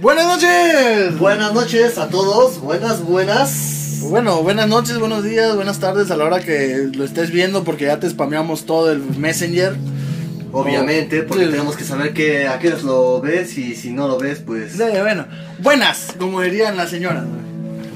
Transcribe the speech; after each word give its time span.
Buenas 0.00 0.26
noches. 0.26 1.18
Buenas 1.18 1.52
noches 1.52 1.98
a 1.98 2.08
todos, 2.08 2.60
buenas, 2.60 3.02
buenas. 3.02 3.98
Bueno, 4.02 4.42
buenas 4.42 4.66
noches, 4.68 4.98
buenos 4.98 5.24
días, 5.24 5.54
buenas 5.56 5.78
tardes 5.78 6.10
a 6.10 6.16
la 6.16 6.24
hora 6.24 6.40
que 6.40 6.88
lo 6.94 7.04
estés 7.04 7.30
viendo 7.30 7.64
porque 7.64 7.84
ya 7.84 8.00
te 8.00 8.08
spameamos 8.08 8.64
todo 8.64 8.90
el 8.90 9.00
Messenger. 9.18 9.76
Obviamente, 10.52 11.22
porque 11.22 11.44
Sí. 11.44 11.50
tenemos 11.50 11.76
que 11.76 11.84
saber 11.84 12.12
que 12.12 12.48
a 12.48 12.58
qué 12.58 12.68
horas 12.68 12.82
lo 12.82 13.20
ves 13.20 13.56
y 13.58 13.76
si 13.76 13.92
no 13.92 14.08
lo 14.08 14.18
ves, 14.18 14.40
pues 14.44 14.72
Sí, 14.72 14.82
bueno, 15.00 15.26
buenas, 15.60 16.14
como 16.18 16.40
dirían 16.40 16.76
las 16.76 16.90
señoras. 16.90 17.24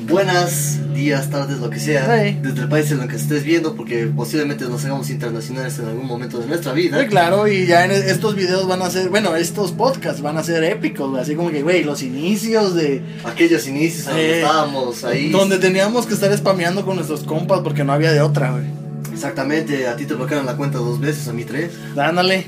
buenas 0.07 0.79
días, 0.95 1.29
tardes, 1.29 1.59
lo 1.59 1.69
que 1.69 1.79
sea, 1.79 2.07
desde 2.07 2.63
el 2.63 2.69
país 2.69 2.91
en 2.93 3.01
el 3.03 3.09
que 3.09 3.17
estés 3.17 3.43
viendo, 3.45 3.75
porque 3.75 4.07
posiblemente 4.07 4.65
nos 4.67 4.85
hagamos 4.85 5.11
internacionales 5.11 5.79
en 5.79 5.87
algún 5.87 6.07
momento 6.07 6.39
de 6.39 6.47
nuestra 6.47 6.73
vida. 6.73 7.01
Sí, 7.01 7.07
claro, 7.09 7.49
y 7.49 7.67
ya 7.67 7.85
en 7.85 7.91
estos 7.91 8.35
videos 8.37 8.67
van 8.67 8.81
a 8.83 8.91
ser, 8.91 9.11
bueno, 9.11 9.35
estos 9.37 9.73
podcasts 9.73 10.23
van 10.23 10.39
a 10.39 10.43
ser 10.43 10.65
épicos, 10.65 11.11
güey, 11.11 11.21
así 11.21 11.35
como 11.35 11.51
que, 11.51 11.63
güey, 11.63 11.85
los 11.85 12.03
inicios 12.03 12.75
de... 12.75 13.03
Aquellos 13.25 13.67
inicios 13.67 14.07
donde 14.07 14.23
Eh, 14.23 14.41
estábamos 14.41 15.05
ahí. 15.05 15.31
Donde 15.31 15.59
teníamos 15.59 16.07
que 16.07 16.15
estar 16.15 16.35
spameando 16.37 16.85
con 16.85 16.97
nuestros 16.97 17.25
compas 17.25 17.61
porque 17.63 17.85
no 17.85 17.93
había 17.93 18.13
de 18.13 18.21
otra, 18.21 18.53
güey. 18.53 18.65
Exactamente, 19.13 19.87
a 19.87 19.97
ti 19.97 20.07
te 20.07 20.15
bloquearon 20.15 20.47
la 20.47 20.57
cuenta 20.57 20.79
dos 20.79 21.01
veces, 21.01 21.29
a 21.29 21.33
mí 21.33 21.45
tres. 21.45 21.73
Dándole. 21.95 22.47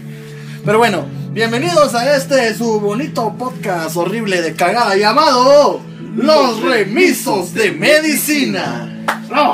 Pero 0.64 0.78
bueno, 0.78 1.06
bienvenidos 1.32 1.94
a 1.94 2.16
este 2.16 2.54
su 2.54 2.80
bonito 2.80 3.34
podcast 3.38 3.96
horrible 3.96 4.42
de 4.42 4.54
cagada 4.54 4.96
llamado 4.96 5.80
Los 6.16 6.62
Remisos 6.62 7.52
de 7.54 7.72
Medicina. 7.72 9.04
¡Oh! 9.34 9.52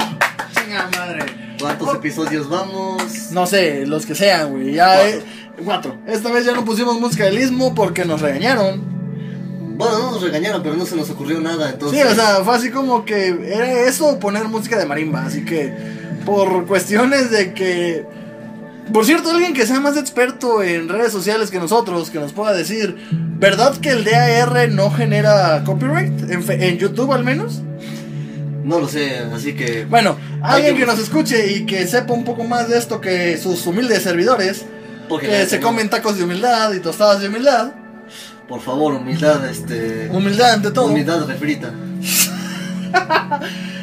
¡Chinga 0.55 0.89
madre! 0.97 1.25
¿Cuántos 1.61 1.95
episodios 1.97 2.49
vamos? 2.49 3.31
No 3.33 3.47
sé, 3.47 3.87
los 3.87 4.07
que 4.07 4.15
sean, 4.15 4.51
güey. 4.53 4.73
Ya 4.75 4.95
Cuatro. 4.97 5.19
eh, 5.19 5.23
cuatro. 5.65 5.99
Esta 6.07 6.31
vez 6.33 6.45
ya 6.45 6.53
no 6.53 6.65
pusimos 6.65 7.01
música 7.01 7.25
del 7.25 7.39
Istmo 7.39 7.75
porque 7.75 8.05
nos 8.05 8.21
regañaron. 8.21 8.81
Bueno, 9.77 9.99
no 9.99 10.11
nos 10.13 10.23
regañaron, 10.23 10.63
pero 10.63 10.77
no 10.77 10.87
se 10.87 10.95
nos 10.97 11.11
ocurrió 11.11 11.41
nada, 11.41 11.71
entonces... 11.71 12.01
Sí, 12.01 12.07
o 12.07 12.15
sea, 12.15 12.45
fue 12.45 12.55
así 12.55 12.71
como 12.71 13.05
que 13.05 13.29
era 13.29 13.69
eso 13.89 14.19
poner 14.21 14.45
música 14.45 14.79
de 14.79 14.87
marimba. 14.87 15.25
Así 15.25 15.45
que, 15.45 15.73
por 16.25 16.67
cuestiones 16.67 17.31
de 17.31 17.53
que. 17.55 18.07
Por 18.91 19.07
cierto, 19.07 19.31
alguien 19.31 19.55
que 19.55 19.67
sea 19.67 19.81
más 19.81 19.97
experto 19.97 20.63
en 20.63 20.89
redes 20.89 21.13
sociales 21.13 21.51
que 21.51 21.59
nosotros, 21.59 22.11
que 22.11 22.19
nos 22.19 22.33
pueda 22.33 22.53
decir, 22.53 22.97
¿verdad 23.11 23.77
que 23.77 23.91
el 23.91 24.05
DAR 24.05 24.69
no 24.71 24.91
genera 24.91 25.63
copyright? 25.65 26.31
En, 26.31 26.79
YouTube 26.79 27.13
al 27.13 27.25
menos. 27.25 27.63
No 28.65 28.81
lo 28.81 28.89
sé, 28.89 29.19
así 29.33 29.55
que... 29.55 29.85
Bueno, 29.85 30.17
alguien 30.43 30.75
que 30.75 30.81
que 30.81 30.87
nos 30.87 30.99
escuche 30.99 31.53
y 31.53 31.67
que 31.67 31.87
sepa 31.87 32.13
un 32.13 32.25
poco 32.25 32.45
más 32.45 32.69
de 32.69 32.79
esto 32.79 33.01
que 33.01 33.39
sus 33.39 33.67
humildes 33.67 34.03
servidores, 34.03 34.65
Porque 35.09 35.29
que 35.29 35.47
se 35.47 35.61
comen 35.61 35.89
tacos 35.89 36.19
de 36.19 36.25
humildad 36.25 36.73
y 36.73 36.81
tostadas 36.81 37.21
de 37.21 37.29
humildad. 37.29 37.73
Por 38.49 38.61
favor, 38.61 38.95
humildad, 38.95 39.49
este... 39.49 40.09
Humildad 40.11 40.55
ante 40.55 40.71
todo. 40.71 40.87
Humildad 40.87 41.27
refrita. 41.27 41.73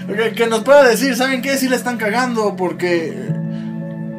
Que, 0.07 0.31
que 0.35 0.47
nos 0.47 0.63
pueda 0.63 0.87
decir, 0.87 1.15
¿saben 1.15 1.41
qué? 1.41 1.57
Si 1.57 1.69
le 1.69 1.77
están 1.77 1.97
cagando 1.97 2.55
porque... 2.55 3.39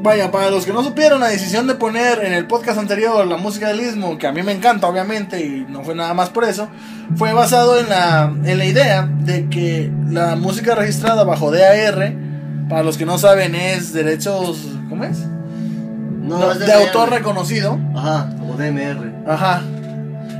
Vaya, 0.02 0.30
para 0.30 0.50
los 0.50 0.64
que 0.64 0.72
no 0.72 0.82
supieron, 0.82 1.20
la 1.20 1.28
decisión 1.28 1.66
de 1.66 1.74
poner 1.74 2.24
en 2.24 2.32
el 2.32 2.46
podcast 2.46 2.78
anterior 2.78 3.26
la 3.26 3.36
música 3.36 3.68
del 3.68 3.80
Istmo, 3.80 4.16
que 4.16 4.26
a 4.26 4.32
mí 4.32 4.42
me 4.42 4.52
encanta 4.52 4.86
obviamente 4.86 5.44
y 5.44 5.66
no 5.68 5.82
fue 5.82 5.94
nada 5.94 6.14
más 6.14 6.30
por 6.30 6.44
eso, 6.44 6.68
fue 7.16 7.34
basado 7.34 7.78
en 7.78 7.88
la, 7.90 8.32
en 8.44 8.56
la 8.56 8.64
idea 8.64 9.06
de 9.06 9.50
que 9.50 9.92
la 10.08 10.36
música 10.36 10.74
registrada 10.74 11.24
bajo 11.24 11.50
DAR, 11.50 12.14
para 12.70 12.82
los 12.82 12.96
que 12.96 13.04
no 13.04 13.18
saben, 13.18 13.54
es 13.54 13.92
derechos... 13.92 14.68
¿Cómo 14.88 15.04
es? 15.04 15.18
No, 15.18 16.38
No, 16.38 16.52
es 16.52 16.60
de 16.60 16.72
autor 16.72 17.10
reconocido. 17.10 17.78
Ajá, 17.94 18.30
como 18.38 18.54
DMR. 18.54 19.12
Ajá. 19.26 19.62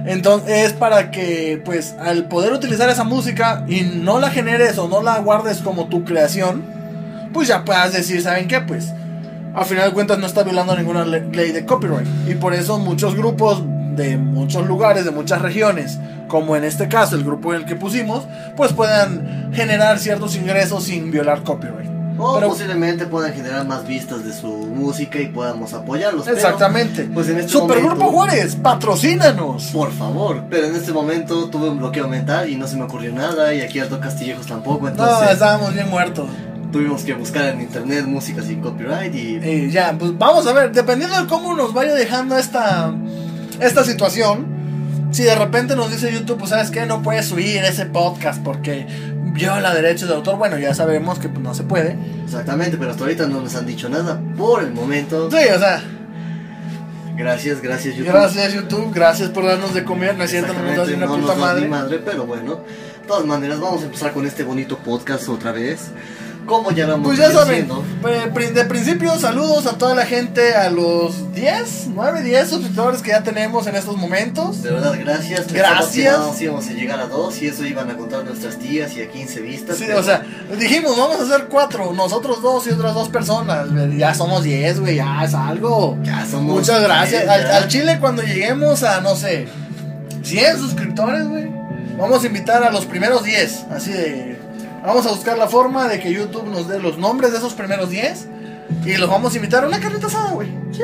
Entonces 0.07 0.69
es 0.69 0.73
para 0.73 1.11
que, 1.11 1.61
pues, 1.65 1.95
al 2.01 2.29
poder 2.29 2.55
utilizar 2.55 2.89
esa 2.89 3.05
música 3.05 3.65
y 3.69 3.83
no 3.83 4.19
la 4.19 4.31
generes 4.31 4.79
o 4.79 4.89
no 4.89 5.03
la 5.03 5.19
guardes 5.19 5.59
como 5.59 5.89
tu 5.89 6.05
creación, 6.05 6.65
pues 7.35 7.49
ya 7.49 7.65
puedas 7.65 7.93
decir, 7.93 8.23
¿saben 8.23 8.49
qué? 8.49 8.61
Pues, 8.61 8.93
al 9.55 9.65
final 9.65 9.89
de 9.89 9.95
cuentas 9.95 10.19
no 10.19 10.27
está 10.27 10.43
violando 10.43 10.77
ninguna 10.77 11.05
le- 11.05 11.27
ley 11.31 11.53
de 11.53 11.65
copyright. 11.67 12.07
Y 12.29 12.35
por 12.35 12.55
eso 12.55 12.79
muchos 12.79 13.15
grupos 13.15 13.63
de 13.97 14.17
muchos 14.17 14.67
lugares, 14.67 15.05
de 15.05 15.11
muchas 15.11 15.43
regiones, 15.43 15.99
como 16.29 16.55
en 16.57 16.65
este 16.65 16.89
caso 16.89 17.17
el 17.17 17.25
grupo 17.25 17.53
en 17.53 17.61
el 17.63 17.67
que 17.67 17.75
pusimos, 17.77 18.25
pues 18.57 18.73
puedan 18.73 19.51
generar 19.53 19.99
ciertos 19.99 20.37
ingresos 20.37 20.85
sin 20.85 21.11
violar 21.11 21.43
copyright. 21.43 21.91
O 22.23 22.35
Pero- 22.35 22.49
posiblemente 22.49 23.07
puedan 23.07 23.33
generar 23.33 23.67
más 23.67 23.87
vistas 23.87 24.23
de 24.25 24.33
su 24.35 24.47
música 24.47 25.19
y 25.19 25.29
podamos 25.29 25.73
apoyarlos. 25.73 26.25
pero, 26.25 26.37
Exactamente. 26.37 27.05
pues 27.15 27.29
en 27.31 27.39
este 27.39 27.51
Supergrupo 27.53 27.95
momento- 27.97 28.13
Juárez, 28.13 28.57
patrocínanos. 28.57 29.65
Por 29.73 29.91
favor, 29.91 30.45
pero 30.51 30.67
en 30.67 30.77
este 30.77 30.93
momento 30.93 31.49
tuve 31.49 31.71
un 31.71 31.79
bloqueo 31.79 32.09
mental 32.09 32.49
y 32.51 32.57
no 32.57 32.67
se 32.67 32.77
me 32.77 32.83
ocurrió 32.85 33.13
nada 33.13 33.55
y 33.55 33.63
aquí 33.63 33.79
Alto 33.81 33.99
Castillejos 34.01 34.47
tampoco, 34.47 34.83
No, 34.83 34.89
entonces 34.91 35.31
estábamos 35.33 35.73
bien 35.73 35.89
muertos. 35.89 36.27
Tuvimos 36.73 37.03
que 37.03 37.15
buscar 37.15 37.47
en 37.47 37.61
internet 37.61 38.05
música 38.07 38.43
sin 38.43 38.61
copyright 38.61 39.15
y 39.15 39.37
Eh, 39.43 39.69
ya, 39.71 39.97
pues 39.99 40.17
vamos 40.17 40.47
a 40.47 40.53
ver, 40.53 40.73
dependiendo 40.73 41.21
de 41.21 41.27
cómo 41.27 41.55
nos 41.55 41.73
vaya 41.75 41.95
dejando 41.95 42.37
esta, 42.37 42.95
esta 43.61 43.85
situación, 43.85 44.47
si 45.11 45.25
de 45.25 45.35
repente 45.35 45.75
nos 45.77 45.91
dice 45.91 46.13
YouTube, 46.13 46.39
pues 46.39 46.51
sabes 46.51 46.71
que 46.71 46.87
no 46.87 47.03
puedes 47.03 47.27
subir 47.27 47.65
ese 47.65 47.87
podcast 47.87 48.43
porque 48.43 48.87
viola 49.33 49.75
derechos 49.75 50.09
de 50.09 50.15
autor, 50.15 50.37
bueno, 50.37 50.59
ya 50.59 50.75
sabemos 50.75 51.19
que 51.19 51.29
pues, 51.29 51.43
no 51.43 51.55
se 51.55 51.63
puede. 51.65 51.97
exactamente, 52.25 52.77
pero 52.77 52.91
hasta 52.93 53.05
ahorita 53.05 53.27
no 53.27 53.41
nos 53.41 53.55
han 53.57 53.67
dicho 53.67 53.89
nada 53.89 54.21
por 54.37 54.63
el 54.63 54.73
momento. 54.73 55.31
Sí, 55.31 55.37
o 55.55 55.59
sea, 55.59 55.83
Gracias, 57.17 57.61
gracias 57.61 57.97
YouTube. 57.97 58.13
gracias 58.13 58.53
YouTube, 58.55 58.93
gracias 58.95 59.29
por 59.29 59.45
darnos 59.45 59.75
de 59.75 59.85
comer, 59.85 60.17
no 60.17 60.25
es 60.25 60.31
cierto, 60.31 60.55
no 60.55 60.63
nos 60.63 60.77
das 60.77 60.89
una 60.89 61.05
no 61.07 61.17
puta 61.17 61.27
nos 61.27 61.39
madre. 61.39 61.69
madre, 61.69 62.01
pero 62.05 62.25
bueno. 62.25 62.61
De 63.03 63.07
todas 63.07 63.27
maneras, 63.27 63.61
vamos 63.61 63.83
a 63.83 63.87
empezar 63.87 64.13
con 64.13 64.25
este 64.25 64.43
bonito 64.45 64.79
podcast 64.79 65.29
otra 65.29 65.53
vez. 65.53 65.91
Lo 66.47 66.95
hemos 66.95 67.07
Pues 67.07 67.19
ya 67.19 67.31
saben, 67.31 67.69
eh, 68.09 68.51
de 68.53 68.65
principio 68.65 69.17
saludos 69.19 69.67
a 69.67 69.79
toda 69.79 69.95
la 69.95 70.05
gente, 70.05 70.55
a 70.55 70.71
los 70.71 71.33
10, 71.33 71.89
9, 71.95 72.23
10 72.23 72.49
suscriptores 72.49 73.03
que 73.03 73.11
ya 73.11 73.23
tenemos 73.23 73.67
en 73.67 73.77
estos 73.77 73.97
momentos. 73.97 74.63
De 74.63 74.71
verdad, 74.73 74.95
gracias. 74.99 75.53
Gracias. 75.53 76.19
más 76.19 76.41
íbamos 76.41 76.67
a 76.67 76.73
llegar 76.73 77.01
a 77.01 77.07
dos 77.07 77.41
y 77.41 77.47
eso 77.47 77.65
iban 77.65 77.91
a 77.91 77.97
contar 77.97 78.25
nuestras 78.25 78.59
tías 78.59 78.97
y 78.97 79.03
a 79.03 79.11
15 79.11 79.41
vistas. 79.41 79.79
Sí, 79.79 79.85
pero 79.87 80.01
o 80.01 80.03
sea, 80.03 80.23
dijimos, 80.59 80.97
vamos 80.97 81.21
a 81.21 81.23
hacer 81.23 81.47
cuatro, 81.49 81.93
nosotros 81.93 82.43
dos 82.43 82.67
y 82.67 82.71
otras 82.71 82.95
dos 82.95 83.09
personas. 83.09 83.69
Ya 83.97 84.15
somos 84.15 84.43
diez, 84.43 84.81
güey, 84.81 84.97
ya 84.97 85.23
es 85.25 85.35
algo. 85.35 85.99
ya 86.03 86.27
somos. 86.27 86.57
Muchas 86.57 86.83
gracias. 86.83 87.29
Al, 87.29 87.47
al 87.47 87.69
Chile, 87.69 87.99
cuando 88.01 88.23
lleguemos 88.23 88.83
a, 88.83 89.01
no 89.01 89.15
sé, 89.15 89.47
100 90.23 90.59
suscriptores, 90.59 91.29
güey, 91.29 91.49
vamos 91.99 92.23
a 92.23 92.27
invitar 92.27 92.63
a 92.63 92.71
los 92.71 92.87
primeros 92.87 93.25
10. 93.25 93.67
Así 93.71 93.93
de. 93.93 94.40
Vamos 94.85 95.07
a 95.07 95.11
buscar 95.11 95.37
la 95.37 95.47
forma 95.49 95.89
de 95.89 96.01
que 96.01 96.13
YouTube 96.13 96.47
nos 96.47 96.69
dé 96.69 96.79
los 96.81 96.97
nombres 96.99 97.33
de 97.33 97.39
esos 97.39 97.53
primeros 97.55 97.91
10 97.91 98.27
y 98.87 98.97
los 98.97 99.11
vamos 99.11 99.33
a 99.35 99.37
invitar 99.37 99.65
a 99.65 99.67
una 99.69 99.79
carnita 99.81 100.07
asada, 100.07 100.31
güey. 100.33 100.49
Sí. 100.73 100.83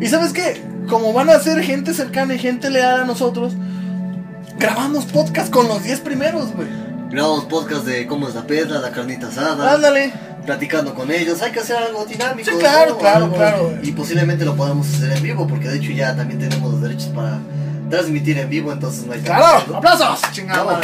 Y 0.00 0.06
sabes 0.08 0.32
qué? 0.32 0.62
Como 0.88 1.12
van 1.12 1.30
a 1.30 1.38
ser 1.38 1.62
gente 1.62 1.94
cercana 1.94 2.34
y 2.34 2.38
gente 2.38 2.68
leal 2.70 3.00
a 3.00 3.04
nosotros, 3.04 3.54
grabamos 4.58 5.06
podcast 5.06 5.50
con 5.50 5.68
los 5.68 5.82
10 5.82 6.00
primeros, 6.00 6.52
güey. 6.54 6.68
Grabamos 7.10 7.44
podcast 7.46 7.84
de 7.86 8.06
cómo 8.06 8.28
es 8.28 8.34
la 8.34 8.42
pedra, 8.46 8.80
la 8.80 8.90
carnita 8.90 9.28
asada. 9.28 9.72
Ándale. 9.74 10.12
platicando 10.44 10.94
con 10.94 11.10
ellos. 11.10 11.40
Hay 11.40 11.52
que 11.52 11.60
hacer 11.60 11.76
algo 11.76 12.04
dinámico. 12.04 12.50
Sí, 12.50 12.56
claro, 12.58 12.90
¿no? 12.92 12.98
claro, 12.98 13.24
Algo- 13.26 13.36
claro. 13.36 13.78
Y 13.82 13.92
posiblemente 13.92 14.44
lo 14.44 14.54
podamos 14.54 14.86
hacer 14.92 15.12
en 15.12 15.22
vivo, 15.22 15.46
porque 15.46 15.68
de 15.68 15.78
hecho 15.78 15.90
ya 15.92 16.14
también 16.14 16.38
tenemos 16.38 16.70
los 16.70 16.82
derechos 16.82 17.06
para 17.14 17.38
transmitir 17.88 18.36
en 18.38 18.50
vivo, 18.50 18.70
entonces 18.70 19.06
no 19.06 19.12
hay 19.14 19.20
tanto 19.20 19.40
¡Claro! 19.64 19.76
¡Aplausos! 19.78 20.20
¡Chingada 20.32 20.80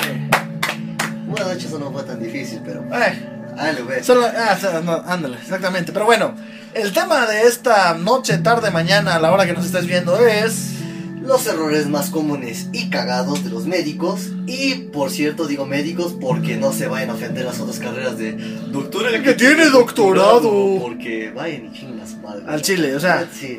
De 1.34 1.54
hecho 1.54 1.68
eso 1.68 1.78
no 1.78 1.92
fue 1.92 2.02
tan 2.02 2.20
difícil, 2.20 2.60
pero. 2.64 2.84
Eh, 2.94 4.02
solo, 4.02 4.26
ah, 4.26 4.56
no, 4.84 5.02
ándale, 5.06 5.36
exactamente. 5.36 5.92
Pero 5.92 6.06
bueno, 6.06 6.34
el 6.74 6.92
tema 6.92 7.26
de 7.26 7.42
esta 7.42 7.94
noche, 7.94 8.38
tarde, 8.38 8.70
mañana, 8.70 9.16
a 9.16 9.20
la 9.20 9.32
hora 9.32 9.46
que 9.46 9.52
nos 9.52 9.66
estés 9.66 9.86
viendo 9.86 10.18
es... 10.18 10.76
Los 11.22 11.46
errores 11.46 11.86
más 11.86 12.08
comunes 12.08 12.68
y 12.72 12.88
cagados 12.88 13.44
de 13.44 13.50
los 13.50 13.66
médicos. 13.66 14.30
Y 14.46 14.74
por 14.90 15.10
cierto, 15.10 15.46
digo 15.46 15.66
médicos 15.66 16.16
porque 16.18 16.56
no 16.56 16.72
se 16.72 16.88
vayan 16.88 17.10
a 17.10 17.14
ofender 17.14 17.44
las 17.44 17.60
otras 17.60 17.78
carreras 17.78 18.16
de 18.16 18.32
doctor. 18.68 19.06
El 19.06 19.22
que 19.22 19.34
tiene 19.34 19.66
doctorado. 19.66 20.78
Porque 20.80 21.30
vayan 21.30 21.66
y 21.66 21.72
chingas 21.78 22.16
madre. 22.22 22.42
Al 22.48 22.62
chile, 22.62 22.94
o 22.96 23.00
sea... 23.00 23.28
Sí. 23.32 23.58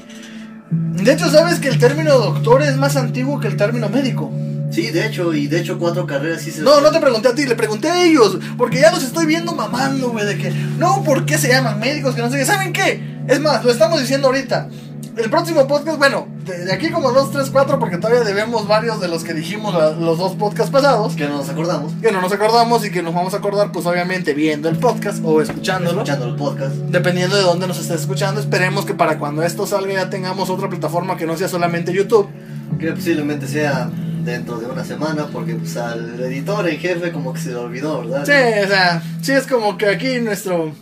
De 0.72 1.14
hecho, 1.14 1.30
¿sabes 1.30 1.60
que 1.60 1.68
el 1.68 1.78
término 1.78 2.18
doctor 2.18 2.62
es 2.64 2.78
más 2.78 2.96
antiguo 2.96 3.40
que 3.40 3.48
el 3.48 3.58
término 3.58 3.90
médico? 3.90 4.32
Sí, 4.72 4.90
de 4.90 5.06
hecho, 5.06 5.34
y 5.34 5.48
de 5.48 5.60
hecho 5.60 5.78
cuatro 5.78 6.08
carreras 6.08 6.42
sí 6.42 6.52
se 6.52 6.62
No, 6.62 6.80
no 6.82 6.92
te 6.92 7.00
pregunté 7.00 7.28
a 7.28 7.36
ti, 7.36 7.46
le 7.46 7.56
pregunté 7.56 7.90
a 7.90 8.04
ellos. 8.04 8.40
Porque 8.58 8.80
ya 8.80 8.92
los 8.92 9.04
estoy 9.04 9.26
viendo 9.26 9.54
mamando, 9.54 10.10
güey, 10.12 10.26
de 10.26 10.38
que... 10.38 10.50
No, 10.78 11.04
¿por 11.04 11.26
qué 11.26 11.38
se 11.38 11.50
llaman 11.50 11.80
médicos? 11.80 12.16
Que 12.16 12.22
no 12.22 12.30
sé 12.32 12.38
qué. 12.38 12.46
¿Saben 12.46 12.72
qué? 12.74 13.22
Es 13.28 13.40
más, 13.40 13.64
lo 13.64 13.72
estamos 13.72 14.00
diciendo 14.00 14.28
ahorita. 14.28 14.70
El 15.18 15.30
próximo 15.30 15.68
podcast, 15.68 15.98
bueno, 15.98 16.26
de, 16.46 16.64
de 16.66 16.72
aquí 16.72 16.90
como 16.90 17.12
dos, 17.12 17.32
tres, 17.34 17.50
cuatro, 17.52 17.80
porque 17.80 17.98
todavía 17.98 18.24
debemos 18.24 18.66
varios 18.66 19.02
de 19.02 19.10
los 19.10 19.26
que 19.26 19.34
dijimos 19.34 19.74
la- 19.74 19.92
los 19.92 20.18
dos 20.18 20.36
podcasts 20.36 20.72
pasados. 20.72 21.16
Que 21.18 21.28
no 21.28 21.36
nos 21.38 21.50
acordamos. 21.50 21.92
que 22.02 22.14
no 22.14 22.22
nos 22.22 22.32
acordamos 22.32 22.86
y 22.86 22.92
que 22.92 23.04
nos 23.04 23.14
vamos 23.14 23.34
a 23.34 23.38
acordar, 23.38 23.74
pues 23.74 23.86
obviamente 23.86 24.34
viendo 24.34 24.70
el 24.70 24.78
podcast 24.78 25.20
o 25.26 25.42
escuchándolo. 25.42 25.98
Escuchando 26.04 26.28
el 26.30 26.36
podcast. 26.36 26.74
Dependiendo 26.76 27.36
de 27.36 27.42
dónde 27.44 27.68
nos 27.68 27.78
estés 27.78 28.00
escuchando, 28.02 28.40
esperemos 28.40 28.86
que 28.86 28.94
para 28.94 29.20
cuando 29.20 29.44
esto 29.44 29.68
salga 29.68 29.92
ya 29.94 30.10
tengamos 30.10 30.50
otra 30.50 30.70
plataforma 30.70 31.18
que 31.18 31.26
no 31.26 31.36
sea 31.36 31.50
solamente 31.50 31.92
YouTube. 31.94 32.30
Que 32.80 32.94
posiblemente 32.94 33.48
sea 33.50 33.90
dentro 34.24 34.58
de 34.60 34.66
una 34.68 34.84
semana 34.86 35.28
porque 35.32 35.56
pues 35.56 35.76
al 35.78 36.20
editor 36.20 36.68
en 36.70 36.80
jefe 36.80 37.12
como 37.12 37.34
que 37.34 37.40
se 37.42 37.50
le 37.50 37.56
olvidó, 37.56 38.02
¿verdad? 38.02 38.26
Sí, 38.26 38.60
o 38.66 38.68
sea, 38.68 39.02
sí 39.22 39.32
es 39.34 39.48
como 39.48 39.78
que 39.78 39.88
aquí 39.88 40.20
nuestro 40.20 40.74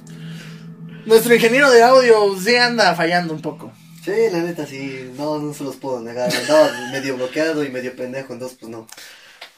nuestro 1.06 1.34
ingeniero 1.34 1.72
de 1.72 1.82
audio 1.84 2.36
sí 2.40 2.56
anda 2.56 2.94
fallando 2.96 3.34
un 3.34 3.42
poco. 3.42 3.72
Sí, 4.04 4.12
la 4.32 4.40
neta 4.40 4.66
sí, 4.66 5.12
no, 5.18 5.40
no 5.40 5.54
se 5.54 5.64
los 5.64 5.76
puedo 5.76 6.00
negar. 6.02 6.30
Andaba 6.34 6.70
medio 6.92 7.16
bloqueado 7.18 7.64
y 7.64 7.70
medio 7.70 7.96
pendejo, 7.96 8.34
entonces 8.34 8.58
pues 8.60 8.72
no. 8.72 8.88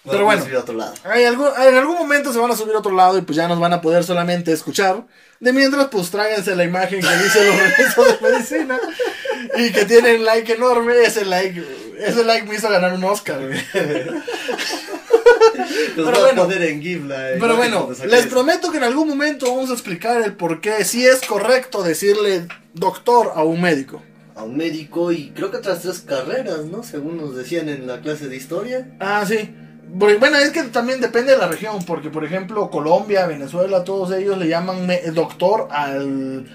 No 0.04 0.12
Pero 0.14 0.26
bueno. 0.26 0.44
a 0.44 0.60
otro 0.60 0.74
lado. 0.74 0.94
Hay 1.04 1.26
algún- 1.26 1.52
en 1.68 1.76
algún 1.76 1.96
momento 1.96 2.34
se 2.34 2.40
van 2.40 2.50
a 2.50 2.56
subir 2.56 2.74
a 2.74 2.80
otro 2.80 2.92
lado 2.96 3.20
y 3.20 3.22
pues 3.22 3.36
ya 3.36 3.48
nos 3.48 3.60
van 3.60 3.72
a 3.74 3.82
poder 3.82 4.04
solamente 4.04 4.52
escuchar. 4.52 5.06
De 5.40 5.54
mientras, 5.54 5.88
pues 5.90 6.10
tráiganse 6.10 6.56
la 6.56 6.64
imagen 6.64 7.02
que 7.02 7.08
dice 7.24 7.46
los 7.48 7.56
regresos 7.56 8.20
de 8.22 8.30
medicina 8.32 8.80
y 9.58 9.72
que 9.72 9.86
tienen 9.86 10.26
like 10.26 10.54
enorme. 10.54 10.94
Ese 11.06 11.24
like, 11.24 11.64
ese 12.06 12.24
like 12.24 12.48
me 12.48 12.56
hizo 12.56 12.70
ganar 12.70 12.94
un 12.94 13.04
Oscar, 13.04 13.40
güey. 13.40 13.60
Pero 15.96 16.20
bueno. 16.20 16.50
en 16.52 17.10
la 17.10 17.16
Pero 17.40 17.56
bueno, 17.56 17.90
les 18.08 18.28
prometo 18.28 18.72
que 18.72 18.78
en 18.78 18.84
algún 18.84 19.08
momento 19.08 19.48
vamos 19.48 19.70
a 19.70 19.74
explicar 19.74 20.22
el 20.22 20.34
por 20.34 20.62
qué 20.62 20.84
si 20.84 21.06
es 21.06 21.22
correcto 21.22 21.84
decirle 21.84 22.48
doctor 22.74 23.34
a 23.36 23.44
un 23.44 23.62
médico. 23.62 24.02
A 24.36 24.44
un 24.44 24.58
médico 24.58 25.12
y 25.12 25.32
creo 25.32 25.52
que 25.52 25.58
otras 25.58 25.82
tres 25.82 26.00
carreras, 26.00 26.66
¿no? 26.66 26.84
Según 26.84 27.18
nos 27.18 27.36
decían 27.36 27.70
en 27.70 27.86
la 27.88 28.02
clase 28.02 28.28
de 28.28 28.36
historia. 28.36 28.96
Ah, 29.00 29.24
sí. 29.28 29.54
Bueno, 29.94 30.38
es 30.38 30.52
que 30.52 30.64
también 30.64 31.02
depende 31.02 31.34
de 31.34 31.38
la 31.38 31.48
región, 31.48 31.84
porque 31.86 32.10
por 32.10 32.24
ejemplo 32.24 32.70
Colombia, 32.70 33.28
Venezuela, 33.28 33.84
todos 33.84 34.14
ellos 34.14 34.38
le 34.38 34.48
llaman 34.48 34.88
doctor 35.14 35.68
al, 35.70 36.46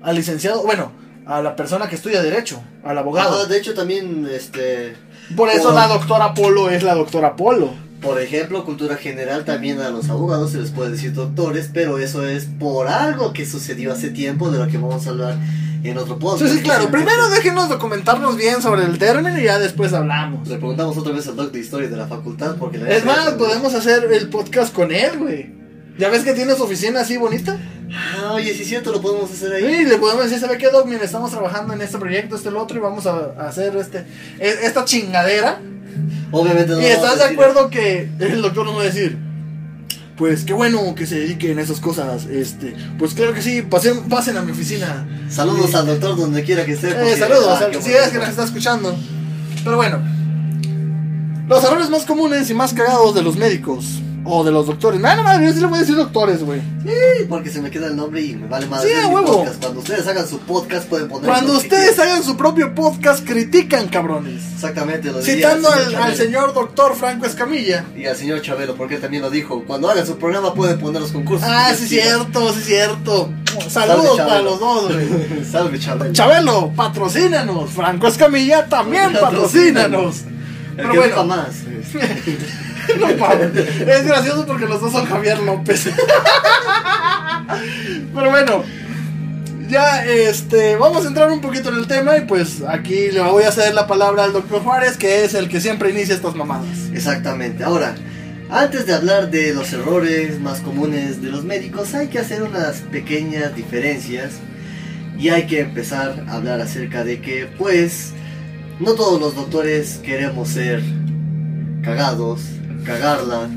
al 0.00 0.14
licenciado, 0.14 0.62
bueno, 0.62 0.92
a 1.26 1.40
la 1.42 1.56
persona 1.56 1.88
que 1.88 1.94
estudia 1.96 2.22
derecho, 2.22 2.62
al 2.84 2.98
abogado. 2.98 3.42
Ah, 3.42 3.46
de 3.46 3.56
hecho 3.58 3.74
también, 3.74 4.28
este, 4.30 4.94
por 5.36 5.48
eso 5.48 5.64
por- 5.64 5.74
la 5.74 5.88
doctora 5.88 6.34
Polo 6.34 6.70
es 6.70 6.82
la 6.82 6.94
doctora 6.94 7.34
Polo. 7.36 7.72
por 8.02 8.20
ejemplo, 8.20 8.64
cultura 8.66 8.96
general 8.96 9.46
también 9.46 9.80
a 9.80 9.88
los 9.88 10.10
abogados 10.10 10.52
se 10.52 10.58
les 10.58 10.70
puede 10.70 10.90
decir 10.90 11.14
doctores, 11.14 11.70
pero 11.72 11.96
eso 11.98 12.26
es 12.28 12.44
por 12.44 12.86
algo 12.88 13.32
que 13.32 13.46
sucedió 13.46 13.92
hace 13.94 14.10
tiempo 14.10 14.50
de 14.50 14.58
lo 14.58 14.66
que 14.68 14.76
vamos 14.76 15.06
a 15.06 15.10
hablar 15.10 15.36
en 15.82 15.96
otro 15.96 16.18
podcast. 16.18 16.50
Sí, 16.50 16.58
sí, 16.58 16.62
claro. 16.62 16.90
Primero 16.90 17.30
déjenos 17.30 17.70
documentarnos 17.70 18.36
bien 18.36 18.60
sobre 18.60 18.84
el 18.84 18.98
término 18.98 19.38
y 19.38 19.44
ya 19.44 19.58
después 19.58 19.94
hablamos. 19.94 20.46
Le 20.48 20.56
preguntamos 20.56 20.96
otra 20.98 21.12
vez 21.14 21.26
al 21.28 21.36
doc 21.36 21.50
de 21.52 21.60
historia 21.60 21.88
de 21.88 21.96
la 21.96 22.06
facultad 22.06 22.56
porque 22.58 22.76
la 22.76 22.90
Es 22.90 23.04
más, 23.06 23.30
podemos 23.38 23.72
hacer 23.74 24.04
el 24.12 24.28
podcast 24.28 24.74
con 24.74 24.92
él, 24.92 25.18
güey. 25.18 25.63
¿Ya 25.98 26.08
ves 26.08 26.22
que 26.24 26.32
tiene 26.34 26.54
su 26.54 26.62
oficina 26.64 27.00
así 27.00 27.16
bonita? 27.16 27.56
Ah, 27.92 28.32
oye, 28.34 28.52
sí 28.54 28.62
es 28.62 28.68
cierto, 28.68 28.90
lo 28.90 29.00
podemos 29.00 29.30
hacer 29.30 29.52
ahí. 29.52 29.62
Sí, 29.62 29.84
le 29.84 29.98
podemos 29.98 30.24
decir, 30.24 30.40
¿sabe 30.40 30.58
qué, 30.58 30.68
Doc? 30.70 30.86
Mira, 30.86 31.04
estamos 31.04 31.30
trabajando 31.30 31.72
en 31.74 31.80
este 31.82 31.98
proyecto, 31.98 32.34
este, 32.34 32.48
el 32.48 32.56
otro, 32.56 32.76
y 32.76 32.80
vamos 32.80 33.06
a, 33.06 33.32
a 33.38 33.48
hacer 33.48 33.76
este, 33.76 33.98
e- 34.40 34.58
esta 34.64 34.84
chingadera. 34.84 35.60
Obviamente 36.32 36.72
no 36.72 36.80
y 36.80 36.86
estás 36.86 37.18
de 37.18 37.24
acuerdo 37.24 37.70
que 37.70 38.08
el 38.18 38.42
doctor 38.42 38.66
nos 38.66 38.76
va 38.76 38.80
a 38.80 38.84
decir, 38.86 39.16
pues 40.16 40.42
qué 40.44 40.52
bueno 40.52 40.94
que 40.96 41.06
se 41.06 41.20
dediquen 41.20 41.58
a 41.60 41.62
esas 41.62 41.78
cosas, 41.78 42.24
este, 42.26 42.74
pues 42.98 43.14
claro 43.14 43.32
que 43.32 43.42
sí, 43.42 43.62
pasen, 43.62 44.08
pasen 44.08 44.36
a 44.36 44.42
mi 44.42 44.50
oficina. 44.50 45.06
Saludos 45.30 45.72
al 45.76 45.86
doctor 45.86 46.16
donde 46.16 46.42
quiera 46.42 46.64
que 46.64 46.72
esté. 46.72 46.90
Eh, 46.90 47.16
saludos, 47.16 47.60
ah, 47.60 47.68
si 47.80 47.92
es 47.92 48.08
que 48.08 48.18
nos 48.18 48.28
está 48.28 48.42
escuchando. 48.42 48.96
Pero 49.62 49.76
bueno, 49.76 50.00
los 51.48 51.62
errores 51.62 51.90
más 51.90 52.04
comunes 52.04 52.50
y 52.50 52.54
más 52.54 52.74
cagados 52.74 53.14
de 53.14 53.22
los 53.22 53.36
médicos 53.36 54.00
o 54.24 54.42
de 54.42 54.50
los 54.50 54.66
doctores. 54.66 55.00
Nada, 55.00 55.22
madre, 55.22 55.46
yo 55.46 55.52
sí 55.52 55.60
le 55.60 55.66
voy 55.66 55.78
a 55.78 55.80
decir 55.80 55.96
doctores, 55.96 56.42
güey. 56.42 56.60
Sí, 56.82 57.24
porque 57.28 57.50
se 57.50 57.60
me 57.60 57.70
queda 57.70 57.86
el 57.88 57.96
nombre 57.96 58.22
y 58.22 58.34
me 58.34 58.48
vale 58.48 58.66
más. 58.66 58.82
Sí, 58.82 58.88
a 58.92 59.08
huevo. 59.08 59.44
Cuando 59.60 59.80
ustedes 59.80 60.06
hagan 60.06 60.26
su 60.26 60.38
podcast 60.40 60.88
pueden 60.88 61.08
poner. 61.08 61.30
Cuando 61.30 61.52
ustedes 61.54 61.98
hagan 61.98 62.22
su 62.22 62.36
propio 62.36 62.74
podcast, 62.74 63.26
critican, 63.26 63.88
cabrones. 63.88 64.42
Exactamente, 64.54 65.12
lo 65.12 65.22
Citando 65.22 65.68
al, 65.70 66.16
señor 66.16 66.54
doctor 66.54 66.94
Franco 66.96 67.26
Escamilla. 67.26 67.84
Y 67.96 68.06
al 68.06 68.16
señor 68.16 68.40
Chabelo, 68.42 68.74
porque 68.74 68.96
él 68.96 69.00
también 69.00 69.22
lo 69.22 69.30
dijo. 69.30 69.64
Cuando 69.66 69.90
hagan 69.90 70.06
su 70.06 70.16
programa 70.16 70.54
pueden 70.54 70.78
poner 70.78 71.02
los 71.02 71.12
concursos. 71.12 71.46
Ah, 71.48 71.72
sí, 71.76 71.84
ustedes 71.84 72.02
cierto, 72.02 72.52
sí, 72.52 72.60
cierto. 72.62 73.30
Salve, 73.68 73.94
Saludos 73.94 74.18
para 74.18 74.42
los 74.42 74.58
dos, 74.58 74.92
güey. 74.92 75.44
Salve 75.50 75.78
Chabelo. 75.78 76.12
Chabelo, 76.12 76.72
patrocínanos. 76.74 77.70
Franco 77.70 78.08
Escamilla 78.08 78.66
también 78.66 79.12
patrocínanos. 79.20 80.22
Pero 80.76 80.94
bueno. 80.94 81.24
más. 81.24 81.62
No 82.98 83.16
mames. 83.16 83.56
Es 83.56 84.06
gracioso 84.06 84.46
porque 84.46 84.66
los 84.66 84.80
dos 84.80 84.92
son 84.92 85.06
Javier 85.06 85.38
López. 85.40 85.88
Pero 88.14 88.30
bueno, 88.30 88.64
ya 89.68 90.04
este, 90.04 90.76
vamos 90.76 91.04
a 91.04 91.08
entrar 91.08 91.30
un 91.30 91.40
poquito 91.40 91.70
en 91.70 91.76
el 91.76 91.86
tema 91.86 92.16
y 92.16 92.22
pues 92.22 92.62
aquí 92.66 93.10
le 93.10 93.20
voy 93.20 93.44
a 93.44 93.52
ceder 93.52 93.74
la 93.74 93.86
palabra 93.86 94.24
al 94.24 94.32
doctor 94.32 94.62
Juárez, 94.62 94.96
que 94.96 95.24
es 95.24 95.34
el 95.34 95.48
que 95.48 95.60
siempre 95.60 95.90
inicia 95.90 96.14
estas 96.14 96.34
mamadas. 96.34 96.90
Exactamente. 96.92 97.64
Ahora, 97.64 97.94
antes 98.50 98.86
de 98.86 98.94
hablar 98.94 99.30
de 99.30 99.54
los 99.54 99.72
errores 99.72 100.38
más 100.40 100.60
comunes 100.60 101.22
de 101.22 101.30
los 101.30 101.44
médicos, 101.44 101.94
hay 101.94 102.08
que 102.08 102.18
hacer 102.18 102.42
unas 102.42 102.82
pequeñas 102.82 103.54
diferencias 103.54 104.34
y 105.18 105.28
hay 105.30 105.46
que 105.46 105.60
empezar 105.60 106.24
a 106.28 106.34
hablar 106.34 106.60
acerca 106.60 107.04
de 107.04 107.20
que, 107.20 107.46
pues, 107.58 108.12
no 108.80 108.94
todos 108.94 109.20
los 109.20 109.34
doctores 109.34 110.00
queremos 110.02 110.48
ser 110.48 110.82
cagados, 111.82 112.42
cagarla, 112.84 113.48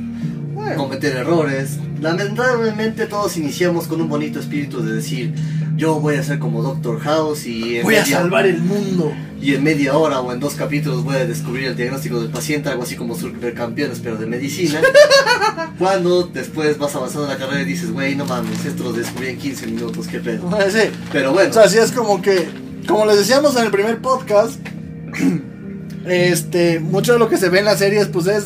cometer 0.76 1.16
errores. 1.16 1.78
Lamentablemente 2.02 3.06
todos 3.08 3.38
iniciamos 3.38 3.88
con 3.88 4.02
un 4.02 4.10
bonito 4.10 4.40
espíritu 4.40 4.82
de 4.84 4.94
decir, 4.94 5.34
yo 5.76 6.00
voy 6.00 6.16
a 6.16 6.24
ser 6.24 6.40
como 6.40 6.62
Doctor 6.62 7.00
House 7.00 7.46
y 7.46 7.78
en 7.78 7.84
Voy 7.84 7.96
a 7.96 8.02
media- 8.02 8.18
salvar 8.18 8.46
el 8.48 8.62
mundo. 8.62 9.12
y 9.42 9.54
en 9.54 9.64
media 9.64 9.96
hora 9.98 10.20
o 10.22 10.32
en 10.34 10.40
dos 10.40 10.54
capítulos 10.56 11.04
voy 11.04 11.16
a 11.16 11.26
descubrir 11.26 11.66
el 11.68 11.76
diagnóstico 11.76 12.20
del 12.20 12.30
paciente, 12.32 12.70
algo 12.70 12.84
así 12.84 12.96
como 12.96 13.16
supercampeones, 13.16 14.00
pero 14.00 14.18
de 14.18 14.26
medicina. 14.28 14.80
Cuando 15.80 16.24
después 16.24 16.78
vas 16.80 16.96
avanzando 16.96 17.24
en 17.26 17.34
la 17.34 17.38
carrera 17.38 17.62
y 17.62 17.66
dices, 17.66 17.92
güey, 17.92 18.16
no 18.16 18.26
mames, 18.26 18.66
esto 18.66 18.84
lo 18.84 18.94
descubrí 18.94 19.28
en 19.30 19.38
15 19.38 19.68
minutos, 19.68 20.08
qué 20.08 20.20
pedo. 20.20 20.50
Sí. 20.72 20.90
Pero 21.12 21.34
bueno, 21.34 21.50
O 21.50 21.54
sea, 21.54 21.68
sí 21.68 21.78
es 21.78 21.92
como 21.92 22.22
que, 22.22 22.48
como 22.88 23.06
les 23.06 23.18
decíamos 23.18 23.56
en 23.56 23.64
el 23.66 23.72
primer 23.72 24.00
podcast, 24.00 24.60
este, 26.06 26.80
mucho 26.80 27.14
de 27.14 27.20
lo 27.20 27.30
que 27.30 27.38
se 27.38 27.50
ve 27.50 27.60
en 27.60 27.66
las 27.66 27.80
series, 27.80 28.08
pues 28.08 28.28
es 28.28 28.46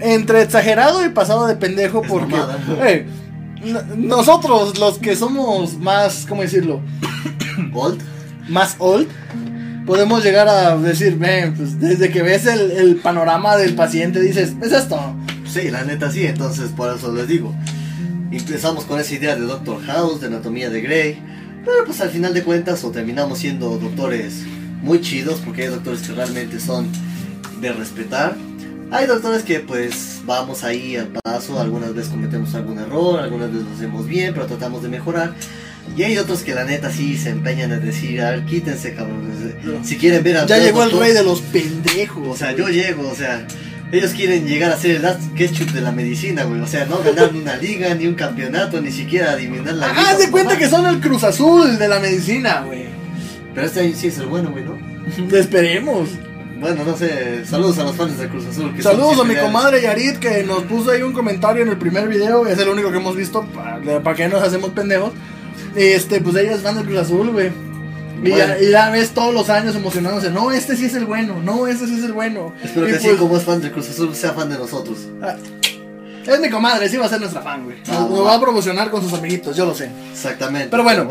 entre 0.00 0.42
exagerado 0.42 1.04
y 1.04 1.10
pasado 1.10 1.46
de 1.46 1.56
pendejo, 1.56 2.02
Es 2.02 2.08
porque 2.10 2.36
eh, 2.82 3.06
nosotros, 3.96 4.78
los 4.78 4.98
que 4.98 5.16
somos 5.16 5.76
más, 5.78 6.26
¿cómo 6.28 6.42
decirlo? 6.42 6.80
Gold, 7.72 8.00
Más 8.48 8.76
old, 8.78 9.06
podemos 9.86 10.24
llegar 10.24 10.48
a 10.48 10.76
decir, 10.76 11.16
"Ven, 11.18 11.54
pues 11.54 11.78
desde 11.78 12.10
que 12.10 12.22
ves 12.22 12.46
el, 12.46 12.70
el 12.72 12.96
panorama 12.96 13.56
del 13.56 13.74
paciente, 13.74 14.20
dices, 14.20 14.54
es 14.62 14.72
esto. 14.72 14.98
sí, 15.46 15.70
la 15.70 15.84
neta 15.84 16.10
sí, 16.10 16.24
entonces 16.26 16.70
por 16.70 16.94
eso 16.94 17.12
les 17.12 17.28
digo. 17.28 17.54
Empezamos 18.32 18.84
con 18.84 19.00
esa 19.00 19.14
idea 19.14 19.34
de 19.34 19.42
Doctor 19.42 19.82
House, 19.86 20.20
de 20.20 20.28
anatomía 20.28 20.70
de 20.70 20.80
Grey, 20.80 21.18
pero 21.64 21.84
pues 21.84 22.00
al 22.00 22.10
final 22.10 22.32
de 22.32 22.42
cuentas 22.44 22.82
o 22.84 22.90
terminamos 22.90 23.38
siendo 23.40 23.76
doctores 23.78 24.44
muy 24.82 25.00
chidos, 25.00 25.40
porque 25.44 25.62
hay 25.62 25.68
doctores 25.68 26.00
que 26.02 26.12
realmente 26.12 26.58
son 26.60 26.88
de 27.60 27.72
respetar. 27.72 28.36
Hay 28.92 29.06
doctores 29.06 29.44
que 29.44 29.60
pues 29.60 30.20
vamos 30.24 30.64
ahí 30.64 30.96
al 30.96 31.08
paso, 31.08 31.60
algunas 31.60 31.94
veces 31.94 32.10
cometemos 32.10 32.54
algún 32.54 32.78
error, 32.78 33.20
algunas 33.20 33.52
veces 33.52 33.66
lo 33.68 33.74
hacemos 33.74 34.06
bien, 34.06 34.34
pero 34.34 34.46
tratamos 34.46 34.82
de 34.82 34.88
mejorar. 34.88 35.34
Y 35.96 36.02
hay 36.02 36.18
otros 36.18 36.42
que 36.42 36.54
la 36.54 36.64
neta 36.64 36.90
sí 36.90 37.16
se 37.16 37.30
empeñan 37.30 37.72
en 37.72 37.84
decir, 37.84 38.20
a 38.20 38.30
ver, 38.30 38.44
quítense 38.44 38.94
cabrones. 38.94 39.54
Si 39.84 39.96
quieren 39.96 40.22
ver 40.22 40.38
al 40.38 40.46
Ya 40.46 40.58
llegó 40.58 40.82
el 40.82 40.90
rey 40.90 41.12
de 41.12 41.22
los 41.22 41.40
pendejos. 41.40 42.28
o 42.28 42.36
sea, 42.36 42.52
güey. 42.52 42.64
yo 42.64 42.68
llego, 42.68 43.08
o 43.08 43.14
sea, 43.14 43.46
ellos 43.92 44.12
quieren 44.12 44.46
llegar 44.46 44.72
a 44.72 44.76
ser 44.76 44.96
el 44.96 45.02
last 45.02 45.20
ketchup 45.34 45.70
de 45.70 45.80
la 45.80 45.92
medicina, 45.92 46.44
güey. 46.44 46.60
O 46.60 46.66
sea, 46.66 46.84
no 46.84 46.98
ganar 46.98 47.32
ni 47.32 47.40
una 47.40 47.56
liga, 47.56 47.94
ni 47.94 48.06
un 48.06 48.14
campeonato, 48.14 48.80
ni 48.80 48.90
siquiera 48.90 49.32
adivinar 49.32 49.74
la 49.74 49.86
Haz 49.86 50.18
de 50.18 50.30
cuenta 50.30 50.56
que 50.58 50.68
son 50.68 50.86
el 50.86 51.00
Cruz 51.00 51.24
Azul 51.24 51.78
de 51.78 51.88
la 51.88 52.00
medicina, 52.00 52.62
güey. 52.62 52.86
Pero 53.54 53.66
este 53.66 53.80
año 53.80 53.94
sí 53.96 54.08
es 54.08 54.18
el 54.18 54.26
bueno, 54.26 54.50
güey, 54.50 54.64
¿no? 54.64 54.78
Esperemos. 55.36 56.08
Bueno, 56.60 56.84
no 56.84 56.96
sé, 56.96 57.44
saludos 57.46 57.78
a 57.78 57.84
los 57.84 57.96
fans 57.96 58.18
de 58.18 58.28
Cruz 58.28 58.46
Azul. 58.46 58.74
que 58.76 58.82
Saludos 58.82 59.18
a 59.20 59.24
mi 59.24 59.34
comadre 59.34 59.80
Yarit 59.80 60.18
que 60.18 60.42
nos 60.42 60.62
puso 60.64 60.90
ahí 60.90 61.02
un 61.02 61.12
comentario 61.12 61.62
en 61.62 61.70
el 61.70 61.78
primer 61.78 62.06
video. 62.08 62.46
Es 62.46 62.58
el 62.58 62.68
único 62.68 62.90
que 62.90 62.98
hemos 62.98 63.16
visto. 63.16 63.44
¿Para, 63.54 64.02
para 64.02 64.16
que 64.16 64.28
nos 64.28 64.42
hacemos 64.42 64.70
pendejos? 64.70 65.12
Este, 65.74 66.20
pues 66.20 66.36
ella 66.36 66.52
es 66.54 66.60
fan 66.60 66.74
del 66.76 66.84
Cruz 66.84 66.98
Azul, 66.98 67.30
güey. 67.30 67.48
Y, 68.22 68.30
Bueno. 68.30 68.36
ya, 68.36 68.60
y 68.60 68.70
ya 68.70 68.90
ves 68.90 69.10
todos 69.12 69.32
los 69.32 69.48
años 69.48 69.74
emocionándose. 69.74 70.30
No, 70.30 70.50
este 70.52 70.76
sí 70.76 70.84
es 70.84 70.94
el 70.94 71.06
bueno. 71.06 71.40
No, 71.42 71.66
este 71.66 71.86
sí 71.86 71.96
es 71.98 72.04
el 72.04 72.12
bueno. 72.12 72.52
Espero 72.62 72.86
Y 72.86 72.90
que 72.90 72.96
así 72.98 73.06
pues, 73.08 73.18
como 73.18 73.36
es 73.38 73.42
fan 73.44 73.62
de 73.62 73.72
Cruz 73.72 73.88
Azul, 73.88 74.14
sea 74.14 74.32
fan 74.32 74.50
de 74.50 74.58
nosotros. 74.58 74.98
ah, 75.22 75.36
Es 76.26 76.40
mi 76.40 76.50
comadre, 76.50 76.90
sí 76.90 76.98
va 76.98 77.06
a 77.06 77.08
ser 77.08 77.20
nuestra 77.20 77.40
fan, 77.40 77.64
güey. 77.64 77.78
Ah, 77.88 78.06
nos 78.10 78.26
va 78.26 78.34
a 78.34 78.40
promocionar 78.40 78.90
con 78.90 79.02
sus 79.02 79.14
amiguitos, 79.14 79.56
yo 79.56 79.64
lo 79.64 79.74
sé. 79.74 79.88
Exactamente. 80.12 80.68
Pero 80.70 80.82
bueno. 80.82 81.08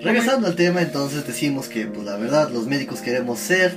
regresando 0.00 0.46
al 0.46 0.54
tema, 0.54 0.80
entonces 0.82 1.26
decimos 1.26 1.66
que, 1.68 1.86
pues 1.86 2.06
la 2.06 2.16
verdad, 2.16 2.50
los 2.50 2.66
médicos 2.66 3.00
queremos 3.00 3.40
ser 3.40 3.76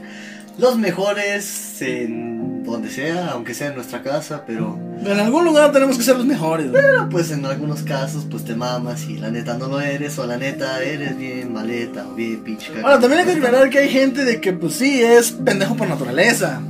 los 0.57 0.77
mejores 0.77 1.81
en 1.81 2.63
donde 2.63 2.89
sea, 2.89 3.29
aunque 3.31 3.53
sea 3.53 3.67
en 3.67 3.75
nuestra 3.75 4.01
casa, 4.01 4.43
pero 4.45 4.79
En 4.99 5.19
algún 5.19 5.45
lugar 5.45 5.71
tenemos 5.71 5.97
que 5.97 6.03
ser 6.03 6.17
los 6.17 6.25
mejores. 6.25 6.67
Pero 6.71 7.07
pues 7.09 7.31
en 7.31 7.45
algunos 7.45 7.83
casos 7.83 8.25
pues 8.29 8.43
te 8.43 8.55
mamas 8.55 9.05
y 9.07 9.17
la 9.17 9.29
neta 9.29 9.57
no 9.57 9.67
lo 9.67 9.79
eres 9.79 10.17
o 10.17 10.25
la 10.25 10.37
neta 10.37 10.81
eres 10.83 11.17
bien 11.17 11.53
maleta 11.53 12.07
o 12.07 12.15
bien 12.15 12.43
pinche. 12.43 12.71
Ahora, 12.81 12.99
también 12.99 13.21
hay 13.21 13.25
que 13.25 13.39
aclarar 13.39 13.69
que 13.69 13.79
hay 13.79 13.89
gente 13.89 14.25
de 14.25 14.41
que, 14.41 14.53
pues 14.53 14.73
sí, 14.73 15.01
es 15.01 15.31
pendejo 15.31 15.75
por 15.75 15.87
naturaleza. 15.87 16.61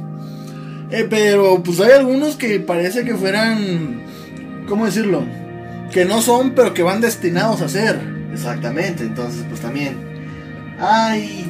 Eh, 0.92 1.08
pero 1.10 1.64
pues 1.64 1.80
hay 1.80 1.92
algunos 1.92 2.36
que 2.36 2.60
parece 2.60 3.06
que 3.06 3.16
fueran, 3.16 4.04
¿cómo 4.68 4.86
decirlo? 4.86 5.24
Que 5.92 6.06
no 6.06 6.22
son, 6.22 6.52
pero 6.52 6.74
que 6.74 6.84
van 6.84 7.02
destinados 7.02 7.62
a 7.62 7.70
ser. 7.70 8.00
Exactamente, 8.34 9.04
entonces 9.04 9.46
pues 9.48 9.62
también 9.62 9.96
hay, 10.80 11.50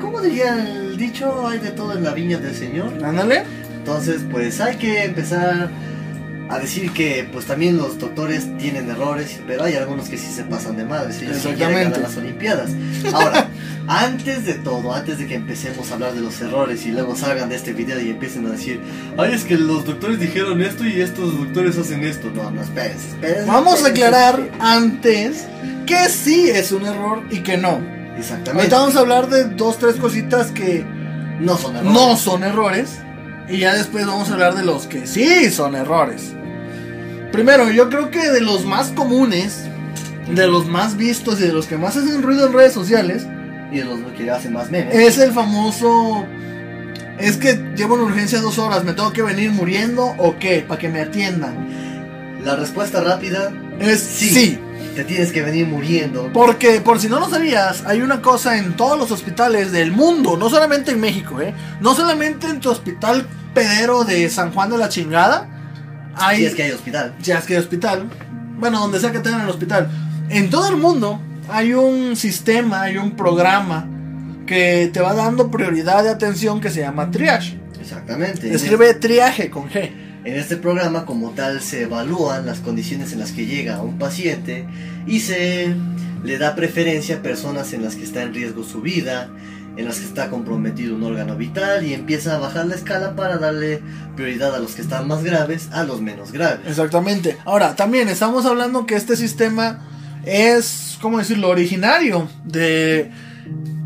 ¿cómo 0.00 0.20
diría 0.20 0.54
el 0.96 1.12
dicho? 1.12 1.46
Hay 1.46 1.58
de 1.58 1.70
todo 1.70 1.96
en 1.96 2.04
la 2.04 2.12
viña 2.12 2.38
del 2.38 2.54
Señor. 2.54 2.92
Ándale. 3.04 3.44
Entonces 3.76 4.22
pues 4.30 4.60
hay 4.60 4.76
que 4.76 5.04
empezar 5.04 5.70
a 6.48 6.58
decir 6.60 6.92
que 6.92 7.28
pues 7.32 7.44
también 7.46 7.76
los 7.76 7.98
doctores 7.98 8.46
tienen 8.56 8.88
errores, 8.88 9.40
pero 9.46 9.64
hay 9.64 9.74
algunos 9.74 10.08
que 10.08 10.16
sí 10.16 10.32
se 10.32 10.44
pasan 10.44 10.76
de 10.76 10.84
ellos 10.84 11.04
llegan 11.18 11.26
a 11.26 11.80
Exactamente. 11.82 12.00
las 12.00 12.16
Olimpiadas. 12.16 12.70
Ahora, 13.12 13.48
antes 13.88 14.44
de 14.46 14.54
todo, 14.54 14.94
antes 14.94 15.18
de 15.18 15.26
que 15.26 15.34
empecemos 15.34 15.90
a 15.90 15.94
hablar 15.94 16.14
de 16.14 16.20
los 16.20 16.40
errores 16.40 16.86
y 16.86 16.92
luego 16.92 17.16
salgan 17.16 17.48
de 17.48 17.56
este 17.56 17.72
video 17.72 18.00
y 18.00 18.10
empiecen 18.10 18.46
a 18.46 18.50
decir, 18.50 18.80
ay, 19.18 19.32
es 19.34 19.44
que 19.44 19.56
los 19.56 19.84
doctores 19.84 20.20
dijeron 20.20 20.62
esto 20.62 20.86
y 20.86 21.00
estos 21.00 21.36
doctores 21.36 21.76
hacen 21.78 22.04
esto. 22.04 22.30
No, 22.32 22.50
no, 22.50 22.62
espérense, 22.62 23.08
espérense. 23.08 23.46
Vamos 23.46 23.84
a 23.84 23.88
aclarar 23.88 24.38
espérense. 24.38 24.62
antes 24.64 25.44
que 25.84 26.08
sí 26.08 26.48
es 26.48 26.70
un 26.70 26.86
error 26.86 27.22
y 27.30 27.40
que 27.40 27.56
no. 27.56 27.95
Exactamente. 28.18 28.60
Ahorita 28.62 28.78
vamos 28.78 28.96
a 28.96 29.00
hablar 29.00 29.28
de 29.28 29.44
dos, 29.44 29.78
tres 29.78 29.96
cositas 29.96 30.50
que 30.52 30.84
No 31.40 31.56
son 31.58 31.76
errores. 31.76 31.92
no 31.92 32.16
son 32.16 32.44
errores. 32.44 32.98
Y 33.48 33.58
ya 33.58 33.74
después 33.74 34.06
vamos 34.06 34.30
a 34.30 34.32
hablar 34.34 34.54
de 34.56 34.64
los 34.64 34.86
que 34.86 35.06
sí 35.06 35.50
son 35.50 35.76
errores. 35.76 36.32
Primero, 37.32 37.70
yo 37.70 37.88
creo 37.88 38.10
que 38.10 38.30
de 38.30 38.40
los 38.40 38.64
más 38.64 38.88
comunes, 38.88 39.64
de 40.32 40.46
los 40.46 40.66
más 40.66 40.96
vistos 40.96 41.40
y 41.40 41.44
de 41.44 41.52
los 41.52 41.66
que 41.66 41.76
más 41.76 41.96
hacen 41.96 42.22
ruido 42.22 42.46
en 42.46 42.52
redes 42.52 42.72
sociales, 42.72 43.26
Y 43.72 43.78
de 43.78 43.84
los 43.84 43.98
que 44.16 44.30
hacen 44.30 44.52
más 44.52 44.70
memes. 44.70 44.94
es 44.94 45.18
el 45.18 45.32
famoso... 45.32 46.24
Es 47.18 47.36
que 47.38 47.54
llevo 47.76 47.94
en 47.96 48.02
urgencia 48.02 48.40
dos 48.40 48.58
horas, 48.58 48.84
¿me 48.84 48.92
tengo 48.92 49.12
que 49.12 49.22
venir 49.22 49.50
muriendo 49.50 50.14
o 50.18 50.36
qué? 50.38 50.64
Para 50.66 50.78
que 50.78 50.88
me 50.88 51.00
atiendan. 51.00 52.38
La 52.44 52.56
respuesta 52.56 53.00
rápida, 53.00 53.52
Es 53.80 54.00
Sí. 54.00 54.28
sí. 54.30 54.58
Te 54.96 55.04
tienes 55.04 55.30
que 55.30 55.42
venir 55.42 55.66
muriendo. 55.66 56.30
Porque, 56.32 56.80
por 56.80 56.98
si 56.98 57.08
no 57.08 57.20
lo 57.20 57.28
sabías, 57.28 57.84
hay 57.86 58.00
una 58.00 58.22
cosa 58.22 58.56
en 58.58 58.74
todos 58.76 58.98
los 58.98 59.10
hospitales 59.10 59.70
del 59.70 59.92
mundo, 59.92 60.36
no 60.36 60.48
solamente 60.48 60.90
en 60.90 61.00
México, 61.00 61.40
¿eh? 61.40 61.54
No 61.80 61.94
solamente 61.94 62.48
en 62.48 62.60
tu 62.60 62.70
hospital 62.70 63.26
pedero 63.54 64.04
de 64.04 64.28
San 64.30 64.52
Juan 64.52 64.70
de 64.70 64.78
la 64.78 64.88
Chingada. 64.88 65.48
Hay, 66.16 66.38
Si 66.38 66.46
es 66.46 66.54
que 66.54 66.62
hay 66.64 66.70
hospital. 66.72 67.14
ya 67.22 67.38
es 67.38 67.44
que 67.44 67.54
hay 67.54 67.60
hospital. 67.60 68.08
Bueno, 68.58 68.80
donde 68.80 68.98
sea 68.98 69.12
que 69.12 69.20
tengan 69.20 69.42
el 69.42 69.50
hospital. 69.50 69.90
En 70.30 70.48
todo 70.48 70.68
el 70.70 70.76
mundo 70.76 71.20
hay 71.50 71.74
un 71.74 72.16
sistema, 72.16 72.82
hay 72.82 72.96
un 72.96 73.12
programa 73.16 73.86
que 74.46 74.90
te 74.92 75.00
va 75.00 75.12
dando 75.12 75.50
prioridad 75.50 76.04
de 76.04 76.08
atención 76.10 76.60
que 76.60 76.70
se 76.70 76.80
llama 76.80 77.10
triage. 77.10 77.58
Exactamente. 77.78 78.48
En 78.48 78.54
Escribe 78.54 78.94
triaje 78.94 79.50
con 79.50 79.68
G. 79.68 79.90
En 80.26 80.34
este 80.34 80.56
programa 80.56 81.06
como 81.06 81.30
tal 81.30 81.60
se 81.60 81.82
evalúan 81.82 82.46
las 82.46 82.58
condiciones 82.58 83.12
en 83.12 83.20
las 83.20 83.30
que 83.30 83.46
llega 83.46 83.80
un 83.80 83.96
paciente 83.96 84.66
y 85.06 85.20
se 85.20 85.72
le 86.24 86.36
da 86.36 86.56
preferencia 86.56 87.18
a 87.18 87.22
personas 87.22 87.72
en 87.72 87.84
las 87.84 87.94
que 87.94 88.02
está 88.02 88.24
en 88.24 88.34
riesgo 88.34 88.64
su 88.64 88.80
vida, 88.80 89.30
en 89.76 89.84
las 89.84 90.00
que 90.00 90.06
está 90.06 90.28
comprometido 90.28 90.96
un 90.96 91.04
órgano 91.04 91.36
vital 91.36 91.86
y 91.86 91.94
empieza 91.94 92.34
a 92.34 92.38
bajar 92.38 92.66
la 92.66 92.74
escala 92.74 93.14
para 93.14 93.38
darle 93.38 93.80
prioridad 94.16 94.52
a 94.52 94.58
los 94.58 94.74
que 94.74 94.82
están 94.82 95.06
más 95.06 95.22
graves 95.22 95.68
a 95.70 95.84
los 95.84 96.00
menos 96.00 96.32
graves. 96.32 96.66
Exactamente. 96.66 97.36
Ahora, 97.44 97.76
también 97.76 98.08
estamos 98.08 98.46
hablando 98.46 98.84
que 98.84 98.96
este 98.96 99.14
sistema 99.14 99.78
es, 100.24 100.98
¿cómo 101.00 101.18
decirlo?, 101.18 101.50
originario 101.50 102.28
de, 102.42 103.12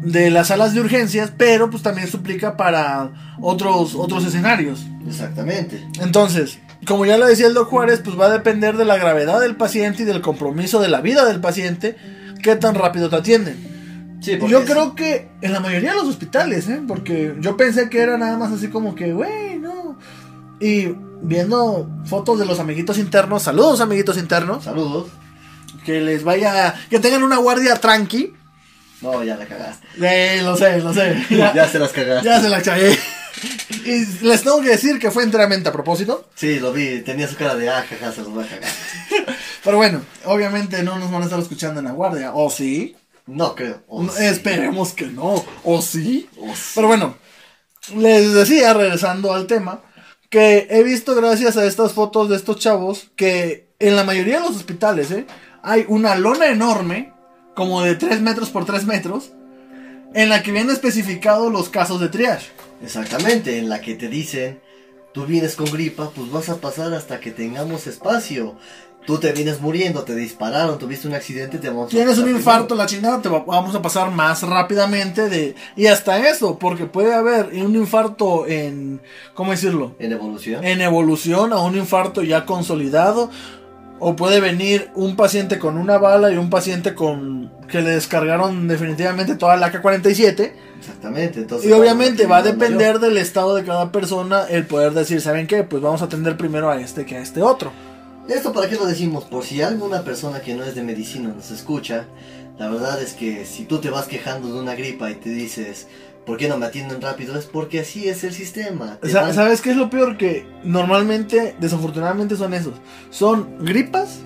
de 0.02 0.30
las 0.30 0.48
salas 0.48 0.74
de 0.74 0.80
urgencias, 0.80 1.32
pero 1.36 1.70
pues 1.70 1.82
también 1.82 2.08
se 2.08 2.16
aplica 2.16 2.56
para 2.56 3.10
otros, 3.40 3.94
otros 3.94 4.24
escenarios. 4.24 4.86
Exactamente. 5.06 5.84
Entonces, 6.00 6.58
como 6.86 7.04
ya 7.06 7.18
lo 7.18 7.26
decía 7.26 7.46
el 7.46 7.54
Doc 7.54 7.68
Juárez, 7.68 8.00
pues 8.04 8.18
va 8.18 8.26
a 8.26 8.30
depender 8.30 8.76
de 8.76 8.84
la 8.86 8.96
gravedad 8.96 9.40
del 9.40 9.56
paciente 9.56 10.02
y 10.02 10.06
del 10.06 10.20
compromiso 10.22 10.80
de 10.80 10.88
la 10.88 11.00
vida 11.00 11.24
del 11.26 11.40
paciente, 11.40 11.96
qué 12.42 12.56
tan 12.56 12.74
rápido 12.74 13.10
te 13.10 13.16
atienden. 13.16 14.18
Sí, 14.22 14.38
Yo 14.48 14.60
es- 14.60 14.70
creo 14.70 14.94
que 14.94 15.28
en 15.40 15.52
la 15.52 15.60
mayoría 15.60 15.90
de 15.92 15.96
los 15.96 16.06
hospitales, 16.08 16.68
¿eh? 16.68 16.80
Porque 16.86 17.34
yo 17.40 17.56
pensé 17.56 17.88
que 17.88 18.00
era 18.00 18.16
nada 18.18 18.36
más 18.36 18.52
así 18.52 18.68
como 18.68 18.94
que, 18.94 19.12
güey, 19.12 19.58
no. 19.58 19.98
Y 20.60 20.94
viendo 21.22 21.88
fotos 22.04 22.38
de 22.38 22.44
los 22.46 22.60
amiguitos 22.60 22.98
internos, 22.98 23.42
saludos 23.42 23.80
amiguitos 23.80 24.18
internos, 24.18 24.64
Saludos. 24.64 25.08
que 25.86 26.00
les 26.02 26.22
vaya, 26.24 26.74
que 26.90 26.98
tengan 26.98 27.22
una 27.22 27.38
guardia 27.38 27.76
tranqui. 27.76 28.34
No, 29.00 29.24
ya 29.24 29.36
la 29.36 29.46
cagaste. 29.46 29.86
Eh, 30.00 30.42
lo 30.42 30.56
sé, 30.56 30.78
lo 30.80 30.92
sé. 30.92 31.24
Ya, 31.30 31.68
se 31.68 31.78
las 31.78 31.92
cagaste. 31.92 32.28
Ya 32.28 32.40
se 32.40 32.48
la 32.48 32.62
cagué. 32.62 32.98
Y 33.84 34.04
les 34.24 34.42
tengo 34.42 34.60
que 34.60 34.70
decir 34.70 34.98
que 34.98 35.10
fue 35.10 35.22
enteramente 35.22 35.68
a 35.68 35.72
propósito. 35.72 36.28
Sí, 36.34 36.60
lo 36.60 36.72
vi. 36.72 37.00
Tenía 37.00 37.26
su 37.26 37.36
cara 37.36 37.54
de 37.54 37.70
ah, 37.70 37.84
jaja, 37.88 38.12
se 38.12 38.22
los 38.22 38.30
voy 38.30 38.44
a 38.44 38.48
cagar. 38.48 38.70
Pero 39.64 39.76
bueno, 39.76 40.02
obviamente 40.24 40.82
no 40.82 40.98
nos 40.98 41.10
van 41.10 41.22
a 41.22 41.24
estar 41.24 41.40
escuchando 41.40 41.80
en 41.80 41.86
la 41.86 41.92
guardia. 41.92 42.32
¿O 42.34 42.50
sí? 42.50 42.96
No 43.26 43.54
creo. 43.54 43.82
O 43.88 44.02
No, 44.02 44.12
sí. 44.12 44.24
Esperemos 44.24 44.92
que 44.92 45.06
no. 45.06 45.44
¿O 45.64 45.80
sí? 45.80 46.28
O 46.38 46.54
sí. 46.54 46.72
Pero 46.74 46.88
bueno, 46.88 47.16
les 47.96 48.34
decía, 48.34 48.74
regresando 48.74 49.32
al 49.32 49.46
tema, 49.46 49.80
que 50.28 50.68
he 50.70 50.82
visto 50.82 51.14
gracias 51.14 51.56
a 51.56 51.64
estas 51.66 51.92
fotos 51.92 52.28
de 52.28 52.36
estos 52.36 52.58
chavos 52.58 53.10
que 53.16 53.70
en 53.78 53.96
la 53.96 54.04
mayoría 54.04 54.36
de 54.36 54.46
los 54.46 54.56
hospitales 54.56 55.10
¿eh? 55.10 55.26
hay 55.62 55.84
una 55.88 56.14
lona 56.14 56.46
enorme, 56.46 57.12
como 57.60 57.82
de 57.82 57.94
3 57.94 58.22
metros 58.22 58.48
por 58.48 58.64
3 58.64 58.86
metros, 58.86 59.32
en 60.14 60.30
la 60.30 60.42
que 60.42 60.50
vienen 60.50 60.72
especificados 60.72 61.52
los 61.52 61.68
casos 61.68 62.00
de 62.00 62.08
triage. 62.08 62.46
Exactamente, 62.82 63.58
en 63.58 63.68
la 63.68 63.82
que 63.82 63.94
te 63.96 64.08
dicen, 64.08 64.60
tú 65.12 65.26
vienes 65.26 65.56
con 65.56 65.70
gripa, 65.70 66.08
pues 66.14 66.30
vas 66.32 66.48
a 66.48 66.56
pasar 66.56 66.94
hasta 66.94 67.20
que 67.20 67.30
tengamos 67.32 67.86
espacio. 67.86 68.54
Tú 69.06 69.18
te 69.18 69.32
vienes 69.32 69.60
muriendo, 69.60 70.04
te 70.04 70.14
dispararon, 70.14 70.78
tuviste 70.78 71.06
un 71.06 71.14
accidente, 71.14 71.58
te 71.58 71.68
vamos 71.68 71.86
a 71.86 71.90
Tienes 71.90 72.16
un 72.18 72.30
infarto, 72.30 72.74
la 72.74 72.86
chingada, 72.86 73.20
te 73.20 73.28
va- 73.28 73.44
vamos 73.46 73.74
a 73.74 73.82
pasar 73.82 74.10
más 74.10 74.42
rápidamente 74.42 75.28
de... 75.28 75.54
Y 75.76 75.86
hasta 75.86 76.28
eso, 76.30 76.58
porque 76.58 76.86
puede 76.86 77.12
haber 77.14 77.46
un 77.62 77.74
infarto 77.76 78.46
en... 78.46 79.00
¿Cómo 79.34 79.50
decirlo? 79.52 79.94
En 79.98 80.12
evolución. 80.12 80.64
en 80.64 80.80
evolución 80.80 81.52
a 81.52 81.60
un 81.60 81.76
infarto 81.76 82.22
ya 82.22 82.46
consolidado. 82.46 83.30
O 84.00 84.16
puede 84.16 84.40
venir 84.40 84.90
un 84.94 85.14
paciente 85.14 85.58
con 85.58 85.76
una 85.76 85.98
bala 85.98 86.32
y 86.32 86.36
un 86.36 86.50
paciente 86.50 86.94
con 86.94 87.52
que 87.68 87.82
le 87.82 87.90
descargaron 87.90 88.66
definitivamente 88.66 89.36
toda 89.36 89.56
la 89.56 89.70
AK-47. 89.70 90.52
Exactamente, 90.78 91.40
entonces. 91.40 91.70
Y 91.70 91.72
obviamente 91.72 92.26
va 92.26 92.38
a 92.38 92.40
mayor. 92.40 92.56
depender 92.56 92.98
del 92.98 93.18
estado 93.18 93.54
de 93.54 93.64
cada 93.64 93.92
persona 93.92 94.44
el 94.48 94.66
poder 94.66 94.92
decir, 94.92 95.20
¿saben 95.20 95.46
qué? 95.46 95.62
Pues 95.62 95.82
vamos 95.82 96.02
a 96.02 96.06
atender 96.06 96.36
primero 96.36 96.70
a 96.70 96.80
este 96.80 97.04
que 97.04 97.16
a 97.16 97.20
este 97.20 97.42
otro. 97.42 97.70
¿Esto 98.28 98.52
para 98.52 98.68
qué 98.68 98.76
lo 98.76 98.86
decimos? 98.86 99.24
Por 99.24 99.44
si 99.44 99.60
alguna 99.60 100.02
persona 100.02 100.40
que 100.40 100.54
no 100.54 100.64
es 100.64 100.74
de 100.74 100.82
medicina 100.82 101.32
nos 101.34 101.50
escucha, 101.50 102.06
la 102.58 102.68
verdad 102.68 103.02
es 103.02 103.14
que 103.14 103.44
si 103.44 103.64
tú 103.64 103.78
te 103.78 103.90
vas 103.90 104.06
quejando 104.06 104.52
de 104.52 104.60
una 104.60 104.74
gripa 104.74 105.10
y 105.10 105.14
te 105.14 105.30
dices, 105.30 105.88
¿por 106.30 106.38
qué 106.38 106.46
no 106.48 106.56
me 106.58 106.66
atienden 106.66 107.00
rápido? 107.00 107.36
Es 107.36 107.46
porque 107.46 107.80
así 107.80 108.08
es 108.08 108.22
el 108.22 108.32
sistema. 108.32 108.98
Te 109.02 109.08
Sa- 109.10 109.22
van- 109.22 109.34
¿Sabes 109.34 109.60
qué 109.60 109.70
es 109.72 109.76
lo 109.76 109.90
peor? 109.90 110.16
Que 110.16 110.46
normalmente, 110.62 111.56
desafortunadamente 111.58 112.36
son 112.36 112.54
esos. 112.54 112.74
Son 113.10 113.56
gripas 113.64 114.20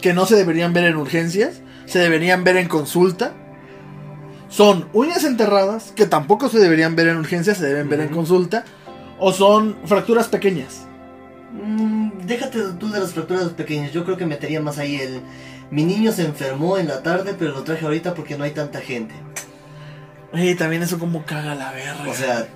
que 0.00 0.14
no 0.14 0.26
se 0.26 0.36
deberían 0.36 0.72
ver 0.72 0.84
en 0.84 0.94
urgencias, 0.96 1.60
se 1.86 1.98
deberían 1.98 2.44
ver 2.44 2.56
en 2.56 2.68
consulta. 2.68 3.32
Son 4.48 4.86
uñas 4.92 5.24
enterradas 5.24 5.92
que 5.96 6.06
tampoco 6.06 6.48
se 6.48 6.60
deberían 6.60 6.94
ver 6.94 7.08
en 7.08 7.16
urgencias, 7.16 7.58
se 7.58 7.66
deben 7.66 7.88
ver 7.88 7.98
en 8.00 8.08
consulta. 8.10 8.64
O 9.18 9.32
son 9.32 9.76
fracturas 9.86 10.28
pequeñas. 10.28 10.86
Mm, 11.52 12.26
déjate 12.26 12.60
tú 12.78 12.90
de 12.90 13.00
las 13.00 13.12
fracturas 13.12 13.48
pequeñas. 13.48 13.92
Yo 13.92 14.04
creo 14.04 14.16
que 14.16 14.24
metería 14.24 14.60
más 14.60 14.78
ahí 14.78 14.94
el. 14.96 15.20
Mi 15.72 15.82
niño 15.84 16.12
se 16.12 16.24
enfermó 16.24 16.78
en 16.78 16.86
la 16.86 17.02
tarde, 17.02 17.34
pero 17.36 17.50
lo 17.52 17.62
traje 17.64 17.84
ahorita 17.84 18.14
porque 18.14 18.38
no 18.38 18.44
hay 18.44 18.52
tanta 18.52 18.80
gente. 18.80 19.14
Y 20.32 20.54
también 20.54 20.82
eso 20.82 20.98
como 20.98 21.24
caga 21.24 21.54
la 21.54 21.72
verga. 21.72 22.08
O 22.08 22.14
sea, 22.14 22.46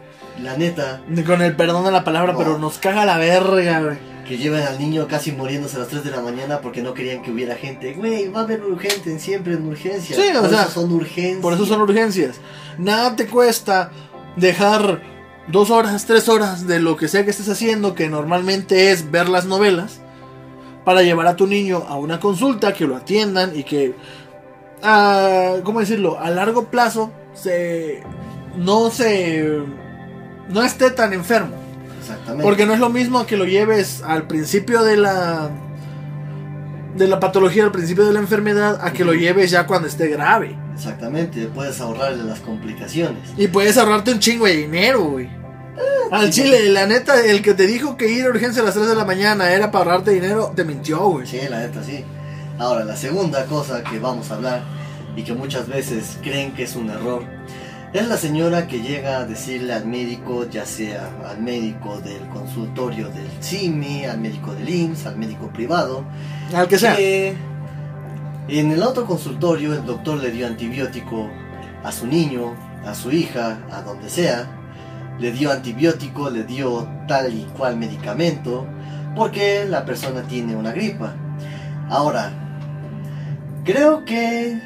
la 0.41 0.57
neta, 0.57 1.03
Con 1.27 1.43
el 1.43 1.57
perdón 1.57 1.85
de 1.85 1.93
la 1.93 2.05
palabra, 2.05 2.33
No. 2.33 2.39
pero 2.39 2.59
nos 2.59 2.79
caga 2.79 3.05
la 3.05 3.19
verga, 3.19 3.81
güey. 3.81 4.15
que 4.25 4.39
llevan 4.39 4.63
al 4.63 4.79
niño 4.79 5.07
casi 5.07 5.33
muriéndose 5.33 5.77
a 5.77 5.81
las 5.81 5.89
3 5.89 6.03
de 6.03 6.11
la 6.11 6.23
mañana 6.23 6.61
porque 6.61 6.81
no 6.83 6.95
querían 6.95 7.21
que 7.23 7.31
hubiera 7.31 7.57
gente. 7.57 7.93
Güey, 7.93 8.29
va 8.29 8.41
a 8.41 8.43
haber 8.45 8.63
urgente 8.65 9.19
siempre 9.19 9.53
en 9.53 9.67
urgencias. 9.67 10.19
Sí, 10.19 10.35
o 10.35 10.41
Por 10.41 10.49
sea, 10.51 10.63
eso 10.63 10.71
son 10.81 10.93
urgencias. 10.93 11.43
Por 11.43 11.53
eso 11.53 11.67
son 11.67 11.83
urgencias. 11.83 12.37
Nada 12.79 13.17
te 13.17 13.27
cuesta 13.27 13.91
dejar 14.37 15.03
dos 15.49 15.69
horas, 15.71 16.07
tres 16.07 16.31
horas 16.31 16.67
de 16.67 16.81
lo 16.81 16.97
que 16.97 17.07
sea 17.09 17.23
que 17.25 17.33
estés 17.33 17.51
haciendo, 17.51 17.95
que 17.95 18.09
normalmente 18.09 18.93
es 18.93 19.11
ver 19.11 19.29
las 19.29 19.45
novelas, 19.45 20.01
para 20.87 21.03
llevar 21.03 21.27
a 21.27 21.37
tu 21.37 21.47
niño 21.47 21.85
a 21.87 21.97
una 21.97 22.19
consulta, 22.19 22.73
que 22.73 22.87
lo 22.87 22.97
atiendan 22.97 23.55
y 23.55 23.65
que, 23.65 23.95
ah, 24.83 25.57
¿cómo 25.65 25.81
decirlo? 25.81 26.19
A 26.19 26.31
largo 26.31 26.67
plazo 26.71 27.13
se 27.35 28.03
no 28.57 28.91
se 28.91 29.59
no 30.49 30.63
esté 30.63 30.91
tan 30.91 31.13
enfermo. 31.13 31.57
Exactamente. 32.01 32.45
Porque 32.45 32.67
no 32.67 32.75
es 32.75 32.81
lo 32.81 32.91
mismo 32.91 33.27
que 33.27 33.37
lo 33.37 33.45
lleves 33.45 34.03
al 34.03 34.27
principio 34.27 34.83
de 34.83 34.97
la 34.97 35.51
de 36.97 37.09
la 37.09 37.19
patología, 37.19 37.65
al 37.65 37.73
principio 37.73 38.05
de 38.05 38.13
la 38.13 38.21
enfermedad, 38.21 38.79
a 38.83 38.93
que 38.93 39.05
lo 39.05 39.15
lleves 39.15 39.51
ya 39.51 39.67
cuando 39.67 39.89
esté 39.89 40.09
grave. 40.09 40.57
Exactamente, 40.75 41.47
puedes 41.47 41.81
ahorrarle 41.81 42.23
las 42.25 42.41
complicaciones. 42.41 43.31
Y 43.37 43.49
puedes 43.49 43.77
ahorrarte 43.77 44.13
un 44.13 44.21
chingo 44.21 44.47
de 44.47 44.57
dinero, 44.57 45.03
güey. 45.03 45.29
Al 46.13 46.31
chile, 46.31 46.69
la 46.69 46.87
neta, 46.87 47.21
el 47.25 47.43
que 47.43 47.55
te 47.55 47.67
dijo 47.67 47.97
que 47.97 48.09
ir 48.09 48.27
a 48.27 48.29
urgencia 48.29 48.63
a 48.63 48.65
las 48.65 48.75
3 48.75 48.89
de 48.89 48.95
la 48.95 49.05
mañana 49.05 49.51
era 49.53 49.73
para 49.73 49.87
ahorrarte 49.87 50.13
dinero, 50.13 50.53
te 50.55 50.65
mintió, 50.65 50.99
güey. 51.09 51.27
Sí, 51.27 51.41
la 51.49 51.61
neta, 51.61 51.83
sí. 51.83 52.05
Ahora, 52.59 52.85
la 52.85 52.97
segunda 52.97 53.47
cosa 53.47 53.83
que 53.83 53.99
vamos 53.99 54.31
a 54.31 54.35
hablar 54.35 54.63
y 55.17 55.23
que 55.23 55.35
muchas 55.35 55.69
veces 55.69 56.19
creen 56.23 56.53
que 56.53 56.65
es 56.65 56.77
un 56.77 56.91
error 56.91 57.25
es 57.95 58.09
la 58.09 58.17
señora 58.17 58.67
que 58.67 58.81
llega 58.81 59.19
a 59.19 59.25
decirle 59.25 59.73
al 59.73 59.87
médico, 59.87 60.51
ya 60.51 60.67
sea 60.67 61.09
al 61.29 61.41
médico 61.41 62.01
del 62.01 62.29
consultorio 62.29 63.09
del 63.09 63.31
CIMI, 63.41 64.07
al 64.07 64.19
médico 64.19 64.53
del 64.53 64.69
IMSS, 64.69 65.07
al 65.07 65.17
médico 65.17 65.49
privado, 65.51 66.05
Al 66.53 66.67
que 66.67 66.77
sea. 66.77 66.97
que 66.97 67.37
en 68.49 68.73
el 68.73 68.83
otro 68.83 69.07
consultorio 69.07 69.75
el 69.75 69.87
doctor 69.87 70.19
le 70.19 70.33
dio 70.33 70.49
antibiótico 70.49 71.31
a 71.85 71.93
su 71.93 72.09
niño, 72.09 72.57
a 72.85 72.97
su 72.97 73.13
hija, 73.13 73.61
a 73.71 73.83
donde 73.83 74.11
sea, 74.11 74.51
le 75.21 75.31
dio 75.31 75.53
antibiótico, 75.53 76.31
le 76.31 76.43
dio 76.43 76.89
tal 77.07 77.33
y 77.33 77.45
cual 77.57 77.77
medicamento, 77.77 78.67
porque 79.15 79.67
la 79.69 79.85
persona 79.85 80.23
tiene 80.23 80.57
una 80.57 80.73
gripa. 80.73 81.15
Ahora, 81.89 82.33
creo 83.65 84.05
que, 84.05 84.61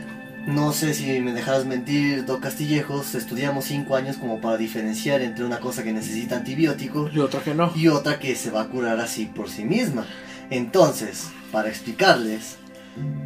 no 0.48 0.72
sé 0.72 0.94
si 0.94 1.20
me 1.20 1.32
dejarás 1.32 1.64
mentir, 1.66 2.24
Doc 2.24 2.40
Castillejos, 2.42 3.14
estudiamos 3.14 3.66
5 3.66 3.94
años 3.96 4.16
como 4.16 4.40
para 4.40 4.56
diferenciar 4.56 5.22
entre 5.22 5.44
una 5.44 5.60
cosa 5.60 5.82
que 5.84 5.92
necesita 5.92 6.36
antibiótico 6.36 7.08
Y 7.12 7.18
otro 7.20 7.42
que 7.42 7.54
no. 7.54 7.72
y 7.76 7.88
otra 7.88 8.18
que 8.18 8.34
se 8.34 8.50
va 8.50 8.62
a 8.62 8.68
curar 8.68 8.98
así 9.00 9.26
por 9.26 9.48
sí 9.50 9.64
misma. 9.64 10.06
Entonces, 10.50 11.28
para 11.52 11.68
explicarles, 11.68 12.56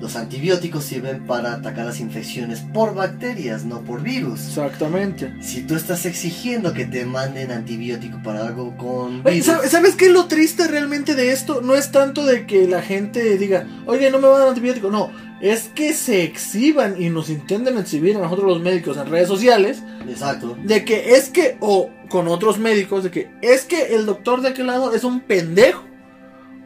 los 0.01 0.17
antibióticos 0.17 0.85
sirven 0.85 1.25
para 1.27 1.55
atacar 1.55 1.87
las 1.87 2.01
infecciones 2.01 2.61
por 2.61 2.95
bacterias, 2.95 3.65
no 3.65 3.81
por 3.81 4.03
virus. 4.03 4.49
Exactamente. 4.49 5.33
Si 5.41 5.63
tú 5.63 5.77
estás 5.77 6.05
exigiendo 6.05 6.75
que 6.75 6.85
te 6.85 7.07
manden 7.07 7.51
antibiótico 7.53 8.21
para 8.23 8.47
algo 8.47 8.77
con 8.77 9.23
Oye, 9.25 9.37
virus, 9.37 9.47
¿sab- 9.49 9.65
¿Sabes 9.69 9.95
qué 9.95 10.07
es 10.07 10.13
lo 10.13 10.27
triste 10.27 10.67
realmente 10.69 11.15
de 11.15 11.33
esto? 11.33 11.63
No 11.63 11.75
es 11.75 11.91
tanto 11.91 12.27
de 12.27 12.47
que 12.47 12.67
la 12.69 12.83
gente 12.83 13.39
diga, 13.39 13.67
oye, 13.87 14.11
no 14.11 14.19
me 14.19 14.29
va 14.29 14.37
a 14.37 14.41
dar 14.41 14.49
antibiótico. 14.49 14.91
No, 14.91 15.11
es 15.43 15.69
que 15.75 15.93
se 15.93 16.23
exhiban 16.23 17.03
y 17.03 17.11
nos 17.11 17.29
intenten 17.29 17.77
exhibir 17.77 18.17
a 18.17 18.21
nosotros 18.21 18.47
los 18.47 18.61
médicos 18.61 18.97
en 18.97 19.11
redes 19.11 19.29
sociales 19.29 19.83
exacto, 20.09 20.57
de 20.63 20.85
que 20.85 21.17
es 21.17 21.29
que, 21.29 21.57
o 21.61 21.91
con 22.09 22.29
otros 22.29 22.59
médicos, 22.59 23.03
de 23.05 23.11
que 23.11 23.31
es 23.43 23.65
que 23.65 23.95
el 23.95 24.07
doctor 24.07 24.41
de 24.41 24.51
aquel 24.51 24.69
lado 24.69 24.95
es 24.95 25.03
un 25.03 25.21
pendejo 25.21 25.83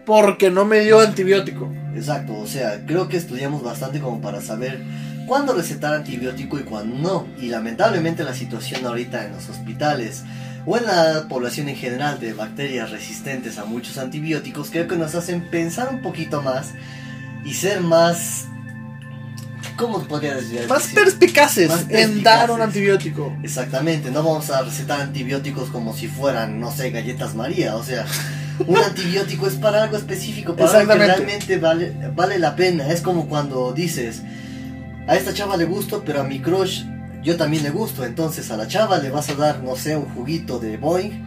porque 0.04 0.50
no 0.50 0.64
me 0.64 0.80
dio 0.80 1.00
antibiótico. 1.00 1.72
exacto. 1.94 2.34
O 2.38 2.46
sea, 2.46 2.86
creo 2.86 3.08
que 3.08 3.16
estudiamos 3.16 3.62
bastante 3.62 3.98
como 3.98 4.20
para 4.20 4.40
saber 4.40 4.80
cuándo 5.26 5.52
recetar 5.52 5.92
antibiótico 5.92 6.58
y 6.58 6.62
cuándo 6.62 6.96
no. 6.96 7.26
Y 7.42 7.48
lamentablemente 7.48 8.24
la 8.24 8.34
situación 8.34 8.86
ahorita 8.86 9.26
en 9.26 9.32
los 9.32 9.48
hospitales 9.48 10.22
o 10.64 10.76
en 10.76 10.84
la 10.84 11.26
población 11.28 11.68
en 11.68 11.76
general 11.76 12.20
de 12.20 12.32
bacterias 12.32 12.90
resistentes 12.90 13.58
a 13.58 13.64
muchos 13.64 13.98
antibióticos 13.98 14.70
creo 14.70 14.88
que 14.88 14.96
nos 14.96 15.14
hacen 15.14 15.48
pensar 15.48 15.88
un 15.92 16.02
poquito 16.02 16.40
más 16.42 16.72
y 17.44 17.54
ser 17.54 17.80
más... 17.80 18.46
¿Cómo 19.76 20.02
podría 20.04 20.36
decir? 20.36 20.66
Más 20.68 20.86
perspicaces 20.88 21.68
Más 21.68 21.86
en 21.90 22.22
dar 22.22 22.50
un 22.50 22.62
antibiótico. 22.62 23.36
Exactamente, 23.42 24.10
no 24.10 24.22
vamos 24.22 24.50
a 24.50 24.62
recetar 24.62 25.00
antibióticos 25.00 25.68
como 25.68 25.94
si 25.94 26.08
fueran, 26.08 26.60
no 26.60 26.70
sé, 26.70 26.90
galletas 26.90 27.34
María, 27.34 27.76
o 27.76 27.82
sea, 27.82 28.06
un 28.66 28.78
antibiótico 28.78 29.46
es 29.46 29.54
para 29.54 29.82
algo 29.82 29.96
específico, 29.96 30.56
para 30.56 30.78
algo 30.78 30.92
que 30.92 30.98
realmente 30.98 31.58
vale, 31.58 31.94
vale 32.14 32.38
la 32.38 32.56
pena. 32.56 32.88
Es 32.90 33.02
como 33.02 33.28
cuando 33.28 33.72
dices, 33.72 34.22
a 35.06 35.16
esta 35.16 35.34
chava 35.34 35.56
le 35.56 35.64
gusto, 35.64 36.02
pero 36.04 36.22
a 36.22 36.24
mi 36.24 36.40
crush 36.40 36.84
yo 37.22 37.36
también 37.36 37.62
le 37.62 37.70
gusto, 37.70 38.04
entonces 38.04 38.50
a 38.50 38.56
la 38.56 38.68
chava 38.68 38.98
le 38.98 39.10
vas 39.10 39.28
a 39.28 39.34
dar, 39.34 39.62
no 39.62 39.76
sé, 39.76 39.96
un 39.96 40.06
juguito 40.14 40.58
de 40.58 40.76
Boeing, 40.76 41.24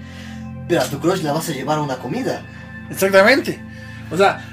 pero 0.67 0.82
a 0.82 0.86
tu 0.86 1.00
crush 1.00 1.21
la 1.21 1.34
vas 1.34 1.50
a 1.50 1.52
llevar 1.52 1.78
a 1.78 1.82
una 1.82 1.97
comida. 1.97 2.41
Exactamente. 2.89 3.62
O 4.10 4.17
sea, 4.17 4.43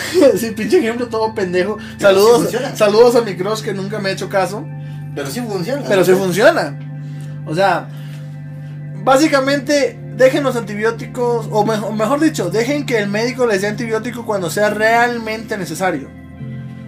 sí, 0.36 0.50
pinche 0.52 0.78
ejemplo 0.78 1.08
todo 1.08 1.34
pendejo. 1.34 1.78
Saludos, 1.98 2.48
saludos 2.74 3.16
a 3.16 3.22
mi 3.22 3.36
crush 3.36 3.62
que 3.62 3.74
nunca 3.74 3.98
me 3.98 4.10
ha 4.10 4.12
hecho 4.12 4.28
caso. 4.28 4.64
Pero 5.14 5.30
sí 5.30 5.40
funciona. 5.40 5.82
Pero 5.88 6.04
sí 6.04 6.12
¿no? 6.12 6.18
funciona. 6.18 6.78
O 7.46 7.54
sea, 7.54 7.88
básicamente 9.02 9.98
dejen 10.16 10.44
los 10.44 10.56
antibióticos, 10.56 11.48
o 11.50 11.64
mejor, 11.64 11.92
mejor 11.94 12.20
dicho, 12.20 12.50
dejen 12.50 12.84
que 12.84 12.98
el 12.98 13.08
médico 13.08 13.46
les 13.46 13.62
dé 13.62 13.68
antibiótico 13.68 14.26
cuando 14.26 14.50
sea 14.50 14.70
realmente 14.70 15.56
necesario. 15.56 16.10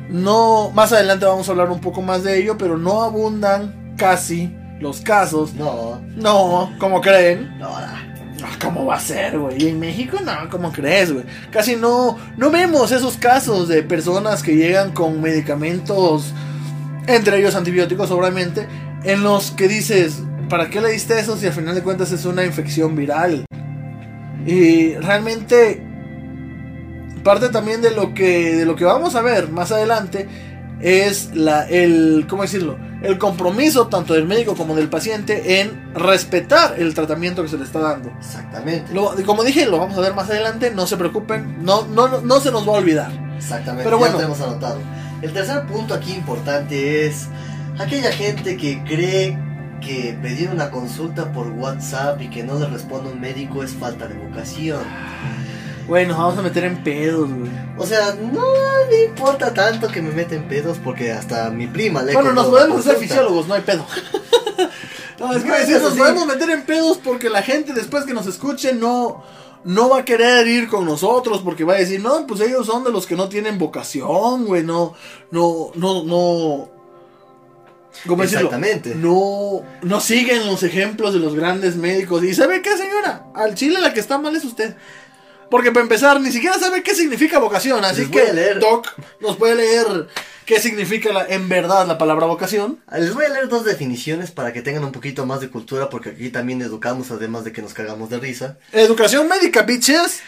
No, 0.09 0.71
más 0.75 0.93
adelante 0.93 1.25
vamos 1.25 1.49
a 1.49 1.53
hablar 1.53 1.71
un 1.71 1.81
poco 1.81 2.03
más 2.03 2.25
de 2.25 2.39
ello, 2.39 2.59
pero 2.59 2.77
no 2.77 3.03
abundan 3.03 3.95
casi 3.97 4.55
los 4.81 5.01
casos. 5.01 5.55
No, 5.55 6.01
No, 6.17 6.73
como 6.79 7.01
creen. 7.01 7.57
no, 7.59 7.69
ah, 7.69 8.03
¿Cómo 8.63 8.87
va 8.87 8.97
a 8.97 9.01
ser, 9.01 9.39
güey? 9.39 9.63
¿Y 9.63 9.69
en 9.69 9.81
México 9.81 10.19
no, 10.25 10.49
¿cómo 10.51 10.73
crees, 10.73 11.13
güey? 11.13 11.25
Casi 11.51 11.77
no, 11.77 12.19
no 12.37 12.51
vemos 12.51 12.93
esos 12.93 13.17
casos 13.17 13.69
de 13.69 13.83
personas 13.83 14.43
que 14.43 14.57
llegan 14.57 14.93
con 14.93 15.21
medicamentos, 15.21 16.33
entre 17.07 17.39
ellos 17.39 17.55
antibióticos, 17.55 18.11
obviamente, 18.11 18.67
en 19.05 19.23
los 19.23 19.51
que 19.51 19.69
dices, 19.69 20.23
¿para 20.49 20.71
qué 20.71 20.81
le 20.81 20.91
diste 20.91 21.19
eso 21.19 21.37
si 21.37 21.47
al 21.47 21.53
final 21.53 21.75
de 21.75 21.83
cuentas 21.83 22.13
es 22.13 22.25
una 22.25 22.45
infección 22.45 22.97
viral? 22.97 23.45
Y 24.47 24.95
realmente, 24.95 25.83
parte 27.23 27.49
también 27.49 27.83
de 27.83 27.91
lo 27.91 28.15
que, 28.15 28.57
de 28.57 28.65
lo 28.65 28.77
que 28.77 28.85
vamos 28.85 29.15
a 29.15 29.23
ver 29.23 29.49
más 29.51 29.73
adelante 29.73 30.27
es 30.81 31.35
la, 31.35 31.69
el, 31.69 32.27
¿cómo 32.29 32.43
decirlo? 32.43 32.79
El 33.03 33.17
compromiso 33.19 33.87
tanto 33.87 34.13
del 34.15 34.27
médico 34.27 34.55
como 34.55 34.75
del 34.75 34.89
paciente 34.89 35.61
en 35.61 35.95
respetar 35.95 36.75
el 36.79 36.93
tratamiento 36.95 37.43
que 37.43 37.49
se 37.49 37.57
le 37.57 37.65
está 37.65 37.79
dando. 37.79 38.13
exactamente. 38.19 38.93
Lo- 38.93 39.15
como 39.25 39.43
dije, 39.43 39.65
lo 39.67 39.79
vamos 39.79 39.97
a 39.97 40.01
ver 40.03 40.15
más 40.15 40.29
adelante, 40.29 40.71
no 40.71 40.87
se 40.87 40.97
preocupen, 40.99 41.65
no, 41.65 41.87
no, 41.87 42.09
no, 42.09 42.21
no 42.21 42.41
se 42.41 42.51
nos 42.51 42.69
va 42.69 42.75
a 42.75 42.77
olvidar. 42.79 43.11
Exactamente, 43.39 43.85
Pero 43.85 43.97
ya 43.97 44.01
bueno. 44.01 44.13
lo 44.13 44.19
tenemos 44.19 44.41
anotado. 44.43 44.79
El 45.23 45.33
tercer 45.33 45.67
punto 45.67 45.95
aquí 45.95 46.13
importante 46.13 47.07
es 47.07 47.27
aquella 47.79 48.13
gente 48.13 48.57
que 48.59 48.83
cree 48.85 49.39
que 49.81 50.19
pedir 50.21 50.51
una 50.51 50.71
consulta 50.71 51.33
por 51.33 51.49
WhatsApp 51.53 52.21
y 52.21 52.29
que 52.29 52.43
no 52.43 52.59
le 52.59 52.67
responda 52.67 53.11
un 53.11 53.19
médico 53.21 53.63
es 53.65 53.73
falta 53.73 54.07
de 54.09 54.15
vocación. 54.15 54.81
Güey, 55.91 56.07
nos 56.07 56.19
vamos 56.19 56.39
a 56.39 56.43
meter 56.43 56.63
en 56.63 56.85
pedos, 56.85 57.29
güey. 57.29 57.51
O 57.77 57.85
sea, 57.85 58.15
no 58.15 58.45
me 58.89 59.07
importa 59.07 59.53
tanto 59.53 59.89
que 59.89 60.01
me 60.01 60.13
meten 60.13 60.47
pedos 60.47 60.79
porque 60.79 61.11
hasta 61.11 61.51
mi 61.51 61.67
prima 61.67 62.01
le 62.05 62.13
Bueno, 62.13 62.33
nos 62.33 62.47
podemos 62.47 62.87
hacer 62.87 62.97
fisiólogos, 62.99 63.49
no 63.49 63.55
hay 63.55 63.63
pedo. 63.63 63.85
no, 65.19 65.33
es 65.35 65.43
que 65.43 65.49
No, 65.49 65.55
decir, 65.57 65.75
eso 65.75 65.87
nos 65.87 65.95
sí. 65.95 65.99
podemos 65.99 66.27
meter 66.29 66.49
en 66.51 66.63
pedos 66.63 66.99
porque 67.03 67.29
la 67.29 67.43
gente 67.43 67.73
después 67.73 68.05
que 68.05 68.15
nos 68.15 68.29
escuche 68.29 68.73
no, 68.73 69.25
no 69.65 69.89
va 69.89 69.99
a 69.99 70.05
querer 70.05 70.47
ir 70.47 70.69
con 70.69 70.85
nosotros 70.85 71.41
porque 71.45 71.65
va 71.65 71.73
a 71.73 71.79
decir, 71.79 72.01
no, 72.01 72.25
pues 72.25 72.41
ellos 72.41 72.67
son 72.67 72.85
de 72.85 72.93
los 72.93 73.05
que 73.05 73.17
no 73.17 73.29
tienen 73.29 73.59
vocación, 73.59 74.45
güey, 74.47 74.63
no, 74.63 74.95
no, 75.33 75.73
no, 75.75 76.05
no. 76.05 76.69
¿Cómo 78.07 78.23
decirlo? 78.23 78.47
Exactamente. 78.47 78.95
No, 78.95 79.63
no 79.83 80.01
siguen 80.01 80.47
los 80.47 80.63
ejemplos 80.63 81.15
de 81.15 81.19
los 81.19 81.35
grandes 81.35 81.75
médicos. 81.75 82.23
¿Y 82.23 82.33
sabe 82.33 82.63
qué, 82.63 82.77
señora? 82.77 83.27
Al 83.35 83.57
chile 83.57 83.81
la 83.81 83.93
que 83.93 83.99
está 83.99 84.19
mal 84.19 84.37
es 84.37 84.45
usted. 84.45 84.77
Porque 85.51 85.73
para 85.73 85.83
empezar, 85.83 86.21
ni 86.21 86.31
siquiera 86.31 86.59
sabe 86.59 86.83
qué 86.83 86.95
significa 86.95 87.39
vocación. 87.39 87.85
Así 87.85 88.03
Les 88.03 88.11
que 88.11 88.33
leer. 88.33 88.61
Doc 88.61 88.87
nos 89.21 89.37
puede 89.37 89.57
leer 89.57 90.09
qué 90.47 90.61
significa 90.61 91.13
la- 91.13 91.27
en 91.27 91.49
verdad 91.49 91.87
la 91.87 91.99
palabra 91.99 92.27
vocación. 92.27 92.81
Les 92.97 93.13
voy 93.15 93.25
a 93.25 93.31
leer 93.31 93.49
dos 93.49 93.65
definiciones 93.65 94.31
para 94.31 94.53
que 94.53 94.63
tengan 94.63 94.85
un 94.85 94.93
poquito 94.93 95.27
más 95.27 95.41
de 95.41 95.51
cultura 95.51 95.91
porque 95.91 96.11
aquí 96.11 96.31
también 96.31 96.63
educamos 96.63 97.11
además 97.11 97.45
de 97.45 97.53
que 97.53 97.63
nos 97.63 97.75
cagamos 97.75 98.11
de 98.11 98.19
risa. 98.19 98.59
Educación 98.73 99.29
médica, 99.29 99.63
bitches. 99.63 100.21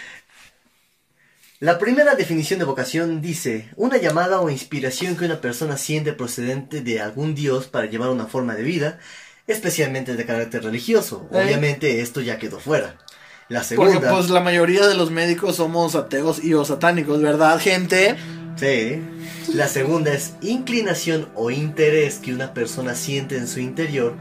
La 1.60 1.78
primera 1.78 2.16
definición 2.16 2.58
de 2.58 2.64
vocación 2.64 3.22
dice, 3.22 3.68
una 3.76 3.96
llamada 3.96 4.40
o 4.40 4.50
inspiración 4.50 5.16
que 5.16 5.26
una 5.26 5.40
persona 5.40 5.76
siente 5.76 6.12
procedente 6.12 6.80
de 6.80 7.00
algún 7.00 7.36
dios 7.36 7.68
para 7.68 7.86
llevar 7.86 8.08
una 8.10 8.26
forma 8.26 8.56
de 8.56 8.64
vida, 8.64 8.98
especialmente 9.46 10.16
de 10.16 10.26
carácter 10.26 10.64
religioso. 10.64 11.28
Obviamente 11.30 12.00
esto 12.00 12.20
ya 12.20 12.38
quedó 12.38 12.58
fuera. 12.58 12.96
La 13.52 13.60
Porque 13.60 13.92
segunda, 13.92 14.10
pues 14.10 14.30
la 14.30 14.40
mayoría 14.40 14.86
de 14.86 14.94
los 14.94 15.10
médicos 15.10 15.56
somos 15.56 15.94
ateos 15.94 16.42
y 16.42 16.54
o 16.54 16.64
satánicos, 16.64 17.20
¿verdad, 17.20 17.60
gente? 17.60 18.16
sí, 18.56 19.02
la 19.52 19.68
segunda 19.68 20.14
es 20.14 20.34
inclinación 20.40 21.28
o 21.34 21.50
interés 21.50 22.18
que 22.18 22.32
una 22.32 22.54
persona 22.54 22.94
siente 22.94 23.36
en 23.36 23.46
su 23.46 23.60
interior 23.60 24.14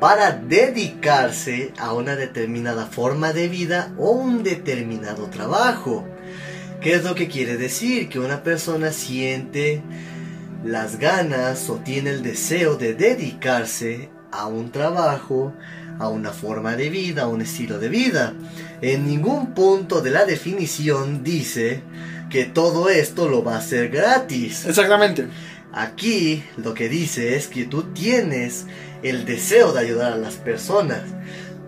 para 0.00 0.32
dedicarse 0.32 1.72
a 1.78 1.92
una 1.92 2.16
determinada 2.16 2.86
forma 2.86 3.32
de 3.32 3.46
vida 3.46 3.92
o 3.96 4.10
un 4.10 4.42
determinado 4.42 5.26
trabajo. 5.26 6.04
¿Qué 6.80 6.94
es 6.94 7.04
lo 7.04 7.14
que 7.14 7.28
quiere 7.28 7.56
decir? 7.56 8.08
Que 8.08 8.18
una 8.18 8.42
persona 8.42 8.90
siente 8.90 9.82
las 10.64 10.98
ganas 10.98 11.70
o 11.70 11.76
tiene 11.76 12.10
el 12.10 12.24
deseo 12.24 12.74
de 12.74 12.94
dedicarse 12.94 14.10
a 14.32 14.48
un 14.48 14.72
trabajo, 14.72 15.54
a 15.98 16.08
una 16.08 16.30
forma 16.32 16.76
de 16.76 16.90
vida, 16.90 17.22
a 17.22 17.28
un 17.28 17.40
estilo 17.42 17.78
de 17.78 17.88
vida. 17.88 18.34
En 18.80 19.06
ningún 19.06 19.54
punto 19.54 20.00
de 20.00 20.10
la 20.10 20.24
definición 20.24 21.22
dice 21.24 21.82
que 22.30 22.44
todo 22.44 22.88
esto 22.88 23.28
lo 23.28 23.44
va 23.44 23.54
a 23.54 23.58
hacer 23.58 23.88
gratis. 23.90 24.64
Exactamente. 24.66 25.28
Aquí 25.72 26.44
lo 26.56 26.74
que 26.74 26.88
dice 26.88 27.36
es 27.36 27.48
que 27.48 27.64
tú 27.64 27.82
tienes 27.94 28.66
el 29.02 29.24
deseo 29.24 29.72
de 29.72 29.80
ayudar 29.80 30.12
a 30.12 30.16
las 30.16 30.34
personas. 30.34 31.02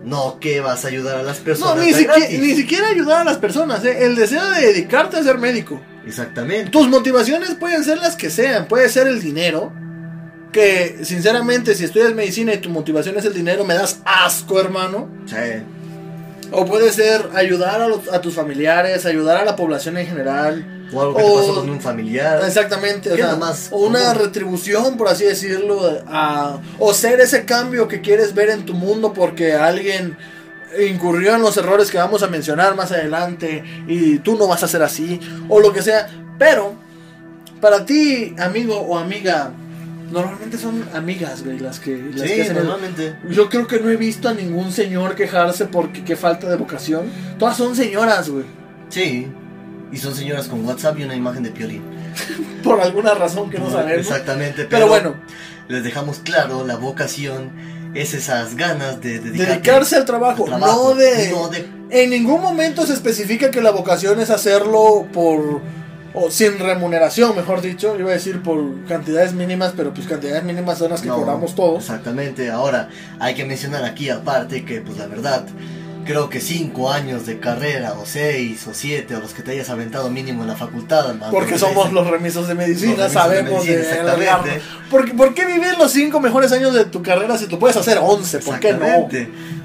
No 0.03 0.39
que 0.39 0.61
vas 0.61 0.85
a 0.85 0.87
ayudar 0.87 1.17
a 1.17 1.23
las 1.23 1.39
No, 1.39 1.45
personas. 1.45 1.77
ni, 1.79 1.91
de 1.91 1.97
siquiera, 1.97 2.17
gratis. 2.19 2.39
ni 2.39 2.55
siquiera 2.55 2.87
ayudar 2.87 3.21
a 3.21 3.23
las 3.25 3.37
personas, 3.37 3.83
¿eh? 3.83 4.05
el 4.05 4.15
deseo 4.15 4.47
de 4.51 4.67
dedicarte 4.67 5.17
a 5.17 5.23
ser 5.23 5.37
médico. 5.37 5.81
Exactamente. 6.05 6.71
Tus 6.71 6.87
motivaciones 6.87 7.55
pueden 7.55 7.83
ser 7.83 7.97
las 7.97 8.15
que 8.15 8.29
sean, 8.29 8.67
puede 8.67 8.87
ser 8.87 9.07
el 9.07 9.21
dinero. 9.21 9.73
Que 10.51 10.99
sinceramente, 11.03 11.75
si 11.75 11.83
estudias 11.83 12.13
medicina 12.13 12.53
y 12.53 12.57
tu 12.57 12.69
motivación 12.69 13.17
es 13.17 13.25
el 13.25 13.33
dinero, 13.33 13.63
me 13.65 13.73
das 13.73 13.99
asco, 14.05 14.59
hermano. 14.59 15.07
Sí. 15.25 15.35
O 16.51 16.65
puede 16.65 16.91
ser 16.93 17.29
ayudar 17.35 17.81
a, 17.81 17.87
los- 17.89 18.07
a 18.11 18.21
tus 18.21 18.33
familiares, 18.33 19.05
ayudar 19.05 19.37
a 19.37 19.45
la 19.45 19.55
población 19.55 19.97
en 19.97 20.07
general. 20.07 20.73
O 20.93 21.01
algo 21.01 21.15
que 21.17 21.21
te 21.23 21.29
pasó 21.29 21.55
con 21.55 21.69
un 21.69 21.81
familiar. 21.81 22.41
Exactamente, 22.45 23.11
o, 23.11 23.15
¿Qué 23.15 23.21
sea, 23.21 23.31
es 23.31 23.33
lo 23.33 23.39
más 23.45 23.67
o 23.71 23.77
una 23.85 24.13
retribución, 24.13 24.95
por 24.95 25.09
así 25.09 25.25
decirlo, 25.25 26.01
a- 26.07 26.59
o 26.79 26.93
ser 26.93 27.19
ese 27.19 27.43
cambio 27.43 27.89
que 27.89 27.99
quieres 27.99 28.33
ver 28.33 28.49
en 28.49 28.65
tu 28.65 28.73
mundo 28.73 29.11
porque 29.13 29.53
alguien 29.53 30.15
incurrió 30.89 31.35
en 31.35 31.41
los 31.41 31.57
errores 31.57 31.91
que 31.91 31.97
vamos 31.97 32.23
a 32.23 32.27
mencionar 32.27 32.75
más 32.75 32.91
adelante 32.93 33.63
y 33.87 34.19
tú 34.19 34.37
no 34.37 34.47
vas 34.47 34.63
a 34.63 34.67
ser 34.69 34.81
así, 34.81 35.19
o 35.49 35.59
lo 35.59 35.73
que 35.73 35.81
sea. 35.81 36.07
Pero, 36.39 36.73
para 37.59 37.85
ti, 37.85 38.33
amigo 38.39 38.77
o 38.79 38.97
amiga, 38.97 39.51
normalmente 40.11 40.57
son 40.57 40.83
amigas, 40.93 41.43
güey, 41.43 41.59
las 41.59 41.79
que, 41.79 41.97
las 42.13 42.21
que 42.23 42.35
Sí, 42.35 42.41
hacen 42.41 42.55
normalmente. 42.55 43.15
Yo 43.29 43.49
creo 43.49 43.67
que 43.67 43.79
no 43.79 43.89
he 43.89 43.95
visto 43.97 44.29
a 44.29 44.33
ningún 44.33 44.71
señor 44.71 45.15
quejarse 45.15 45.65
porque 45.65 46.03
qué 46.03 46.15
falta 46.15 46.47
de 46.49 46.55
vocación. 46.55 47.05
Todas 47.39 47.57
son 47.57 47.75
señoras, 47.75 48.29
güey. 48.29 48.45
Sí. 48.89 49.27
Y 49.91 49.97
son 49.97 50.15
señoras 50.15 50.47
con 50.47 50.65
WhatsApp 50.65 50.99
y 50.99 51.03
una 51.03 51.15
imagen 51.15 51.43
de 51.43 51.51
Piolín. 51.51 51.81
Por 52.63 52.81
alguna 52.81 53.13
razón 53.13 53.49
que 53.49 53.59
no 53.59 53.69
sabemos. 53.69 54.05
Exactamente. 54.05 54.65
Pero, 54.65 54.69
Pero 54.69 54.87
bueno, 54.87 55.15
Les 55.69 55.83
dejamos 55.83 56.19
claro, 56.19 56.65
la 56.65 56.75
vocación 56.75 57.51
es 57.93 58.13
esas 58.13 58.55
ganas 58.55 59.01
de 59.01 59.19
dedicarse 59.19 59.95
al 59.95 60.05
trabajo, 60.05 60.43
al 60.43 60.49
trabajo, 60.59 60.89
no 60.89 60.95
de... 60.95 61.29
no 61.31 61.47
de- 61.49 61.67
En 61.89 62.09
ningún 62.09 62.41
momento 62.41 62.85
se 62.85 62.93
especifica 62.93 63.49
que 63.49 63.61
la 63.61 63.71
vocación 63.71 64.19
es 64.19 64.29
hacerlo 64.29 65.07
por... 65.13 65.61
o 66.19 66.31
sin 66.31 66.57
remuneración, 66.57 67.35
mejor 67.35 67.61
dicho. 67.61 67.95
Iba 67.99 68.09
a 68.09 68.13
decir 68.13 68.41
por 68.41 68.83
cantidades 68.85 69.33
mínimas, 69.33 69.73
pero 69.77 69.93
pues 69.93 70.07
cantidades 70.07 70.43
mínimas 70.43 70.79
son 70.79 70.89
las 70.91 71.01
que 71.01 71.09
no, 71.09 71.15
cobramos 71.15 71.53
todos. 71.53 71.83
Exactamente. 71.83 72.49
Ahora, 72.49 72.89
hay 73.19 73.35
que 73.35 73.45
mencionar 73.45 73.85
aquí 73.85 74.09
aparte 74.09 74.65
que, 74.65 74.81
pues 74.81 74.97
la 74.97 75.05
verdad, 75.05 75.45
creo 76.07 76.29
que 76.29 76.39
cinco 76.39 76.91
años 76.91 77.25
de 77.25 77.39
carrera, 77.39 77.93
o 77.93 78.05
seis, 78.05 78.65
o 78.67 78.73
siete, 78.73 79.15
o 79.15 79.19
los 79.19 79.33
que 79.33 79.43
te 79.43 79.51
hayas 79.51 79.69
aventado 79.69 80.09
mínimo 80.09 80.43
en 80.43 80.49
la 80.49 80.55
facultad, 80.55 81.13
más 81.15 81.29
Porque 81.29 81.59
somos 81.59 81.91
los 81.91 82.07
remisos 82.07 82.47
de 82.47 82.55
medicina, 82.55 82.95
remisos 82.95 83.11
sabemos 83.13 83.65
de, 83.65 83.75
medicina. 83.75 84.43
¿Por, 84.89 85.15
¿Por 85.15 85.33
qué 85.33 85.45
vivir 85.45 85.77
los 85.77 85.91
cinco 85.91 86.19
mejores 86.19 86.51
años 86.51 86.73
de 86.73 86.85
tu 86.85 87.03
carrera 87.03 87.37
si 87.37 87.47
tú 87.47 87.59
puedes 87.59 87.75
hacer 87.77 87.99
11? 88.01 88.39
¿Por 88.39 88.59
qué 88.59 88.73
no? 88.73 89.09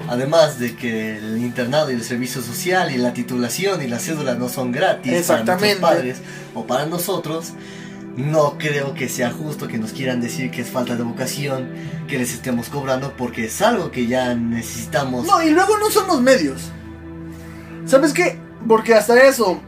Además 0.09 0.59
de 0.59 0.75
que 0.75 1.17
el 1.17 1.37
internado 1.37 1.89
y 1.89 1.95
el 1.95 2.03
servicio 2.03 2.41
social 2.41 2.93
y 2.93 2.97
la 2.97 3.13
titulación 3.13 3.81
y 3.81 3.87
la 3.87 3.99
cédula 3.99 4.35
no 4.35 4.49
son 4.49 4.71
gratis 4.71 5.13
Exactamente. 5.13 5.79
para 5.79 5.95
nuestros 5.95 6.19
padres 6.19 6.43
o 6.53 6.67
para 6.67 6.85
nosotros, 6.85 7.53
no 8.15 8.57
creo 8.57 8.93
que 8.93 9.09
sea 9.09 9.31
justo 9.31 9.67
que 9.67 9.77
nos 9.77 9.91
quieran 9.91 10.21
decir 10.21 10.51
que 10.51 10.61
es 10.61 10.69
falta 10.69 10.95
de 10.95 11.03
vocación, 11.03 11.69
que 12.07 12.17
les 12.17 12.33
estemos 12.33 12.69
cobrando 12.69 13.15
porque 13.17 13.45
es 13.45 13.61
algo 13.61 13.91
que 13.91 14.05
ya 14.05 14.35
necesitamos. 14.35 15.25
No, 15.25 15.41
y 15.41 15.49
luego 15.49 15.77
no 15.79 15.89
son 15.89 16.07
los 16.07 16.21
medios. 16.21 16.71
¿Sabes 17.85 18.13
qué? 18.13 18.39
Porque 18.67 18.93
hasta 18.93 19.21
eso, 19.23 19.59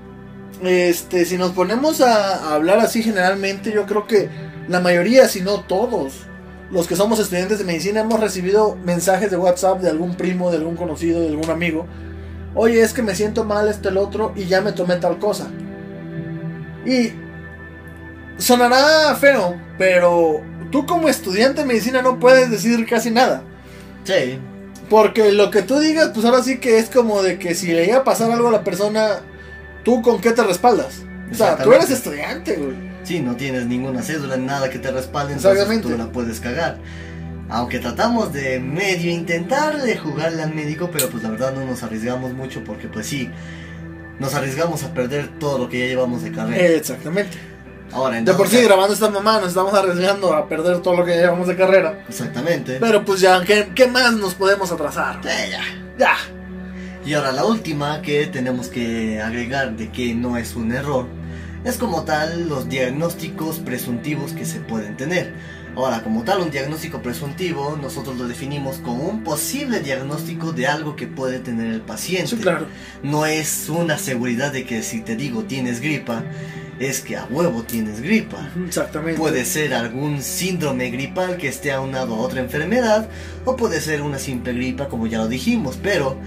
este, 0.62 1.26
si 1.26 1.38
nos 1.38 1.52
ponemos 1.52 2.02
a, 2.02 2.50
a 2.50 2.56
hablar 2.56 2.80
así 2.80 3.02
generalmente, 3.02 3.72
yo 3.72 3.86
creo 3.86 4.06
que 4.06 4.30
la 4.68 4.80
mayoría, 4.80 5.28
si 5.28 5.42
no 5.42 5.62
todos, 5.62 6.28
los 6.72 6.88
que 6.88 6.96
somos 6.96 7.20
estudiantes 7.20 7.60
de 7.60 7.66
medicina 7.66 8.02
hemos 8.02 8.20
recibido 8.20 8.78
mensajes 8.84 9.32
de 9.32 9.38
WhatsApp 9.38 9.82
de 9.82 9.90
algún 9.90 10.16
primo, 10.16 10.52
de 10.52 10.58
algún 10.58 10.76
conocido, 10.76 11.22
de 11.22 11.30
algún 11.30 11.50
amigo. 11.50 11.86
Oye, 12.54 12.82
es 12.82 12.94
que 12.94 13.02
me 13.02 13.16
siento 13.16 13.44
mal 13.44 13.68
este 13.68 13.90
el 13.90 13.98
otro 13.98 14.34
y 14.36 14.46
ya 14.46 14.62
me 14.62 14.72
tomé 14.72 14.96
tal 14.96 15.20
cosa. 15.20 15.48
Y 16.86 17.12
sonará 18.38 19.16
feo, 19.16 19.60
pero 19.78 20.42
tú 20.72 20.86
como 20.86 21.08
estudiante 21.10 21.62
de 21.62 21.68
medicina 21.68 22.02
no 22.02 22.20
puedes 22.20 22.50
decir 22.52 22.86
casi 22.86 23.12
nada. 23.12 23.44
Sí, 24.04 24.40
Porque 24.90 25.32
lo 25.32 25.50
que 25.50 25.64
tú 25.64 25.80
digas, 25.80 26.12
pues 26.14 26.26
ahora 26.26 26.44
sí 26.44 26.60
que 26.60 26.78
es 26.78 26.90
como 26.90 27.24
de 27.24 27.40
que 27.40 27.56
si 27.56 27.68
le 27.68 27.86
iba 27.88 27.98
a 27.98 28.04
pasar 28.04 28.30
algo 28.32 28.50
a 28.50 28.52
la 28.52 28.64
persona, 28.64 29.22
¿tú 29.84 30.02
con 30.04 30.22
qué 30.22 30.32
te 30.32 30.44
respaldas? 30.44 31.02
O 31.32 31.34
sea, 31.34 31.58
tú 31.58 31.74
eres 31.74 31.90
estudiante, 31.90 32.56
güey. 32.56 32.76
sí, 33.04 33.20
no 33.20 33.36
tienes 33.36 33.66
ninguna 33.66 34.04
cédula, 34.04 34.38
nada 34.38 34.70
que 34.70 34.78
te 34.78 34.92
respalde, 34.92 35.34
entonces 35.34 35.82
tú 35.82 35.90
la 35.98 36.12
puedes 36.12 36.40
cagar. 36.40 36.78
Aunque 37.50 37.80
tratamos 37.80 38.32
de 38.34 38.60
medio 38.60 39.12
intentar 39.12 39.82
de 39.82 39.98
jugarle 39.98 40.44
al 40.44 40.54
médico, 40.54 40.90
pero 40.92 41.10
pues 41.10 41.24
la 41.24 41.30
verdad 41.30 41.54
no 41.54 41.66
nos 41.66 41.82
arriesgamos 41.84 42.34
mucho 42.34 42.64
porque 42.64 42.88
pues 42.88 43.08
sí, 43.08 43.30
nos 44.20 44.34
arriesgamos 44.36 44.84
a 44.84 44.94
perder 44.94 45.40
todo 45.40 45.58
lo 45.58 45.70
que 45.70 45.80
ya 45.80 45.86
llevamos 45.86 46.24
de 46.24 46.32
carrera. 46.32 46.76
Exactamente. 46.76 47.38
Ahora, 47.96 48.22
De 48.22 48.34
por 48.34 48.48
sí, 48.50 48.58
entonces, 48.58 48.68
grabando 48.68 48.94
esta 48.94 49.10
mamá, 49.10 49.40
nos 49.40 49.50
estamos 49.50 49.74
arriesgando 49.74 50.34
a 50.34 50.50
perder 50.50 50.82
todo 50.82 50.98
lo 50.98 51.06
que 51.06 51.16
llevamos 51.16 51.48
de 51.48 51.56
carrera. 51.56 52.04
Exactamente. 52.10 52.78
Pero 52.80 53.06
pues 53.06 53.22
ya, 53.22 53.42
¿qué, 53.46 53.70
qué 53.74 53.88
más 53.88 54.14
nos 54.14 54.34
podemos 54.34 54.70
atrasar? 54.70 55.22
Sí, 55.24 55.30
ya. 55.50 55.64
Ya. 55.98 56.16
Y 57.06 57.14
ahora 57.14 57.32
la 57.32 57.46
última 57.46 58.02
que 58.02 58.28
tenemos 58.28 58.68
que 58.68 59.22
agregar 59.22 59.78
de 59.78 59.92
que 59.92 60.14
no 60.14 60.36
es 60.38 60.56
un 60.56 60.74
error 60.74 61.06
es 61.64 61.78
como 61.78 62.04
tal 62.04 62.50
los 62.50 62.68
diagnósticos 62.68 63.60
presuntivos 63.60 64.34
que 64.34 64.46
se 64.46 64.60
pueden 64.60 64.98
tener. 64.98 65.34
Ahora, 65.76 66.04
como 66.04 66.24
tal, 66.24 66.42
un 66.42 66.52
diagnóstico 66.52 67.02
presuntivo 67.02 67.78
nosotros 67.82 68.18
lo 68.18 68.28
definimos 68.28 68.78
como 68.78 69.04
un 69.04 69.24
posible 69.24 69.80
diagnóstico 69.80 70.52
de 70.54 70.68
algo 70.68 70.96
que 70.96 71.08
puede 71.08 71.40
tener 71.40 71.72
el 71.72 71.82
paciente. 71.82 72.28
Sí, 72.28 72.38
claro. 72.38 72.68
No 73.04 73.26
es 73.26 73.68
una 73.70 73.98
seguridad 73.98 74.54
de 74.54 74.66
que 74.66 74.84
si 74.84 75.02
te 75.02 75.16
digo 75.16 75.44
tienes 75.44 75.82
gripa, 75.82 76.24
es 76.80 77.02
que 77.02 77.16
a 77.16 77.26
huevo 77.30 77.64
tienes 77.64 78.02
gripa. 78.02 78.50
Exactamente. 78.68 79.20
Puede 79.20 79.46
ser 79.46 79.74
algún 79.74 80.22
síndrome 80.22 80.90
gripal 80.90 81.38
que 81.38 81.48
esté 81.48 81.72
aunado 81.72 82.16
a 82.16 82.20
otra 82.20 82.42
enfermedad 82.42 83.10
o 83.46 83.56
puede 83.56 83.80
ser 83.82 84.02
una 84.02 84.20
simple 84.20 84.54
gripa 84.54 84.90
como 84.90 85.08
ya 85.08 85.20
lo 85.20 85.28
dijimos, 85.28 85.80
pero 85.82 86.18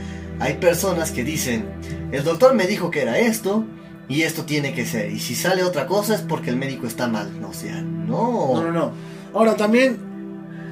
hay 0.41 0.55
personas 0.55 1.11
que 1.11 1.25
dicen, 1.25 1.67
el 2.13 2.25
doctor 2.25 2.55
me 2.55 2.67
dijo 2.67 2.91
que 2.91 3.03
era 3.03 3.19
esto 3.19 3.65
y 4.09 4.23
esto 4.23 4.45
tiene 4.45 4.73
que 4.73 4.87
ser 4.87 5.11
y 5.11 5.19
si 5.19 5.35
sale 5.35 5.63
otra 5.63 5.87
cosa 5.87 6.15
es 6.15 6.23
porque 6.23 6.51
el 6.51 6.57
médico 6.57 6.87
está 6.87 7.09
mal, 7.09 7.41
no 7.41 7.51
o 7.51 7.55
sea, 7.55 7.83
no. 7.83 8.55
No, 8.55 8.63
no, 8.65 8.73
no. 8.73 8.93
Ahora 9.35 9.57
también 9.57 9.99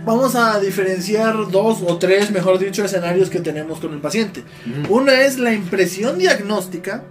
vamos 0.07 0.35
a 0.37 0.59
diferenciar 0.61 1.51
dos 1.51 1.83
o 1.87 1.99
tres, 1.99 2.31
mejor 2.31 2.59
dicho, 2.59 2.85
escenarios 2.85 3.29
que 3.29 3.41
tenemos 3.41 3.81
con 3.81 3.93
el 3.93 4.01
paciente. 4.01 4.45
Ujú. 4.85 4.95
Una 4.95 5.23
es 5.23 5.39
la 5.39 5.53
impresión 5.53 6.19
diagnóstica, 6.19 7.05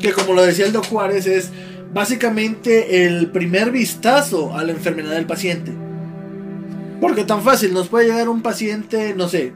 que 0.00 0.12
como 0.12 0.32
lo 0.32 0.42
decía 0.42 0.64
el 0.64 0.72
Doc 0.72 0.86
Juárez, 0.86 1.26
es 1.26 1.50
básicamente 1.92 3.06
el 3.06 3.30
primer 3.30 3.70
vistazo 3.70 4.54
a 4.56 4.64
la 4.64 4.72
enfermedad 4.72 5.12
del 5.12 5.26
paciente. 5.26 5.72
Porque 7.00 7.24
tan 7.24 7.42
fácil, 7.42 7.72
nos 7.72 7.88
puede 7.88 8.06
llegar 8.06 8.28
un 8.28 8.42
paciente, 8.42 9.14
no 9.14 9.28
sé, 9.28 9.54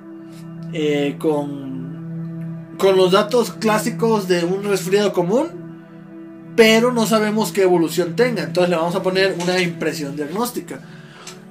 eh, 0.72 1.16
con, 1.18 2.76
con 2.78 2.96
los 2.96 3.12
datos 3.12 3.52
clásicos 3.52 4.28
de 4.28 4.44
un 4.44 4.64
resfriado 4.64 5.12
común, 5.12 5.48
pero 6.56 6.92
no 6.92 7.06
sabemos 7.06 7.52
qué 7.52 7.62
evolución 7.62 8.16
tenga. 8.16 8.42
Entonces 8.42 8.70
le 8.70 8.76
vamos 8.76 8.94
a 8.94 9.02
poner 9.02 9.36
una 9.42 9.60
impresión 9.60 10.16
diagnóstica. 10.16 10.80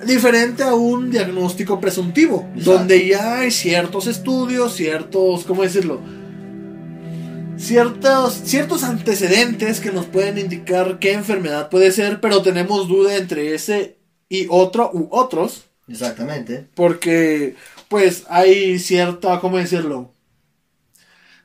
Diferente 0.06 0.64
a 0.64 0.74
un 0.74 1.12
diagnóstico 1.12 1.80
presuntivo, 1.80 2.50
Exacto. 2.56 2.72
donde 2.74 3.08
ya 3.08 3.40
hay 3.40 3.52
ciertos 3.52 4.08
estudios, 4.08 4.74
ciertos, 4.74 5.46
¿cómo 5.46 5.62
decirlo? 5.64 6.02
Ciertos, 7.64 8.42
ciertos 8.44 8.84
antecedentes 8.84 9.80
que 9.80 9.94
nos 9.94 10.06
pueden 10.06 10.38
indicar 10.38 11.00
qué 11.00 11.14
enfermedad 11.14 11.70
puede 11.70 11.94
ser, 11.94 12.20
pero 12.20 12.42
tenemos 12.42 12.90
duda 12.90 13.16
entre 13.16 13.56
ese 13.56 14.00
y 14.28 14.48
otro 14.50 14.92
u 14.94 15.08
otros, 15.12 15.64
Exactamente. 15.88 16.68
porque 16.76 17.56
pues 17.88 18.26
hay 18.28 18.80
cierta, 18.80 19.40
¿cómo 19.40 19.58
decirlo? 19.58 20.12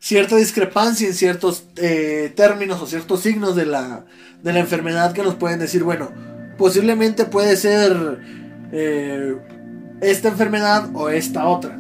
Cierta 0.01 0.35
discrepancia 0.35 1.07
en 1.07 1.15
ciertos 1.15 1.67
eh, 1.77 2.33
términos 2.35 2.83
o 2.83 2.87
ciertos 2.89 3.21
signos 3.21 3.55
de 3.55 3.67
la, 3.67 4.05
de 4.43 4.53
la 4.53 4.59
enfermedad 4.59 5.13
que 5.13 5.23
nos 5.23 5.37
pueden 5.37 5.61
decir, 5.61 5.85
bueno, 5.85 6.11
posiblemente 6.59 7.27
puede 7.27 7.57
ser 7.57 8.19
eh, 8.73 9.37
esta 10.01 10.29
enfermedad 10.29 10.91
o 10.95 11.11
esta 11.11 11.47
otra. 11.47 11.79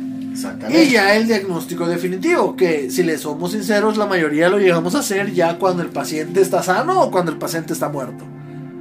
Y 0.70 0.90
ya 0.90 1.16
el 1.16 1.26
diagnóstico 1.26 1.86
definitivo, 1.86 2.54
que 2.56 2.90
si 2.90 3.02
le 3.02 3.18
somos 3.18 3.52
sinceros, 3.52 3.96
la 3.96 4.06
mayoría 4.06 4.48
lo 4.48 4.58
llegamos 4.58 4.94
a 4.94 5.00
hacer 5.00 5.32
ya 5.32 5.58
cuando 5.58 5.82
el 5.82 5.88
paciente 5.88 6.40
está 6.40 6.62
sano 6.62 7.00
o 7.02 7.10
cuando 7.10 7.32
el 7.32 7.38
paciente 7.38 7.72
está 7.72 7.88
muerto. 7.88 8.24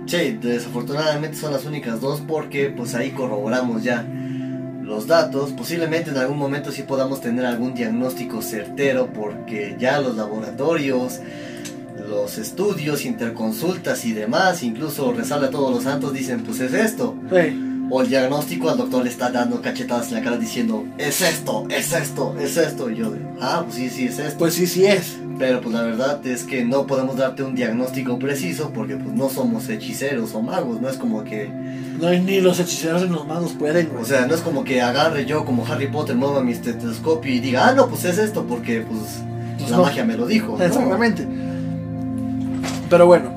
Sí, 0.05 0.37
desafortunadamente 0.41 1.37
son 1.37 1.51
las 1.51 1.65
únicas 1.65 1.99
dos 1.99 2.21
porque 2.25 2.69
pues 2.69 2.95
ahí 2.95 3.11
corroboramos 3.11 3.83
ya 3.83 4.05
los 4.81 5.07
datos. 5.07 5.51
Posiblemente 5.51 6.11
en 6.11 6.17
algún 6.17 6.37
momento 6.37 6.71
sí 6.71 6.83
podamos 6.83 7.21
tener 7.21 7.45
algún 7.45 7.73
diagnóstico 7.73 8.41
certero 8.41 9.11
porque 9.13 9.75
ya 9.77 9.99
los 9.99 10.15
laboratorios, 10.15 11.19
los 12.07 12.37
estudios, 12.37 13.03
interconsultas 13.03 14.05
y 14.05 14.13
demás, 14.13 14.63
incluso 14.63 15.11
rezarle 15.11 15.47
a 15.47 15.51
todos 15.51 15.73
los 15.73 15.83
santos 15.83 16.13
dicen 16.13 16.43
pues 16.43 16.61
es 16.61 16.73
esto. 16.73 17.15
Sí. 17.29 17.63
O 17.89 18.01
el 18.01 18.09
diagnóstico 18.09 18.69
al 18.69 18.77
doctor 18.77 19.03
le 19.03 19.09
está 19.09 19.31
dando 19.31 19.61
cachetadas 19.61 20.09
en 20.09 20.15
la 20.15 20.21
cara 20.21 20.37
diciendo, 20.37 20.85
es 20.97 21.21
esto, 21.21 21.65
es 21.69 21.93
esto, 21.93 22.35
es 22.39 22.57
esto. 22.57 22.89
Y 22.91 22.95
yo 22.97 23.11
de, 23.11 23.19
ah, 23.39 23.61
pues 23.63 23.75
sí, 23.75 23.89
sí, 23.89 24.07
es 24.07 24.19
esto. 24.19 24.37
Pues 24.39 24.55
sí, 24.55 24.67
sí 24.67 24.85
es. 24.85 25.17
Pero 25.39 25.61
pues 25.61 25.73
la 25.73 25.83
verdad 25.83 26.25
es 26.25 26.43
que 26.43 26.65
no 26.65 26.87
podemos 26.87 27.15
darte 27.15 27.43
un 27.43 27.53
diagnóstico 27.55 28.17
preciso 28.17 28.71
porque 28.73 28.95
pues 28.97 29.15
no 29.15 29.29
somos 29.29 29.69
hechiceros 29.69 30.33
o 30.33 30.41
magos, 30.41 30.81
no 30.81 30.89
es 30.89 30.97
como 30.97 31.23
que... 31.23 31.47
No 31.47 32.07
hay 32.07 32.19
ni 32.21 32.41
los 32.41 32.59
hechiceros 32.59 33.03
en 33.03 33.11
los 33.11 33.25
manos 33.27 33.53
pueden, 33.53 33.89
güey. 33.89 34.01
O 34.01 34.05
sea, 34.05 34.25
no 34.25 34.33
es 34.33 34.41
como 34.41 34.63
que 34.63 34.81
agarre 34.81 35.25
yo 35.25 35.45
como 35.45 35.65
Harry 35.65 35.87
Potter, 35.87 36.15
mueva 36.15 36.41
mi 36.43 36.53
estetoscopio 36.53 37.31
y 37.31 37.39
diga, 37.39 37.67
ah, 37.69 37.73
no, 37.73 37.87
pues 37.87 38.03
es 38.05 38.17
esto 38.17 38.45
porque 38.47 38.81
pues, 38.81 39.21
Pues 39.59 39.69
la 39.69 39.77
no. 39.77 39.83
magia 39.83 40.03
me 40.05 40.17
lo 40.17 40.25
dijo. 40.25 40.57
¿no? 40.57 40.63
Exactamente. 40.63 41.27
Pero 42.89 43.05
bueno, 43.05 43.29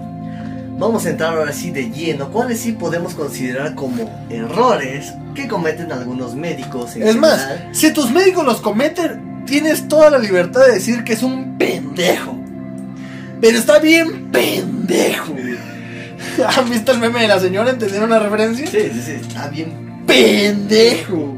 Vamos 0.81 1.05
a 1.07 1.11
entrar 1.11 1.37
ahora 1.37 1.53
sí 1.53 1.71
de 1.71 1.91
lleno. 1.91 2.31
¿Cuáles 2.31 2.59
sí 2.61 2.73
podemos 2.73 3.15
considerar 3.15 3.75
como 3.75 4.11
errores 4.31 5.13
que 5.35 5.47
cometen 5.47 5.93
algunos 5.93 6.35
médicos? 6.35 6.97
en 6.97 7.03
es 7.07 7.17
más, 7.17 7.41
general? 7.47 7.69
si 7.73 7.93
tus 7.93 8.11
médicos 8.11 8.45
los 8.47 8.61
cometen, 8.63 9.45
tienes 9.45 9.87
toda 9.89 10.11
la 10.11 10.19
libertad 10.19 10.63
de 10.67 10.73
decir 10.73 11.05
que 11.05 11.13
es 11.13 11.23
un 11.23 11.59
pendejo. 11.59 12.35
Pero 13.41 13.59
está 13.59 13.79
bien 13.79 14.31
pendejo. 14.33 15.35
¿Han 16.57 16.71
visto 16.71 16.93
el 16.93 16.99
meme 16.99 17.21
de 17.23 17.29
la 17.29 17.39
señora? 17.41 17.71
¿Entendieron 17.71 18.09
la 18.11 18.19
referencia? 18.19 18.67
Sí, 18.67 18.79
sí, 18.93 19.03
sí, 19.05 19.13
está 19.21 19.49
bien. 19.49 20.03
pendejo. 20.07 21.37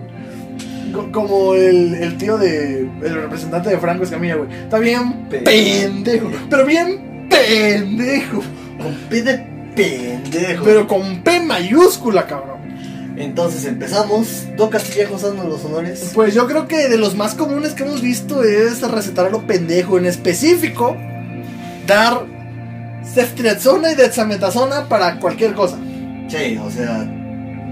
Co- 0.92 1.10
Como 1.10 1.54
el, 1.54 1.94
el 1.94 2.16
tío 2.18 2.38
de. 2.38 2.88
El 3.02 3.14
representante 3.14 3.70
de 3.70 3.78
Franco 3.78 4.04
Escamilla, 4.04 4.36
güey. 4.36 4.52
Está 4.52 4.78
bien 4.78 5.26
Pe- 5.28 5.38
pendejo. 5.38 6.30
Pero 6.50 6.64
bien 6.66 7.26
pendejo. 7.28 8.42
Con 8.82 8.94
P 9.08 9.22
de 9.22 9.38
pendejo. 9.74 10.64
Pero 10.64 10.86
con 10.86 11.22
P 11.22 11.40
mayúscula, 11.40 12.26
cabrón. 12.26 12.60
Entonces 13.16 13.64
empezamos. 13.64 14.46
Dos 14.56 14.70
castillejos 14.70 15.22
dando 15.22 15.44
los 15.44 15.64
honores. 15.64 16.12
Pues 16.14 16.34
yo 16.34 16.46
creo 16.46 16.66
que 16.66 16.88
de 16.88 16.98
los 16.98 17.14
más 17.14 17.34
comunes 17.34 17.74
que 17.74 17.84
hemos 17.84 18.00
visto 18.00 18.42
es 18.42 18.80
recetar 18.82 19.26
a 19.26 19.30
lo 19.30 19.46
pendejo. 19.46 19.98
En 19.98 20.06
específico, 20.06 20.96
dar 21.86 22.26
ceftriaxona 23.14 23.92
y 23.92 23.94
dexametasona 23.94 24.88
para 24.88 25.18
cualquier 25.18 25.52
cosa. 25.54 25.78
Sí, 26.28 26.58
o 26.62 26.70
sea, 26.70 27.06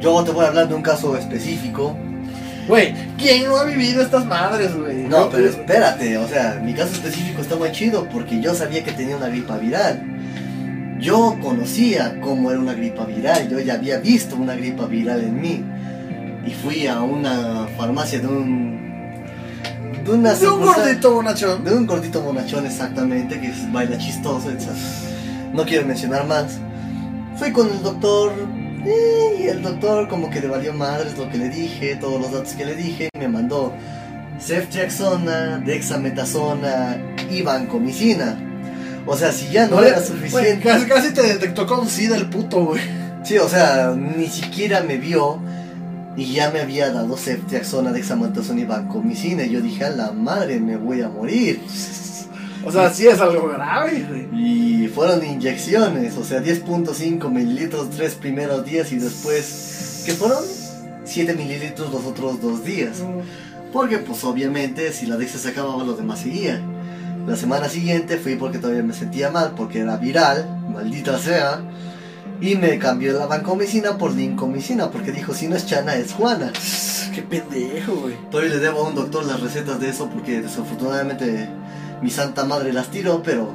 yo 0.01 0.23
te 0.25 0.31
voy 0.33 0.45
a 0.45 0.49
hablar 0.49 0.69
de 0.69 0.75
un 0.75 0.83
caso 0.83 1.17
específico. 1.17 1.97
Güey, 2.69 2.95
¿quién 3.17 3.47
no 3.47 3.57
ha 3.57 3.65
vivido 3.65 4.03
estas 4.03 4.27
madres, 4.27 4.77
güey? 4.77 4.99
No, 4.99 5.29
pero 5.31 5.49
espérate, 5.49 6.19
o 6.19 6.29
sea, 6.29 6.61
mi 6.63 6.75
caso 6.75 6.93
específico 6.93 7.41
está 7.41 7.57
muy 7.57 7.73
chido 7.73 8.07
porque 8.13 8.41
yo 8.41 8.55
sabía 8.55 8.85
que 8.85 8.93
tenía 8.93 9.17
una 9.17 9.29
gripa 9.29 9.57
viral. 9.57 10.20
Yo 11.01 11.37
conocía 11.43 12.21
cómo 12.21 12.51
era 12.51 12.61
una 12.61 12.75
gripa 12.75 13.05
viral, 13.07 13.49
yo 13.49 13.59
ya 13.61 13.75
había 13.75 13.99
visto 13.99 14.37
una 14.37 14.55
gripa 14.55 14.87
viral 14.87 15.21
en 15.23 15.41
mí. 15.41 15.65
Y 16.47 16.51
fui 16.53 16.87
a 16.87 17.01
una 17.03 17.67
farmacia 17.77 18.19
de 18.21 18.27
un. 18.27 18.81
de 20.05 20.11
una 20.13 20.35
De 20.35 20.49
un 20.49 20.61
gordito 20.65 21.13
bonachón. 21.15 21.65
De 21.65 21.75
un 21.75 21.87
gordito 21.87 22.21
bonachón, 22.23 22.67
exactamente, 22.67 23.41
que 23.41 23.49
es- 23.49 23.71
baila 23.73 23.97
chistoso, 23.99 24.51
etc. 24.51 24.69
No 25.53 25.65
quiero 25.65 25.87
mencionar 25.87 26.27
más. 26.27 26.59
Fui 27.37 27.51
con 27.53 27.69
el 27.71 27.83
doctor. 27.83 28.33
eh, 28.87 29.37
Y 29.43 29.47
el 29.49 29.63
doctor, 29.63 30.09
como 30.09 30.29
que 30.31 30.41
le 30.41 30.49
valió 30.49 30.73
madres 30.73 31.17
lo 31.19 31.29
que 31.31 31.37
le 31.39 31.49
dije, 31.51 31.97
todos 31.97 32.21
los 32.21 32.33
datos 32.33 32.53
que 32.55 32.65
le 32.65 32.75
dije. 32.75 33.09
Me 33.19 33.29
mandó 33.29 33.73
ceftriaxona, 34.39 35.59
dexametasona 35.59 36.97
y 37.31 37.43
vancomicina. 37.43 38.39
O 39.07 39.17
sea, 39.17 39.33
si 39.33 39.51
ya 39.51 39.67
no 39.67 39.83
era 39.83 40.03
suficiente. 40.03 40.69
casi, 40.69 40.87
casi 40.87 41.13
te 41.13 41.23
detectó 41.23 41.67
con 41.67 41.89
SIDA 41.89 42.17
el 42.17 42.29
puto, 42.29 42.65
güey. 42.65 42.81
Sí, 43.25 43.39
o 43.39 43.49
sea, 43.49 43.95
ni 43.97 44.27
siquiera 44.29 44.83
me 44.83 44.97
vio 44.97 45.41
y 46.17 46.33
ya 46.33 46.51
me 46.51 46.61
había 46.61 46.91
dado 46.91 47.17
ceftriaxona, 47.17 47.93
dexametasona 47.93 48.61
y 48.61 48.65
vancomicina. 48.65 49.45
Y 49.45 49.51
yo 49.51 49.61
dije, 49.61 49.85
a 49.85 49.91
la 49.91 50.13
madre, 50.13 50.61
me 50.61 50.77
voy 50.77 51.03
a 51.03 51.09
morir. 51.09 51.61
O 52.65 52.71
sea, 52.71 52.93
sí 52.93 53.07
es 53.07 53.21
algo 53.21 53.49
grave, 53.49 54.05
güey. 54.09 54.29
Y 54.33 54.89
fueron 54.89 55.25
inyecciones, 55.25 56.17
o 56.17 56.25
sea, 56.25 56.43
10.5 56.43 57.31
mililitros 57.31 57.91
tres 57.91 58.15
primeros 58.15 58.65
días 58.65 58.93
y 58.93 58.97
después, 58.97 60.03
¿qué 60.05 60.13
fueron? 60.13 60.45
7 61.05 61.35
mililitros 61.35 61.91
los 61.93 62.05
otros 62.05 62.41
dos 62.41 62.65
días. 62.65 62.99
Porque 63.73 63.99
pues 63.99 64.25
obviamente 64.25 64.93
si 64.93 65.07
la 65.07 65.17
Dexa 65.17 65.39
se 65.39 65.49
acababa 65.49 65.85
los 65.85 65.97
demás 65.97 66.21
seguían. 66.21 66.80
La 67.27 67.37
semana 67.37 67.69
siguiente 67.69 68.17
fui 68.17 68.37
porque 68.37 68.59
todavía 68.59 68.83
me 68.83 68.93
sentía 68.95 69.31
mal, 69.31 69.53
porque 69.57 69.81
era 69.81 69.97
viral, 69.97 70.61
maldita 70.73 71.19
sea. 71.19 71.61
Y 72.41 72.55
me 72.57 72.79
cambió 72.79 73.13
la 73.19 73.27
vancomicina 73.27 73.99
por 73.99 74.15
lincomicina, 74.15 74.91
porque 74.91 75.13
dijo, 75.13 75.35
si 75.35 75.47
no 75.47 75.57
es 75.57 75.67
Chana, 75.67 75.95
es 75.97 76.13
Juana. 76.15 76.51
Qué 77.15 77.23
pendejo, 77.23 77.95
güey. 77.97 78.15
Todavía 78.31 78.55
le 78.55 78.61
debo 78.61 78.85
a 78.85 78.89
un 78.89 78.95
doctor 78.95 79.27
las 79.27 79.41
recetas 79.41 79.79
de 79.79 79.91
eso 79.91 80.09
porque 80.09 80.41
desafortunadamente 80.41 81.49
mi 82.01 82.09
santa 82.11 82.45
madre 82.45 82.73
las 82.73 82.89
tiró, 82.89 83.23
pero 83.23 83.53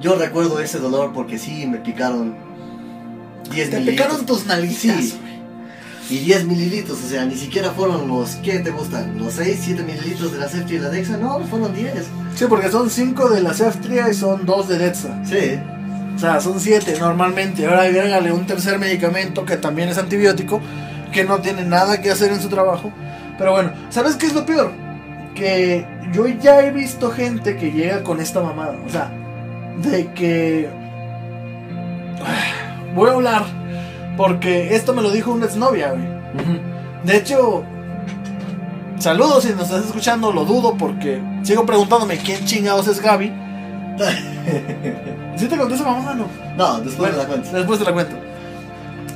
yo 0.00 0.16
recuerdo 0.16 0.60
ese 0.60 0.78
dolor 0.78 1.12
porque 1.14 1.38
sí 1.38 1.66
me 1.66 1.78
picaron 1.78 2.36
10 3.50 3.70
Te 3.70 3.78
mililitros. 3.78 4.06
picaron 4.08 4.26
tus 4.26 4.46
nalguitas, 4.46 4.78
Sí. 5.04 5.20
Y 6.10 6.18
10 6.18 6.46
mililitros, 6.46 6.98
o 7.04 7.08
sea, 7.08 7.24
ni 7.24 7.36
siquiera 7.36 7.70
fueron 7.70 8.08
los, 8.08 8.30
¿qué 8.42 8.58
te 8.58 8.70
gustan? 8.70 9.16
¿Los 9.16 9.34
6, 9.34 9.60
7 9.62 9.82
mililitros 9.84 10.32
de 10.32 10.38
la 10.38 10.48
Cefti 10.48 10.74
y 10.74 10.78
la 10.80 10.88
Dexa? 10.88 11.16
No, 11.16 11.38
fueron 11.46 11.72
10. 11.72 11.92
Sí, 12.34 12.46
porque 12.48 12.68
son 12.68 12.90
5 12.90 13.28
de 13.28 13.40
la 13.40 13.54
Ceftria 13.54 14.08
y 14.10 14.14
son 14.14 14.44
2 14.44 14.68
de 14.68 14.78
Dexa. 14.78 15.24
Sí. 15.24 15.60
O 16.16 16.18
sea, 16.18 16.40
son 16.40 16.58
7 16.58 16.96
normalmente. 16.98 17.64
Ahora 17.64 17.82
agrégale 17.82 18.32
un 18.32 18.44
tercer 18.44 18.80
medicamento 18.80 19.44
que 19.44 19.56
también 19.56 19.88
es 19.88 19.98
antibiótico, 19.98 20.60
que 21.12 21.22
no 21.22 21.38
tiene 21.38 21.64
nada 21.64 22.00
que 22.00 22.10
hacer 22.10 22.32
en 22.32 22.40
su 22.40 22.48
trabajo. 22.48 22.90
Pero 23.38 23.52
bueno, 23.52 23.72
¿sabes 23.90 24.16
qué 24.16 24.26
es 24.26 24.34
lo 24.34 24.44
peor? 24.44 24.72
Que 25.36 25.86
yo 26.12 26.26
ya 26.26 26.60
he 26.66 26.72
visto 26.72 27.12
gente 27.12 27.56
que 27.56 27.70
llega 27.70 28.02
con 28.02 28.20
esta 28.20 28.42
mamada. 28.42 28.76
O 28.84 28.90
sea, 28.90 29.12
de 29.80 30.12
que... 30.12 30.68
Voy 32.96 33.08
a 33.08 33.12
hablar, 33.12 33.59
porque 34.16 34.74
esto 34.74 34.92
me 34.94 35.02
lo 35.02 35.10
dijo 35.10 35.32
una 35.32 35.46
exnovia, 35.46 35.90
güey. 35.90 36.20
De 37.04 37.16
hecho, 37.16 37.64
saludos 38.98 39.44
si 39.44 39.50
nos 39.50 39.62
estás 39.62 39.86
escuchando, 39.86 40.32
lo 40.32 40.44
dudo 40.44 40.76
porque 40.76 41.20
sigo 41.42 41.64
preguntándome 41.66 42.18
quién 42.18 42.44
chingados 42.44 42.88
es 42.88 43.00
Gaby. 43.00 43.32
¿Sí 45.36 45.46
te 45.48 45.56
conté 45.56 45.74
esa 45.74 45.84
mamá 45.84 46.14
no? 46.14 46.26
No, 46.56 46.80
después 46.80 46.98
Bueno, 46.98 47.16
me 47.16 47.22
la 47.22 47.28
cuento. 47.28 47.56
Después 47.56 47.78
te 47.78 47.84
la 47.84 47.92
cuento. 47.92 48.16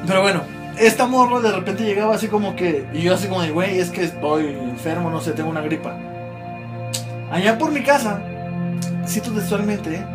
Pero 0.07 0.22
bueno, 0.22 0.42
esta 0.78 1.07
morra 1.07 1.40
de 1.40 1.52
repente 1.52 1.85
llegaba 1.85 2.14
así 2.14 2.28
como 2.28 2.57
que. 2.57 2.87
Y 2.92 3.02
yo 3.02 3.14
así 3.14 3.28
como 3.28 3.42
de, 3.42 3.50
güey, 3.50 3.78
es 3.78 3.90
que 3.90 4.04
estoy 4.04 4.46
enfermo, 4.46 5.11
no 5.11 5.20
sé, 5.20 5.33
tengo 5.33 5.50
una 5.50 5.61
gripa. 5.61 5.96
Allá 7.30 7.59
por 7.59 7.72
mi 7.72 7.83
casa, 7.83 8.20
cito 9.07 9.33
textualmente, 9.33 9.96
¿eh? 9.96 10.07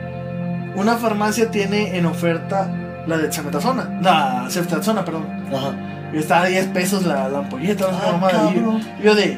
una 0.76 0.98
farmacia 0.98 1.52
tiene 1.52 1.98
en 1.98 2.06
oferta 2.06 2.72
la 3.10 3.18
dexametasona, 3.18 4.00
la 4.02 4.48
ceftriaxona, 4.50 5.04
perdón. 5.04 5.26
Ajá. 5.54 5.74
Y 6.14 6.18
está 6.18 6.42
a 6.44 6.46
10 6.46 6.68
pesos 6.68 7.06
la, 7.06 7.28
la 7.30 7.40
ampolleta, 7.40 7.86
Ah, 7.92 8.12
mamada. 8.14 8.52
Y 8.52 8.56
yo- 8.56 8.62
cabrón. 8.62 8.82
y 9.00 9.04
yo 9.04 9.16
de, 9.16 9.38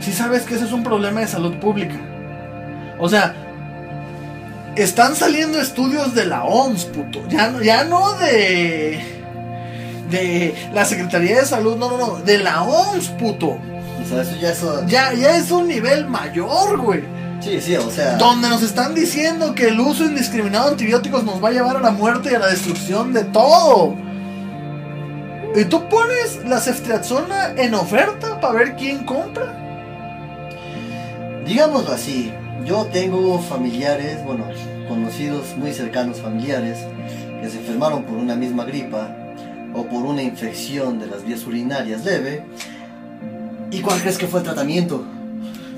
si 0.00 0.12
sabes 0.12 0.42
que 0.42 0.54
ese 0.56 0.64
es 0.64 0.72
un 0.72 0.82
problema 0.82 1.20
de 1.20 1.26
salud 1.28 1.54
pública. 1.56 1.94
O 2.98 3.08
sea, 3.08 3.34
están 4.76 5.14
saliendo 5.16 5.60
estudios 5.60 6.14
de 6.14 6.26
la 6.26 6.44
OMS, 6.44 6.84
puto. 6.86 7.20
Ya, 7.28 7.48
no- 7.50 7.62
ya 7.62 7.84
no 7.84 8.12
de, 8.18 9.00
de 10.10 10.54
la 10.72 10.84
Secretaría 10.84 11.40
de 11.40 11.46
Salud, 11.46 11.76
no, 11.76 11.90
no, 11.90 11.98
no, 11.98 12.14
de 12.16 12.38
la 12.38 12.62
OMS, 12.62 13.08
puto. 13.18 13.48
O 14.02 14.08
sea, 14.08 14.22
eso 14.22 14.36
ya 14.40 14.50
es... 14.50 14.62
Ya, 14.86 15.12
ya 15.14 15.36
es 15.36 15.50
un 15.50 15.68
nivel 15.68 16.06
mayor, 16.06 16.78
güey. 16.78 17.02
Sí, 17.40 17.60
sí, 17.60 17.76
o 17.76 17.90
sea... 17.90 18.16
Donde 18.16 18.48
nos 18.48 18.62
están 18.62 18.94
diciendo 18.94 19.54
que 19.54 19.68
el 19.68 19.78
uso 19.78 20.04
indiscriminado 20.04 20.66
de 20.66 20.70
antibióticos 20.72 21.24
nos 21.24 21.42
va 21.42 21.48
a 21.48 21.52
llevar 21.52 21.76
a 21.76 21.80
la 21.80 21.90
muerte 21.90 22.30
y 22.32 22.34
a 22.34 22.38
la 22.40 22.48
destrucción 22.48 23.12
de 23.12 23.24
todo. 23.24 23.94
Y 25.54 25.64
tú 25.64 25.88
pones 25.88 26.44
la 26.46 26.60
ceftriaxona 26.60 27.52
en 27.56 27.74
oferta 27.74 28.40
para 28.40 28.54
ver 28.54 28.76
quién 28.76 29.04
compra. 29.04 29.54
Digámoslo 31.46 31.92
así, 31.92 32.32
yo 32.66 32.86
tengo 32.92 33.38
familiares, 33.40 34.22
bueno, 34.24 34.44
conocidos 34.88 35.56
muy 35.56 35.72
cercanos 35.72 36.20
familiares, 36.20 36.78
que 37.40 37.48
se 37.48 37.58
enfermaron 37.58 38.02
por 38.02 38.18
una 38.18 38.34
misma 38.34 38.64
gripa 38.64 39.16
o 39.74 39.84
por 39.84 40.04
una 40.04 40.22
infección 40.22 40.98
de 40.98 41.06
las 41.06 41.24
vías 41.24 41.46
urinarias 41.46 42.04
leve. 42.04 42.44
¿Y 43.70 43.80
cuál 43.80 44.00
crees 44.00 44.18
que 44.18 44.26
fue 44.26 44.40
el 44.40 44.44
tratamiento? 44.44 45.04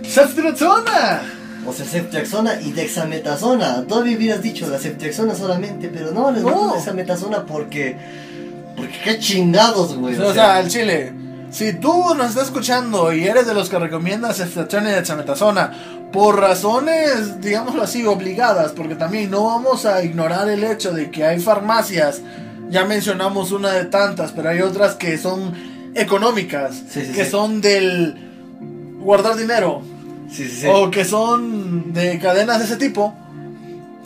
¡Ceftriaxona! 0.04 1.39
O 1.66 1.72
sea, 1.72 1.84
ceftriaxona 1.86 2.60
y 2.62 2.72
dexametasona. 2.72 3.84
Todavía 3.86 4.16
hubieras 4.16 4.42
dicho 4.42 4.66
la 4.68 4.78
ceftriaxona 4.78 5.34
solamente, 5.34 5.88
pero 5.92 6.10
no, 6.12 6.30
les 6.30 6.42
No. 6.42 6.72
dexametasona 6.74 7.44
porque... 7.46 7.96
Porque 8.76 8.98
qué 9.04 9.18
chingados, 9.18 9.96
güey. 9.96 10.16
o 10.16 10.32
sea, 10.32 10.60
el 10.60 10.68
chile. 10.68 11.12
Si 11.50 11.72
tú 11.74 12.14
nos 12.14 12.30
estás 12.30 12.44
escuchando 12.46 13.12
y 13.12 13.24
eres 13.26 13.46
de 13.46 13.52
los 13.54 13.68
que 13.68 13.78
recomiendas 13.78 14.36
ceftriaxona 14.38 14.90
y 14.90 14.94
dexametasona 14.94 15.72
por 16.12 16.38
razones, 16.40 17.40
digámoslo 17.40 17.82
así, 17.82 18.06
obligadas, 18.06 18.72
porque 18.72 18.94
también 18.94 19.30
no 19.30 19.44
vamos 19.44 19.84
a 19.84 20.02
ignorar 20.02 20.48
el 20.48 20.64
hecho 20.64 20.92
de 20.92 21.10
que 21.10 21.24
hay 21.24 21.40
farmacias, 21.40 22.20
ya 22.70 22.84
mencionamos 22.84 23.52
una 23.52 23.72
de 23.72 23.84
tantas, 23.86 24.32
pero 24.32 24.48
hay 24.48 24.60
otras 24.60 24.94
que 24.94 25.18
son 25.18 25.52
económicas, 25.94 26.82
Sí, 26.88 27.04
sí, 27.04 27.12
que 27.12 27.24
sí. 27.24 27.30
son 27.30 27.60
del 27.60 28.14
guardar 29.00 29.36
dinero, 29.36 29.82
Sí, 30.30 30.48
sí, 30.48 30.60
sí. 30.62 30.66
o 30.70 30.90
que 30.90 31.04
son 31.04 31.92
de 31.92 32.18
cadenas 32.18 32.58
de 32.60 32.64
ese 32.66 32.76
tipo, 32.76 33.14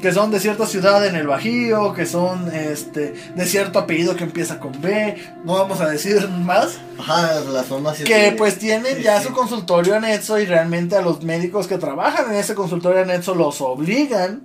que 0.00 0.12
son 0.12 0.30
de 0.30 0.40
cierta 0.40 0.66
ciudad 0.66 1.06
en 1.06 1.16
el 1.16 1.26
Bajío, 1.26 1.92
que 1.94 2.04
son 2.06 2.50
este 2.54 3.14
de 3.34 3.46
cierto 3.46 3.78
apellido 3.78 4.16
que 4.16 4.24
empieza 4.24 4.58
con 4.60 4.78
B, 4.80 5.16
no 5.44 5.54
vamos 5.54 5.80
a 5.80 5.88
decir 5.88 6.28
más, 6.28 6.78
Ajá, 6.98 7.40
las 7.40 7.66
farmacias. 7.66 8.06
que 8.08 8.16
de- 8.16 8.32
pues 8.32 8.58
tienen 8.58 8.98
ya 9.02 9.22
su 9.22 9.32
consultorio 9.32 9.94
anexo 9.96 10.38
y 10.38 10.46
realmente 10.46 10.96
a 10.96 11.02
los 11.02 11.22
médicos 11.22 11.66
que 11.66 11.78
trabajan 11.78 12.30
en 12.32 12.36
ese 12.38 12.54
consultorio 12.54 13.02
anexo 13.02 13.34
los 13.34 13.60
obligan 13.60 14.42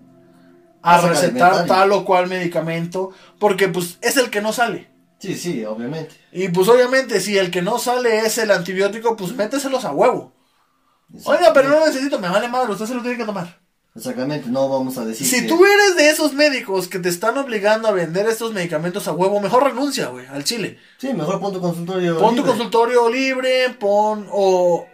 a 0.81 1.01
recetar 1.01 1.65
tal 1.65 1.91
o 1.91 2.05
cual 2.05 2.27
medicamento, 2.27 3.11
porque 3.37 3.67
pues 3.67 3.97
es 4.01 4.15
el 4.17 4.29
que 4.29 4.41
no 4.41 4.53
sale. 4.53 4.87
Sí, 5.19 5.35
sí, 5.35 5.65
obviamente. 5.65 6.15
Y 6.31 6.47
pues 6.47 6.69
obviamente 6.69 7.19
si 7.19 7.37
el 7.37 7.51
que 7.51 7.61
no 7.61 7.79
sale 7.79 8.19
es 8.19 8.37
el 8.37 8.51
antibiótico, 8.51 9.17
pues 9.17 9.33
méteselos 9.35 9.83
a 9.83 9.91
huevo. 9.91 10.31
Oiga, 11.25 11.51
pero 11.53 11.69
no 11.69 11.79
lo 11.79 11.85
necesito, 11.87 12.19
me 12.19 12.29
vale 12.29 12.47
madre, 12.47 12.71
usted 12.71 12.85
se 12.85 12.93
lo 12.95 13.01
tiene 13.01 13.17
que 13.17 13.25
tomar. 13.25 13.57
Exactamente, 13.95 14.47
no 14.49 14.69
vamos 14.69 14.97
a 14.99 15.05
decir 15.05 15.25
Si 15.27 15.41
que- 15.41 15.47
tú 15.47 15.65
eres 15.65 15.95
de 15.97 16.09
esos 16.11 16.33
médicos 16.33 16.87
que 16.87 16.99
te 16.99 17.09
están 17.09 17.37
obligando 17.37 17.87
a 17.87 17.91
vender 17.91 18.27
estos 18.27 18.53
medicamentos 18.53 19.07
a 19.07 19.13
huevo, 19.13 19.41
mejor 19.41 19.63
renuncia, 19.63 20.07
güey, 20.07 20.27
al 20.27 20.43
chile. 20.43 20.77
Sí, 20.99 21.13
mejor 21.13 21.39
pon 21.39 21.51
tu 21.51 21.59
consultorio 21.59 22.17
Pon 22.19 22.35
tu 22.35 22.45
consultorio 22.45 23.09
libre, 23.09 23.69
pon 23.79 24.27
o... 24.31 24.85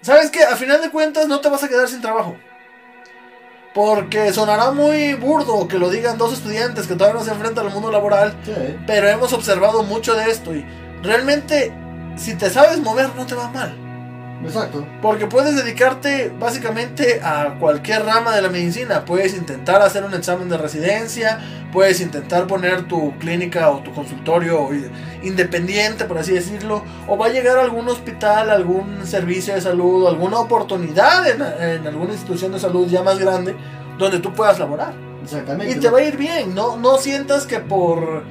¿Sabes 0.00 0.30
qué? 0.30 0.44
A 0.44 0.54
final 0.56 0.80
de 0.80 0.90
cuentas 0.90 1.26
no 1.26 1.40
te 1.40 1.48
vas 1.48 1.64
a 1.64 1.68
quedar 1.68 1.88
sin 1.88 2.00
trabajo. 2.00 2.36
Porque 3.74 4.32
sonará 4.32 4.70
muy 4.70 5.14
burdo 5.14 5.68
que 5.68 5.78
lo 5.78 5.90
digan 5.90 6.16
dos 6.16 6.32
estudiantes 6.32 6.86
que 6.86 6.94
todavía 6.94 7.18
no 7.18 7.24
se 7.26 7.32
enfrentan 7.32 7.66
al 7.66 7.72
mundo 7.74 7.90
laboral, 7.90 8.34
Sí, 8.44 8.52
pero 8.86 9.08
hemos 9.08 9.32
observado 9.34 9.82
mucho 9.82 10.14
de 10.14 10.30
esto 10.30 10.54
y 10.54 10.64
realmente 11.02 11.72
si 12.16 12.34
te 12.36 12.48
sabes 12.48 12.78
mover 12.78 13.14
no 13.16 13.26
te 13.26 13.34
va 13.34 13.50
mal. 13.50 13.76
Exacto. 14.44 14.86
Porque 15.02 15.26
puedes 15.26 15.56
dedicarte 15.56 16.32
básicamente 16.38 17.20
a 17.22 17.56
cualquier 17.58 18.04
rama 18.04 18.34
de 18.34 18.42
la 18.42 18.48
medicina. 18.48 19.04
Puedes 19.04 19.34
intentar 19.34 19.82
hacer 19.82 20.04
un 20.04 20.14
examen 20.14 20.48
de 20.48 20.56
residencia, 20.56 21.40
puedes 21.72 22.00
intentar 22.00 22.46
poner 22.46 22.88
tu 22.88 23.16
clínica 23.18 23.70
o 23.70 23.80
tu 23.80 23.92
consultorio 23.92 24.68
independiente, 25.22 26.04
por 26.04 26.18
así 26.18 26.32
decirlo, 26.32 26.82
o 27.08 27.16
va 27.16 27.26
a 27.26 27.30
llegar 27.30 27.58
a 27.58 27.62
algún 27.62 27.88
hospital, 27.88 28.50
algún 28.50 29.06
servicio 29.06 29.54
de 29.54 29.60
salud, 29.60 30.06
alguna 30.06 30.38
oportunidad 30.38 31.26
en, 31.28 31.42
en 31.42 31.86
alguna 31.86 32.12
institución 32.12 32.52
de 32.52 32.60
salud 32.60 32.88
ya 32.88 33.02
más 33.02 33.18
grande 33.18 33.54
donde 33.98 34.18
tú 34.18 34.32
puedas 34.32 34.58
laborar. 34.58 34.94
Exactamente. 35.22 35.76
Y 35.76 35.80
te 35.80 35.90
va 35.90 35.98
a 35.98 36.02
ir 36.02 36.16
bien, 36.16 36.54
no, 36.54 36.76
no 36.76 36.98
sientas 36.98 37.46
que 37.46 37.58
por, 37.58 38.22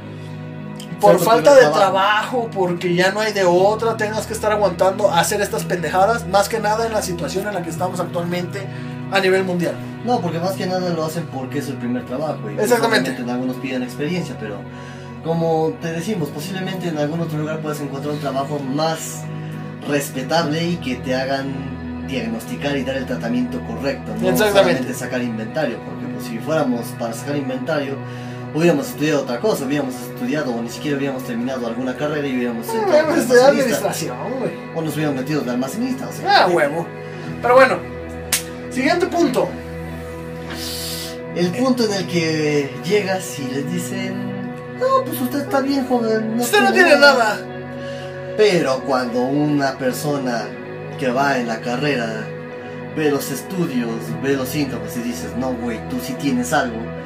por 0.99 1.19
falta 1.19 1.53
de 1.55 1.67
trabajo, 1.67 2.49
porque 2.53 2.95
ya 2.95 3.11
no 3.11 3.19
hay 3.19 3.33
de 3.33 3.43
otra, 3.43 3.97
tengas 3.97 4.27
que 4.27 4.33
estar 4.33 4.51
aguantando 4.51 5.11
hacer 5.11 5.41
estas 5.41 5.63
pendejadas, 5.65 6.27
más 6.27 6.49
que 6.49 6.59
nada 6.59 6.85
en 6.85 6.93
la 6.93 7.01
situación 7.01 7.47
en 7.47 7.53
la 7.53 7.63
que 7.63 7.69
estamos 7.69 7.99
actualmente 7.99 8.65
a 9.11 9.19
nivel 9.19 9.43
mundial. 9.43 9.75
No, 10.05 10.21
porque 10.21 10.39
más 10.39 10.53
que 10.53 10.65
nada 10.65 10.89
lo 10.89 11.03
hacen 11.03 11.25
porque 11.25 11.59
es 11.59 11.67
el 11.67 11.77
primer 11.77 12.05
trabajo. 12.05 12.49
Y 12.49 12.59
Exactamente. 12.59 13.15
En 13.15 13.29
algunos 13.29 13.57
piden 13.57 13.83
experiencia, 13.83 14.35
pero 14.39 14.57
como 15.23 15.73
te 15.81 15.91
decimos, 15.91 16.29
posiblemente 16.29 16.89
en 16.89 16.97
algún 16.97 17.21
otro 17.21 17.39
lugar 17.39 17.59
puedas 17.59 17.81
encontrar 17.81 18.13
un 18.13 18.19
trabajo 18.19 18.59
más 18.59 19.23
respetable 19.87 20.63
y 20.63 20.75
que 20.77 20.95
te 20.95 21.15
hagan 21.15 22.05
diagnosticar 22.07 22.77
y 22.77 22.83
dar 22.83 22.97
el 22.97 23.05
tratamiento 23.05 23.59
correcto. 23.61 24.11
No 24.21 24.29
Exactamente. 24.29 24.51
solamente 24.51 24.93
sacar 24.93 25.21
inventario, 25.23 25.79
porque 25.79 26.05
pues, 26.05 26.25
si 26.25 26.37
fuéramos 26.37 26.81
para 26.99 27.13
sacar 27.13 27.35
inventario, 27.37 27.95
hubiéramos 28.55 28.87
estudiado 28.87 29.21
otra 29.23 29.39
cosa, 29.39 29.65
hubiéramos 29.65 29.93
estudiado 29.95 30.55
o 30.55 30.61
ni 30.61 30.69
siquiera 30.69 30.97
hubiéramos 30.97 31.23
terminado 31.23 31.67
alguna 31.67 31.95
carrera 31.95 32.25
y 32.27 32.35
hubiéramos 32.37 32.65
de 32.67 32.73
Debes 32.73 32.89
de 32.89 32.99
almacenista, 32.99 33.47
administración, 33.47 34.17
güey. 34.39 34.51
o 34.75 34.81
nos 34.81 34.95
hubiéramos 34.95 35.21
metido 35.21 35.41
de 35.41 35.51
almacenista. 35.51 36.07
O 36.07 36.11
sea, 36.11 36.45
Ah, 36.45 36.47
huevo. 36.47 36.87
Pero 37.41 37.53
bueno, 37.55 37.77
siguiente 38.71 39.05
punto. 39.07 39.49
El 41.35 41.51
punto 41.51 41.83
en 41.85 41.93
el 41.93 42.07
que 42.07 42.73
llegas 42.85 43.37
y 43.39 43.43
les 43.51 43.69
dicen, 43.71 44.31
no, 44.79 45.03
pues 45.05 45.19
usted 45.19 45.41
está 45.41 45.59
bien, 45.59 45.85
joven. 45.85 46.39
Usted 46.39 46.61
no 46.61 46.71
tiene 46.71 46.95
nada. 46.97 47.37
Pero 48.37 48.79
cuando 48.85 49.21
una 49.21 49.77
persona 49.77 50.43
que 50.97 51.09
va 51.09 51.37
en 51.37 51.47
la 51.47 51.59
carrera 51.59 52.25
ve 52.95 53.11
los 53.11 53.31
estudios, 53.31 53.89
ve 54.23 54.33
los 54.37 54.47
síntomas 54.47 54.95
y 54.95 55.01
dices, 55.01 55.35
no, 55.37 55.51
güey, 55.53 55.77
tú 55.89 55.97
sí 56.01 56.13
tienes 56.13 56.53
algo, 56.53 56.77
pues 56.77 57.04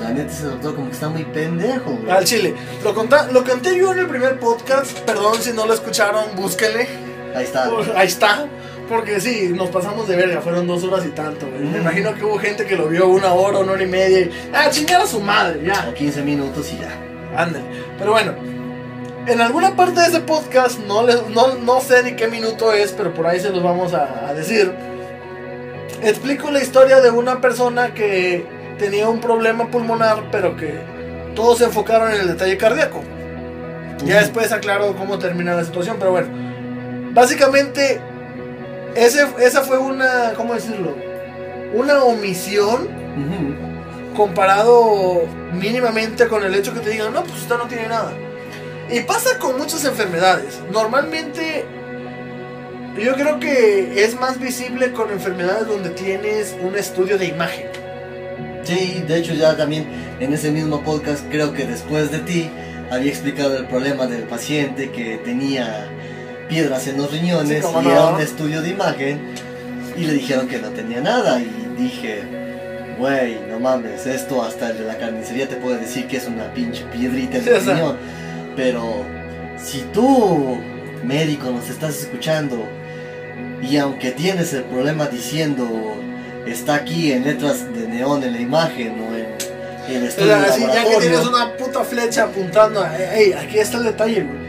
la 0.00 0.10
neta 0.10 0.32
ese 0.32 0.44
doctor 0.44 0.74
como 0.74 0.86
que 0.88 0.92
está 0.94 1.08
muy 1.08 1.24
pendejo, 1.24 1.90
güey. 1.92 2.10
Al 2.10 2.24
chile. 2.24 2.54
Lo, 2.82 2.92
lo 2.92 3.44
conté 3.44 3.76
yo 3.78 3.92
en 3.92 3.98
el 4.00 4.06
primer 4.06 4.38
podcast. 4.38 4.98
Perdón 5.00 5.36
si 5.40 5.52
no 5.52 5.66
lo 5.66 5.74
escucharon, 5.74 6.34
búsquenle. 6.36 6.88
Ahí 7.34 7.44
está. 7.44 7.70
Ahí 7.96 8.06
está. 8.06 8.46
Porque 8.88 9.18
sí, 9.18 9.50
nos 9.54 9.70
pasamos 9.70 10.06
de 10.06 10.14
verga, 10.14 10.42
fueron 10.42 10.66
dos 10.66 10.84
horas 10.84 11.06
y 11.06 11.08
tanto, 11.08 11.46
güey. 11.48 11.62
Me 11.62 11.78
Mm. 11.78 11.82
imagino 11.82 12.14
que 12.14 12.24
hubo 12.24 12.38
gente 12.38 12.66
que 12.66 12.76
lo 12.76 12.86
vio 12.88 13.08
una 13.08 13.32
hora, 13.32 13.58
una 13.60 13.72
hora 13.72 13.82
y 13.82 13.86
media 13.86 14.20
y. 14.20 14.30
¡Ah, 14.52 14.68
chingar 14.70 15.00
a 15.00 15.06
su 15.06 15.20
madre! 15.20 15.60
Ya, 15.64 15.86
O 15.90 15.94
15 15.94 16.22
minutos 16.22 16.70
y 16.72 16.78
ya. 16.78 16.90
ándale. 17.40 17.64
Pero 17.98 18.10
bueno, 18.12 18.34
en 19.26 19.40
alguna 19.40 19.74
parte 19.74 20.00
de 20.00 20.08
ese 20.08 20.20
podcast, 20.20 20.78
no, 20.80 21.02
les, 21.06 21.26
no, 21.30 21.54
no 21.54 21.80
sé 21.80 22.02
ni 22.02 22.12
qué 22.14 22.28
minuto 22.28 22.72
es, 22.74 22.92
pero 22.92 23.14
por 23.14 23.26
ahí 23.26 23.40
se 23.40 23.48
los 23.50 23.62
vamos 23.62 23.94
a, 23.94 24.28
a 24.28 24.34
decir. 24.34 24.70
Explico 26.02 26.50
la 26.50 26.60
historia 26.62 27.00
de 27.00 27.10
una 27.10 27.40
persona 27.40 27.94
que 27.94 28.44
tenía 28.78 29.08
un 29.08 29.20
problema 29.20 29.70
pulmonar, 29.70 30.24
pero 30.30 30.56
que 30.56 30.78
todos 31.34 31.58
se 31.58 31.64
enfocaron 31.64 32.12
en 32.12 32.20
el 32.20 32.26
detalle 32.28 32.56
cardíaco. 32.56 33.02
Ya 34.04 34.20
después 34.20 34.52
aclaro 34.52 34.94
cómo 34.96 35.18
termina 35.18 35.54
la 35.54 35.64
situación, 35.64 35.96
pero 35.98 36.12
bueno. 36.12 36.28
Básicamente, 37.12 38.00
ese, 38.94 39.26
esa 39.40 39.62
fue 39.62 39.78
una, 39.78 40.32
¿cómo 40.36 40.54
decirlo? 40.54 40.94
Una 41.74 42.02
omisión 42.04 42.88
comparado 44.16 45.22
mínimamente 45.52 46.28
con 46.28 46.44
el 46.44 46.54
hecho 46.54 46.72
que 46.74 46.80
te 46.80 46.90
digan, 46.90 47.12
no, 47.12 47.22
pues 47.22 47.42
usted 47.42 47.56
no 47.56 47.66
tiene 47.66 47.88
nada. 47.88 48.12
Y 48.90 49.00
pasa 49.00 49.38
con 49.38 49.56
muchas 49.58 49.84
enfermedades. 49.84 50.60
Normalmente, 50.70 51.64
yo 52.98 53.14
creo 53.14 53.40
que 53.40 54.04
es 54.04 54.18
más 54.20 54.38
visible 54.38 54.92
con 54.92 55.10
enfermedades 55.10 55.66
donde 55.66 55.90
tienes 55.90 56.54
un 56.62 56.76
estudio 56.76 57.16
de 57.18 57.26
imagen. 57.26 57.83
Sí, 58.64 59.02
de 59.06 59.18
hecho 59.18 59.34
ya 59.34 59.56
también 59.56 59.86
en 60.20 60.32
ese 60.32 60.50
mismo 60.50 60.82
podcast 60.82 61.24
creo 61.30 61.52
que 61.52 61.66
después 61.66 62.10
de 62.10 62.18
ti 62.20 62.48
había 62.90 63.10
explicado 63.10 63.56
el 63.56 63.66
problema 63.66 64.06
del 64.06 64.22
paciente 64.24 64.90
que 64.90 65.18
tenía 65.18 65.86
piedras 66.48 66.86
en 66.86 66.96
los 66.98 67.10
riñones 67.12 67.64
Sí, 67.64 67.70
y 67.70 67.84
no. 67.84 67.90
era 67.90 68.06
un 68.08 68.20
estudio 68.20 68.62
de 68.62 68.70
imagen 68.70 69.20
y 69.96 70.04
le 70.04 70.12
dijeron 70.14 70.48
que 70.48 70.58
no 70.58 70.68
tenía 70.70 71.00
nada 71.00 71.40
y 71.40 71.50
dije, 71.78 72.22
güey, 72.98 73.38
no 73.50 73.58
mames, 73.60 74.06
esto 74.06 74.42
hasta 74.42 74.70
el 74.70 74.78
de 74.78 74.84
la 74.84 74.98
carnicería 74.98 75.48
te 75.48 75.56
puede 75.56 75.78
decir 75.78 76.06
que 76.06 76.16
es 76.18 76.26
una 76.26 76.52
pinche 76.54 76.84
piedrita 76.92 77.38
en 77.38 77.44
Sí, 77.44 77.50
el 77.50 77.60
sea. 77.60 77.74
riñón, 77.74 77.96
pero 78.56 79.04
si 79.62 79.82
tú, 79.92 80.58
médico, 81.04 81.50
nos 81.50 81.68
estás 81.70 81.96
escuchando 81.98 82.66
y 83.62 83.76
aunque 83.78 84.10
tienes 84.10 84.52
el 84.52 84.64
problema 84.64 85.06
diciendo 85.06 85.66
está 86.46 86.74
aquí 86.76 87.12
en 87.12 87.24
letras 87.24 87.72
de 87.74 87.88
neón 87.88 88.22
en 88.24 88.32
la 88.32 88.40
imagen 88.40 89.00
o 89.00 89.16
en 89.16 89.96
el 89.96 90.02
O 90.04 90.06
estudio 90.06 90.28
sea, 90.28 90.40
de 90.40 90.46
así, 90.48 90.60
ya 90.62 90.84
que 90.84 90.96
tienes 90.96 91.26
una 91.26 91.56
puta 91.56 91.84
flecha 91.84 92.24
apuntando, 92.24 92.80
a, 92.82 92.92
hey, 92.96 93.34
aquí 93.38 93.58
está 93.58 93.78
el 93.78 93.84
detalle, 93.84 94.22
güey. 94.22 94.44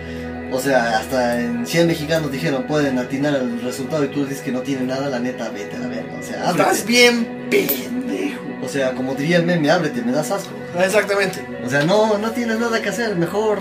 O 0.51 0.59
sea, 0.59 0.99
hasta 0.99 1.39
en 1.41 1.65
100 1.65 1.87
mexicanos 1.87 2.31
dijeron 2.31 2.63
pueden 2.67 2.97
atinar 2.99 3.35
el 3.35 3.61
resultado 3.61 4.05
y 4.05 4.07
tú 4.09 4.25
dices 4.25 4.41
que 4.43 4.51
no 4.51 4.61
tiene 4.61 4.83
nada, 4.85 5.09
la 5.09 5.19
neta, 5.19 5.49
vete 5.49 5.75
a 5.75 5.79
la 5.79 5.87
verga. 5.87 6.13
O 6.19 6.23
sea, 6.23 6.49
ábrete. 6.49 6.69
Estás 6.69 6.85
bien 6.85 7.47
pendejo. 7.49 8.41
O 8.63 8.69
sea, 8.69 8.91
como 8.93 9.15
diría 9.15 9.37
el 9.37 9.45
meme, 9.45 9.69
ábrete, 9.69 10.01
me 10.01 10.11
das 10.11 10.31
asco. 10.31 10.51
Exactamente. 10.79 11.45
O 11.65 11.69
sea, 11.69 11.83
no, 11.83 12.17
no 12.17 12.31
tienes 12.31 12.57
nada 12.59 12.81
que 12.81 12.89
hacer, 12.89 13.15
mejor. 13.15 13.59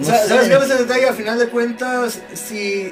No 0.00 0.04
Sa- 0.04 0.22
sé. 0.22 0.28
¿Sabes 0.28 0.48
cuál 0.48 0.62
es 0.64 0.70
el 0.70 0.78
detalle? 0.88 1.08
A 1.08 1.12
final 1.12 1.38
de 1.38 1.48
cuentas, 1.48 2.18
si. 2.32 2.90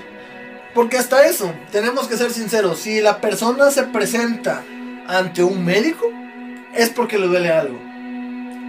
Porque 0.74 0.96
hasta 0.96 1.26
eso, 1.26 1.52
tenemos 1.70 2.08
que 2.08 2.16
ser 2.16 2.30
sinceros. 2.32 2.78
Si 2.78 3.00
la 3.00 3.20
persona 3.20 3.70
se 3.70 3.84
presenta 3.84 4.62
ante 5.06 5.42
un 5.42 5.64
médico, 5.64 6.10
es 6.74 6.88
porque 6.90 7.18
le 7.18 7.26
duele 7.26 7.50
algo. 7.50 7.78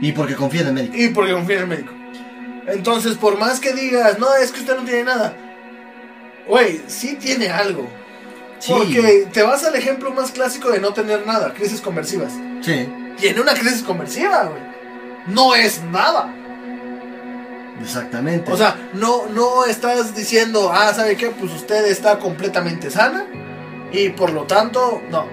Y 0.02 0.12
porque 0.12 0.36
confía 0.36 0.62
en 0.62 0.68
el 0.68 0.74
médico. 0.74 0.96
Y 0.98 1.08
porque 1.10 1.34
confía 1.34 1.56
en 1.58 1.62
el 1.62 1.68
médico. 1.68 1.94
Entonces, 2.68 3.16
por 3.16 3.38
más 3.38 3.60
que 3.60 3.74
digas, 3.74 4.20
no, 4.20 4.34
es 4.36 4.52
que 4.52 4.60
usted 4.60 4.76
no 4.76 4.84
tiene 4.84 5.06
nada. 5.06 5.34
Güey, 6.48 6.82
sí 6.88 7.18
tiene 7.20 7.50
algo. 7.50 7.88
Sí. 8.60 8.74
Porque 8.76 9.28
te 9.32 9.44
vas 9.44 9.64
al 9.64 9.76
ejemplo 9.76 10.12
más 10.12 10.32
clásico 10.32 10.72
de 10.72 10.80
no 10.80 10.94
tener 10.94 11.26
nada, 11.26 11.54
crisis 11.54 11.82
conversivas. 11.82 12.34
Sí, 12.62 12.88
Tiene 13.18 13.42
una 13.42 13.54
crisis 13.54 13.84
conversiva, 13.84 14.46
güey. 14.46 14.62
No 15.28 15.56
es 15.56 15.82
nada. 15.84 16.34
Exactamente. 17.82 18.52
O 18.52 18.58
sea, 18.58 18.90
no, 18.94 19.28
no 19.28 19.66
estás 19.66 20.16
diciendo, 20.16 20.72
ah, 20.74 20.94
¿sabe 20.94 21.16
qué? 21.16 21.30
Pues 21.30 21.52
usted 21.54 21.86
está 21.86 22.20
completamente 22.20 22.90
sana 22.92 23.26
y 23.92 24.10
por 24.10 24.32
lo 24.32 24.44
tanto, 24.44 25.02
no. 25.10 25.26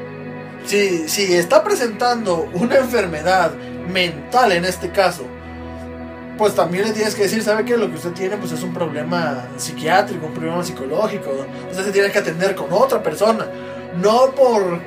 Si, 0.64 1.08
si 1.08 1.34
está 1.34 1.64
presentando 1.64 2.48
una 2.52 2.76
enfermedad 2.76 3.52
mental 3.90 4.52
en 4.52 4.64
este 4.66 4.90
caso, 4.90 5.24
pues 6.36 6.54
también 6.54 6.84
le 6.84 6.92
tienes 6.92 7.14
que 7.14 7.22
decir, 7.24 7.42
¿sabe 7.42 7.64
qué? 7.64 7.76
Lo 7.76 7.88
que 7.88 7.96
usted 7.96 8.12
tiene 8.12 8.36
pues 8.36 8.52
es 8.52 8.62
un 8.62 8.72
problema 8.72 9.48
psiquiátrico, 9.56 10.26
un 10.26 10.32
problema 10.32 10.62
psicológico. 10.64 11.30
Usted 11.70 11.84
se 11.84 11.92
tiene 11.92 12.10
que 12.10 12.18
atender 12.18 12.54
con 12.54 12.72
otra 12.72 13.02
persona. 13.02 13.46
No 14.00 14.30
por, 14.30 14.80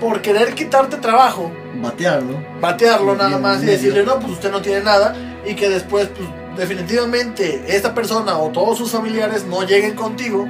por 0.00 0.22
querer 0.22 0.54
quitarte 0.54 0.96
trabajo, 0.96 1.52
Batearlo. 1.82 2.42
batearlo 2.60 3.14
nada 3.14 3.38
más 3.38 3.62
y 3.62 3.66
decirle, 3.66 4.04
no, 4.04 4.18
pues 4.18 4.32
usted 4.32 4.50
no 4.50 4.62
tiene 4.62 4.82
nada. 4.82 5.14
Y 5.44 5.54
que 5.54 5.68
después, 5.68 6.08
pues 6.16 6.28
definitivamente, 6.56 7.64
esta 7.68 7.94
persona 7.94 8.38
o 8.38 8.50
todos 8.50 8.78
sus 8.78 8.90
familiares 8.90 9.44
no 9.44 9.62
lleguen 9.62 9.94
contigo. 9.94 10.46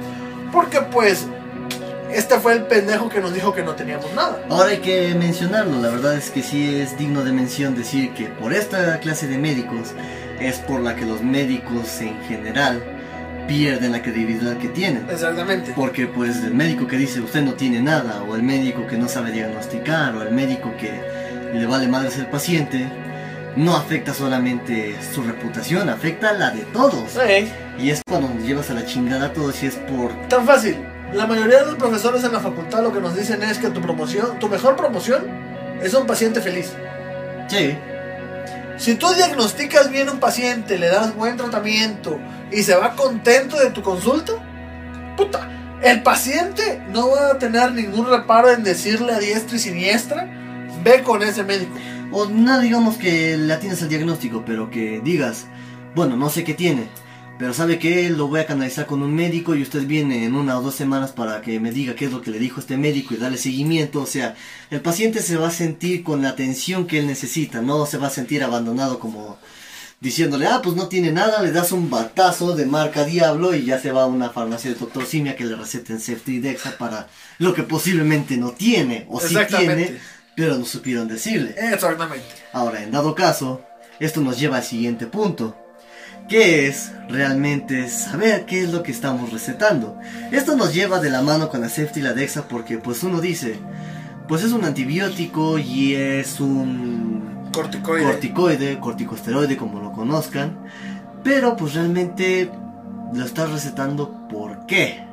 Porque 0.51 0.81
pues, 0.81 1.27
este 2.11 2.39
fue 2.39 2.53
el 2.53 2.63
pendejo 2.63 3.09
que 3.09 3.19
nos 3.19 3.33
dijo 3.33 3.53
que 3.53 3.63
no 3.63 3.75
teníamos 3.75 4.13
nada. 4.13 4.43
Ahora 4.49 4.69
hay 4.69 4.77
que 4.77 5.13
mencionarlo, 5.15 5.81
la 5.81 5.89
verdad 5.89 6.15
es 6.15 6.29
que 6.29 6.41
sí 6.41 6.75
es 6.75 6.97
digno 6.97 7.23
de 7.23 7.31
mención 7.31 7.75
decir 7.75 8.13
que 8.13 8.25
por 8.25 8.53
esta 8.53 8.99
clase 8.99 9.27
de 9.27 9.37
médicos 9.37 9.93
es 10.39 10.59
por 10.59 10.81
la 10.81 10.95
que 10.95 11.05
los 11.05 11.21
médicos 11.21 11.99
en 12.01 12.19
general 12.23 12.81
pierden 13.47 13.91
la 13.91 14.01
credibilidad 14.01 14.57
que 14.57 14.67
tienen. 14.67 15.07
Exactamente. 15.09 15.73
Porque 15.75 16.07
pues 16.07 16.43
el 16.43 16.53
médico 16.53 16.87
que 16.87 16.97
dice 16.97 17.21
usted 17.21 17.41
no 17.41 17.53
tiene 17.53 17.81
nada, 17.81 18.23
o 18.23 18.35
el 18.35 18.43
médico 18.43 18.85
que 18.87 18.97
no 18.97 19.07
sabe 19.07 19.31
diagnosticar, 19.31 20.15
o 20.15 20.21
el 20.21 20.31
médico 20.31 20.73
que 20.77 20.91
le 21.53 21.65
vale 21.65 21.87
madre 21.87 22.11
ser 22.11 22.29
paciente, 22.29 22.87
no 23.57 23.75
afecta 23.75 24.13
solamente 24.13 24.95
su 25.13 25.23
reputación, 25.23 25.89
afecta 25.89 26.31
la 26.33 26.51
de 26.51 26.61
todos. 26.65 27.11
Sí. 27.11 27.51
Y 27.79 27.89
es 27.89 28.01
cuando 28.07 28.29
nos 28.29 28.43
llevas 28.43 28.69
a 28.69 28.75
la 28.75 28.85
chingada 28.85 29.27
a 29.27 29.33
todos 29.33 29.61
y 29.63 29.65
es 29.65 29.75
por... 29.75 30.13
Tan 30.29 30.45
fácil. 30.45 30.77
La 31.13 31.25
mayoría 31.25 31.59
de 31.59 31.65
los 31.65 31.75
profesores 31.75 32.23
en 32.23 32.33
la 32.33 32.39
facultad 32.39 32.83
lo 32.83 32.93
que 32.93 33.01
nos 33.01 33.15
dicen 33.15 33.41
es 33.41 33.57
que 33.57 33.69
tu 33.69 33.81
promoción, 33.81 34.37
tu 34.39 34.47
mejor 34.47 34.75
promoción 34.75 35.25
es 35.81 35.93
un 35.93 36.05
paciente 36.05 36.39
feliz. 36.39 36.71
Sí, 37.47 37.77
Si 38.77 38.95
tú 38.95 39.11
diagnosticas 39.13 39.89
bien 39.89 40.09
a 40.09 40.11
un 40.11 40.19
paciente, 40.19 40.77
le 40.77 40.87
das 40.87 41.15
buen 41.15 41.35
tratamiento 41.37 42.19
y 42.51 42.61
se 42.61 42.75
va 42.75 42.95
contento 42.95 43.57
de 43.57 43.71
tu 43.71 43.81
consulta, 43.81 44.33
puta, 45.15 45.49
el 45.81 46.03
paciente 46.03 46.83
no 46.89 47.09
va 47.09 47.31
a 47.31 47.39
tener 47.39 47.71
ningún 47.71 48.07
reparo 48.07 48.51
en 48.51 48.63
decirle 48.63 49.13
a 49.13 49.19
diestra 49.19 49.55
y 49.55 49.59
siniestra, 49.59 50.29
ve 50.83 51.01
con 51.01 51.23
ese 51.23 51.43
médico. 51.43 51.73
O 52.11 52.25
no 52.25 52.59
digamos 52.59 52.97
que 52.97 53.37
le 53.37 53.53
atines 53.53 53.81
al 53.81 53.89
diagnóstico, 53.89 54.43
pero 54.45 54.71
que 54.71 55.01
digas, 55.03 55.45
bueno, 55.93 56.15
no 56.15 56.29
sé 56.29 56.43
qué 56.43 56.53
tiene, 56.53 56.87
pero 57.37 57.53
sabe 57.53 57.77
que 57.79 58.09
lo 58.09 58.27
voy 58.27 58.39
a 58.39 58.45
canalizar 58.45 58.85
con 58.85 59.03
un 59.03 59.13
médico 59.13 59.55
y 59.55 59.61
usted 59.61 59.85
viene 59.85 60.25
en 60.25 60.33
una 60.33 60.57
o 60.57 60.61
dos 60.61 60.73
semanas 60.73 61.11
para 61.11 61.41
que 61.41 61.59
me 61.59 61.71
diga 61.71 61.95
qué 61.95 62.05
es 62.05 62.11
lo 62.11 62.21
que 62.21 62.31
le 62.31 62.39
dijo 62.39 62.59
este 62.59 62.77
médico 62.77 63.13
y 63.13 63.17
darle 63.17 63.37
seguimiento. 63.37 64.01
O 64.01 64.05
sea, 64.05 64.35
el 64.71 64.81
paciente 64.81 65.21
se 65.21 65.37
va 65.37 65.49
a 65.49 65.51
sentir 65.51 66.03
con 66.03 66.21
la 66.21 66.29
atención 66.29 66.87
que 66.87 66.99
él 66.99 67.07
necesita, 67.07 67.61
no 67.61 67.85
se 67.85 67.97
va 67.97 68.07
a 68.07 68.11
sentir 68.11 68.43
abandonado 68.43 68.99
como 68.99 69.37
diciéndole, 69.99 70.45
ah, 70.45 70.61
pues 70.63 70.75
no 70.75 70.87
tiene 70.87 71.11
nada, 71.11 71.41
le 71.41 71.51
das 71.51 71.71
un 71.71 71.89
batazo 71.89 72.55
de 72.55 72.65
marca 72.65 73.03
Diablo 73.03 73.55
y 73.55 73.65
ya 73.65 73.79
se 73.79 73.91
va 73.91 74.03
a 74.03 74.07
una 74.07 74.29
farmacia 74.29 74.71
de 74.71 74.77
Doctor 74.77 75.05
Simia 75.05 75.35
que 75.35 75.45
le 75.45 75.55
receten 75.55 75.99
Safety 75.99 76.39
Dexa 76.39 76.77
para 76.77 77.07
lo 77.39 77.53
que 77.53 77.63
posiblemente 77.63 78.37
no 78.37 78.51
tiene, 78.51 79.07
o 79.09 79.19
sí 79.19 79.35
tiene, 79.47 79.97
pero 80.37 80.55
no 80.55 80.65
supieron 80.65 81.07
decirle. 81.07 81.55
Exactamente. 81.57 82.23
Ahora, 82.53 82.83
en 82.83 82.91
dado 82.91 83.15
caso, 83.15 83.63
esto 83.99 84.21
nos 84.21 84.39
lleva 84.39 84.57
al 84.57 84.63
siguiente 84.63 85.07
punto, 85.07 85.57
que 86.29 86.67
es 86.67 86.91
realmente 87.09 87.89
saber 87.89 88.45
qué 88.45 88.61
es 88.61 88.71
lo 88.71 88.83
que 88.83 88.91
estamos 88.91 89.33
recetando. 89.33 89.99
Esto 90.31 90.55
nos 90.55 90.75
lleva 90.75 90.99
de 90.99 91.09
la 91.09 91.23
mano 91.23 91.49
con 91.49 91.61
la 91.61 91.69
Safety 91.69 92.01
y 92.01 92.03
la 92.03 92.13
Dexa 92.13 92.47
porque 92.47 92.77
pues 92.77 93.01
uno 93.01 93.19
dice, 93.19 93.59
pues 94.27 94.43
es 94.43 94.51
un 94.51 94.63
antibiótico 94.63 95.57
y 95.57 95.95
es 95.95 96.39
un 96.39 97.49
Corticoide. 97.51 98.05
corticoide, 98.05 98.79
corticosteroide 98.79 99.57
como 99.57 99.79
lo 99.79 99.91
conozcan, 99.91 100.65
pero 101.23 101.57
pues 101.57 101.73
realmente 101.73 102.51
lo 103.11 103.25
estás 103.25 103.49
recetando 103.49 104.27
¿por 104.27 104.67
qué? 104.67 105.03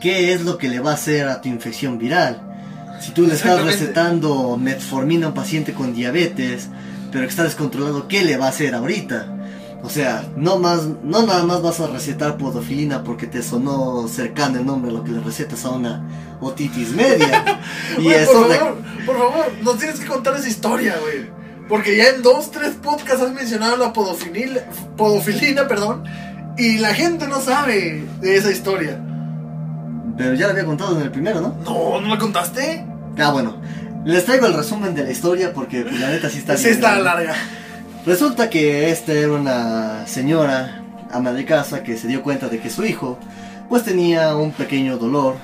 ¿Qué 0.00 0.32
es 0.32 0.42
lo 0.42 0.56
que 0.56 0.68
le 0.68 0.80
va 0.80 0.92
a 0.92 0.94
hacer 0.94 1.28
a 1.28 1.42
tu 1.42 1.50
infección 1.50 1.98
viral? 1.98 2.47
Si 3.00 3.12
tú 3.12 3.26
le 3.26 3.34
estás 3.34 3.62
recetando 3.64 4.56
metformina 4.56 5.26
a 5.26 5.28
un 5.30 5.34
paciente 5.34 5.72
con 5.72 5.94
diabetes, 5.94 6.68
pero 7.12 7.24
que 7.24 7.30
está 7.30 7.44
descontrolado, 7.44 8.08
¿qué 8.08 8.22
le 8.24 8.36
va 8.36 8.46
a 8.46 8.50
hacer 8.50 8.74
ahorita? 8.74 9.34
O 9.82 9.88
sea, 9.88 10.24
no 10.36 10.58
más, 10.58 10.82
no 11.04 11.24
nada 11.24 11.44
más 11.44 11.62
vas 11.62 11.78
a 11.80 11.86
recetar 11.86 12.36
podofilina 12.36 13.04
porque 13.04 13.26
te 13.28 13.42
sonó 13.44 14.08
cercano 14.08 14.58
el 14.58 14.66
nombre 14.66 14.90
a 14.90 14.94
lo 14.94 15.04
que 15.04 15.12
le 15.12 15.20
recetas 15.20 15.64
a 15.64 15.70
una 15.70 16.36
otitis 16.40 16.90
media. 16.90 17.60
y 17.98 18.02
Güey, 18.02 18.16
eso 18.16 18.32
por 18.32 18.48
de- 18.48 18.54
favor, 18.58 18.78
por 19.06 19.18
favor, 19.18 19.46
nos 19.62 19.78
tienes 19.78 20.00
que 20.00 20.06
contar 20.06 20.36
esa 20.36 20.48
historia, 20.48 20.96
güey. 21.00 21.30
Porque 21.68 21.96
ya 21.96 22.08
en 22.08 22.22
dos, 22.22 22.50
tres 22.50 22.74
podcasts 22.82 23.22
has 23.22 23.32
mencionado 23.32 23.76
la 23.76 23.92
podofilina, 23.92 24.62
podofilina, 24.96 25.68
perdón, 25.68 26.02
y 26.56 26.78
la 26.78 26.94
gente 26.94 27.28
no 27.28 27.40
sabe 27.40 28.04
de 28.20 28.36
esa 28.36 28.50
historia. 28.50 29.04
Pero 30.18 30.34
ya 30.34 30.46
lo 30.46 30.52
había 30.52 30.64
contado 30.64 30.96
en 30.96 31.02
el 31.04 31.10
primero, 31.10 31.40
¿no? 31.40 31.56
No, 31.64 32.00
¿no 32.00 32.08
la 32.08 32.18
contaste? 32.18 32.84
Ah, 33.16 33.30
bueno. 33.30 33.56
Les 34.04 34.24
traigo 34.24 34.46
el 34.46 34.54
resumen 34.54 34.94
de 34.94 35.04
la 35.04 35.10
historia 35.10 35.52
porque 35.52 35.82
pues, 35.82 35.98
la 36.00 36.10
neta 36.10 36.28
sí 36.28 36.38
está 36.38 36.56
sí 36.56 36.64
bien 36.64 36.74
está 36.74 36.98
larga. 36.98 37.34
Resulta 38.04 38.50
que 38.50 38.90
esta 38.90 39.12
era 39.12 39.32
una 39.32 40.06
señora 40.06 40.82
ama 41.10 41.32
de 41.32 41.44
casa 41.44 41.82
que 41.82 41.96
se 41.96 42.08
dio 42.08 42.22
cuenta 42.22 42.48
de 42.48 42.58
que 42.58 42.70
su 42.70 42.84
hijo 42.84 43.18
pues 43.68 43.84
tenía 43.84 44.34
un 44.36 44.52
pequeño 44.52 44.98
dolor, 44.98 45.36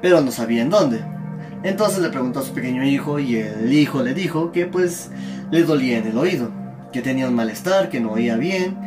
pero 0.00 0.20
no 0.20 0.30
sabía 0.30 0.62
en 0.62 0.70
dónde. 0.70 1.00
Entonces 1.62 2.00
le 2.00 2.08
preguntó 2.08 2.40
a 2.40 2.44
su 2.44 2.52
pequeño 2.52 2.84
hijo 2.84 3.18
y 3.18 3.36
el 3.36 3.72
hijo 3.72 4.02
le 4.02 4.14
dijo 4.14 4.52
que 4.52 4.66
pues 4.66 5.10
le 5.50 5.64
dolía 5.64 5.98
en 5.98 6.06
el 6.06 6.16
oído, 6.16 6.50
que 6.92 7.02
tenía 7.02 7.28
un 7.28 7.34
malestar, 7.34 7.90
que 7.90 8.00
no 8.00 8.12
oía 8.12 8.36
bien 8.36 8.78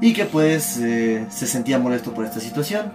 y 0.00 0.12
que 0.12 0.24
pues 0.24 0.78
eh, 0.78 1.26
se 1.28 1.46
sentía 1.46 1.78
molesto 1.78 2.14
por 2.14 2.24
esta 2.24 2.40
situación. 2.40 2.92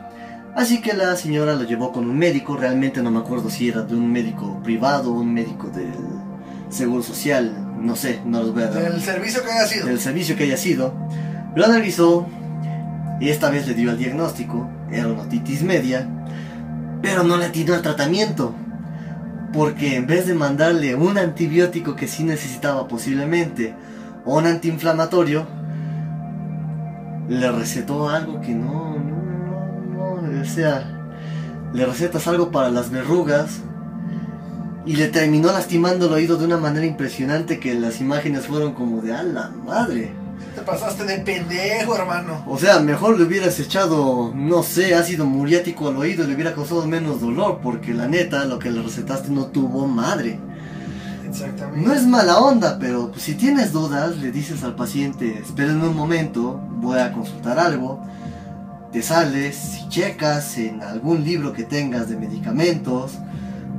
Así 0.59 0.81
que 0.81 0.91
la 0.91 1.15
señora 1.15 1.55
lo 1.55 1.63
llevó 1.63 1.93
con 1.93 2.09
un 2.09 2.17
médico, 2.17 2.57
realmente 2.57 3.01
no 3.01 3.11
me 3.11 3.19
acuerdo 3.19 3.49
si 3.49 3.69
era 3.69 3.83
de 3.83 3.95
un 3.95 4.11
médico 4.11 4.59
privado 4.61 5.13
o 5.13 5.21
un 5.21 5.33
médico 5.33 5.69
del 5.69 5.93
Seguro 6.67 7.01
Social, 7.01 7.77
no 7.81 7.95
sé, 7.95 8.19
no 8.25 8.41
los 8.41 8.53
voy 8.53 8.63
a 8.63 8.67
dar 8.67 8.91
Del 8.91 9.01
servicio 9.01 9.41
que 9.41 9.51
haya 9.53 9.65
sido. 9.65 9.87
del 9.87 10.01
servicio 10.01 10.35
que 10.35 10.43
haya 10.43 10.57
sido, 10.57 10.93
lo 11.55 11.63
analizó 11.63 12.27
y 13.21 13.29
esta 13.29 13.49
vez 13.49 13.69
le 13.69 13.73
dio 13.73 13.89
el 13.91 13.97
diagnóstico, 13.97 14.69
era 14.91 15.07
una 15.07 15.21
otitis 15.21 15.63
media, 15.63 16.09
pero 17.01 17.23
no 17.23 17.37
le 17.37 17.45
atinó 17.45 17.73
al 17.73 17.81
tratamiento, 17.81 18.53
porque 19.53 19.95
en 19.95 20.07
vez 20.07 20.27
de 20.27 20.33
mandarle 20.33 20.93
un 20.93 21.17
antibiótico 21.17 21.95
que 21.95 22.09
sí 22.09 22.25
necesitaba 22.25 22.85
posiblemente, 22.89 23.75
o 24.25 24.37
un 24.37 24.45
antiinflamatorio, 24.45 25.47
le 27.29 27.49
recetó 27.49 28.09
algo 28.09 28.41
que 28.41 28.53
no, 28.53 28.97
o 30.37 30.45
sea, 30.45 30.83
le 31.73 31.85
recetas 31.85 32.27
algo 32.27 32.51
para 32.51 32.69
las 32.69 32.89
verrugas, 32.89 33.61
y 34.85 34.95
le 34.95 35.07
terminó 35.07 35.51
lastimando 35.51 36.07
el 36.07 36.13
oído 36.13 36.37
de 36.37 36.45
una 36.45 36.57
manera 36.57 36.85
impresionante 36.85 37.59
que 37.59 37.75
las 37.75 38.01
imágenes 38.01 38.47
fueron 38.47 38.73
como 38.73 39.01
de 39.01 39.13
a 39.13 39.21
la 39.21 39.49
madre. 39.49 40.11
Te 40.55 40.61
pasaste 40.61 41.03
de 41.03 41.19
pendejo, 41.19 41.95
hermano. 41.95 42.43
O 42.47 42.57
sea, 42.57 42.79
mejor 42.79 43.17
le 43.17 43.25
hubieras 43.25 43.59
echado, 43.59 44.33
no 44.33 44.63
sé, 44.63 44.95
ácido 44.95 45.25
muriático 45.25 45.89
al 45.89 45.97
oído 45.97 46.23
y 46.23 46.27
le 46.27 46.33
hubiera 46.33 46.55
causado 46.55 46.87
menos 46.87 47.21
dolor, 47.21 47.59
porque 47.61 47.93
la 47.93 48.07
neta, 48.07 48.45
lo 48.45 48.57
que 48.57 48.71
le 48.71 48.81
recetaste 48.81 49.29
no 49.29 49.47
tuvo 49.47 49.85
madre. 49.85 50.39
Exactamente. 51.27 51.87
No 51.87 51.93
es 51.93 52.07
mala 52.07 52.39
onda, 52.39 52.79
pero 52.79 53.11
pues, 53.11 53.21
si 53.21 53.35
tienes 53.35 53.71
dudas, 53.71 54.17
le 54.17 54.31
dices 54.31 54.63
al 54.63 54.75
paciente, 54.75 55.37
espérenme 55.37 55.87
un 55.87 55.95
momento, 55.95 56.59
voy 56.77 56.97
a 56.97 57.11
consultar 57.11 57.59
algo. 57.59 58.01
Te 58.91 59.03
sales 59.03 59.81
y 59.81 59.89
checas 59.89 60.57
en 60.57 60.81
algún 60.81 61.23
libro 61.23 61.53
que 61.53 61.63
tengas 61.63 62.09
de 62.09 62.17
medicamentos 62.17 63.19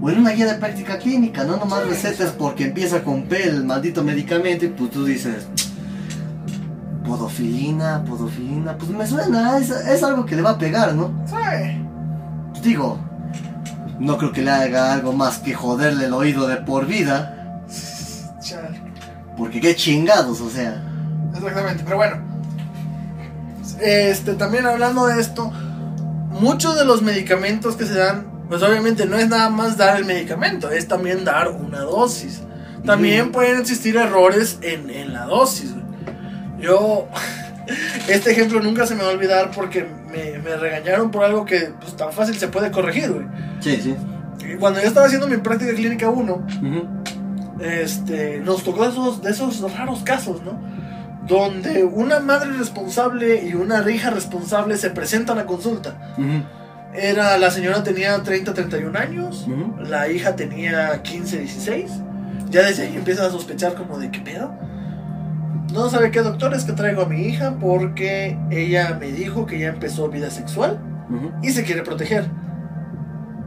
o 0.00 0.08
en 0.08 0.18
una 0.18 0.30
guía 0.30 0.46
de 0.46 0.54
práctica 0.58 0.98
clínica, 0.98 1.44
no 1.44 1.56
nomás 1.56 1.86
recetas 1.86 2.30
porque 2.30 2.64
empieza 2.64 3.02
con 3.02 3.24
P 3.24 3.48
el 3.48 3.64
maldito 3.64 4.04
medicamento 4.04 4.64
y 4.64 4.68
pues 4.68 4.90
tú 4.90 5.04
dices, 5.04 5.46
podofilina, 7.04 8.04
podofilina, 8.04 8.78
pues 8.78 8.90
me 8.92 9.06
suena, 9.06 9.58
es, 9.58 9.70
es 9.70 10.02
algo 10.02 10.24
que 10.24 10.36
le 10.36 10.42
va 10.42 10.50
a 10.50 10.58
pegar, 10.58 10.94
¿no? 10.94 11.12
Sí. 11.26 11.34
Pues 12.52 12.62
digo, 12.62 12.98
no 13.98 14.16
creo 14.16 14.32
que 14.32 14.42
le 14.42 14.50
haga 14.50 14.92
algo 14.92 15.12
más 15.12 15.38
que 15.38 15.54
joderle 15.54 16.06
el 16.06 16.14
oído 16.14 16.46
de 16.46 16.56
por 16.58 16.86
vida, 16.86 17.62
Chale. 18.40 18.80
porque 19.36 19.60
qué 19.60 19.74
chingados, 19.74 20.40
o 20.40 20.48
sea. 20.48 20.82
Exactamente, 21.34 21.82
pero 21.84 21.96
bueno. 21.96 22.29
Este, 23.82 24.34
también 24.34 24.66
hablando 24.66 25.06
de 25.06 25.20
esto, 25.20 25.50
muchos 26.30 26.76
de 26.76 26.84
los 26.84 27.02
medicamentos 27.02 27.76
que 27.76 27.86
se 27.86 27.94
dan, 27.94 28.26
pues 28.48 28.62
obviamente 28.62 29.06
no 29.06 29.16
es 29.16 29.28
nada 29.28 29.48
más 29.50 29.76
dar 29.76 29.96
el 29.96 30.04
medicamento, 30.04 30.70
es 30.70 30.88
también 30.88 31.24
dar 31.24 31.48
una 31.48 31.80
dosis. 31.80 32.42
También 32.84 33.30
pueden 33.30 33.60
existir 33.60 33.96
errores 33.96 34.58
en, 34.62 34.88
en 34.90 35.12
la 35.12 35.26
dosis. 35.26 35.70
Yo, 36.58 37.08
este 38.08 38.32
ejemplo 38.32 38.60
nunca 38.60 38.86
se 38.86 38.94
me 38.94 39.02
va 39.02 39.10
a 39.10 39.12
olvidar 39.12 39.50
porque 39.54 39.86
me, 40.10 40.38
me 40.38 40.56
regañaron 40.56 41.10
por 41.10 41.24
algo 41.24 41.44
que 41.44 41.72
pues, 41.80 41.96
tan 41.96 42.12
fácil 42.12 42.36
se 42.36 42.48
puede 42.48 42.70
corregir, 42.70 43.10
güey. 43.12 43.26
Sí, 43.60 43.78
sí. 43.82 43.94
Cuando 44.58 44.80
yo 44.80 44.88
estaba 44.88 45.06
haciendo 45.06 45.28
mi 45.28 45.36
práctica 45.36 45.74
clínica 45.74 46.08
1, 46.08 46.32
Ujú. 46.32 46.88
este, 47.60 48.40
nos 48.40 48.64
tocó 48.64 48.86
esos, 48.86 49.22
de 49.22 49.30
esos 49.30 49.60
raros 49.76 50.00
casos, 50.02 50.42
¿no? 50.42 50.58
Donde 51.30 51.84
una 51.84 52.18
madre 52.18 52.50
responsable 52.58 53.44
y 53.46 53.54
una 53.54 53.88
hija 53.88 54.10
responsable 54.10 54.76
se 54.76 54.90
presentan 54.90 55.38
a 55.38 55.46
consulta. 55.46 55.96
Era, 56.92 57.38
la 57.38 57.52
señora 57.52 57.84
tenía 57.84 58.20
30, 58.20 58.52
31 58.52 58.98
años, 58.98 59.46
ujú. 59.46 59.80
la 59.80 60.10
hija 60.10 60.34
tenía 60.34 61.00
15, 61.02 61.38
16. 61.38 61.90
Ya 62.50 62.62
desde 62.62 62.82
ahí 62.82 62.96
empiezas 62.96 63.28
a 63.28 63.30
sospechar 63.30 63.74
como 63.74 63.96
de 63.98 64.10
qué 64.10 64.18
pedo. 64.18 64.52
No 65.72 65.88
sabe 65.88 66.10
qué 66.10 66.20
doctor 66.20 66.52
es 66.52 66.64
que 66.64 66.72
traigo 66.72 67.02
a 67.02 67.06
mi 67.06 67.22
hija 67.22 67.54
porque 67.60 68.36
ella 68.50 68.96
me 68.98 69.12
dijo 69.12 69.46
que 69.46 69.60
ya 69.60 69.68
empezó 69.68 70.08
vida 70.08 70.30
sexual 70.30 70.80
y 71.42 71.50
se 71.50 71.62
quiere 71.62 71.82
proteger. 71.82 72.24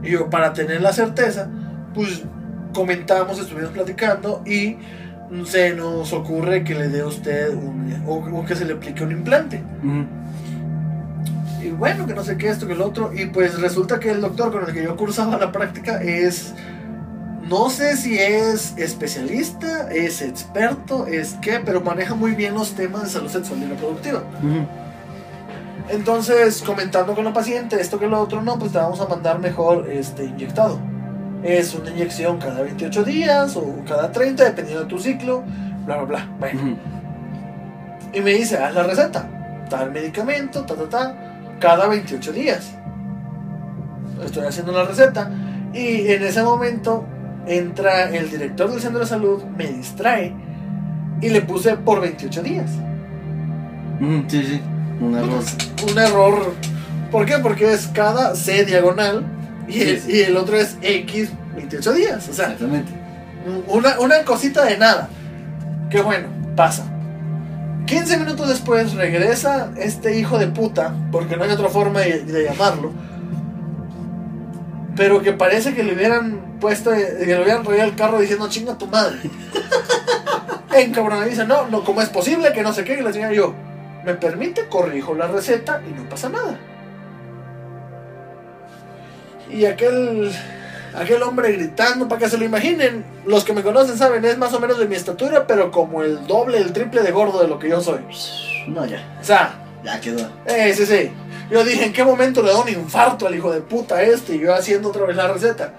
Y 0.02 0.12
yo, 0.12 0.30
para 0.30 0.54
tener 0.54 0.80
la 0.80 0.94
certeza, 0.94 1.50
pues 1.92 2.22
comentamos, 2.72 3.38
estuvimos 3.38 3.72
platicando 3.72 4.42
y 4.46 4.78
se 5.44 5.74
nos 5.74 6.12
ocurre 6.12 6.64
que 6.64 6.74
le 6.74 6.88
dé 6.88 7.00
a 7.00 7.06
usted 7.06 7.54
un, 7.54 8.02
o, 8.06 8.14
o 8.14 8.44
que 8.44 8.54
se 8.54 8.64
le 8.64 8.74
aplique 8.74 9.02
un 9.02 9.12
implante. 9.12 9.62
Y 11.62 11.70
bueno, 11.70 12.06
que 12.06 12.14
no 12.14 12.22
sé 12.22 12.36
qué, 12.36 12.50
esto, 12.50 12.66
que 12.66 12.74
el 12.74 12.82
otro. 12.82 13.12
Y 13.14 13.26
pues 13.26 13.58
resulta 13.60 13.98
que 13.98 14.10
el 14.10 14.20
doctor 14.20 14.52
con 14.52 14.66
el 14.66 14.74
que 14.74 14.82
yo 14.82 14.96
cursaba 14.96 15.38
la 15.38 15.50
práctica 15.50 16.02
es. 16.02 16.54
No 17.48 17.68
sé 17.68 17.98
si 17.98 18.18
es 18.18 18.72
especialista, 18.78 19.90
es 19.92 20.22
experto, 20.22 21.06
es 21.06 21.36
qué, 21.42 21.60
pero 21.62 21.82
maneja 21.82 22.14
muy 22.14 22.32
bien 22.32 22.54
los 22.54 22.74
temas 22.74 23.02
de 23.02 23.08
salud 23.10 23.28
sexual 23.28 23.62
y 23.62 23.66
reproductiva. 23.66 24.22
Entonces, 25.90 26.62
comentando 26.62 27.14
con 27.14 27.24
la 27.24 27.34
paciente, 27.34 27.78
esto 27.78 27.98
que 27.98 28.06
lo 28.06 28.18
otro, 28.18 28.40
no, 28.40 28.58
pues 28.58 28.72
te 28.72 28.78
vamos 28.78 28.98
a 29.00 29.06
mandar 29.08 29.40
mejor 29.40 29.90
este 29.90 30.24
inyectado. 30.24 30.80
Es 31.44 31.74
una 31.74 31.90
inyección 31.90 32.38
cada 32.38 32.62
28 32.62 33.04
días 33.04 33.54
o 33.56 33.76
cada 33.86 34.10
30, 34.10 34.44
dependiendo 34.44 34.84
de 34.84 34.88
tu 34.88 34.98
ciclo, 34.98 35.44
bla, 35.84 35.96
bla, 35.98 36.04
bla. 36.04 36.28
Bueno. 36.40 36.78
Y 38.14 38.20
me 38.20 38.30
dice, 38.32 38.56
haz 38.56 38.74
la 38.74 38.84
receta. 38.84 39.28
Tal 39.68 39.92
medicamento, 39.92 40.62
ta, 40.64 40.74
ta, 40.74 40.88
ta, 40.88 41.14
cada 41.60 41.86
28 41.86 42.32
días. 42.32 42.72
Estoy 44.24 44.46
haciendo 44.46 44.72
la 44.72 44.84
receta. 44.84 45.30
Y 45.74 46.08
en 46.12 46.22
ese 46.22 46.42
momento 46.42 47.04
entra 47.46 48.08
el 48.14 48.30
director 48.30 48.70
del 48.70 48.80
centro 48.80 49.00
de 49.00 49.06
salud, 49.06 49.44
me 49.44 49.66
distrae 49.66 50.34
y 51.20 51.28
le 51.28 51.42
puse 51.42 51.76
por 51.76 52.00
28 52.00 52.42
días. 52.42 52.70
Ujú, 54.00 54.24
Sí, 54.28 54.44
sí. 54.44 54.62
Un 55.00 55.14
error. 55.14 55.42
Un 55.90 55.98
error. 55.98 56.54
¿Por 57.10 57.26
qué? 57.26 57.38
Porque 57.38 57.72
es 57.72 57.88
cada 57.88 58.34
C 58.34 58.64
diagonal 58.64 59.24
y 59.68 59.80
el, 59.82 60.00
Sí, 60.00 60.10
sí. 60.10 60.16
y 60.16 60.20
el 60.22 60.36
otro 60.36 60.56
es 60.56 60.76
X 60.82 61.30
28 61.56 61.92
días. 61.92 62.28
O 62.28 62.32
sea, 62.32 62.46
Exactamente. 62.52 62.92
una, 63.68 63.98
una 64.00 64.22
cosita 64.24 64.64
de 64.64 64.78
nada. 64.78 65.08
Que 65.90 66.00
bueno, 66.02 66.28
pasa. 66.56 66.84
15 67.86 68.16
minutos 68.18 68.48
después 68.48 68.94
regresa 68.94 69.70
este 69.76 70.18
hijo 70.18 70.38
de 70.38 70.46
puta, 70.46 70.94
porque 71.12 71.36
no 71.36 71.44
hay 71.44 71.50
otra 71.50 71.68
forma 71.68 72.00
de, 72.00 72.20
de 72.20 72.44
llamarlo. 72.44 72.92
Pero 74.96 75.22
que 75.22 75.32
parece 75.32 75.74
que 75.74 75.82
le 75.82 75.94
hubieran 75.94 76.58
puesto, 76.60 76.90
que 76.92 77.26
le 77.26 77.42
hubieran 77.42 77.62
traído 77.64 77.84
el 77.84 77.94
carro 77.96 78.20
diciendo 78.20 78.48
chinga 78.48 78.76
tu 78.78 78.86
madre. 78.86 79.18
En 80.76 80.92
cabrón, 80.92 81.24
dice, 81.28 81.46
no, 81.46 81.68
no, 81.68 81.84
¿cómo 81.84 82.02
es 82.02 82.08
posible 82.08 82.52
que 82.52 82.64
no 82.64 82.72
sé 82.72 82.82
qué? 82.82 82.98
Y 82.98 83.02
la 83.02 83.12
señora 83.12 83.32
yo, 83.32 83.54
me 84.04 84.14
permite, 84.14 84.66
corrijo 84.68 85.14
la 85.14 85.28
receta 85.28 85.80
y 85.88 85.92
no 85.94 86.08
pasa 86.08 86.28
nada. 86.28 86.58
Y 89.54 89.66
aquel 89.66 90.30
aquel 90.96 91.22
hombre 91.22 91.52
gritando 91.52 92.06
para 92.08 92.20
que 92.20 92.28
se 92.28 92.38
lo 92.38 92.44
imaginen. 92.44 93.04
Los 93.26 93.44
que 93.44 93.52
me 93.52 93.62
conocen 93.62 93.96
saben, 93.98 94.24
es 94.24 94.36
más 94.38 94.52
o 94.54 94.60
menos 94.60 94.78
de 94.78 94.86
mi 94.86 94.94
estatura, 94.96 95.46
pero 95.46 95.70
como 95.70 96.02
el 96.02 96.26
doble, 96.26 96.58
el 96.58 96.72
triple 96.72 97.02
de 97.02 97.10
gordo 97.10 97.40
de 97.42 97.48
lo 97.48 97.58
que 97.58 97.68
yo 97.68 97.80
soy. 97.80 98.00
No, 98.68 98.84
ya. 98.86 99.18
O 99.20 99.24
sea, 99.24 99.54
Ya 99.84 100.00
quedó. 100.00 100.28
eh, 100.46 100.72
sí, 100.74 100.86
sí. 100.86 101.10
Yo 101.50 101.62
dije, 101.62 101.86
¿en 101.86 101.92
qué 101.92 102.02
momento 102.04 102.42
le 102.42 102.50
da 102.52 102.58
un 102.58 102.68
infarto 102.68 103.26
al 103.26 103.34
hijo 103.34 103.52
de 103.52 103.60
puta 103.60 104.02
este? 104.02 104.36
Y 104.36 104.40
yo 104.40 104.54
haciendo 104.54 104.88
otra 104.88 105.04
vez 105.04 105.14
la 105.16 105.28
receta. 105.28 105.72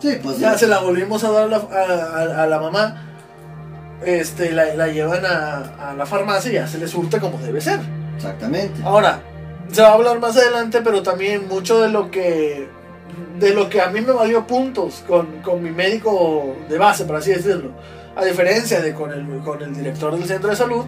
Sí, 0.00 0.18
pues. 0.22 0.38
Ya 0.38 0.56
se 0.56 0.66
la 0.68 0.78
volvimos 0.80 1.24
a 1.24 1.30
dar 1.30 1.44
a 1.44 1.46
la, 1.46 1.56
a- 1.56 2.20
a- 2.40 2.42
a 2.42 2.46
la 2.46 2.60
mamá. 2.60 3.04
Este, 4.04 4.52
la, 4.52 4.74
la 4.74 4.86
llevan 4.88 5.24
a, 5.26 5.90
a 5.90 5.94
la 5.94 6.06
farmacia 6.06 6.50
y 6.50 6.54
ya 6.54 6.68
se 6.68 6.78
le 6.78 6.86
surte 6.86 7.18
como 7.18 7.38
debe 7.38 7.60
ser. 7.60 7.80
Exactamente. 8.16 8.80
Ahora, 8.84 9.20
se 9.70 9.82
va 9.82 9.88
a 9.88 9.92
hablar 9.94 10.18
más 10.20 10.36
adelante, 10.36 10.80
pero 10.82 11.02
también 11.02 11.46
mucho 11.48 11.80
de 11.80 11.88
lo 11.90 12.10
que 12.10 12.68
de 13.38 13.54
lo 13.54 13.68
que 13.68 13.80
a 13.80 13.88
mí 13.88 14.00
me 14.00 14.12
valió 14.12 14.46
puntos 14.46 15.02
con, 15.06 15.40
con 15.42 15.62
mi 15.62 15.70
médico 15.70 16.56
de 16.68 16.76
base, 16.78 17.04
por 17.04 17.16
así 17.16 17.30
decirlo, 17.30 17.70
a 18.16 18.24
diferencia 18.24 18.80
de 18.80 18.92
con 18.94 19.12
el, 19.12 19.26
con 19.44 19.62
el 19.62 19.74
director 19.74 20.16
del 20.16 20.26
centro 20.26 20.50
de 20.50 20.56
salud, 20.56 20.84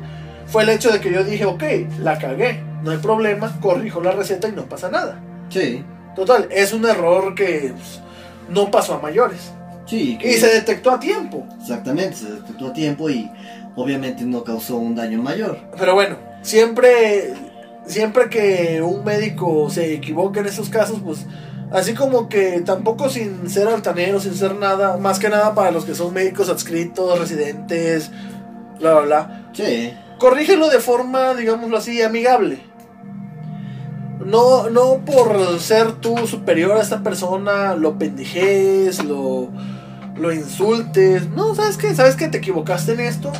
fue 0.47 0.65
el 0.65 0.71
hecho 0.71 0.91
de 0.91 1.01
que 1.01 1.13
yo 1.13 1.23
dije, 1.25 1.45
ok, 1.45 1.63
la 2.01 2.19
cagué, 2.19 2.63
no 2.83 2.91
hay 2.91 2.99
problema, 2.99 3.57
corrijo 3.61 4.01
la 4.03 4.11
receta 4.13 4.49
y 4.49 4.53
no 4.53 4.65
pasa 4.65 4.91
nada. 4.91 5.21
Sí. 5.49 5.85
Total, 6.17 6.49
es 6.51 6.73
un 6.73 6.85
error 6.87 7.35
que 7.37 7.73
pues, 7.75 8.01
no 8.49 8.71
pasó 8.71 8.95
a 8.95 9.01
mayores. 9.01 9.53
Sí. 9.87 10.19
que- 10.19 10.33
Y 10.33 10.35
se 10.35 10.49
detectó 10.53 10.91
a 10.91 10.99
tiempo. 11.01 11.47
Exactamente, 11.61 12.17
se 12.17 12.33
detectó 12.33 12.69
a 12.69 12.73
tiempo 12.73 13.09
y 13.11 13.31
obviamente 13.77 14.25
no 14.25 14.43
causó 14.43 14.77
un 14.77 14.95
daño 14.97 15.23
mayor. 15.23 15.57
Pero 15.79 15.95
bueno, 15.95 16.17
siempre, 16.43 17.33
siempre 17.91 18.29
que 18.29 18.81
un 18.83 19.05
médico 19.05 19.69
se 19.71 19.95
equivoca 19.95 20.41
en 20.41 20.47
esos 20.47 20.69
casos, 20.71 21.01
pues 21.05 21.27
así 21.73 21.95
como 21.95 22.29
que 22.29 22.63
tampoco 22.63 23.09
sin 23.09 23.49
ser 23.49 23.69
altanero, 23.69 24.21
sin 24.21 24.35
ser 24.35 24.55
nada, 24.57 24.97
más 24.97 25.19
que 25.19 25.29
nada 25.29 25.55
para 25.55 25.71
los 25.71 25.85
que 25.85 25.95
son 25.95 26.15
médicos 26.15 26.49
adscritos, 26.49 27.19
residentes, 27.19 28.11
bla, 28.79 28.95
bla, 28.95 29.03
bla, 29.03 29.51
Sí. 29.53 29.93
corrígelo 30.19 30.69
de 30.69 30.81
forma, 30.81 31.35
digámoslo 31.35 31.77
así, 31.77 32.03
amigable. 32.03 32.61
No, 34.25 34.69
no 34.69 35.05
por 35.05 35.59
ser 35.61 35.93
tú 35.93 36.27
superior 36.27 36.73
a 36.73 36.83
esta 36.83 37.03
persona, 37.03 37.75
lo 37.75 37.99
pendejes, 37.99 39.03
lo, 39.05 39.49
lo 40.17 40.33
insultes. 40.33 41.31
No, 41.31 41.55
¿sabes 41.55 41.79
qué? 41.79 41.95
¿Sabes 41.95 42.17
que 42.17 42.29
te 42.29 42.39
equivocaste 42.39 42.93
en 42.93 43.01
esto? 43.01 43.33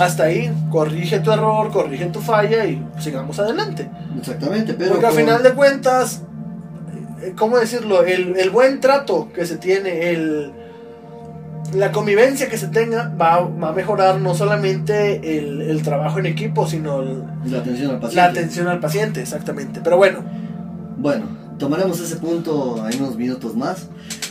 Hasta 0.00 0.24
ahí, 0.24 0.50
corrige 0.70 1.20
tu 1.20 1.30
error, 1.32 1.70
corrige 1.70 2.06
tu 2.06 2.20
falla 2.20 2.66
y 2.66 2.82
sigamos 2.98 3.38
adelante. 3.38 3.88
Exactamente, 4.18 4.74
pero. 4.74 4.90
Porque 4.92 5.06
al 5.06 5.12
con- 5.12 5.20
final 5.22 5.42
de 5.42 5.52
cuentas, 5.54 6.22
eh, 7.22 7.32
¿cómo 7.36 7.58
decirlo? 7.58 8.04
El, 8.04 8.36
el 8.36 8.50
buen 8.50 8.80
trato 8.80 9.30
que 9.32 9.46
se 9.46 9.56
tiene, 9.56 10.10
el, 10.10 10.52
la 11.74 11.90
convivencia 11.92 12.48
que 12.48 12.58
se 12.58 12.68
tenga, 12.68 13.12
va, 13.20 13.40
va 13.40 13.68
a 13.70 13.72
mejorar 13.72 14.20
no 14.20 14.34
solamente 14.34 15.38
el, 15.38 15.62
el 15.62 15.82
trabajo 15.82 16.18
en 16.18 16.26
equipo, 16.26 16.66
sino 16.66 17.02
el- 17.02 17.22
La 17.46 17.58
atención 17.58 17.90
al 17.92 18.00
paciente. 18.00 18.16
la 18.16 18.24
atención 18.26 18.68
al 18.68 18.80
paciente, 18.80 19.20
exactamente. 19.22 19.80
Pero 19.82 19.96
bueno, 19.96 20.20
Bueno, 20.98 21.26
tomaremos 21.58 22.00
ese 22.00 22.16
punto 22.16 22.86
en 22.88 23.02
unos 23.02 23.16
minutos 23.16 23.54
más. 23.56 23.88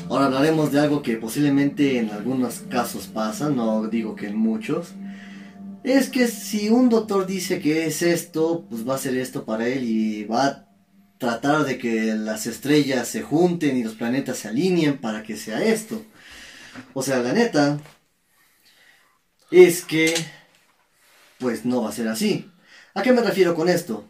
Ahora 0.09 0.25
hablaremos 0.25 0.71
de 0.71 0.79
algo 0.79 1.01
que 1.01 1.17
posiblemente 1.17 1.97
en 1.99 2.11
algunos 2.11 2.61
casos 2.69 3.07
pasa, 3.07 3.49
no 3.49 3.87
digo 3.87 4.15
que 4.15 4.27
en 4.27 4.37
muchos. 4.37 4.93
Es 5.85 6.09
que 6.09 6.27
si 6.27 6.69
un 6.69 6.89
doctor 6.89 7.27
dice 7.27 7.59
que 7.59 7.85
es 7.85 8.01
esto, 8.01 8.65
pues 8.67 8.89
va 8.89 8.95
a 8.95 8.97
ser 8.97 9.15
esto 9.17 9.45
para 9.45 9.67
él 9.67 9.83
y 9.83 10.23
va 10.23 10.45
a 10.47 10.67
tratar 11.19 11.63
de 11.63 11.77
que 11.77 12.15
las 12.15 12.47
estrellas 12.47 13.07
se 13.07 13.21
junten 13.21 13.77
y 13.77 13.83
los 13.83 13.93
planetas 13.93 14.39
se 14.39 14.47
alineen 14.47 14.97
para 14.97 15.21
que 15.21 15.37
sea 15.37 15.63
esto. 15.63 16.03
O 16.95 17.03
sea, 17.03 17.19
la 17.19 17.33
neta 17.33 17.79
es 19.51 19.83
que 19.83 20.15
pues 21.37 21.65
no 21.65 21.83
va 21.83 21.89
a 21.89 21.93
ser 21.93 22.07
así. 22.07 22.49
¿A 22.95 23.03
qué 23.03 23.13
me 23.13 23.21
refiero 23.21 23.53
con 23.53 23.69
esto? 23.69 24.05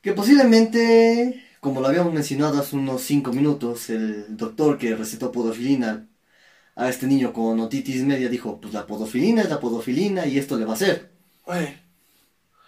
Que 0.00 0.12
posiblemente, 0.12 1.48
como 1.58 1.80
lo 1.80 1.88
habíamos 1.88 2.14
mencionado 2.14 2.60
hace 2.60 2.76
unos 2.76 3.02
5 3.02 3.32
minutos, 3.32 3.90
el 3.90 4.36
doctor 4.36 4.78
que 4.78 4.94
recetó 4.94 5.32
podofilina 5.32 6.06
a 6.76 6.88
este 6.90 7.06
niño 7.08 7.32
con 7.32 7.60
otitis 7.60 8.04
media 8.04 8.28
dijo, 8.28 8.60
pues 8.60 8.72
la 8.74 8.86
podofilina 8.86 9.42
es 9.42 9.50
la 9.50 9.60
podofilina 9.60 10.26
y 10.26 10.38
esto 10.38 10.58
le 10.58 10.64
va 10.66 10.72
a 10.72 10.76
hacer. 10.76 11.10
oye, 11.46 11.80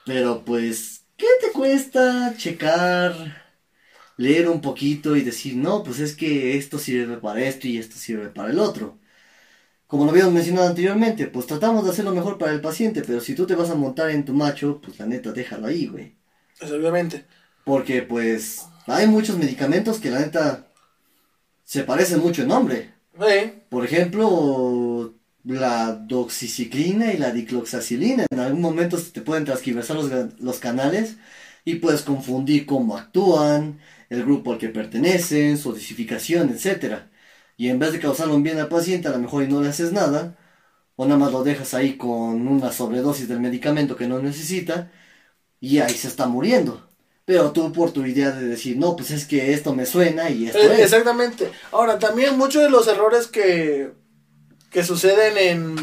Pero 0.04 0.44
pues, 0.44 1.06
¿qué 1.16 1.26
te 1.40 1.52
cuesta 1.52 2.34
checar, 2.36 3.14
leer 4.16 4.48
un 4.50 4.61
poquito 4.62 5.16
y 5.16 5.22
decir, 5.22 5.56
no, 5.56 5.82
pues 5.84 6.00
es 6.00 6.16
que 6.16 6.56
esto 6.59 6.78
sirve 6.78 7.18
para 7.18 7.42
esto 7.42 7.68
y 7.68 7.78
esto 7.78 7.96
sirve 7.98 8.30
para 8.30 8.50
el 8.50 8.59
otro? 8.61 8.98
Como 9.88 10.04
lo 10.04 10.12
habíamos 10.12 10.34
mencionado 10.34 10.68
anteriormente, 10.68 11.28
pues 11.28 11.46
tratamos 11.46 11.84
de 11.84 11.90
hacer 11.92 12.04
lo 12.06 12.14
mejor 12.14 12.38
para 12.38 12.52
el 12.52 12.61
paciente, 12.62 13.02
pero 13.02 13.20
si 13.20 13.34
tú 13.34 13.46
te 13.46 13.56
vas 13.56 13.70
a 13.70 13.76
montar 13.76 14.11
en 14.11 14.24
tu 14.24 14.34
macho, 14.34 14.80
pues 14.82 14.98
la 14.98 15.06
neta 15.06 15.32
déjalo 15.32 15.66
ahí, 15.68 15.86
güey. 15.88 16.16
pues 16.59 16.70
obviamente. 16.72 17.26
Porque 17.64 18.02
pues 18.02 18.72
hay 18.86 19.06
muchos 19.06 19.38
medicamentos 19.38 20.00
que 20.00 20.11
la 20.11 20.20
neta 20.20 20.66
se 21.64 21.84
parecen 21.84 22.20
mucho 22.20 22.42
en 22.42 22.48
nombre. 22.48 22.94
Por 23.68 23.84
ejemplo, 23.84 25.14
la 25.44 25.92
doxiciclina 25.94 27.12
y 27.12 27.18
la 27.18 27.32
dicloxacilina. 27.32 28.26
En 28.30 28.38
algún 28.40 28.60
momento 28.60 28.96
se 28.98 29.10
te 29.10 29.22
pueden 29.22 29.44
transgiversar 29.44 29.96
los, 29.96 30.10
los 30.40 30.58
canales 30.58 31.16
y 31.64 31.76
puedes 31.76 32.02
confundir 32.02 32.64
cómo 32.66 32.96
actúan, 32.96 33.80
el 34.08 34.22
grupo 34.24 34.52
al 34.52 34.58
que 34.58 34.68
pertenecen, 34.68 35.58
su 35.58 35.72
dosificación, 35.72 36.50
etc. 36.50 37.08
Y 37.56 37.68
en 37.68 37.78
vez 37.78 37.92
de 37.92 38.00
causarle 38.00 38.34
un 38.34 38.42
bien 38.42 38.58
al 38.58 38.68
paciente, 38.68 39.08
a 39.08 39.10
lo 39.12 39.18
mejor 39.18 39.42
y 39.42 39.48
no 39.48 39.60
le 39.62 39.68
haces 39.68 39.92
nada, 39.92 40.36
o 40.96 41.04
nada 41.06 41.18
más 41.18 41.32
lo 41.32 41.44
dejas 41.44 41.74
ahí 41.74 41.96
con 41.96 42.48
una 42.48 42.72
sobredosis 42.72 43.28
del 43.28 43.40
medicamento 43.40 43.96
que 43.96 44.08
no 44.08 44.20
necesita 44.20 44.90
y 45.60 45.80
ahí 45.80 45.94
se 45.94 46.08
está 46.08 46.26
muriendo. 46.28 46.88
Pero 47.28 47.50
tu 47.50 48.06
idea 48.06 48.30
de 48.30 48.46
decir, 48.46 48.78
no, 48.78 48.96
pues 48.96 49.10
es 49.10 49.26
que 49.26 49.52
esto 49.52 49.74
me 49.74 49.84
suena 49.84 50.30
y 50.30 50.46
esto 50.46 50.58
Eh, 50.60 50.72
es. 50.76 50.78
Exactamente. 50.80 51.50
Ahora, 51.72 51.98
también 51.98 52.38
muchos 52.38 52.62
de 52.62 52.70
los 52.70 52.88
errores 52.88 53.26
que, 53.26 53.90
que 54.70 54.82
suceden 54.82 55.36
en... 55.36 55.76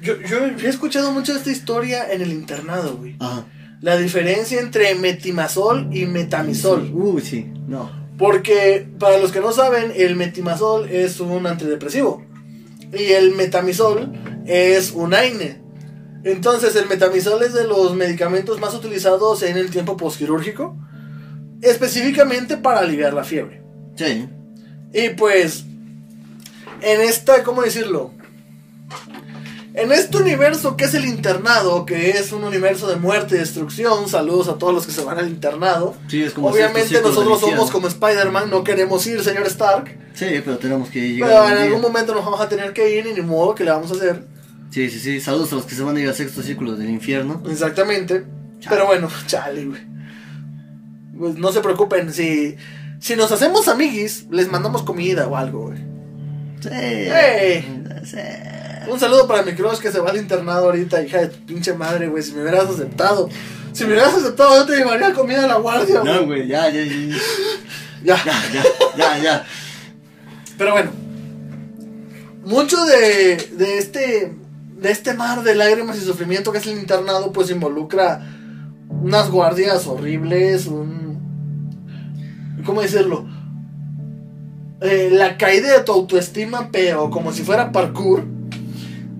Yo, 0.00 0.20
yo 0.20 0.46
he 0.46 0.68
escuchado 0.68 1.10
mucho 1.10 1.36
esta 1.36 1.50
historia 1.50 2.12
en 2.12 2.22
el 2.22 2.32
internado, 2.32 2.96
güey. 2.96 3.16
Ajá. 3.18 3.44
La 3.80 3.96
diferencia 3.96 4.60
entre 4.60 4.94
metimazol 4.94 5.88
y 5.92 6.06
metamizol. 6.06 6.92
Uy, 6.94 7.22
sí, 7.22 7.50
no. 7.66 7.90
Porque, 8.16 8.86
para 9.00 9.18
los 9.18 9.32
que 9.32 9.40
no 9.40 9.50
saben, 9.52 9.92
el 9.96 10.14
metimazol 10.14 10.88
es 10.88 11.18
un 11.18 11.44
antidepresivo. 11.44 12.24
Y 12.96 13.10
el 13.14 13.32
metamizol 13.32 14.12
es 14.46 14.92
un 14.92 15.12
AINE. 15.12 15.60
Entonces, 16.24 16.76
el 16.76 16.86
metamizol 16.86 17.42
es 17.42 17.52
de 17.52 17.66
los 17.66 17.94
medicamentos 17.94 18.60
más 18.60 18.74
utilizados 18.74 19.42
en 19.42 19.56
el 19.56 19.70
tiempo 19.70 19.96
postquirúrgico. 19.96 20.76
Específicamente 21.60 22.56
para 22.56 22.80
aliviar 22.80 23.14
la 23.14 23.24
fiebre. 23.24 23.62
Sí. 23.96 24.28
Y 24.92 25.10
pues, 25.10 25.64
en 26.80 27.00
esta, 27.00 27.42
¿cómo 27.42 27.62
decirlo? 27.62 28.12
En 29.74 29.90
este 29.90 30.18
universo 30.18 30.76
que 30.76 30.84
es 30.84 30.92
el 30.92 31.06
internado, 31.06 31.86
que 31.86 32.10
es 32.10 32.32
un 32.32 32.44
universo 32.44 32.88
de 32.88 32.96
muerte 32.96 33.36
y 33.36 33.38
destrucción, 33.38 34.06
saludos 34.06 34.48
a 34.48 34.58
todos 34.58 34.74
los 34.74 34.84
que 34.84 34.92
se 34.92 35.02
van 35.02 35.18
al 35.18 35.28
internado. 35.28 35.94
Sí, 36.08 36.22
es 36.22 36.34
como 36.34 36.48
Obviamente 36.48 37.00
nosotros 37.00 37.40
somos 37.40 37.70
como 37.70 37.88
Spider-Man, 37.88 38.50
no 38.50 38.64
queremos 38.64 39.06
ir, 39.06 39.22
señor 39.24 39.46
Stark. 39.46 39.98
Sí, 40.12 40.26
pero 40.44 40.58
tenemos 40.58 40.90
que 40.90 41.00
llegar. 41.00 41.30
Pero 41.30 41.48
en 41.48 41.54
día. 41.54 41.64
algún 41.64 41.80
momento 41.80 42.14
nos 42.14 42.22
vamos 42.22 42.40
a 42.42 42.48
tener 42.50 42.74
que 42.74 42.98
ir 42.98 43.06
y 43.06 43.14
ni 43.14 43.22
modo 43.22 43.54
que 43.54 43.64
le 43.64 43.70
vamos 43.70 43.90
a 43.90 43.94
hacer. 43.94 44.26
Sí, 44.72 44.88
sí, 44.88 44.98
sí. 44.98 45.20
Saludos 45.20 45.52
a 45.52 45.56
los 45.56 45.66
que 45.66 45.74
se 45.74 45.82
van 45.82 45.96
a 45.96 46.00
ir 46.00 46.08
al 46.08 46.14
sexto 46.14 46.42
círculo 46.42 46.74
del 46.76 46.88
infierno. 46.88 47.42
Exactamente. 47.48 48.24
Chale. 48.58 48.74
Pero 48.74 48.86
bueno, 48.86 49.08
chale, 49.26 49.66
güey. 49.66 49.80
Pues 51.18 51.36
no 51.36 51.52
se 51.52 51.60
preocupen, 51.60 52.12
si, 52.12 52.56
si 52.98 53.14
nos 53.16 53.30
hacemos 53.30 53.68
amiguis, 53.68 54.26
les 54.30 54.50
mandamos 54.50 54.82
comida 54.82 55.28
o 55.28 55.36
algo, 55.36 55.66
güey. 55.66 55.78
Sí. 56.60 56.70
¡Ey! 56.72 57.84
Sí. 58.04 58.16
Un 58.90 58.98
saludo 58.98 59.28
para 59.28 59.42
mi 59.42 59.52
crush 59.52 59.78
que 59.78 59.92
se 59.92 60.00
va 60.00 60.10
al 60.10 60.16
internado 60.16 60.64
ahorita, 60.66 61.02
hija 61.02 61.18
de 61.20 61.28
tu 61.28 61.44
pinche 61.44 61.74
madre, 61.74 62.08
güey. 62.08 62.22
Si 62.22 62.32
me 62.32 62.40
hubieras 62.40 62.64
aceptado. 62.64 63.28
Si 63.72 63.84
me 63.84 63.90
hubieras 63.90 64.14
aceptado, 64.14 64.56
yo 64.56 64.66
te 64.66 64.76
llevaría 64.76 65.12
comida 65.12 65.44
a 65.44 65.48
la 65.48 65.56
guardia, 65.56 66.00
güey. 66.00 66.14
No, 66.14 66.26
güey, 66.26 66.48
ya, 66.48 66.70
ya, 66.70 66.82
ya. 66.82 66.92
Ya. 68.04 68.16
Ya, 68.24 68.42
ya, 68.52 68.64
ya, 68.96 69.18
ya. 69.22 69.46
Pero 70.58 70.72
bueno. 70.72 70.90
Mucho 72.44 72.84
de, 72.86 73.36
de 73.52 73.78
este. 73.78 74.32
De 74.82 74.90
este 74.90 75.14
mar 75.14 75.42
de 75.44 75.54
lágrimas 75.54 75.96
y 75.96 76.00
sufrimiento 76.00 76.50
que 76.50 76.58
es 76.58 76.66
el 76.66 76.78
internado, 76.78 77.32
pues 77.32 77.50
involucra 77.50 78.20
unas 78.88 79.30
guardias 79.30 79.86
horribles, 79.86 80.66
un. 80.66 81.20
¿Cómo 82.64 82.82
decirlo? 82.82 83.26
Eh, 84.80 85.10
la 85.12 85.36
caída 85.38 85.78
de 85.78 85.84
tu 85.84 85.92
autoestima, 85.92 86.70
pero 86.72 87.10
como 87.10 87.32
si 87.32 87.42
fuera 87.42 87.70
parkour. 87.70 88.24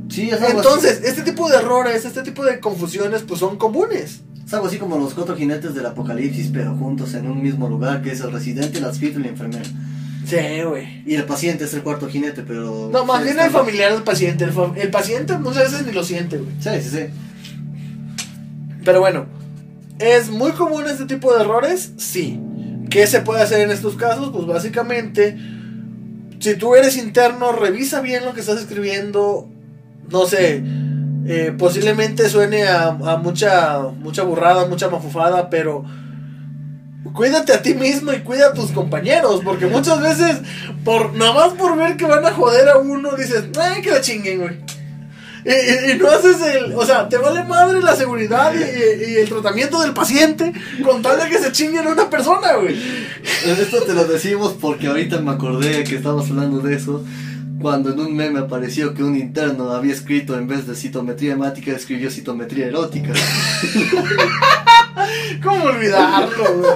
Sí, 0.08 0.28
es 0.30 0.42
algo 0.42 0.58
Entonces, 0.58 1.02
este 1.04 1.22
tipo 1.22 1.48
de 1.48 1.56
errores, 1.56 2.04
este 2.04 2.22
tipo 2.22 2.44
de 2.44 2.58
confusiones, 2.58 3.22
pues 3.22 3.38
son 3.40 3.56
comunes. 3.56 4.22
Es 4.44 4.52
algo 4.52 4.66
así 4.66 4.78
como 4.78 4.98
los 4.98 5.14
cuatro 5.14 5.36
jinetes 5.36 5.74
del 5.74 5.86
apocalipsis, 5.86 6.50
pero 6.52 6.76
juntos 6.76 7.14
en 7.14 7.30
un 7.30 7.42
mismo 7.42 7.68
lugar, 7.68 8.02
que 8.02 8.10
es 8.10 8.20
el 8.20 8.32
residente, 8.32 8.78
el 8.78 8.84
adscrito 8.84 9.20
y 9.20 9.22
la 9.22 9.28
enfermera. 9.28 9.68
Sí, 10.24 10.36
güey. 10.66 11.02
Y 11.06 11.14
el 11.16 11.24
paciente 11.24 11.64
es 11.64 11.74
el 11.74 11.82
cuarto 11.82 12.08
jinete, 12.08 12.42
pero. 12.42 12.88
No, 12.92 13.04
más 13.04 13.22
bien 13.24 13.38
el 13.38 13.50
familiar 13.50 13.92
del 13.92 14.02
paciente. 14.02 14.44
El, 14.44 14.52
fa- 14.52 14.72
el 14.76 14.90
paciente 14.90 15.36
muchas 15.38 15.72
veces 15.72 15.86
ni 15.86 15.92
lo 15.92 16.04
siente, 16.04 16.38
güey. 16.38 16.52
Sí, 16.60 16.70
sí, 16.82 16.96
sí. 16.96 17.04
Pero 18.84 19.00
bueno, 19.00 19.26
¿es 19.98 20.30
muy 20.30 20.52
común 20.52 20.84
este 20.88 21.04
tipo 21.06 21.32
de 21.34 21.42
errores? 21.42 21.92
Sí. 21.96 22.40
¿Qué 22.90 23.06
se 23.06 23.20
puede 23.20 23.42
hacer 23.42 23.60
en 23.60 23.70
estos 23.70 23.96
casos? 23.96 24.30
Pues 24.32 24.46
básicamente, 24.46 25.36
si 26.40 26.54
tú 26.56 26.74
eres 26.74 26.96
interno, 26.96 27.52
revisa 27.52 28.00
bien 28.00 28.24
lo 28.24 28.34
que 28.34 28.40
estás 28.40 28.58
escribiendo. 28.60 29.48
No 30.10 30.26
sé, 30.26 30.62
eh, 31.26 31.54
posiblemente 31.56 32.28
suene 32.28 32.64
a, 32.64 32.88
a 32.88 33.16
mucha, 33.16 33.78
mucha 33.98 34.24
burrada, 34.24 34.66
mucha 34.66 34.90
mafufada, 34.90 35.48
pero 35.48 35.84
cuídate 37.12 37.52
a 37.52 37.62
ti 37.62 37.74
mismo 37.74 38.12
y 38.12 38.20
cuida 38.20 38.48
a 38.48 38.52
tus 38.54 38.70
compañeros, 38.70 39.40
porque 39.44 39.66
muchas 39.66 40.00
veces, 40.00 40.38
por 40.84 41.14
nada 41.14 41.32
más 41.34 41.52
por 41.54 41.76
ver 41.76 41.96
que 41.96 42.06
van 42.06 42.24
a 42.24 42.32
joder 42.32 42.68
a 42.68 42.78
uno, 42.78 43.12
dices, 43.16 43.44
ay, 43.60 43.82
que 43.82 43.90
la 43.90 44.00
chinguen, 44.00 44.40
güey. 44.40 44.56
Y, 45.44 45.50
y- 45.50 45.90
y 45.92 45.98
no 45.98 46.08
haces 46.08 46.36
el, 46.40 46.72
o 46.74 46.86
sea, 46.86 47.08
te 47.08 47.16
vale 47.16 47.42
madre 47.42 47.80
la 47.82 47.96
seguridad 47.96 48.52
y, 48.54 48.58
y- 49.10 49.16
el 49.16 49.28
tratamiento 49.28 49.80
del 49.82 49.92
paciente 49.92 50.52
con 50.84 51.02
tal 51.02 51.18
de 51.18 51.28
que 51.28 51.38
se 51.38 51.50
chinguen 51.50 51.84
a 51.88 51.90
una 51.90 52.08
persona, 52.08 52.52
güey. 52.54 52.80
Esto 53.44 53.82
te 53.82 53.92
lo 53.92 54.04
decimos 54.04 54.54
porque 54.60 54.86
ahorita 54.86 55.18
me 55.20 55.32
acordé 55.32 55.82
que 55.82 55.96
estábamos 55.96 56.30
hablando 56.30 56.60
de 56.60 56.76
eso. 56.76 57.04
Cuando 57.60 57.90
en 57.92 57.98
un 58.00 58.14
meme 58.16 58.38
apareció 58.40 58.92
que 58.94 59.02
un 59.04 59.16
interno 59.16 59.70
había 59.72 59.92
escrito 59.92 60.36
en 60.36 60.46
vez 60.48 60.66
de 60.66 60.74
citometría 60.76 61.32
hemática, 61.32 61.72
escribió 61.72 62.08
citometría 62.10 62.66
erótica. 62.66 63.12
¿Cómo 65.42 65.64
olvidarlo, 65.64 66.44
güey? 66.58 66.72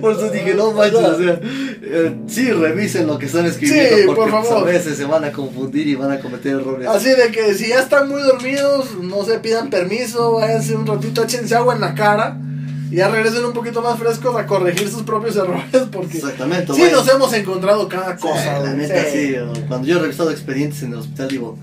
Por 0.00 0.12
eso 0.12 0.30
dije, 0.30 0.54
no 0.54 0.72
manches, 0.72 0.94
o 1.00 1.18
sea, 1.18 1.38
eh, 1.42 2.16
sí, 2.28 2.50
revisen 2.50 3.06
lo 3.06 3.18
que 3.18 3.26
están 3.26 3.44
escribiendo 3.44 3.94
Sí, 3.96 4.02
porque 4.06 4.20
por 4.22 4.30
pues, 4.30 4.48
favor. 4.48 4.62
a 4.68 4.72
veces 4.72 4.96
se 4.96 5.04
van 5.04 5.22
a 5.24 5.32
confundir 5.32 5.86
y 5.86 5.94
van 5.96 6.10
a 6.12 6.18
cometer 6.20 6.52
errores. 6.56 6.88
Así 6.88 7.10
de 7.10 7.30
que 7.30 7.52
si 7.54 7.68
ya 7.68 7.80
están 7.80 8.08
muy 8.08 8.22
dormidos, 8.22 8.94
no 9.02 9.22
se 9.22 9.38
pidan 9.38 9.68
permiso, 9.68 10.32
váyanse 10.32 10.74
un 10.76 10.86
ratito, 10.86 11.22
échense 11.24 11.54
agua 11.54 11.74
en 11.74 11.82
la 11.82 11.94
cara 11.94 12.38
y 12.90 12.96
ya 12.96 13.08
regresen 13.08 13.44
un 13.44 13.52
poquito 13.52 13.82
más 13.82 13.98
frescos 13.98 14.34
a 14.34 14.46
corregir 14.46 14.88
sus 14.88 15.02
propios 15.02 15.36
errores 15.36 15.62
porque 15.92 16.16
Exactamente. 16.16 16.72
sí 16.72 16.82
nos 16.90 17.06
hemos 17.08 17.30
encontrado 17.34 17.86
cada 17.86 18.16
Sí, 18.16 18.22
cosa, 18.22 18.52
la 18.60 18.72
güey. 18.72 18.76
neta, 18.76 19.04
Sí. 19.12 19.34
sí. 19.34 19.60
Cuando 19.68 19.86
yo 19.86 19.98
he 19.98 20.00
revisado 20.00 20.30
expedientes 20.30 20.82
en 20.84 20.92
el 20.92 21.00
hospital, 21.00 21.28
digo, 21.28 21.58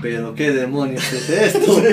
pero 0.00 0.34
qué 0.34 0.50
demonios 0.50 1.12
es 1.12 1.28
esto. 1.28 1.82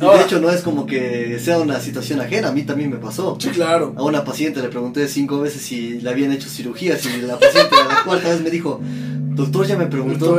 Ahora- 0.00 0.18
de 0.18 0.24
hecho, 0.24 0.40
no 0.40 0.50
es 0.50 0.62
como 0.62 0.86
que 0.86 1.38
sea 1.38 1.58
una 1.58 1.78
situación 1.80 2.20
ajena, 2.20 2.48
a 2.48 2.52
mí 2.52 2.62
también 2.62 2.90
me 2.90 2.96
pasó. 2.96 3.36
Sí, 3.40 3.50
claro. 3.50 3.94
A 3.96 4.02
una 4.02 4.24
paciente 4.24 4.60
le 4.62 4.68
pregunté 4.68 5.06
cinco 5.08 5.40
veces 5.40 5.62
si 5.62 6.00
le 6.00 6.08
habían 6.10 6.32
hecho 6.32 6.48
cirugías 6.48 7.04
y 7.06 7.20
la 7.22 7.38
paciente 7.38 7.74
a 7.76 7.84
la 7.94 8.04
cuarta 8.04 8.28
vez 8.30 8.40
me 8.40 8.50
dijo, 8.50 8.80
doctor 8.82 9.66
ya 9.66 9.76
me 9.76 9.86
preguntó. 9.86 10.38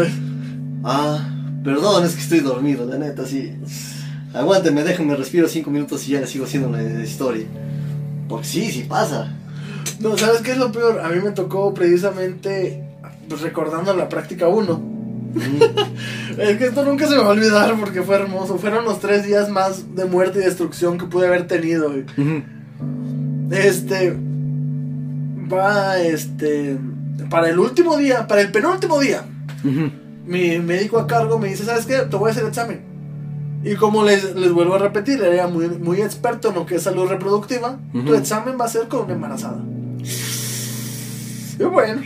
Ah, 0.84 1.30
perdón, 1.64 2.06
es 2.06 2.16
que 2.16 2.22
estoy 2.22 2.40
dormido, 2.40 2.86
la 2.86 2.98
neta, 2.98 3.26
sí. 3.26 3.54
Aguánteme, 4.34 4.84
déjame 4.84 5.16
respiro 5.16 5.48
cinco 5.48 5.70
minutos 5.70 6.08
y 6.08 6.12
ya 6.12 6.22
le 6.22 6.28
sigo 6.28 6.46
haciendo 6.46 6.70
la 6.70 6.82
historia. 7.04 7.46
Porque 8.28 8.48
sí, 8.48 8.72
sí 8.72 8.86
pasa. 8.88 9.36
No, 10.00 10.18
¿sabes 10.18 10.42
qué 10.42 10.52
es 10.52 10.58
lo 10.58 10.72
peor? 10.72 11.02
A 11.02 11.10
mí 11.10 11.22
me 11.22 11.32
tocó 11.32 11.74
precisamente 11.74 12.84
pues, 13.28 13.42
recordando 13.42 13.94
la 13.94 14.10
práctica 14.10 14.48
1. 14.48 14.91
es 16.38 16.58
que 16.58 16.66
esto 16.66 16.84
nunca 16.84 17.08
se 17.08 17.16
me 17.16 17.22
va 17.22 17.28
a 17.28 17.32
olvidar 17.32 17.76
porque 17.80 18.02
fue 18.02 18.16
hermoso. 18.16 18.58
Fueron 18.58 18.86
los 18.86 19.00
tres 19.00 19.26
días 19.26 19.50
más 19.50 19.96
de 19.96 20.06
muerte 20.06 20.40
y 20.40 20.44
destrucción 20.44 20.98
que 20.98 21.06
pude 21.06 21.28
haber 21.28 21.48
tenido. 21.48 21.92
güey. 21.92 22.06
Este. 23.52 24.18
Va, 25.52 26.00
este. 26.00 26.78
Para 27.30 27.50
el 27.50 27.60
último 27.60 27.98
día, 27.98 28.28
para 28.28 28.42
el 28.42 28.52
penúltimo 28.52 29.00
día, 29.00 29.24
mi 30.26 30.60
médico 30.60 31.00
a 31.00 31.08
cargo 31.08 31.40
me 31.40 31.50
dice: 31.50 31.66
¿Sabes 31.66 31.86
qué? 31.86 31.98
Te 32.00 32.16
voy 32.16 32.30
a 32.30 32.32
hacer 32.32 32.46
examen. 32.46 32.82
Y 33.64 33.76
como 33.76 34.04
les, 34.04 34.36
les 34.36 34.52
vuelvo 34.52 34.74
a 34.76 34.80
repetir, 34.80 35.22
era 35.22 35.48
muy, 35.48 35.68
muy 35.70 36.02
experto 36.02 36.50
en 36.50 36.56
lo 36.56 36.66
que 36.66 36.76
es 36.76 36.84
salud 36.84 37.08
reproductiva. 37.08 37.78
Tu 37.94 38.16
examen 38.16 38.58
va 38.60 38.66
a 38.66 38.70
ser 38.70 38.88
con 38.88 39.02
una 39.02 39.14
embarazada. 39.14 39.62
Y 41.60 41.64
bueno, 41.64 42.02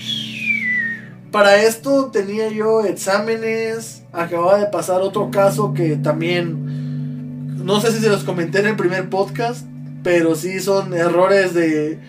para 1.36 1.64
esto 1.64 2.12
tenía 2.12 2.48
yo 2.48 2.86
exámenes. 2.86 4.04
Acababa 4.14 4.58
de 4.58 4.68
pasar 4.68 5.02
otro 5.02 5.32
caso 5.32 5.74
que 5.74 5.98
también. 5.98 7.66
No 7.66 7.82
sé 7.82 7.92
si 7.92 8.00
se 8.00 8.08
los 8.08 8.24
comenté 8.24 8.60
en 8.60 8.68
el 8.68 8.78
primer 8.78 9.10
podcast, 9.10 9.68
pero 10.02 10.36
sí 10.36 10.62
son 10.62 10.94
errores 10.94 11.54
de, 11.54 12.00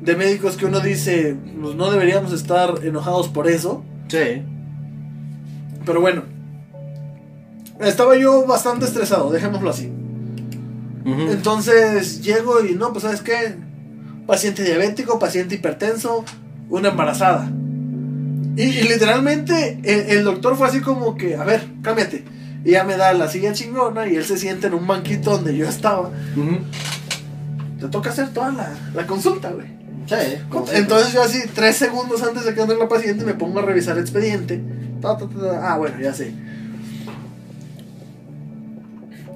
de 0.00 0.14
médicos 0.14 0.56
que 0.56 0.66
uno 0.66 0.78
dice, 0.78 1.34
pues 1.60 1.74
no 1.74 1.90
deberíamos 1.90 2.32
estar 2.32 2.84
enojados 2.84 3.26
por 3.26 3.48
eso. 3.48 3.82
Sí. 4.06 4.44
Pero 5.84 6.00
bueno, 6.00 6.22
estaba 7.80 8.16
yo 8.16 8.46
bastante 8.46 8.84
estresado, 8.84 9.32
dejémoslo 9.32 9.68
así. 9.68 9.92
Entonces 11.04 12.22
llego 12.22 12.64
y 12.64 12.76
no, 12.76 12.92
pues 12.92 13.02
sabes 13.02 13.20
qué, 13.20 13.56
paciente 14.28 14.62
diabético, 14.62 15.18
paciente 15.18 15.56
hipertenso, 15.56 16.24
una 16.68 16.90
embarazada. 16.90 17.50
Y, 18.60 18.64
y 18.64 18.82
literalmente 18.82 19.80
el, 19.82 20.18
el 20.18 20.24
doctor 20.24 20.56
fue 20.56 20.68
así 20.68 20.80
como 20.80 21.16
que, 21.16 21.36
a 21.36 21.44
ver, 21.44 21.66
cámbiate. 21.82 22.24
Y 22.64 22.72
ya 22.72 22.84
me 22.84 22.96
da 22.96 23.14
la 23.14 23.28
silla 23.28 23.52
chingona 23.52 24.06
y 24.06 24.16
él 24.16 24.24
se 24.24 24.36
sienta 24.36 24.66
en 24.66 24.74
un 24.74 24.86
banquito 24.86 25.30
donde 25.30 25.56
yo 25.56 25.66
estaba. 25.66 26.10
Te 27.80 27.88
toca 27.88 28.10
hacer 28.10 28.30
toda 28.34 28.50
la, 28.52 28.70
la 28.94 29.06
consulta, 29.06 29.50
güey. 29.50 29.66
Sí. 30.06 30.14
Entonces 30.74 31.12
yo 31.14 31.22
así, 31.22 31.38
tres 31.54 31.76
segundos 31.76 32.22
antes 32.22 32.44
de 32.44 32.52
que 32.54 32.60
entre 32.60 32.76
la 32.76 32.88
paciente, 32.88 33.24
me 33.24 33.34
pongo 33.34 33.60
a 33.60 33.62
revisar 33.62 33.96
el 33.96 34.02
expediente 34.02 34.60
Ta, 35.00 35.16
ta, 35.16 35.26
ta, 35.26 35.40
ta. 35.40 35.72
Ah, 35.72 35.78
bueno, 35.78 35.98
ya 36.00 36.12
sé. 36.12 36.34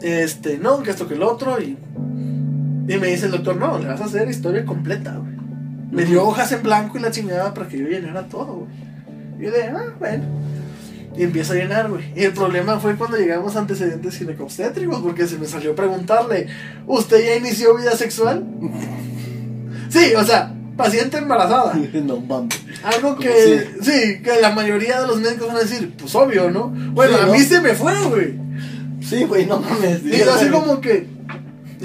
Este, 0.03 0.59
no, 0.59 0.83
que 0.83 0.91
esto 0.91 1.09
que 1.09 1.15
el 1.15 1.23
otro. 1.23 1.59
Y, 1.63 1.79
y 2.89 2.99
me 2.99 3.07
dice 3.07 3.27
el 3.27 3.33
doctor, 3.33 3.57
no, 3.57 3.79
le 3.79 3.87
vas 3.87 4.01
a 4.03 4.05
hacer 4.05 4.29
historia 4.29 4.67
completa, 4.67 5.17
güey. 5.17 5.33
Me 5.91 6.05
dio 6.05 6.27
hojas 6.27 6.53
en 6.53 6.63
blanco 6.63 6.99
y 6.99 7.01
la 7.01 7.11
chingada 7.11 7.55
para 7.55 7.69
que 7.69 7.79
yo 7.79 7.87
llenara 7.87 8.29
todo, 8.29 8.55
güey. 8.55 8.94
Y 9.39 9.45
yo 9.45 9.51
de, 9.51 9.63
ah, 9.65 9.95
bueno. 9.99 10.25
Y 11.17 11.23
empiezo 11.23 11.53
a 11.53 11.57
llenar, 11.57 11.89
güey. 11.91 12.05
Y 12.17 12.25
el 12.25 12.33
problema 12.33 12.81
fue 12.81 12.97
cuando 12.97 13.17
llegamos 13.17 13.55
a 13.55 13.61
antecedentes 13.61 14.17
ginecobstétricos, 14.19 15.01
porque 15.01 15.27
se 15.29 15.39
me 15.39 15.47
salió 15.47 15.75
preguntarle, 15.77 16.49
¿usted 16.87 17.25
ya 17.25 17.37
inició 17.37 17.77
vida 17.77 17.97
sexual? 17.97 18.45
sí, 19.89 20.13
o 20.17 20.25
sea, 20.25 20.53
paciente 20.77 21.19
embarazada. 21.19 21.75
no 22.05 22.21
mames. 22.21 22.61
Algo 22.83 23.17
que, 23.17 23.77
sí, 23.81 24.23
que 24.23 24.41
la 24.41 24.51
mayoría 24.51 25.01
de 25.01 25.07
los 25.07 25.21
médicos 25.21 25.49
van 25.49 25.57
a 25.59 25.61
decir, 25.61 25.93
pues 25.97 26.15
obvio, 26.15 26.51
¿no? 26.51 26.69
Bueno, 26.93 27.17
Sí, 27.17 27.23
a 27.23 27.27
¿no? 27.27 27.33
mí 27.33 27.39
se 27.41 27.61
me 27.61 27.75
fue, 27.75 27.95
güey. 28.09 28.35
Sí, 29.01 29.25
güey, 29.25 29.47
no 29.47 29.59
mames. 29.61 30.01
Y 30.05 30.19
yo 30.19 30.33
así 30.35 30.49
como 30.49 30.81
que, 30.81 31.07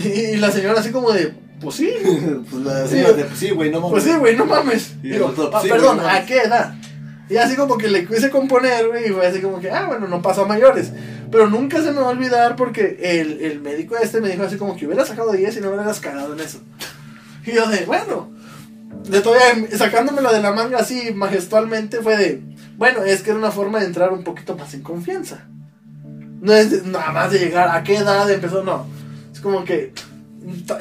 y 0.04 0.38
la 0.38 0.50
señora 0.52 0.80
así 0.80 0.90
como 0.90 1.12
de, 1.12 1.34
pues 1.62 1.76
sí, 1.76 1.92
pues 2.50 2.64
la 2.64 2.88
señora 2.88 3.14
de, 3.14 3.26
pues 3.26 3.38
sí, 3.40 3.50
güey, 3.52 3.70
no 3.70 3.80
mames. 3.82 3.92
pues 3.92 4.04
sí, 4.06 4.20
güey, 4.20 4.36
no 4.36 4.46
mames. 4.46 5.02
Digo, 5.04 5.28
doctor, 5.28 5.52
"Ah, 5.54 5.60
sí, 5.62 5.70
perdón, 5.70 5.98
no 5.98 6.04
¿a 6.04 6.06
mames". 6.08 6.26
qué 6.26 6.38
edad? 6.40 6.74
Y 7.30 7.38
así 7.38 7.56
como 7.56 7.78
que 7.78 7.88
le 7.90 8.08
quise 8.08 8.30
componer, 8.32 8.88
güey, 8.88 9.08
y 9.08 9.12
fue 9.12 9.28
así 9.28 9.40
como 9.40 9.60
que, 9.60 9.70
ah, 9.70 9.86
bueno, 9.88 10.08
no 10.08 10.22
pasó 10.22 10.44
a 10.46 10.48
mayores. 10.48 10.92
Pero 11.32 11.48
nunca 11.48 11.78
se 11.84 11.92
me 11.92 12.02
va 12.02 12.08
a 12.08 12.10
olvidar 12.10 12.56
porque 12.56 12.98
el, 13.02 13.40
el 13.42 13.62
médico 13.62 13.96
este 14.02 14.20
me 14.20 14.30
dijo 14.30 14.44
así 14.44 14.58
como 14.58 14.76
que 14.76 14.88
hubiera 14.88 15.06
sacado 15.06 15.32
10 15.32 15.58
y 15.58 15.62
no 15.62 15.70
hubieras 15.70 16.00
cagado 16.00 16.34
en 16.34 16.40
eso. 16.40 16.60
Y 17.46 17.52
yo 17.54 17.68
de, 17.68 17.86
bueno, 17.86 18.32
de 19.08 19.22
todavía 19.22 19.68
sacándomelo 19.78 20.32
de 20.34 20.42
la 20.42 20.52
manga 20.52 20.80
así 20.80 21.12
majestualmente 21.14 21.98
fue 22.02 22.18
de, 22.18 22.42
bueno, 22.78 23.04
es 23.04 23.22
que 23.22 23.30
era 23.30 23.40
una 23.40 23.52
forma 23.52 23.80
de 23.80 23.86
entrar 23.86 24.12
un 24.12 24.24
poquito 24.24 24.56
más 24.58 24.74
en 24.74 24.82
confianza. 24.82 25.46
No 26.42 26.52
es 26.54 26.72
de- 26.72 26.82
nada 26.90 27.12
más 27.12 27.32
de 27.32 27.40
llegar 27.40 27.70
a 27.70 27.84
qué 27.84 27.98
edad 27.98 28.30
empezó, 28.32 28.64
no. 28.64 28.88
Es 29.32 29.40
como 29.40 29.64
que 29.66 29.94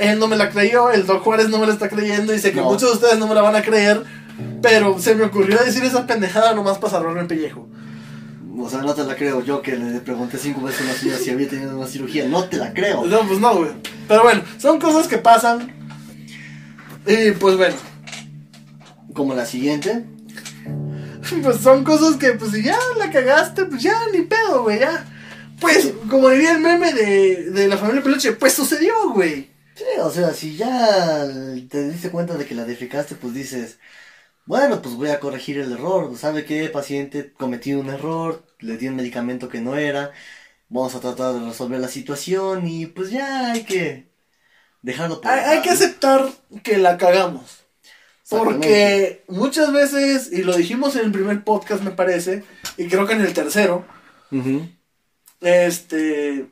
él 0.01 0.19
no 0.19 0.29
me 0.29 0.37
la 0.37 0.49
creyó, 0.49 0.91
el 0.91 1.05
Doc 1.05 1.23
Juárez 1.23 1.49
no 1.51 1.59
me 1.59 1.67
la 1.67 1.73
está 1.75 1.89
creyendo 1.91 2.33
y 2.33 2.39
sé 2.39 2.53
que 2.53 2.61
No. 2.61 2.71
muchos 2.71 2.89
de 2.91 2.95
ustedes 2.97 3.19
no 3.19 3.27
me 3.27 3.35
la 3.35 3.43
van 3.43 3.57
a 3.57 3.63
creer, 3.63 4.03
pero 4.63 4.99
se 4.99 5.15
me 5.15 5.25
ocurrió 5.25 5.59
decir 5.59 5.85
esa 5.85 6.07
pendejada 6.07 6.55
nomás 6.55 6.79
para 6.79 6.93
salvarme 6.93 7.21
el 7.21 7.27
pellejo. 7.27 7.69
O 8.61 8.69
sea, 8.69 8.83
no 8.83 8.95
te 8.95 9.05
la 9.05 9.15
creo. 9.15 9.43
Yo 9.43 9.63
que 9.63 9.77
le 9.77 10.01
pregunté 10.01 10.37
cinco 10.37 10.63
veces 10.63 10.81
a 10.81 10.85
una 10.85 10.93
señora 10.95 11.19
si 11.19 11.31
había 11.31 11.49
tenido 11.49 11.77
una 11.77 11.87
cirugía. 11.87 12.27
No 12.29 12.45
te 12.45 12.57
la 12.57 12.73
creo. 12.75 13.07
No, 13.07 13.21
pues 13.27 13.39
no, 13.39 13.57
güey. 13.57 13.71
Pero 14.09 14.23
bueno, 14.23 14.43
son 14.59 14.81
cosas 14.81 15.07
que 15.07 15.19
pasan. 15.19 15.73
Y 17.07 17.31
pues 17.33 17.57
bueno, 17.57 17.77
Como 19.15 19.35
la 19.35 19.47
siguiente. 19.47 20.05
pues 21.43 21.59
son 21.59 21.85
cosas 21.85 22.17
que 22.17 22.33
pues 22.33 22.51
si 22.53 22.63
ya 22.63 22.79
la 22.99 23.11
cagaste, 23.11 23.65
pues 23.65 23.83
ya 23.83 23.95
ni 24.13 24.23
pedo, 24.23 24.65
güey, 24.65 24.81
ya. 24.81 25.07
Pues, 25.61 25.93
como 26.09 26.29
diría 26.29 26.53
el 26.53 26.61
meme 26.61 26.93
de, 26.93 27.51
de 27.51 27.69
la 27.69 27.77
familia 27.77 28.03
Peluche, 28.03 28.33
pues 28.33 28.53
sucedió, 28.53 28.93
güey. 29.13 29.51
Sí, 29.75 29.85
o 30.01 30.11
sea, 30.11 30.33
si 30.33 30.57
ya 30.57 31.27
te 31.69 31.89
diste 31.91 32.11
cuenta 32.11 32.35
de 32.35 32.47
que 32.47 32.55
la 32.55 32.65
defecaste, 32.65 33.17
pues 33.17 33.35
dices, 33.35 33.79
bueno, 34.49 34.81
pues 34.81 34.95
voy 34.95 35.11
a 35.11 35.21
corregir 35.21 35.59
el 35.59 35.73
error. 35.73 36.17
¿Sabe 36.17 36.47
qué? 36.47 36.71
Paciente 36.71 37.35
cometió 37.35 37.79
un 37.79 37.91
error, 37.91 38.47
le 38.61 38.79
di 38.79 38.89
un 38.89 38.97
medicamento 38.97 39.51
que 39.51 39.61
no 39.61 39.77
era. 39.77 40.11
Vamos 40.71 40.95
a 40.95 41.01
tratar 41.01 41.35
de 41.35 41.47
resolver 41.47 41.79
la 41.79 41.89
situación 41.89 42.67
y 42.67 42.87
pues 42.87 43.11
ya 43.11 43.53
hay 43.53 43.65
que 43.65 44.09
dejarlo 44.81 45.21
por 45.21 45.31
Hay, 45.31 45.41
hay 45.41 45.63
que 45.63 45.69
aceptar 45.69 46.31
que 46.63 46.79
la 46.79 46.97
cagamos. 46.97 47.59
Porque 48.31 49.23
muchas 49.29 49.71
veces, 49.71 50.33
y 50.33 50.43
lo 50.43 50.57
dijimos 50.57 50.97
en 50.97 51.05
el 51.05 51.13
primer 51.13 51.45
podcast, 51.45 51.83
me 51.83 51.91
parece, 51.91 52.43
y 52.79 52.89
creo 52.89 53.07
que 53.07 53.13
en 53.15 53.21
el 53.21 53.35
tercero, 53.35 53.85
este. 55.43 56.49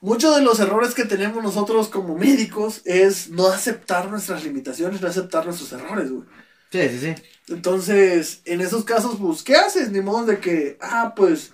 Muchos 0.00 0.36
de 0.36 0.42
los 0.42 0.58
errores 0.58 0.94
que 0.94 1.04
tenemos 1.04 1.42
nosotros 1.42 1.88
como 1.88 2.16
médicos 2.16 2.80
es 2.86 3.28
no 3.28 3.48
aceptar 3.48 4.10
nuestras 4.10 4.42
limitaciones, 4.42 5.02
no 5.02 5.08
aceptar 5.08 5.44
nuestros 5.44 5.70
errores, 5.72 6.10
güey. 6.10 6.26
Sí, 6.74 6.88
sí, 6.88 6.98
sí. 6.98 7.14
Entonces, 7.50 8.42
en 8.46 8.60
esos 8.60 8.82
casos, 8.82 9.16
pues, 9.20 9.44
¿qué 9.44 9.54
haces? 9.54 9.92
Ni 9.92 10.00
modo 10.00 10.26
de 10.26 10.40
que, 10.40 10.76
ah, 10.80 11.12
pues, 11.14 11.52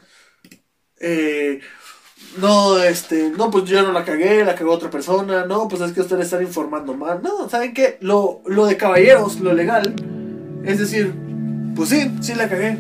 eh, 0.99 1.61
no, 2.39 2.79
este, 2.83 3.29
no, 3.29 3.51
pues 3.51 3.65
yo 3.65 3.83
no 3.83 3.93
la 3.93 4.03
cagué, 4.03 4.43
la 4.47 4.55
cagó 4.55 4.73
otra 4.73 4.89
persona, 4.89 5.45
no, 5.45 5.69
pues 5.69 5.83
es 5.83 5.93
que 5.93 6.01
ustedes 6.01 6.25
están 6.25 6.41
informando 6.41 6.95
mal. 6.95 7.21
No, 7.23 7.51
¿saben 7.51 7.75
qué? 7.75 7.99
Lo, 8.01 8.41
lo 8.47 8.65
de 8.65 8.79
caballeros, 8.79 9.41
lo 9.41 9.53
legal, 9.53 9.95
es 10.65 10.79
decir, 10.79 11.13
pues 11.77 11.91
sí, 11.91 12.11
sí 12.23 12.35
la 12.35 12.49
cagué. 12.49 12.79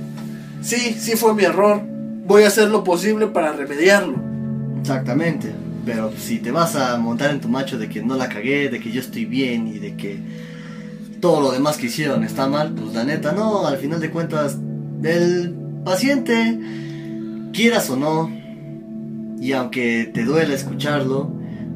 Sí, 0.62 0.96
sí 0.98 1.16
fue 1.16 1.34
mi 1.34 1.44
error. 1.44 1.82
Voy 2.24 2.44
a 2.44 2.46
hacer 2.46 2.68
lo 2.68 2.84
posible 2.84 3.26
para 3.26 3.52
remediarlo. 3.52 4.18
Exactamente. 4.80 5.52
Pero 5.84 6.10
si 6.16 6.38
te 6.38 6.50
vas 6.52 6.74
a 6.74 6.96
montar 6.96 7.32
en 7.32 7.40
tu 7.42 7.50
macho 7.50 7.76
de 7.76 7.90
que 7.90 8.02
no 8.02 8.16
la 8.16 8.30
cagué, 8.30 8.70
de 8.70 8.80
que 8.80 8.90
yo 8.90 9.00
estoy 9.00 9.26
bien 9.26 9.66
y 9.66 9.78
de 9.78 9.94
que 9.94 10.18
todo 11.20 11.40
lo 11.40 11.52
demás 11.52 11.76
que 11.76 11.86
hicieron 11.86 12.24
está 12.24 12.48
mal, 12.48 12.72
pues 12.72 12.94
la 12.94 13.04
neta 13.04 13.32
no, 13.32 13.66
al 13.66 13.76
final 13.76 14.00
de 14.00 14.10
cuentas, 14.10 14.58
el 15.02 15.54
paciente, 15.84 16.58
quieras 17.52 17.90
o 17.90 17.96
no, 17.96 18.30
y 19.40 19.52
aunque 19.52 20.10
te 20.12 20.24
duela 20.24 20.54
escucharlo, 20.54 21.32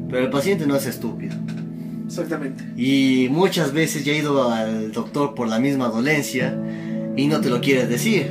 pero 0.09 0.23
el 0.23 0.29
paciente 0.29 0.67
no 0.67 0.75
es 0.75 0.85
estúpido. 0.85 1.35
Exactamente. 2.05 2.63
Y 2.77 3.27
muchas 3.31 3.73
veces 3.73 4.05
ya 4.05 4.13
he 4.13 4.17
ido 4.17 4.51
al 4.51 4.91
doctor 4.91 5.33
por 5.33 5.47
la 5.47 5.59
misma 5.59 5.87
dolencia 5.87 6.57
y 7.15 7.27
no 7.27 7.41
te 7.41 7.49
lo 7.49 7.61
quiere 7.61 7.87
decir, 7.87 8.29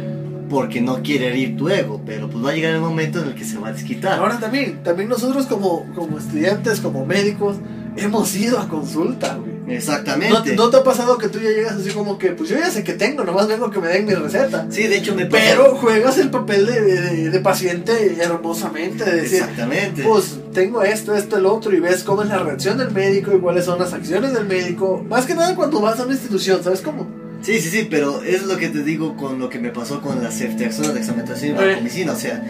porque 0.48 0.80
no 0.80 1.02
quiere 1.02 1.28
herir 1.28 1.56
tu 1.56 1.68
ego, 1.68 2.00
pero 2.06 2.30
pues 2.30 2.44
va 2.44 2.50
a 2.50 2.54
llegar 2.54 2.74
el 2.74 2.80
momento 2.80 3.20
en 3.20 3.28
el 3.28 3.34
que 3.34 3.44
se 3.44 3.58
va 3.58 3.68
a 3.68 3.72
desquitar. 3.72 4.20
Ahora 4.20 4.38
también, 4.38 4.82
también 4.82 5.08
nosotros 5.08 5.46
como, 5.46 5.86
como 5.94 6.18
estudiantes, 6.18 6.80
como 6.80 7.04
médicos, 7.04 7.56
hemos 7.96 8.34
ido 8.36 8.58
a 8.58 8.68
consulta, 8.68 9.36
güey. 9.36 9.53
Exactamente. 9.66 10.34
¿No, 10.34 10.42
te- 10.42 10.56
no 10.56 10.70
te 10.70 10.76
ha 10.76 10.84
pasado 10.84 11.16
que 11.18 11.28
tú 11.28 11.38
ya 11.40 11.50
llegas 11.50 11.72
así 11.74 11.90
como 11.90 12.18
que, 12.18 12.30
pues 12.32 12.50
yo 12.50 12.58
ya 12.58 12.70
sé 12.70 12.84
que 12.84 12.92
tengo, 12.92 13.24
nomás 13.24 13.48
vengo 13.48 13.70
que 13.70 13.80
me 13.80 13.88
den 13.88 14.04
mi 14.06 14.14
receta? 14.14 14.66
Sí, 14.70 14.84
de 14.86 14.98
hecho 14.98 15.14
me 15.14 15.26
pasó- 15.26 15.42
Pero 15.48 15.76
juegas 15.76 16.18
el 16.18 16.30
papel 16.30 16.66
de, 16.66 16.80
de- 16.82 17.30
de 17.30 17.40
paciente 17.40 18.16
hermosamente, 18.20 19.04
de 19.04 19.22
decir, 19.22 19.38
Exactamente. 19.40 20.02
pues 20.02 20.36
tengo 20.52 20.82
esto, 20.82 21.14
esto, 21.14 21.36
el 21.38 21.46
otro, 21.46 21.72
y 21.74 21.80
ves 21.80 22.02
cómo 22.02 22.22
es 22.22 22.28
la 22.28 22.38
reacción 22.38 22.78
del 22.78 22.90
médico 22.90 23.34
y 23.34 23.40
cuáles 23.40 23.64
son 23.64 23.78
las 23.78 23.92
acciones 23.92 24.32
del 24.34 24.44
médico. 24.46 25.04
Más 25.08 25.24
que 25.26 25.34
nada 25.34 25.54
cuando 25.54 25.80
vas 25.80 25.98
a 25.98 26.04
una 26.04 26.12
institución, 26.12 26.62
¿sabes 26.62 26.80
cómo? 26.80 27.06
Sí, 27.42 27.60
sí, 27.60 27.68
sí, 27.70 27.86
pero 27.90 28.22
es 28.22 28.44
lo 28.44 28.56
que 28.56 28.68
te 28.68 28.82
digo 28.82 29.16
con 29.16 29.38
lo 29.38 29.48
que 29.50 29.58
me 29.58 29.70
pasó 29.70 30.00
con 30.00 30.22
la 30.22 30.30
ceftriaxona 30.30 30.92
de 30.92 31.00
examinación 31.00 31.50
y 31.50 31.54
vancomicina. 31.54 32.12
O 32.12 32.16
sea, 32.16 32.42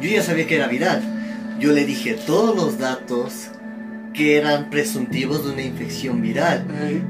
yo 0.00 0.08
ya 0.08 0.22
sabía 0.22 0.46
que 0.46 0.56
era 0.56 0.68
viral. 0.68 1.02
Yo 1.58 1.72
le 1.72 1.84
dije 1.84 2.16
todos 2.26 2.54
los 2.54 2.78
datos 2.78 3.32
que 4.16 4.38
eran 4.38 4.70
presuntivos 4.70 5.44
de 5.44 5.52
una 5.52 5.62
infección 5.62 6.22
viral. 6.22 6.64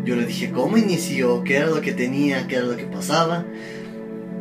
Yo 0.05 0.17
le 0.17 0.27
dije 0.27 0.51
cómo 0.51 0.77
inició, 0.77 1.45
qué 1.45 1.59
era 1.59 1.67
lo 1.67 1.81
que 1.81 1.93
tenía, 1.93 2.47
qué 2.49 2.57
era 2.57 2.67
lo 2.67 2.77
que 2.77 2.85
pasaba. 2.85 3.45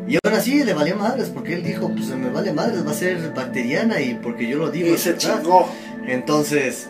Y 0.07 0.17
aún 0.23 0.35
así 0.35 0.63
le 0.63 0.73
valía 0.73 0.95
madres, 0.95 1.29
porque 1.29 1.53
él 1.53 1.63
dijo, 1.63 1.89
pues 1.89 2.09
me 2.09 2.29
vale 2.29 2.53
madres, 2.53 2.85
va 2.85 2.91
a 2.91 2.95
ser 2.95 3.33
bacteriana 3.33 4.01
y 4.01 4.15
porque 4.15 4.47
yo 4.47 4.57
lo 4.57 4.71
digo. 4.71 4.93
Y 4.93 4.97
se 4.97 5.13
verdad". 5.13 5.41
chingó. 5.41 5.69
Entonces, 6.07 6.87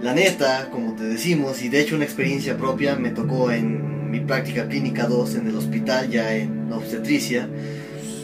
la 0.00 0.12
neta, 0.12 0.68
como 0.70 0.94
te 0.94 1.04
decimos, 1.04 1.62
y 1.62 1.68
de 1.68 1.80
hecho 1.80 1.94
una 1.94 2.04
experiencia 2.04 2.56
propia, 2.56 2.96
me 2.96 3.10
tocó 3.10 3.50
en 3.52 4.10
mi 4.10 4.20
práctica 4.20 4.68
clínica 4.68 5.06
2 5.06 5.36
en 5.36 5.46
el 5.46 5.56
hospital, 5.56 6.10
ya 6.10 6.34
en 6.34 6.72
obstetricia, 6.72 7.48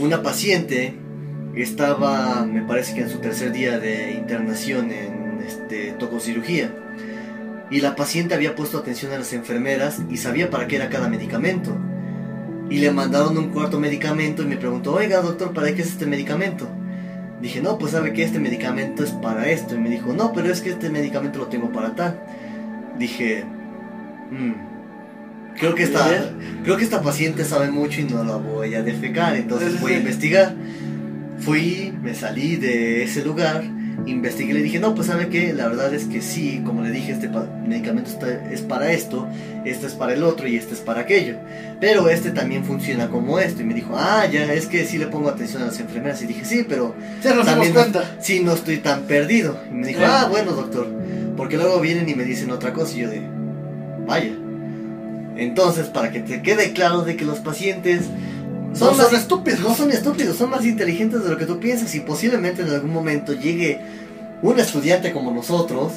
una 0.00 0.22
paciente 0.22 0.94
estaba, 1.54 2.44
me 2.44 2.62
parece 2.62 2.94
que 2.94 3.02
en 3.02 3.10
su 3.10 3.18
tercer 3.18 3.52
día 3.52 3.78
de 3.78 4.12
internación 4.12 4.92
en 4.92 5.40
este, 5.46 5.92
tococirugía, 5.92 6.72
y 7.70 7.80
la 7.80 7.96
paciente 7.96 8.34
había 8.34 8.54
puesto 8.54 8.78
atención 8.78 9.12
a 9.12 9.18
las 9.18 9.32
enfermeras 9.32 10.00
y 10.10 10.16
sabía 10.16 10.50
para 10.50 10.66
qué 10.66 10.76
era 10.76 10.88
cada 10.88 11.08
medicamento. 11.08 11.76
Y 12.70 12.78
le 12.78 12.90
mandaron 12.90 13.36
un 13.38 13.50
cuarto 13.50 13.80
medicamento 13.80 14.42
y 14.42 14.46
me 14.46 14.56
preguntó, 14.56 14.94
oiga 14.94 15.20
doctor, 15.20 15.52
¿para 15.52 15.74
qué 15.74 15.82
es 15.82 15.88
este 15.88 16.06
medicamento? 16.06 16.68
Dije, 17.40 17.60
no, 17.62 17.78
pues 17.78 17.92
sabe 17.92 18.12
que 18.12 18.24
este 18.24 18.38
medicamento 18.38 19.04
es 19.04 19.10
para 19.10 19.48
esto. 19.48 19.74
Y 19.74 19.78
me 19.78 19.90
dijo, 19.90 20.12
no, 20.12 20.32
pero 20.32 20.50
es 20.52 20.60
que 20.60 20.70
este 20.70 20.90
medicamento 20.90 21.38
lo 21.38 21.46
tengo 21.46 21.70
para 21.72 21.94
tal. 21.94 22.20
Dije, 22.98 23.44
"Mm, 24.30 24.52
creo 25.58 25.74
que 25.74 25.84
esta, 25.84 26.32
creo 26.64 26.76
que 26.76 26.84
esta 26.84 27.00
paciente 27.00 27.44
sabe 27.44 27.70
mucho 27.70 28.00
y 28.00 28.04
no 28.04 28.24
la 28.24 28.36
voy 28.36 28.74
a 28.74 28.82
defecar. 28.82 29.36
Entonces 29.36 29.80
voy 29.80 29.92
a 29.92 29.98
investigar. 30.00 30.54
Fui, 31.38 31.94
me 32.02 32.14
salí 32.14 32.56
de 32.56 33.04
ese 33.04 33.24
lugar, 33.24 33.62
investigué 34.06 34.50
y 34.50 34.54
le 34.54 34.62
dije, 34.62 34.78
no, 34.80 34.94
pues 34.94 35.08
sabe 35.08 35.28
que 35.28 35.52
la 35.52 35.68
verdad 35.68 35.92
es 35.92 36.04
que 36.04 36.22
sí, 36.22 36.62
como 36.64 36.82
le 36.82 36.90
dije, 36.90 37.12
este 37.12 37.28
medicamento 37.66 38.08
está- 38.10 38.50
es 38.50 38.60
para 38.62 38.92
esto, 38.92 39.26
este 39.64 39.86
es 39.86 39.92
para 39.94 40.14
el 40.14 40.22
otro 40.22 40.46
y 40.48 40.56
este 40.56 40.74
es 40.74 40.80
para 40.80 41.00
aquello. 41.02 41.36
Pero 41.80 42.08
este 42.08 42.30
también 42.30 42.64
funciona 42.64 43.08
como 43.08 43.38
esto. 43.38 43.62
Y 43.62 43.64
me 43.64 43.74
dijo, 43.74 43.94
ah, 43.96 44.24
ya, 44.30 44.52
es 44.52 44.66
que 44.66 44.84
sí 44.84 44.98
le 44.98 45.06
pongo 45.08 45.28
atención 45.28 45.62
a 45.62 45.66
las 45.66 45.78
enfermeras. 45.80 46.22
Y 46.22 46.26
dije, 46.26 46.44
sí, 46.44 46.64
pero 46.68 46.94
Ya 47.22 47.34
nos 47.34 47.46
también 47.46 47.72
cuenta. 47.72 48.16
sí, 48.20 48.40
no 48.40 48.52
estoy 48.52 48.78
tan 48.78 49.02
perdido. 49.02 49.58
Y 49.70 49.74
me 49.74 49.86
dijo, 49.88 50.00
Sí. 50.00 50.06
ah, 50.08 50.26
bueno, 50.30 50.52
doctor. 50.52 50.86
Porque 51.36 51.56
luego 51.56 51.80
vienen 51.80 52.08
y 52.08 52.14
me 52.14 52.24
dicen 52.24 52.50
otra 52.50 52.72
cosa 52.72 52.96
y 52.96 53.00
yo 53.00 53.10
de, 53.10 53.20
vaya. 54.06 54.32
Entonces, 55.36 55.86
para 55.86 56.10
que 56.10 56.20
te 56.20 56.42
quede 56.42 56.72
claro 56.72 57.02
de 57.02 57.16
que 57.16 57.24
los 57.24 57.38
pacientes 57.38 58.02
Son, 58.74 58.96
más 58.96 59.08
son 59.08 59.16
estúpidos. 59.16 59.60
No 59.60 59.74
son 59.74 59.90
estúpidos, 59.90 60.36
son 60.36 60.50
más 60.50 60.64
inteligentes 60.64 61.22
de 61.24 61.30
lo 61.30 61.36
que 61.36 61.46
tú 61.46 61.58
piensas 61.58 61.94
y 61.94 62.00
posiblemente 62.00 62.62
en 62.62 62.68
algún 62.68 62.92
momento 62.92 63.32
llegue 63.32 63.80
un 64.42 64.58
estudiante 64.58 65.12
como 65.12 65.32
nosotros 65.32 65.94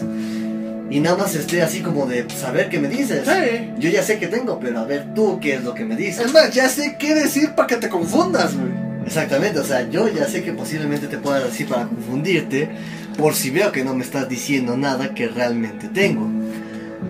y 0.89 0.99
nada 0.99 1.17
más 1.17 1.35
esté 1.35 1.61
así 1.61 1.81
como 1.81 2.05
de 2.05 2.29
saber 2.29 2.69
qué 2.69 2.79
me 2.79 2.89
dices. 2.89 3.25
Sí. 3.25 3.71
Yo 3.77 3.89
ya 3.89 4.03
sé 4.03 4.19
que 4.19 4.27
tengo, 4.27 4.59
pero 4.59 4.79
a 4.79 4.85
ver 4.85 5.13
tú 5.13 5.39
qué 5.39 5.55
es 5.55 5.63
lo 5.63 5.73
que 5.73 5.85
me 5.85 5.95
dices. 5.95 6.25
Es 6.25 6.33
más, 6.33 6.53
ya 6.53 6.67
sé 6.69 6.97
qué 6.99 7.15
decir 7.15 7.51
para 7.51 7.67
que 7.67 7.77
te 7.77 7.89
confundas, 7.89 8.55
güey. 8.55 8.91
Exactamente, 9.05 9.59
o 9.59 9.63
sea, 9.63 9.89
yo 9.89 10.07
ya 10.09 10.27
sé 10.27 10.43
que 10.43 10.53
posiblemente 10.53 11.07
te 11.07 11.17
pueda 11.17 11.39
decir 11.39 11.67
para 11.67 11.87
confundirte 11.87 12.69
por 13.17 13.33
si 13.33 13.49
veo 13.49 13.71
que 13.71 13.83
no 13.83 13.95
me 13.95 14.03
estás 14.03 14.29
diciendo 14.29 14.77
nada 14.77 15.15
que 15.15 15.27
realmente 15.27 15.87
tengo. 15.87 16.29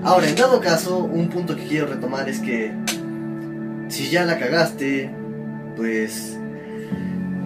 Ahora, 0.04 0.30
en 0.30 0.36
dado 0.36 0.62
caso, 0.62 1.00
un 1.00 1.30
punto 1.30 1.56
que 1.56 1.64
quiero 1.64 1.88
retomar 1.88 2.30
es 2.30 2.40
que 2.40 2.72
si 3.90 4.10
ya 4.10 4.26
la 4.26 4.40
cagaste, 4.40 5.12
pues 5.76 6.38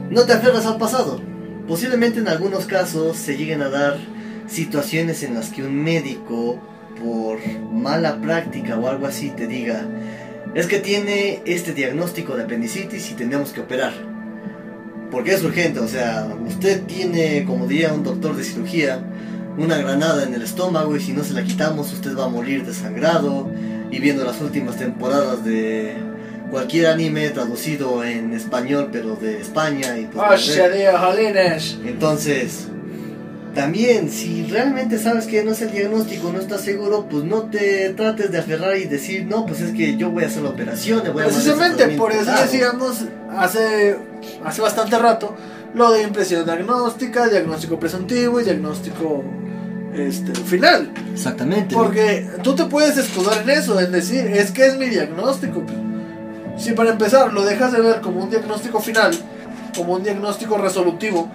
no 0.09 0.23
te 0.23 0.33
aferras 0.33 0.65
al 0.65 0.77
pasado. 0.77 1.21
Posiblemente 1.67 2.19
en 2.19 2.27
algunos 2.27 2.65
casos 2.65 3.17
se 3.17 3.37
lleguen 3.37 3.61
a 3.61 3.69
dar 3.69 3.97
situaciones 4.47 5.23
en 5.23 5.33
las 5.33 5.49
que 5.49 5.63
un 5.63 5.83
médico, 5.83 6.59
por 7.01 7.39
mala 7.71 8.21
práctica 8.21 8.77
o 8.77 8.87
algo 8.87 9.07
así, 9.07 9.31
te 9.31 9.47
diga, 9.47 9.85
es 10.53 10.67
que 10.67 10.79
tiene 10.79 11.41
este 11.45 11.73
diagnóstico 11.73 12.35
de 12.35 12.43
apendicitis 12.43 13.11
y 13.11 13.15
tenemos 13.15 13.51
que 13.51 13.61
operar. 13.61 13.93
Porque 15.11 15.33
es 15.33 15.43
urgente, 15.43 15.79
o 15.79 15.87
sea, 15.87 16.27
usted 16.45 16.83
tiene, 16.83 17.45
como 17.45 17.67
diría 17.67 17.93
un 17.93 18.03
doctor 18.03 18.35
de 18.35 18.43
cirugía, 18.43 19.03
una 19.57 19.77
granada 19.77 20.23
en 20.23 20.33
el 20.33 20.41
estómago 20.41 20.95
y 20.95 20.99
si 20.99 21.13
no 21.13 21.23
se 21.23 21.33
la 21.33 21.43
quitamos 21.43 21.93
usted 21.93 22.17
va 22.17 22.25
a 22.25 22.29
morir 22.29 22.65
desangrado. 22.65 23.49
Y 23.91 23.99
viendo 23.99 24.25
las 24.25 24.41
últimas 24.41 24.77
temporadas 24.77 25.45
de 25.45 25.95
cualquier 26.51 26.87
anime 26.87 27.29
traducido 27.29 28.03
en 28.03 28.33
español 28.33 28.89
pero 28.91 29.15
de 29.15 29.41
España 29.41 29.97
y 29.97 30.05
pues, 30.05 30.57
entonces, 31.85 32.67
también, 33.55 34.09
si 34.11 34.45
realmente 34.47 34.99
sabes 34.99 35.27
que 35.27 35.41
no 35.43 35.51
es 35.51 35.61
el 35.61 35.71
diagnóstico, 35.71 36.31
no 36.31 36.39
estás 36.39 36.61
seguro, 36.61 37.07
pues 37.09 37.23
no 37.23 37.43
te 37.43 37.89
trates 37.91 38.29
de 38.29 38.39
aferrar 38.39 38.77
y 38.77 38.83
decir, 38.83 39.25
no, 39.25 39.45
pues 39.45 39.61
es 39.61 39.71
que 39.71 39.95
yo 39.95 40.11
voy 40.11 40.25
a 40.25 40.27
hacer 40.27 40.43
la 40.43 40.49
operación, 40.49 41.01
voy 41.13 41.23
a 41.23 41.27
Precisamente 41.27 41.87
por 41.89 42.11
eso 42.11 42.25
tratamiento". 42.25 42.51
decíamos 42.51 43.05
hace, 43.31 43.95
hace 44.43 44.61
bastante 44.61 44.99
rato 44.99 45.35
lo 45.73 45.91
de 45.91 46.03
impresión 46.03 46.43
diagnóstica, 46.43 47.29
diagnóstico 47.29 47.79
presuntivo 47.79 48.41
y 48.41 48.43
diagnóstico 48.43 49.23
este, 49.95 50.33
final. 50.33 50.91
Exactamente. 51.13 51.75
Porque 51.75 52.27
tú 52.43 52.55
te 52.55 52.65
puedes 52.65 52.97
escudar 52.97 53.41
en 53.43 53.49
eso, 53.51 53.79
en 53.79 53.91
decir, 53.91 54.27
es 54.27 54.51
que 54.51 54.67
es 54.67 54.77
mi 54.77 54.87
diagnóstico. 54.87 55.63
Si 56.57 56.71
para 56.71 56.91
empezar 56.91 57.33
lo 57.33 57.43
dejas 57.43 57.71
de 57.71 57.81
ver 57.81 58.01
como 58.01 58.23
un 58.23 58.29
diagnóstico 58.29 58.79
final, 58.79 59.13
como 59.75 59.93
un 59.93 60.03
diagnóstico 60.03 60.57
resolutivo, 60.57 61.29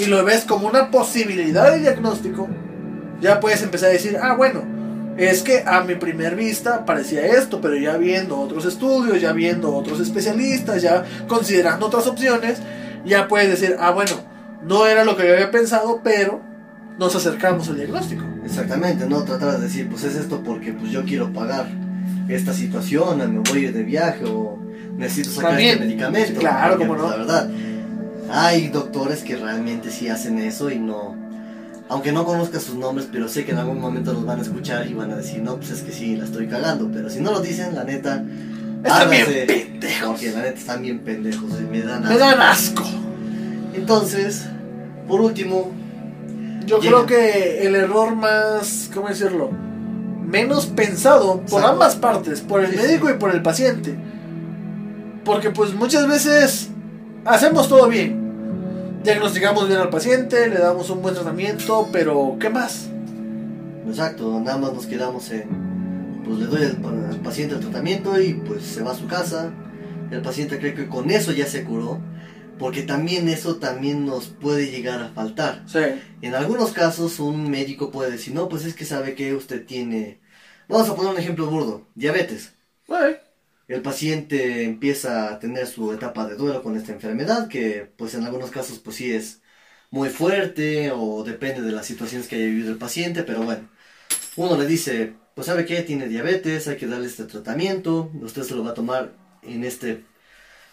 y 0.00 0.06
lo 0.06 0.24
ves 0.24 0.44
como 0.44 0.66
una 0.66 0.90
posibilidad 0.90 1.72
de 1.72 1.80
diagnóstico, 1.80 2.48
ya 3.20 3.40
puedes 3.40 3.62
empezar 3.62 3.90
a 3.90 3.92
decir, 3.92 4.18
ah, 4.20 4.34
bueno, 4.34 4.62
es 5.16 5.42
que 5.42 5.64
a 5.66 5.82
mi 5.82 5.96
primer 5.96 6.36
vista 6.36 6.84
parecía 6.84 7.26
esto, 7.26 7.60
pero 7.60 7.76
ya 7.76 7.96
viendo 7.96 8.38
otros 8.38 8.64
estudios, 8.64 9.20
ya 9.20 9.32
viendo 9.32 9.74
otros 9.74 10.00
especialistas, 10.00 10.82
ya 10.82 11.04
considerando 11.28 11.86
otras 11.86 12.06
opciones, 12.06 12.58
ya 13.04 13.28
puedes 13.28 13.48
decir, 13.48 13.76
ah, 13.78 13.90
bueno, 13.90 14.12
no 14.62 14.86
era 14.86 15.04
lo 15.04 15.16
que 15.16 15.26
yo 15.26 15.34
había 15.34 15.50
pensado, 15.50 16.00
pero 16.02 16.40
nos 16.98 17.14
acercamos 17.16 17.68
al 17.68 17.76
diagnóstico. 17.76 18.24
Exactamente, 18.44 19.06
no 19.06 19.22
tratar 19.24 19.56
de 19.56 19.62
decir, 19.62 19.88
pues 19.88 20.04
es 20.04 20.16
esto 20.16 20.42
porque 20.42 20.72
pues 20.72 20.90
yo 20.90 21.04
quiero 21.04 21.32
pagar 21.32 21.66
esta 22.28 22.52
situación, 22.52 23.18
me 23.18 23.40
voy 23.40 23.58
a 23.58 23.68
ir 23.68 23.72
de 23.72 23.82
viaje 23.82 24.24
o 24.24 24.58
necesito 24.96 25.30
sacar 25.30 25.50
También, 25.50 25.74
este 25.74 25.84
medicamento. 25.86 26.40
claro, 26.40 26.74
porque, 26.78 26.86
cómo 26.86 26.96
no. 26.98 27.04
pues, 27.06 27.18
La 27.18 27.24
verdad, 27.24 27.50
hay 28.32 28.68
doctores 28.68 29.22
que 29.22 29.36
realmente 29.36 29.90
sí 29.90 30.08
hacen 30.08 30.38
eso 30.38 30.70
y 30.70 30.78
no... 30.78 31.18
Aunque 31.88 32.12
no 32.12 32.24
conozca 32.24 32.60
sus 32.60 32.76
nombres, 32.76 33.08
pero 33.10 33.26
sé 33.28 33.44
que 33.44 33.50
en 33.50 33.58
algún 33.58 33.80
momento 33.80 34.12
los 34.12 34.24
van 34.24 34.38
a 34.38 34.42
escuchar 34.42 34.86
y 34.86 34.94
van 34.94 35.10
a 35.10 35.16
decir, 35.16 35.42
no, 35.42 35.56
pues 35.56 35.70
es 35.70 35.82
que 35.82 35.90
sí, 35.90 36.14
la 36.16 36.24
estoy 36.24 36.46
cagando. 36.46 36.88
Pero 36.92 37.10
si 37.10 37.18
no 37.20 37.32
lo 37.32 37.40
dicen, 37.40 37.74
la 37.74 37.82
neta... 37.82 38.24
Están 38.84 39.10
bien 39.10 39.26
pendejos. 39.46 40.08
Porque 40.10 40.30
la 40.30 40.38
neta 40.42 40.58
están 40.58 40.82
bien 40.82 41.00
pendejos 41.00 41.50
y 41.60 41.64
me 41.64 41.82
dan 41.82 42.02
Me 42.02 42.10
asco. 42.10 42.18
dan 42.20 42.40
asco. 42.40 42.84
Entonces, 43.74 44.44
por 45.08 45.20
último, 45.20 45.72
Yo 46.64 46.78
Llega. 46.80 46.90
creo 47.02 47.06
que 47.06 47.66
el 47.66 47.74
error 47.74 48.14
más, 48.14 48.88
¿cómo 48.94 49.08
decirlo? 49.08 49.50
Menos 50.30 50.66
pensado 50.66 51.34
por 51.40 51.42
Exacto. 51.60 51.68
ambas 51.68 51.96
partes, 51.96 52.40
por 52.40 52.64
el 52.64 52.70
Sí, 52.72 52.76
médico 52.76 53.08
sí. 53.08 53.14
y 53.14 53.18
por 53.18 53.34
el 53.34 53.42
paciente. 53.42 53.96
Porque 55.24 55.50
pues 55.50 55.74
muchas 55.74 56.06
veces 56.08 56.70
hacemos 57.24 57.68
todo 57.68 57.88
bien. 57.88 58.18
Diagnosticamos 59.02 59.66
bien 59.68 59.80
al 59.80 59.90
paciente, 59.90 60.48
le 60.48 60.58
damos 60.58 60.90
un 60.90 61.02
buen 61.02 61.14
tratamiento, 61.14 61.88
pero 61.90 62.36
¿qué 62.38 62.50
más? 62.50 62.88
Exacto, 63.88 64.40
nada 64.40 64.58
más 64.58 64.72
nos 64.72 64.86
quedamos 64.86 65.30
en, 65.30 66.22
pues 66.24 66.38
le 66.38 66.46
doy 66.46 66.62
al, 66.64 66.78
al 67.10 67.16
paciente 67.20 67.54
el 67.54 67.60
tratamiento 67.60 68.20
y 68.20 68.34
pues 68.34 68.62
se 68.62 68.82
va 68.82 68.92
a 68.92 68.94
su 68.94 69.06
casa. 69.06 69.50
El 70.10 70.22
paciente 70.22 70.58
cree 70.58 70.74
que 70.74 70.86
con 70.88 71.10
eso 71.10 71.32
ya 71.32 71.46
se 71.46 71.64
curó, 71.64 71.98
porque 72.58 72.82
también 72.82 73.28
eso 73.28 73.56
también 73.56 74.04
nos 74.06 74.26
puede 74.26 74.70
llegar 74.70 75.00
a 75.02 75.08
faltar. 75.08 75.62
Sí. 75.66 75.78
En 76.20 76.34
algunos 76.34 76.72
casos 76.72 77.20
un 77.20 77.50
médico 77.50 77.90
puede 77.90 78.10
decir, 78.12 78.34
no, 78.34 78.48
pues 78.48 78.64
es 78.64 78.74
que 78.74 78.84
sabe 78.84 79.14
que 79.14 79.34
usted 79.34 79.64
tiene, 79.64 80.19
vamos 80.70 80.88
a 80.88 80.94
poner 80.96 81.12
un 81.12 81.18
ejemplo 81.18 81.46
burdo, 81.46 81.88
diabetes. 81.94 82.52
Bueno, 82.86 83.16
El 83.68 83.82
paciente 83.82 84.64
empieza 84.64 85.32
a 85.32 85.38
tener 85.38 85.66
su 85.66 85.92
etapa 85.92 86.26
de 86.26 86.36
duelo 86.36 86.62
con 86.62 86.76
esta 86.76 86.92
enfermedad, 86.92 87.48
que 87.48 87.92
pues 87.96 88.14
en 88.14 88.24
algunos 88.24 88.50
casos 88.50 88.78
pues 88.78 88.96
sí 88.96 89.12
es 89.12 89.42
muy 89.90 90.08
fuerte 90.08 90.90
o 90.92 91.24
depende 91.24 91.62
de 91.62 91.72
las 91.72 91.86
situaciones 91.86 92.28
que 92.28 92.36
haya 92.36 92.46
vivido 92.46 92.70
el 92.70 92.78
paciente, 92.78 93.22
pero 93.22 93.42
bueno, 93.42 93.68
uno 94.36 94.56
le 94.56 94.66
dice, 94.66 95.14
pues 95.34 95.46
sabe 95.46 95.64
que 95.66 95.82
tiene 95.82 96.08
diabetes, 96.08 96.68
hay 96.68 96.76
que 96.76 96.86
darle 96.86 97.06
este 97.06 97.24
tratamiento, 97.24 98.10
usted 98.22 98.42
se 98.42 98.54
lo 98.54 98.64
va 98.64 98.70
a 98.72 98.74
tomar 98.74 99.12
en 99.42 99.64
este, 99.64 100.04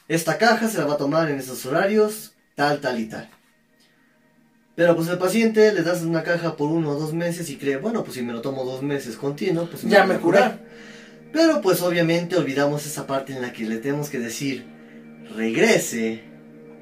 esta 0.07 0.37
caja, 0.37 0.69
se 0.69 0.77
la 0.79 0.85
va 0.85 0.95
a 0.95 0.97
tomar 0.97 1.29
en 1.29 1.39
estos 1.39 1.65
horarios, 1.65 2.33
tal, 2.55 2.81
tal 2.81 2.99
y 2.99 3.09
tal. 3.09 3.29
Pero 4.77 4.95
pues 4.95 5.07
el 5.09 5.17
paciente 5.17 5.73
le 5.73 5.81
das 5.81 6.03
una 6.03 6.21
caja 6.21 6.55
por 6.55 6.69
uno 6.69 6.91
o 6.91 6.99
dos 6.99 7.11
meses 7.11 7.49
y 7.49 7.57
cree, 7.57 7.77
bueno, 7.77 8.03
pues 8.03 8.13
si 8.15 8.21
me 8.21 8.31
lo 8.31 8.41
tomo 8.41 8.63
dos 8.63 8.83
meses 8.83 9.15
continuo, 9.17 9.67
pues 9.69 9.81
Ya 9.81 10.05
me 10.05 10.13
a 10.13 10.19
curé. 10.19 10.37
curar. 10.37 10.59
Pero 11.33 11.61
pues 11.61 11.81
obviamente 11.81 12.35
olvidamos 12.37 12.85
esa 12.85 13.07
parte 13.07 13.33
en 13.33 13.41
la 13.41 13.51
que 13.51 13.65
le 13.65 13.77
tenemos 13.77 14.09
que 14.11 14.19
decir 14.19 14.65
regrese 15.35 16.21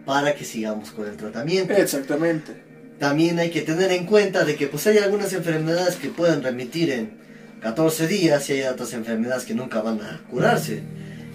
para 0.06 0.36
que 0.36 0.44
sigamos 0.44 0.92
con 0.92 1.08
el 1.08 1.16
tratamiento. 1.16 1.74
exactamente. 1.74 2.52
También 3.00 3.40
hay 3.40 3.50
que 3.50 3.62
tener 3.62 3.92
en 3.94 4.06
cuenta 4.06 4.44
de 4.46 4.56
que 4.58 4.68
pues 4.68 4.86
hay 4.88 4.98
algunas 4.98 5.32
enfermedades 5.34 5.96
que 5.96 6.10
pueden 6.10 6.44
remitir 6.44 6.92
en 6.92 7.12
14 7.62 8.08
días 8.08 8.50
y 8.50 8.54
hay 8.54 8.64
otras 8.64 8.92
enfermedades 8.94 9.46
que 9.46 9.54
nunca 9.54 9.82
van 9.82 10.02
a 10.02 10.22
curarse. 10.30 10.84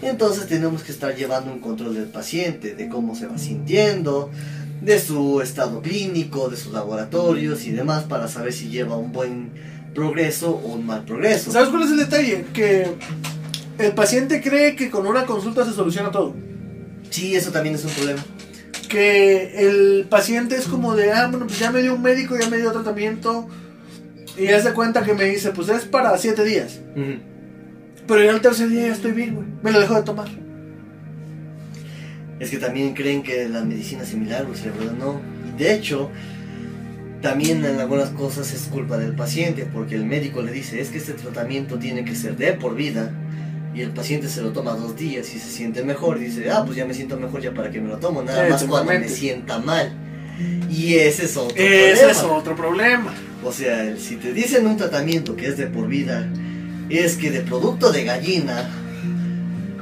Entonces 0.03 0.47
tenemos 0.47 0.83
que 0.83 0.93
estar 0.93 1.15
llevando 1.17 1.53
un 1.53 1.61
control 1.61 1.95
del 1.95 2.05
paciente, 2.07 2.75
de 2.75 2.89
cómo 2.89 3.15
se 3.15 3.27
va 3.27 3.37
sintiendo, 3.39 4.31
de 4.81 4.99
su 4.99 5.41
estado 5.41 5.83
clínico, 5.83 6.49
de 6.49 6.57
sus 6.57 6.73
laboratorios 6.73 7.65
y 7.67 7.71
demás 7.71 8.05
para 8.05 8.29
saber 8.29 8.53
si 8.53 8.69
lleva 8.69 8.97
un 8.97 9.13
buen 9.13 9.51
progreso 9.95 10.51
o 10.51 10.75
un 10.75 10.87
mal 10.87 11.05
progreso. 11.05 11.51
¿Sabes 11.53 11.69
cuál 11.69 11.83
es 11.83 11.91
el 11.91 11.99
detalle? 11.99 12.47
Que 12.55 12.89
el 13.79 13.93
paciente 13.93 14.41
cree 14.41 14.77
que 14.77 14.91
con 14.91 15.07
una 15.07 15.27
consulta 15.27 15.65
se 15.65 15.73
soluciona 15.73 16.11
todo. 16.11 16.35
Sí, 17.11 17.35
eso 17.35 17.51
también 17.51 17.75
es 17.75 17.85
un 17.85 17.91
problema. 17.91 18.23
que 18.91 19.67
el 19.67 20.07
paciente 20.11 20.57
es 20.57 20.67
como 20.67 20.95
de, 20.95 21.13
ah, 21.13 21.29
bueno, 21.31 21.47
pues 21.47 21.59
ya 21.59 21.71
me 21.71 21.81
dio 21.81 21.95
un 21.95 22.03
médico, 22.03 22.37
ya 22.39 22.51
me 22.51 22.59
dio 22.59 22.73
tratamiento, 22.73 23.49
y 24.37 24.45
ya 24.47 24.61
se 24.61 24.73
cuenta 24.75 25.03
que 25.03 25.15
me 25.15 25.25
dice, 25.25 25.53
pues 25.53 25.69
es 25.71 25.85
para 25.85 26.19
siete 26.19 26.45
días. 26.45 26.81
Pero 28.07 28.23
ya 28.23 28.33
el 28.33 28.41
tercer 28.41 28.69
día 28.69 28.89
ya 28.89 28.93
estoy 28.93 29.13
bien, 29.13 29.37
güey. 29.37 29.47
Me 29.63 29.71
lo 29.71 29.81
dejo 29.81 29.95
de 29.95 30.03
tomar. 30.03 30.29
Es 32.41 32.51
que 32.51 32.57
también 32.57 32.95
creen 32.95 33.23
que 33.23 33.49
la 33.49 33.63
medicina 33.63 34.03
es 34.03 34.09
similar, 34.09 34.47
o 34.47 34.55
sea, 34.57 34.73
¿verdad? 34.73 34.95
No. 34.95 35.21
Y 35.47 35.59
de 35.59 35.75
hecho, 35.75 36.11
también 37.21 37.65
en 37.65 37.79
algunas 37.79 38.09
cosas 38.11 38.53
es 38.53 38.63
culpa 38.63 38.97
del 38.97 39.15
paciente, 39.15 39.67
porque 39.71 39.95
el 39.95 40.07
médico 40.07 40.43
le 40.43 40.51
dice, 40.51 40.81
es 40.81 40.89
que 40.89 40.99
este 40.99 41.13
tratamiento 41.13 41.79
tiene 41.79 42.05
que 42.05 42.15
ser 42.15 42.37
de 42.37 42.55
por 42.55 42.75
vida, 42.75 43.13
y 43.75 43.83
el 43.83 43.91
paciente 43.91 44.29
se 44.29 44.43
lo 44.43 44.51
toma 44.51 44.73
dos 44.73 44.97
días 44.97 45.33
y 45.35 45.39
se 45.39 45.51
siente 45.51 45.85
mejor, 45.85 46.17
y 46.17 46.25
dice, 46.25 46.51
ah, 46.51 46.65
pues 46.65 46.77
ya 46.77 46.87
me 46.87 46.95
siento 46.95 47.19
mejor 47.19 47.41
ya 47.41 47.53
para 47.53 47.71
que 47.71 47.81
me 47.81 47.89
lo 47.89 47.99
tomo, 47.99 48.23
nada 48.23 48.49
más 48.49 48.65
cuando 48.65 48.93
me 48.93 49.09
sienta 49.09 49.59
mal. 49.59 49.93
Y 50.71 50.95
ese 50.95 51.27
es 51.27 51.37
otro 51.37 51.55
Ese 51.57 52.01
problema. 52.01 52.11
es 52.11 52.23
otro 52.23 52.57
problema. 52.57 53.15
O 53.45 53.53
sea, 53.53 53.97
si 53.97 54.17
te 54.17 54.33
dicen 54.33 54.67
un 54.67 54.77
tratamiento 54.77 55.37
que 55.37 55.47
es 55.47 55.57
de 55.57 55.67
por 55.67 55.89
vida, 55.89 56.27
es 56.89 57.17
que 57.17 57.31
de 57.31 57.41
producto 57.41 57.93
de 57.93 58.05
gallina, 58.05 58.69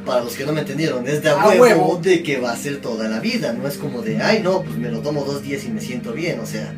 para 0.08 0.24
los 0.24 0.34
que 0.34 0.44
no 0.46 0.52
me 0.52 0.60
entendieron, 0.62 1.06
es 1.06 1.22
de 1.22 1.28
a 1.28 1.40
A 1.40 1.46
huevo, 1.48 1.62
huevo. 1.62 2.00
de 2.02 2.22
que 2.22 2.40
va 2.40 2.52
a 2.52 2.56
ser 2.56 2.78
toda 2.80 3.08
la 3.08 3.20
vida. 3.20 3.52
No 3.52 3.68
es 3.68 3.76
como 3.76 4.00
de, 4.02 4.20
ay, 4.22 4.40
no, 4.42 4.62
pues 4.62 4.76
me 4.78 4.90
lo 4.90 5.00
tomo 5.00 5.22
dos 5.24 5.42
días 5.42 5.62
y 5.64 5.68
me 5.68 5.80
siento 5.82 6.12
bien. 6.14 6.40
O 6.40 6.46
sea, 6.46 6.72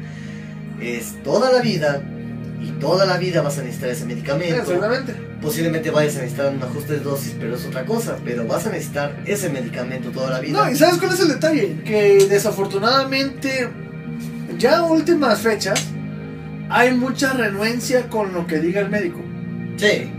es 0.82 1.14
toda 1.22 1.52
la 1.52 1.60
vida 1.62 2.02
y 2.60 2.72
toda 2.72 3.06
la 3.06 3.16
vida 3.16 3.40
vas 3.40 3.56
a 3.58 3.62
necesitar 3.62 3.90
ese 3.90 4.04
medicamento. 4.04 4.56
Exactamente. 4.56 5.14
Posiblemente 5.40 5.90
vayas 5.90 6.16
a 6.16 6.22
necesitar 6.22 6.52
un 6.52 6.62
ajuste 6.62 6.94
de 6.94 6.98
dosis, 7.00 7.34
pero 7.38 7.54
es 7.54 7.64
otra 7.64 7.86
cosa. 7.86 8.18
Pero 8.24 8.44
vas 8.46 8.66
a 8.66 8.70
necesitar 8.70 9.16
ese 9.24 9.48
medicamento 9.48 10.10
toda 10.10 10.30
la 10.30 10.40
vida. 10.40 10.64
No, 10.64 10.70
y 10.70 10.74
¿sabes 10.76 10.98
cuál 10.98 11.14
es 11.14 11.20
el 11.20 11.28
detalle? 11.28 11.76
Que 11.84 12.26
desafortunadamente, 12.28 13.68
ya 14.58 14.78
a 14.78 14.82
últimas 14.82 15.40
fechas, 15.40 15.80
hay 16.68 16.92
mucha 16.94 17.32
renuencia 17.32 18.08
con 18.08 18.32
lo 18.34 18.46
que 18.46 18.58
diga 18.58 18.80
el 18.80 18.90
médico. 18.90 19.20
Sí, 19.76 20.10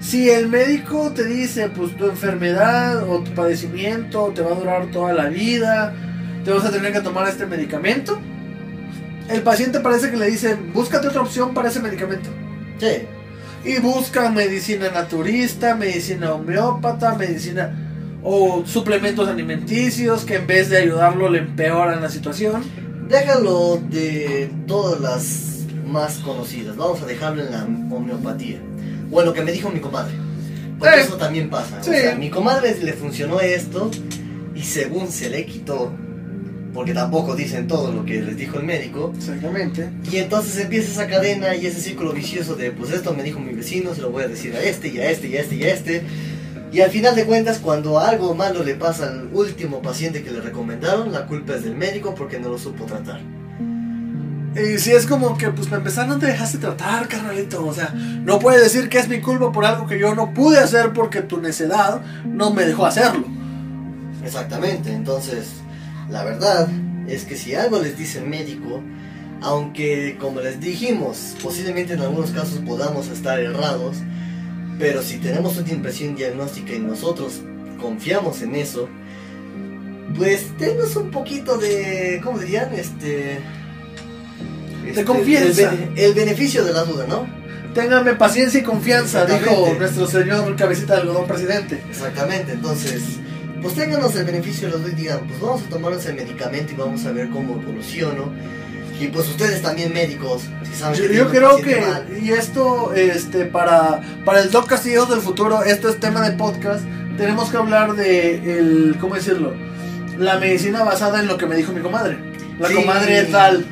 Si 0.00 0.30
el 0.30 0.48
médico 0.48 1.12
te 1.14 1.24
dice, 1.24 1.68
pues 1.68 1.96
tu 1.96 2.06
enfermedad 2.06 3.08
o 3.08 3.20
tu 3.20 3.32
padecimiento 3.32 4.32
te 4.34 4.42
va 4.42 4.52
a 4.52 4.54
durar 4.54 4.90
toda 4.90 5.12
la 5.12 5.26
vida, 5.28 5.94
te 6.44 6.50
vas 6.50 6.64
a 6.64 6.70
tener 6.70 6.92
que 6.92 7.00
tomar 7.00 7.28
este 7.28 7.46
medicamento, 7.46 8.18
el 9.30 9.42
paciente 9.42 9.78
parece 9.80 10.10
que 10.10 10.16
le 10.16 10.26
dice, 10.26 10.56
búscate 10.74 11.06
otra 11.06 11.20
opción 11.20 11.54
para 11.54 11.68
ese 11.68 11.80
medicamento. 11.80 12.30
sí. 12.78 13.06
Y 13.62 13.78
busca 13.78 14.30
medicina 14.30 14.90
naturista, 14.90 15.74
medicina 15.74 16.32
homeópata, 16.32 17.14
medicina 17.14 18.18
o 18.22 18.64
suplementos 18.64 19.28
alimenticios 19.28 20.24
que 20.24 20.36
en 20.36 20.46
vez 20.46 20.70
de 20.70 20.78
ayudarlo 20.78 21.28
le 21.28 21.40
empeoran 21.40 22.00
la 22.00 22.08
situación. 22.08 22.62
Déjalo 23.06 23.78
de 23.90 24.50
todas 24.66 24.98
las 25.02 25.66
más 25.86 26.20
conocidas. 26.20 26.74
Vamos 26.76 27.02
a 27.02 27.06
dejarlo 27.06 27.42
en 27.42 27.50
la 27.50 27.64
homeopatía. 27.94 28.60
O 29.10 29.20
en 29.20 29.26
lo 29.26 29.32
que 29.32 29.42
me 29.42 29.52
dijo 29.52 29.70
mi 29.70 29.80
comadre. 29.80 30.14
Porque 30.78 30.94
Sí. 30.96 31.00
eso 31.06 31.16
también 31.16 31.50
pasa. 31.50 31.82
Sí. 31.82 31.90
O 31.90 31.92
sea, 31.94 32.14
mi 32.16 32.30
comadre 32.30 32.76
le 32.82 32.92
funcionó 32.94 33.40
esto 33.40 33.90
y 34.54 34.62
según 34.62 35.10
se 35.10 35.28
le 35.30 35.44
quitó, 35.46 35.92
porque 36.72 36.94
tampoco 36.94 37.34
dicen 37.36 37.66
todo 37.68 37.92
lo 37.92 38.04
que 38.04 38.22
les 38.22 38.36
dijo 38.36 38.58
el 38.58 38.64
médico, 38.64 39.12
Exactamente. 39.16 39.90
y 40.10 40.16
entonces 40.18 40.56
empieza 40.58 40.90
esa 40.92 41.06
cadena 41.08 41.54
y 41.56 41.66
ese 41.66 41.80
círculo 41.80 42.12
vicioso 42.12 42.54
de, 42.54 42.70
pues 42.70 42.92
esto 42.92 43.12
me 43.12 43.22
dijo 43.22 43.40
mi 43.40 43.52
vecino, 43.52 43.94
se 43.94 44.00
lo 44.02 44.10
voy 44.10 44.22
a 44.24 44.28
decir 44.28 44.54
a 44.54 44.62
este 44.62 44.88
y 44.88 44.98
a 45.00 45.10
este 45.10 45.28
y 45.28 45.36
a 45.36 45.40
este 45.40 45.54
y 45.56 45.64
a 45.64 45.72
este. 45.74 46.02
Y 46.72 46.80
al 46.82 46.90
final 46.90 47.16
de 47.16 47.24
cuentas, 47.24 47.58
cuando 47.58 47.98
algo 47.98 48.34
malo 48.36 48.62
le 48.62 48.76
pasa 48.76 49.08
al 49.08 49.28
último 49.32 49.82
paciente 49.82 50.22
que 50.22 50.30
le 50.30 50.40
recomendaron, 50.40 51.10
la 51.10 51.26
culpa 51.26 51.56
es 51.56 51.64
del 51.64 51.74
médico 51.74 52.14
porque 52.14 52.38
no 52.38 52.48
lo 52.48 52.58
supo 52.58 52.84
tratar. 52.84 53.20
Y 54.54 54.78
si 54.78 54.90
es 54.90 55.06
como 55.06 55.36
que, 55.38 55.48
pues 55.50 55.68
para 55.68 55.78
empezar, 55.78 56.08
no 56.08 56.18
te 56.18 56.26
dejaste 56.26 56.58
tratar, 56.58 57.06
carnalito. 57.06 57.64
O 57.64 57.72
sea, 57.72 57.90
no 57.94 58.40
puedes 58.40 58.62
decir 58.62 58.88
que 58.88 58.98
es 58.98 59.08
mi 59.08 59.20
culpa 59.20 59.52
por 59.52 59.64
algo 59.64 59.86
que 59.86 59.98
yo 59.98 60.14
no 60.14 60.34
pude 60.34 60.58
hacer 60.58 60.92
porque 60.92 61.22
tu 61.22 61.40
necedad 61.40 62.00
no 62.24 62.50
me 62.50 62.64
dejó 62.64 62.86
hacerlo. 62.86 63.26
Exactamente, 64.24 64.92
entonces 64.92 65.52
la 66.10 66.24
verdad 66.24 66.68
es 67.06 67.24
que 67.24 67.36
si 67.36 67.54
algo 67.54 67.80
les 67.80 67.96
dice 67.96 68.18
el 68.18 68.26
médico, 68.26 68.82
aunque 69.40 70.18
como 70.20 70.40
les 70.40 70.60
dijimos, 70.60 71.36
posiblemente 71.42 71.94
en 71.94 72.00
algunos 72.00 72.30
casos 72.30 72.58
podamos 72.66 73.08
estar 73.08 73.38
errados, 73.38 73.98
pero 74.78 75.02
si 75.02 75.18
tenemos 75.18 75.56
una 75.56 75.70
impresión 75.70 76.16
diagnóstica 76.16 76.74
y 76.74 76.80
nosotros 76.80 77.40
confiamos 77.80 78.42
en 78.42 78.56
eso, 78.56 78.88
pues 80.16 80.46
tenemos 80.58 80.96
un 80.96 81.10
poquito 81.10 81.56
de, 81.56 82.20
¿cómo 82.22 82.38
dirían? 82.40 82.74
Este... 82.74 83.38
este, 84.86 85.04
confianza. 85.04 85.72
El, 85.72 85.98
el 85.98 86.14
beneficio 86.14 86.64
de 86.64 86.72
la 86.72 86.84
duda, 86.84 87.06
¿no? 87.08 87.26
Téngame 87.74 88.14
paciencia 88.14 88.60
y 88.60 88.62
confianza, 88.64 89.24
dijo 89.26 89.74
nuestro 89.78 90.06
señor 90.06 90.56
cabecita 90.56 90.94
de 90.96 91.02
algodón 91.02 91.26
presidente. 91.28 91.80
Exactamente, 91.88 92.52
entonces, 92.52 93.02
pues 93.62 93.74
ténganos 93.74 94.14
el 94.16 94.24
beneficio 94.24 94.66
de 94.66 94.72
los 94.72 94.82
dos 94.82 94.90
y 94.92 94.94
digan, 94.96 95.20
pues 95.28 95.40
vamos 95.40 95.62
a 95.62 95.68
tomarnos 95.68 96.04
el 96.06 96.14
medicamento 96.16 96.72
y 96.72 96.76
vamos 96.76 97.04
a 97.06 97.12
ver 97.12 97.28
cómo 97.30 97.60
evoluciona. 97.62 98.22
Y 99.00 99.06
pues 99.06 99.28
ustedes 99.28 99.62
también 99.62 99.94
médicos, 99.94 100.42
si 100.64 100.74
saben 100.78 101.00
Yo, 101.00 101.08
que 101.08 101.14
yo 101.14 101.30
creo 101.30 101.56
que, 101.62 101.80
mal, 101.80 102.06
y 102.20 102.32
esto, 102.32 102.92
este, 102.92 103.46
para, 103.46 104.00
para 104.26 104.40
el 104.42 104.50
Doc 104.50 104.66
Castillos 104.68 105.08
del 105.08 105.20
futuro, 105.20 105.62
esto 105.62 105.88
es 105.88 105.98
tema 106.00 106.20
de 106.28 106.36
podcast, 106.36 106.84
tenemos 107.16 107.50
que 107.50 107.56
hablar 107.56 107.94
de, 107.94 108.58
el, 108.58 108.96
¿cómo 109.00 109.14
decirlo? 109.14 109.54
La 110.18 110.38
medicina 110.38 110.82
basada 110.82 111.20
en 111.20 111.28
lo 111.28 111.38
que 111.38 111.46
me 111.46 111.54
dijo 111.56 111.72
mi 111.72 111.80
comadre. 111.80 112.18
La 112.58 112.68
Sí. 112.68 112.74
comadre 112.74 113.22
tal. 113.24 113.64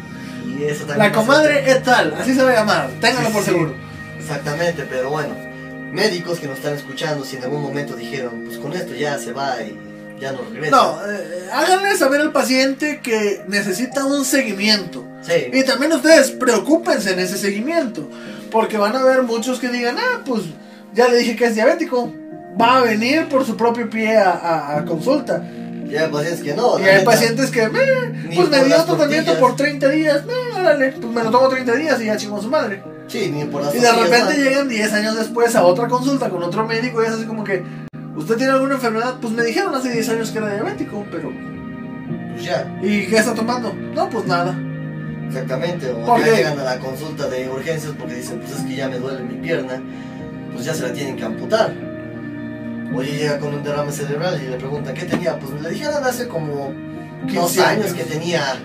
Y 0.59 0.65
eso 0.65 0.85
también 0.85 0.99
La 0.99 1.13
comadre 1.13 1.71
et 1.71 1.83
tal, 1.83 2.15
así 2.21 2.35
se 2.35 2.43
va 2.43 2.51
a 2.51 2.55
llamar, 2.55 2.91
ténganlo 3.01 3.29
Sí, 3.29 3.35
por 3.35 3.43
sí. 3.45 3.51
seguro. 3.51 3.75
Exactamente, 4.19 4.85
pero 4.89 5.11
bueno, 5.11 5.35
médicos 5.93 6.39
que 6.41 6.47
nos 6.47 6.59
están 6.59 6.75
escuchando, 6.75 7.25
si 7.25 7.37
en 7.37 7.45
algún 7.45 7.63
momento 7.63 7.95
dijeron, 7.97 8.45
pues 8.47 8.59
con 8.59 8.73
esto 8.75 8.95
ya 8.95 9.19
se 9.19 9.33
va 9.33 9.57
y 9.63 9.79
ya 10.21 10.33
no 10.33 10.39
regresa. 10.53 10.77
No, 10.77 10.99
eh, 11.11 11.49
háganle 11.53 11.97
saber 11.97 12.21
al 12.21 12.33
paciente 12.33 13.01
que 13.03 13.43
necesita 13.49 14.05
un 14.05 14.25
seguimiento. 14.25 15.05
Sí, 15.23 15.51
Y 15.53 15.63
también 15.65 15.93
ustedes 15.93 16.31
preocúpense 16.33 17.13
en 17.13 17.19
ese 17.21 17.39
seguimiento. 17.39 18.09
Porque 18.51 18.79
van 18.79 18.97
a 18.97 19.01
haber 19.01 19.23
muchos 19.23 19.59
que 19.61 19.69
digan, 19.69 19.97
ah, 19.99 20.23
pues 20.25 20.43
ya 20.95 21.07
le 21.09 21.19
dije 21.19 21.37
que 21.37 21.47
es 21.47 21.55
diabético. 21.55 22.13
Va 22.61 22.79
a 22.79 22.83
venir 22.83 23.29
por 23.29 23.45
su 23.47 23.57
propio 23.57 23.89
pie 23.89 24.17
a, 24.17 24.31
a- 24.33 24.79
a 24.79 24.85
consulta. 24.85 25.43
Y 25.89 25.97
hay 25.97 26.11
pacientes 26.11 26.43
que 26.43 26.55
no. 26.55 26.79
y 26.79 26.83
hay 26.83 27.05
pacientes 27.05 27.51
que, 27.51 27.63
"Eh, 27.63 27.71
Ni 28.29 28.37
pues 28.37 28.49
me 28.51 28.65
dio 28.65 28.85
tratamiento 28.85 29.39
por 29.39 29.57
30 29.57 29.89
días. 29.89 30.23
"Eh, 30.29 30.59
órale, 30.61 30.93
pues 30.93 31.13
me 31.15 31.25
lo 31.25 31.31
tomo 31.31 31.49
30 31.49 31.75
días 31.75 32.01
y 32.01 32.07
ya 32.07 32.17
chingó 32.17 32.41
su 32.43 32.51
madre. 32.51 32.83
Sí, 33.07 33.31
ni 33.35 33.45
por 33.45 33.63
las 33.63 33.75
Y 33.75 33.79
de 33.79 33.91
repente 33.91 34.37
llegan 34.37 34.69
10 34.69 34.93
años 34.93 35.17
después 35.17 35.57
a 35.57 35.65
otra 35.65 35.89
consulta 35.89 36.29
con 36.29 36.43
otro 36.43 36.67
médico 36.67 37.03
y 37.03 37.07
es 37.07 37.13
así 37.13 37.25
como 37.25 37.43
que, 37.43 37.63
¿usted 38.17 38.37
tiene 38.37 38.53
alguna 38.53 38.75
enfermedad? 38.75 39.15
Pues 39.21 39.33
me 39.33 39.43
dijeron 39.45 39.75
hace 39.75 39.91
10 39.91 40.09
años 40.11 40.31
que 40.31 40.39
era 40.39 40.53
diabético, 40.53 41.07
pero... 41.11 41.33
Pues 42.33 42.45
ya. 42.45 42.71
¿Y 42.83 43.07
qué 43.07 43.17
está 43.17 43.33
tomando? 43.35 43.73
No, 43.73 44.11
pues 44.11 44.27
nada. 44.27 44.55
Exactamente, 45.27 45.91
o 45.91 46.05
¿Por 46.07 46.21
ya 46.21 46.25
qué? 46.27 46.37
llegan 46.37 46.59
a 46.59 46.65
la 46.65 46.79
consulta 46.79 47.29
de 47.29 47.49
urgencias 47.49 47.93
porque 47.99 48.15
dicen, 48.15 48.41
pues 48.41 48.59
es 48.61 48.67
que 48.67 48.77
ya 48.77 48.89
me 48.89 48.99
duele 48.99 49.21
mi 49.23 49.35
pierna, 49.37 49.83
pues 50.53 50.65
ya 50.65 50.73
se 50.75 50.83
la 50.83 50.93
tienen 50.93 51.17
que 51.17 51.25
amputar. 51.25 51.73
O 52.95 53.03
ya 53.03 53.13
llega 53.13 53.39
con 53.39 53.55
un 53.55 53.63
derrame 53.63 53.93
cerebral 53.93 54.41
y 54.43 54.49
le 54.49 54.57
preguntan, 54.57 54.95
¿qué 54.95 55.05
tenía? 55.05 55.39
Pues 55.39 55.61
le 55.61 55.71
dijeron 55.71 56.03
hace 56.05 56.27
como 56.27 56.73
15 57.27 57.37
dos 57.37 57.59
años 57.59 57.93
que 57.93 58.05
tenía 58.05 58.57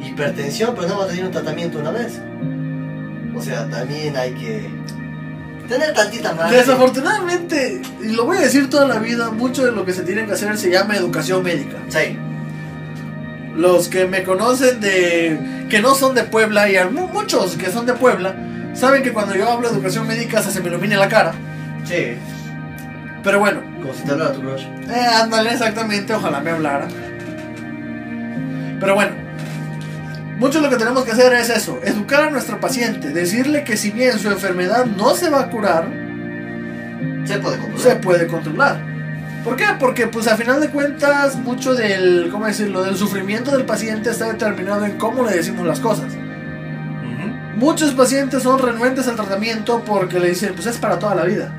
hipertensión, 0.00 0.74
pero 0.74 0.88
no 0.88 0.98
va 0.98 1.04
a 1.04 1.08
tener 1.08 1.24
un 1.24 1.32
tratamiento 1.32 1.78
una 1.78 1.90
vez. 1.90 2.20
O 3.36 3.42
sea, 3.42 3.68
también 3.68 4.16
hay 4.16 4.32
que 4.32 4.70
tener 5.68 5.92
tantita 5.92 6.34
más. 6.34 6.50
Desafortunadamente, 6.50 7.82
y 8.00 8.12
lo 8.12 8.24
voy 8.24 8.38
a 8.38 8.42
decir 8.42 8.70
toda 8.70 8.86
la 8.86 8.98
vida, 8.98 9.30
mucho 9.30 9.64
de 9.64 9.72
lo 9.72 9.84
que 9.84 9.92
se 9.92 10.02
tiene 10.02 10.24
que 10.26 10.32
hacer 10.32 10.56
se 10.56 10.70
llama 10.70 10.96
educación 10.96 11.42
médica. 11.42 11.78
Sí, 11.88 12.16
Los 13.56 13.88
que 13.88 14.06
me 14.06 14.22
conocen 14.22 14.80
de 14.80 15.66
que 15.68 15.80
no 15.80 15.94
son 15.94 16.14
de 16.14 16.24
Puebla 16.24 16.70
y 16.70 16.76
muchos 16.92 17.56
que 17.56 17.70
son 17.70 17.86
de 17.86 17.94
Puebla 17.94 18.36
saben 18.74 19.02
que 19.02 19.12
cuando 19.12 19.34
yo 19.34 19.48
hablo 19.50 19.68
de 19.68 19.74
educación 19.74 20.06
médica 20.06 20.42
se 20.42 20.60
me 20.60 20.68
ilumina 20.68 20.96
la 20.96 21.08
cara. 21.08 21.34
sí, 21.84 22.16
Pero 23.24 23.38
bueno, 23.40 23.62
como 23.80 23.94
si 23.94 24.02
te 24.04 24.12
hablara 24.12 24.32
tu 24.32 24.40
crush. 24.42 24.62
eh, 24.62 25.06
ándale 25.22 25.50
exactamente, 25.52 26.12
ojalá 26.12 26.40
me 26.40 26.50
hablara. 26.50 26.86
Pero 28.80 28.94
bueno, 28.94 29.12
mucho 30.38 30.60
lo 30.60 30.68
que 30.68 30.76
tenemos 30.76 31.04
que 31.04 31.12
hacer 31.12 31.32
es 31.32 31.48
eso, 31.48 31.80
educar 31.84 32.24
a 32.24 32.30
nuestro 32.30 32.60
paciente, 32.60 33.10
decirle 33.10 33.64
que 33.64 33.76
si 33.78 33.90
bien 33.90 34.18
su 34.18 34.30
enfermedad 34.30 34.84
no 34.84 35.14
se 35.14 35.30
va 35.30 35.40
a 35.40 35.50
curar, 35.50 35.86
Se 37.24 37.38
puede 37.38 37.56
controlar. 37.58 37.80
se 37.80 37.96
puede 37.96 38.26
controlar. 38.26 38.80
¿Por 39.42 39.56
qué? 39.56 39.64
Porque 39.78 40.06
pues 40.06 40.26
a 40.26 40.36
final 40.36 40.60
de 40.60 40.68
cuentas 40.68 41.36
mucho 41.36 41.74
del, 41.74 42.28
¿cómo 42.30 42.46
decirlo? 42.46 42.82
Del 42.82 42.96
sufrimiento 42.96 43.50
del 43.52 43.64
paciente 43.64 44.10
está 44.10 44.26
determinado 44.26 44.84
en 44.84 44.98
cómo 44.98 45.22
le 45.22 45.32
decimos 45.36 45.66
las 45.66 45.80
cosas. 45.80 46.12
Muchos 47.56 47.92
pacientes 47.92 48.42
son 48.42 48.58
renuentes 48.58 49.06
al 49.06 49.14
tratamiento 49.16 49.82
porque 49.86 50.18
le 50.18 50.30
dicen, 50.30 50.52
pues 50.54 50.66
es 50.66 50.76
para 50.76 50.98
toda 50.98 51.14
la 51.14 51.24
vida. 51.24 51.52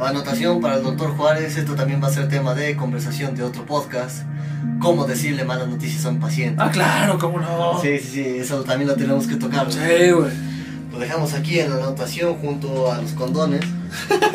Anotación 0.00 0.60
para 0.60 0.76
el 0.76 0.82
doctor 0.84 1.16
Juárez, 1.16 1.56
esto 1.56 1.74
también 1.74 2.02
va 2.02 2.06
a 2.06 2.12
ser 2.12 2.28
tema 2.28 2.54
de 2.54 2.76
conversación 2.76 3.34
de 3.34 3.42
otro 3.42 3.66
podcast. 3.66 4.22
Cómo 4.80 5.04
decirle 5.06 5.44
malas 5.44 5.68
noticias 5.68 6.04
a 6.04 6.10
un 6.10 6.20
paciente. 6.20 6.62
Ah, 6.62 6.70
claro, 6.70 7.18
cómo 7.18 7.40
no. 7.40 7.80
Sí, 7.82 7.98
sí, 7.98 8.10
sí, 8.12 8.36
eso 8.38 8.62
también 8.62 8.88
lo 8.88 8.94
tenemos 8.94 9.26
que 9.26 9.34
tocar. 9.34 9.66
¿no? 9.66 9.72
Sí, 9.72 10.10
güey. 10.12 10.30
Lo 10.92 10.98
dejamos 10.98 11.34
aquí 11.34 11.58
en 11.58 11.70
la 11.70 11.76
anotación 11.76 12.36
junto 12.36 12.92
a 12.92 13.00
los 13.00 13.12
condones. 13.12 13.64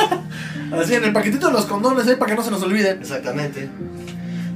Así 0.73 0.95
en 0.95 1.05
el 1.05 1.13
paquetito 1.13 1.47
de 1.47 1.53
los 1.53 1.65
condones, 1.65 2.07
ahí 2.07 2.15
para 2.15 2.31
que 2.31 2.37
no 2.37 2.43
se 2.43 2.51
nos 2.51 2.61
olviden. 2.63 2.99
Exactamente. 2.99 3.69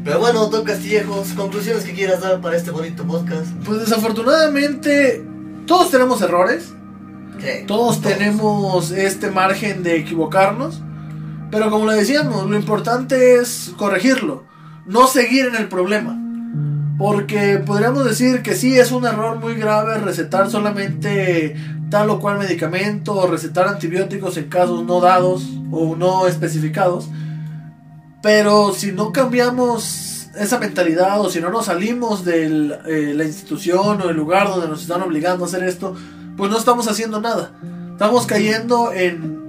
Pero 0.04 0.20
bueno, 0.20 0.42
doctor 0.42 0.64
Castillejos, 0.64 1.30
conclusiones 1.34 1.84
que 1.84 1.94
quieras 1.94 2.22
dar 2.22 2.42
para 2.42 2.58
este 2.58 2.72
bonito 2.72 3.06
podcast. 3.06 3.48
Pues 3.66 3.80
desafortunadamente 3.80 5.24
todos 5.66 5.92
tenemos 5.92 6.22
errores, 6.22 6.74
Sí, 7.40 7.66
todos 7.68 8.02
tenemos 8.02 8.92
este 8.92 9.30
margen 9.30 9.84
de 9.84 9.98
equivocarnos, 9.98 10.82
pero 11.52 11.70
como 11.70 11.86
le 11.86 11.96
decíamos, 11.96 12.50
lo 12.50 12.58
importante 12.58 13.36
es 13.36 13.74
corregirlo, 13.78 14.44
no 14.86 15.08
seguir 15.08 15.46
en 15.46 15.56
el 15.56 15.68
problema. 15.68 16.24
Porque 16.98 17.62
podríamos 17.64 18.06
decir 18.06 18.42
que 18.42 18.56
sí 18.56 18.78
es 18.78 18.92
un 18.92 19.06
error 19.06 19.40
muy 19.40 19.54
grave 19.54 20.00
recetar 20.00 20.50
solamente 20.50 21.56
tal 21.90 22.10
o 22.10 22.20
cual 22.20 22.40
medicamento 22.40 23.14
o 23.14 23.28
recetar 23.28 23.68
antibióticos 23.68 24.36
en 24.38 24.50
casos 24.50 24.84
no 24.84 25.00
dados 25.00 25.48
o 25.72 25.96
no 25.96 26.28
especificados. 26.28 27.08
Pero 28.24 28.74
si 28.74 28.92
no 28.92 29.12
cambiamos 29.12 30.28
esa 30.40 30.60
mentalidad 30.60 31.22
o 31.22 31.30
si 31.30 31.40
no 31.40 31.50
nos 31.50 31.66
salimos 31.66 32.26
de 32.26 32.50
la 32.50 33.24
institución 33.24 34.02
o 34.02 34.10
el 34.10 34.18
lugar 34.18 34.48
donde 34.48 34.68
nos 34.68 34.82
están 34.82 35.02
obligando 35.02 35.46
a 35.46 35.48
hacer 35.48 35.64
esto, 35.64 35.96
pues 36.36 36.50
no 36.50 36.58
estamos 36.58 36.88
haciendo 36.88 37.22
nada. 37.22 37.52
Estamos 37.92 38.26
cayendo 38.26 38.92
en, 38.92 39.47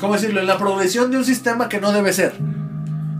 ¿cómo 0.00 0.14
decirlo?, 0.14 0.40
en 0.40 0.46
la 0.46 0.58
progresión 0.58 1.10
de 1.10 1.18
un 1.18 1.24
sistema 1.24 1.68
que 1.68 1.80
no 1.80 1.92
debe 1.92 2.12
ser. 2.12 2.34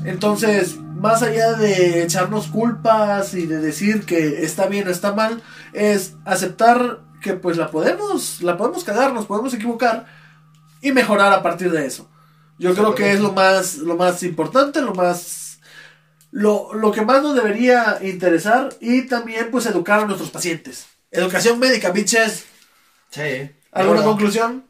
Entonces, 0.04 0.78
más 0.78 1.22
allá 1.22 1.52
de 1.52 2.02
echarnos 2.02 2.48
culpas 2.48 3.34
y 3.34 3.46
de 3.46 3.58
decir 3.58 4.04
que 4.04 4.44
está 4.44 4.66
bien 4.66 4.88
o 4.88 4.90
está 4.90 5.12
mal, 5.12 5.42
es 5.72 6.14
aceptar 6.24 7.00
que 7.20 7.34
pues 7.34 7.56
la 7.56 7.70
podemos, 7.70 8.42
la 8.42 8.56
podemos 8.56 8.84
cagar, 8.84 9.12
nos 9.12 9.26
podemos 9.26 9.52
equivocar 9.54 10.06
y 10.80 10.92
mejorar 10.92 11.32
a 11.32 11.42
partir 11.42 11.70
de 11.70 11.86
eso. 11.86 12.08
Yo 12.58 12.74
creo 12.74 12.94
que 12.94 13.12
es 13.12 13.20
lo 13.20 13.32
más, 13.32 13.78
lo 13.78 13.96
más 13.96 14.22
importante, 14.22 14.80
lo 14.80 14.94
más, 14.94 15.60
lo, 16.30 16.74
lo 16.74 16.90
que 16.90 17.02
más 17.02 17.22
nos 17.22 17.34
debería 17.34 17.98
interesar 18.02 18.70
y 18.80 19.02
también 19.02 19.50
pues 19.50 19.66
educar 19.66 20.00
a 20.00 20.06
nuestros 20.06 20.30
pacientes. 20.30 20.86
Educación 21.10 21.58
médica, 21.58 21.90
bitches. 21.90 22.44
Sí. 23.10 23.50
¿Alguna 23.70 24.02
conclusión? 24.02 24.64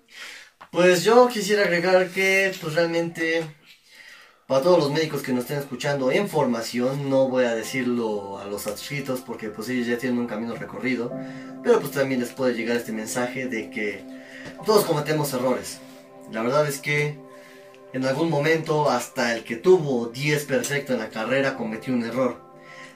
Pues 0.70 1.02
yo 1.02 1.28
quisiera 1.28 1.62
agregar 1.62 2.08
que, 2.08 2.52
pues 2.60 2.74
realmente, 2.74 3.42
para 4.46 4.62
todos 4.62 4.78
los 4.78 4.90
médicos 4.90 5.22
que 5.22 5.32
nos 5.32 5.44
estén 5.44 5.58
escuchando 5.58 6.10
en 6.12 6.28
formación, 6.28 7.08
no 7.08 7.28
voy 7.28 7.44
a 7.44 7.54
decirlo 7.54 8.38
a 8.38 8.44
los 8.44 8.66
adscritos 8.66 9.20
porque 9.20 9.48
pues 9.48 9.68
ellos 9.70 9.86
ya 9.86 9.96
tienen 9.96 10.18
un 10.18 10.26
camino 10.26 10.54
recorrido, 10.54 11.10
pero 11.62 11.80
pues 11.80 11.92
también 11.92 12.20
les 12.20 12.30
puede 12.30 12.54
llegar 12.54 12.76
este 12.76 12.92
mensaje 12.92 13.46
de 13.46 13.70
que 13.70 14.04
todos 14.66 14.84
cometemos 14.84 15.32
errores. 15.32 15.78
La 16.30 16.42
verdad 16.42 16.68
es 16.68 16.78
que 16.78 17.18
en 17.94 18.04
algún 18.04 18.28
momento 18.28 18.90
hasta 18.90 19.34
el 19.34 19.44
que 19.44 19.56
tuvo 19.56 20.08
10 20.08 20.44
perfecto 20.44 20.92
en 20.92 20.98
la 20.98 21.08
carrera 21.08 21.56
cometió 21.56 21.94
un 21.94 22.04
error. 22.04 22.46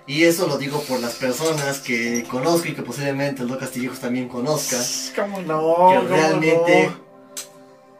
Y 0.07 0.25
eso 0.25 0.47
lo 0.47 0.59
digo 0.59 0.81
por 0.83 1.01
las 1.01 1.15
personas 1.15 1.79
que 1.79 2.25
conozco 2.29 2.69
y 2.69 2.75
que 2.75 2.83
posiblemente 2.83 3.43
el 3.43 3.49
Doc 3.49 3.61
Castillejos 3.61 4.01
también 4.01 4.29
conozca 4.29 4.77
¿Cómo 5.15 5.41
no? 5.41 5.89
que 5.91 5.97
¿Cómo 5.97 6.09
realmente 6.09 6.89
no? 6.89 7.12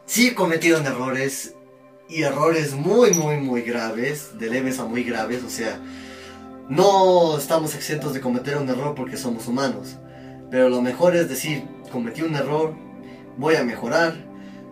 Sí 0.05 0.33
cometieron 0.33 0.85
errores 0.85 1.55
y 2.09 2.23
errores 2.23 2.73
muy 2.73 3.11
muy 3.11 3.37
muy 3.37 3.61
graves, 3.61 4.37
de 4.37 4.49
leves 4.49 4.79
a 4.79 4.85
muy 4.85 5.03
graves, 5.03 5.43
o 5.43 5.49
sea, 5.49 5.79
no 6.69 7.37
estamos 7.37 7.75
exentos 7.75 8.13
de 8.13 8.21
cometer 8.21 8.57
un 8.57 8.69
error 8.69 8.95
porque 8.95 9.17
somos 9.17 9.47
humanos, 9.47 9.97
pero 10.51 10.69
lo 10.69 10.81
mejor 10.81 11.15
es 11.15 11.29
decir, 11.29 11.63
cometí 11.91 12.21
un 12.21 12.35
error, 12.35 12.75
voy 13.37 13.55
a 13.55 13.63
mejorar, 13.63 14.15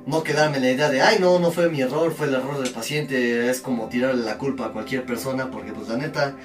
no 0.06 0.24
quedarme 0.24 0.58
en 0.58 0.64
la 0.64 0.72
idea 0.72 0.90
de, 0.90 1.02
ay 1.02 1.18
no, 1.20 1.40
no 1.40 1.52
fue 1.52 1.70
mi 1.70 1.82
error, 1.82 2.14
fue 2.14 2.28
el 2.28 2.36
error 2.36 2.62
del 2.62 2.72
paciente, 2.72 3.50
es 3.50 3.62
como 3.62 3.88
tirarle 3.90 4.24
la 4.24 4.38
culpa 4.38 4.68
a 4.68 4.72
cualquier 4.72 5.06
persona, 5.06 5.52
porque 5.52 5.74
pues 5.74 5.88
la 5.88 5.98
neta, 5.98 6.36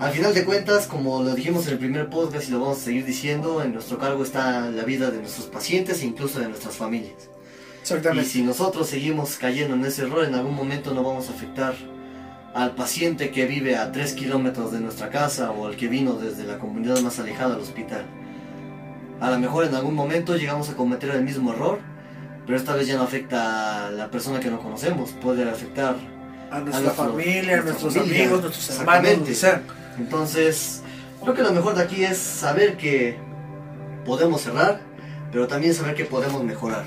al 0.00 0.10
final 0.12 0.34
de 0.34 0.44
cuentas, 0.44 0.86
como 0.86 1.22
lo 1.22 1.34
dijimos 1.34 1.66
en 1.66 1.74
el 1.74 1.78
primer 1.78 2.10
podcast 2.10 2.48
y 2.48 2.52
lo 2.52 2.60
vamos 2.60 2.78
a 2.78 2.84
seguir 2.84 3.04
diciendo, 3.04 3.62
en 3.62 3.72
nuestro 3.72 3.98
cargo 3.98 4.24
está 4.24 4.68
la 4.70 4.82
vida 4.84 5.10
de 5.10 5.18
nuestros 5.18 5.46
pacientes 5.46 6.02
e 6.02 6.06
incluso 6.06 6.40
de 6.40 6.48
nuestras 6.48 6.74
familias. 6.74 7.33
Y 8.22 8.24
si 8.24 8.42
nosotros 8.42 8.88
seguimos 8.88 9.36
cayendo 9.36 9.74
en 9.74 9.84
ese 9.84 10.02
error, 10.02 10.24
en 10.24 10.34
algún 10.34 10.54
momento 10.54 10.94
no 10.94 11.02
vamos 11.02 11.28
a 11.28 11.32
afectar 11.32 11.74
al 12.54 12.74
paciente 12.74 13.30
que 13.30 13.46
vive 13.46 13.76
a 13.76 13.92
3 13.92 14.12
kilómetros 14.14 14.72
de 14.72 14.80
nuestra 14.80 15.10
casa 15.10 15.50
o 15.50 15.66
al 15.66 15.76
que 15.76 15.88
vino 15.88 16.14
desde 16.14 16.44
la 16.44 16.58
comunidad 16.58 17.00
más 17.00 17.18
alejada 17.18 17.54
al 17.56 17.60
hospital. 17.60 18.04
A 19.20 19.30
lo 19.30 19.38
mejor 19.38 19.64
en 19.64 19.74
algún 19.74 19.94
momento 19.94 20.36
llegamos 20.36 20.70
a 20.70 20.74
cometer 20.74 21.10
el 21.10 21.22
mismo 21.24 21.52
error, 21.52 21.78
pero 22.46 22.56
esta 22.56 22.74
vez 22.74 22.86
ya 22.86 22.96
no 22.96 23.02
afecta 23.02 23.86
a 23.86 23.90
la 23.90 24.10
persona 24.10 24.40
que 24.40 24.50
no 24.50 24.60
conocemos, 24.60 25.12
puede 25.12 25.48
afectar. 25.48 25.96
A 26.50 26.60
nuestra 26.60 26.80
nuestro- 26.82 27.04
familia, 27.10 27.58
a 27.58 27.62
nuestros 27.62 27.94
familia. 27.94 28.20
amigos, 28.22 28.42
nuestros 28.42 28.70
hermanos. 28.80 29.02
Entonces, 29.98 30.82
creo 31.22 31.34
que 31.34 31.42
lo 31.42 31.52
mejor 31.52 31.74
de 31.74 31.82
aquí 31.82 32.04
es 32.04 32.18
saber 32.18 32.76
que 32.76 33.16
podemos 34.04 34.46
errar, 34.46 34.80
pero 35.32 35.48
también 35.48 35.74
saber 35.74 35.94
que 35.94 36.04
podemos 36.04 36.44
mejorar. 36.44 36.84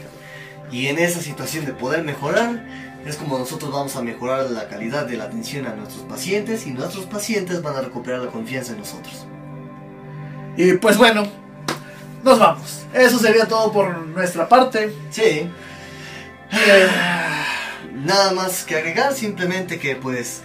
Y 0.71 0.87
en 0.87 0.99
esa 0.99 1.21
situación 1.21 1.65
de 1.65 1.73
poder 1.73 2.03
mejorar, 2.03 2.65
es 3.05 3.15
como 3.15 3.37
nosotros 3.39 3.71
vamos 3.71 3.95
a 3.95 4.01
mejorar 4.01 4.49
la 4.51 4.67
calidad 4.67 5.05
de 5.05 5.17
la 5.17 5.25
atención 5.25 5.65
a 5.65 5.73
nuestros 5.75 6.03
pacientes 6.03 6.67
y 6.67 6.71
nuestros 6.71 7.05
pacientes 7.05 7.61
van 7.61 7.75
a 7.75 7.81
recuperar 7.81 8.21
la 8.21 8.31
confianza 8.31 8.73
en 8.73 8.79
nosotros. 8.79 9.25
Y 10.57 10.73
pues 10.73 10.97
bueno, 10.97 11.25
nos 12.23 12.39
vamos. 12.39 12.85
Eso 12.93 13.17
sería 13.19 13.47
todo 13.47 13.71
por 13.71 13.97
nuestra 14.07 14.49
parte. 14.49 14.91
Sí, 15.11 15.49
Eh, 16.51 16.87
nada 17.93 18.31
más 18.31 18.63
que 18.63 18.77
agregar, 18.77 19.13
simplemente 19.13 19.79
que 19.79 19.95
pues 19.95 20.41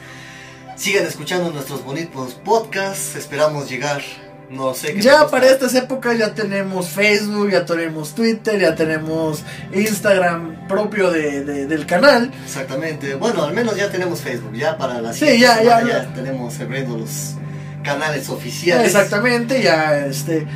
sigan 0.77 1.07
escuchando 1.07 1.51
nuestros 1.51 1.85
bonitos 1.85 2.35
podcasts, 2.35 3.15
esperamos 3.15 3.71
llegar, 3.71 4.03
no 4.53 4.75
sé 4.75 4.95
qué 4.95 5.01
ya 5.01 5.27
para 5.29 5.47
estas 5.51 5.75
épocas 5.75 6.17
ya 6.19 6.35
tenemos 6.35 6.89
Facebook, 6.89 7.51
ya 7.51 7.65
tenemos 7.65 8.15
Twitter, 8.15 8.61
ya 8.61 8.75
tenemos 8.75 9.43
Instagram 9.75 10.69
propio 10.69 11.11
de, 11.11 11.45
de- 11.45 11.67
del 11.67 11.87
canal. 11.87 12.31
Exactamente. 12.45 13.15
Bueno, 13.17 13.45
al 13.45 13.55
menos 13.55 13.77
ya 13.77 13.91
tenemos 13.91 14.21
Facebook. 14.21 14.53
Ya 14.55 14.77
para 14.77 15.01
la 15.01 15.13
Sí, 15.13 15.41
ya, 15.41 15.63
ya, 15.63 15.83
ya. 15.87 16.13
tenemos 16.15 16.59
abriendo 16.61 16.97
los 16.99 17.35
canales 17.83 18.29
oficiales. 18.29 18.87
Exactamente, 18.87 19.63
ya 19.63 19.99
este. 20.07 20.47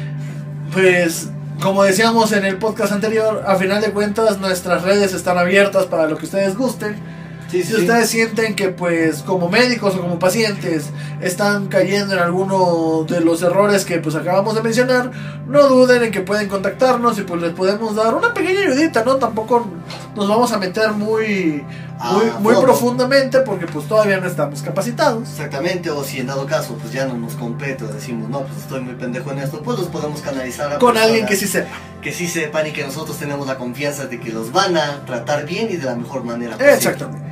Pues 0.72 1.28
como 1.60 1.82
decíamos 1.84 2.32
en 2.32 2.44
el 2.44 2.58
podcast 2.58 2.92
anterior, 2.92 3.44
a 3.46 3.56
final 3.56 3.80
de 3.80 3.90
cuentas 3.92 4.38
nuestras 4.38 4.82
redes 4.82 5.14
están 5.14 5.38
abiertas 5.38 5.86
para 5.86 6.06
lo 6.06 6.16
que 6.18 6.26
ustedes 6.26 6.54
gusten. 6.56 6.96
Sí, 7.50 7.62
Si 7.62 7.74
sí. 7.74 7.80
ustedes 7.82 8.08
sienten 8.10 8.54
que 8.56 8.68
pues 8.70 9.22
como 9.22 9.48
médicos 9.48 9.94
o 9.94 10.00
como 10.00 10.18
pacientes 10.18 10.90
están 11.20 11.68
cayendo 11.68 12.14
en 12.14 12.20
alguno 12.20 13.04
de 13.08 13.20
los 13.20 13.40
errores 13.42 13.84
que 13.84 13.98
pues 13.98 14.14
acabamos 14.16 14.54
de 14.56 14.62
mencionar, 14.62 15.10
no 15.46 15.68
duden 15.68 16.02
en 16.02 16.10
que 16.10 16.20
pueden 16.22 16.48
contactarnos 16.48 17.18
y 17.18 17.22
pues 17.22 17.40
les 17.40 17.52
podemos 17.52 17.94
dar 17.94 18.14
una 18.14 18.34
pequeña 18.34 18.60
ayudita, 18.60 19.04
¿no? 19.04 19.16
Tampoco 19.16 19.66
nos 20.16 20.28
vamos 20.28 20.50
a 20.52 20.58
meter 20.58 20.90
muy 20.92 21.64
muy, 21.98 22.28
A 22.28 22.38
muy 22.38 22.54
profundamente 22.56 23.40
porque 23.40 23.66
pues 23.66 23.86
todavía 23.86 24.18
no 24.18 24.26
estamos 24.26 24.62
capacitados. 24.62 25.28
Exactamente, 25.28 25.90
o 25.90 26.04
si 26.04 26.20
en 26.20 26.26
dado 26.26 26.46
caso 26.46 26.76
pues 26.80 26.92
ya 26.92 27.06
no 27.06 27.14
nos 27.14 27.34
compete 27.34 27.84
o 27.84 27.88
decimos, 27.88 28.28
no, 28.28 28.40
pues 28.40 28.58
estoy 28.58 28.80
muy 28.80 28.94
pendejo 28.94 29.32
en 29.32 29.38
esto, 29.38 29.62
pues 29.62 29.78
los 29.78 29.88
podemos 29.88 30.20
canalizar 30.20 30.72
a 30.72 30.78
Con 30.78 30.96
alguien 30.96 31.26
que 31.26 31.36
sí 31.36 31.46
sepa. 31.46 31.70
que 32.02 32.12
sí 32.12 32.28
sepan 32.28 32.66
y 32.66 32.72
que 32.72 32.84
nosotros 32.84 33.18
tenemos 33.18 33.46
la 33.46 33.56
confianza 33.56 34.06
de 34.06 34.20
que 34.20 34.30
los 34.30 34.52
van 34.52 34.76
a 34.76 35.04
tratar 35.04 35.46
bien 35.46 35.68
y 35.70 35.76
de 35.76 35.86
la 35.86 35.96
mejor 35.96 36.24
manera 36.24 36.52
posible. 36.52 36.74
Exactamente. 36.74 37.26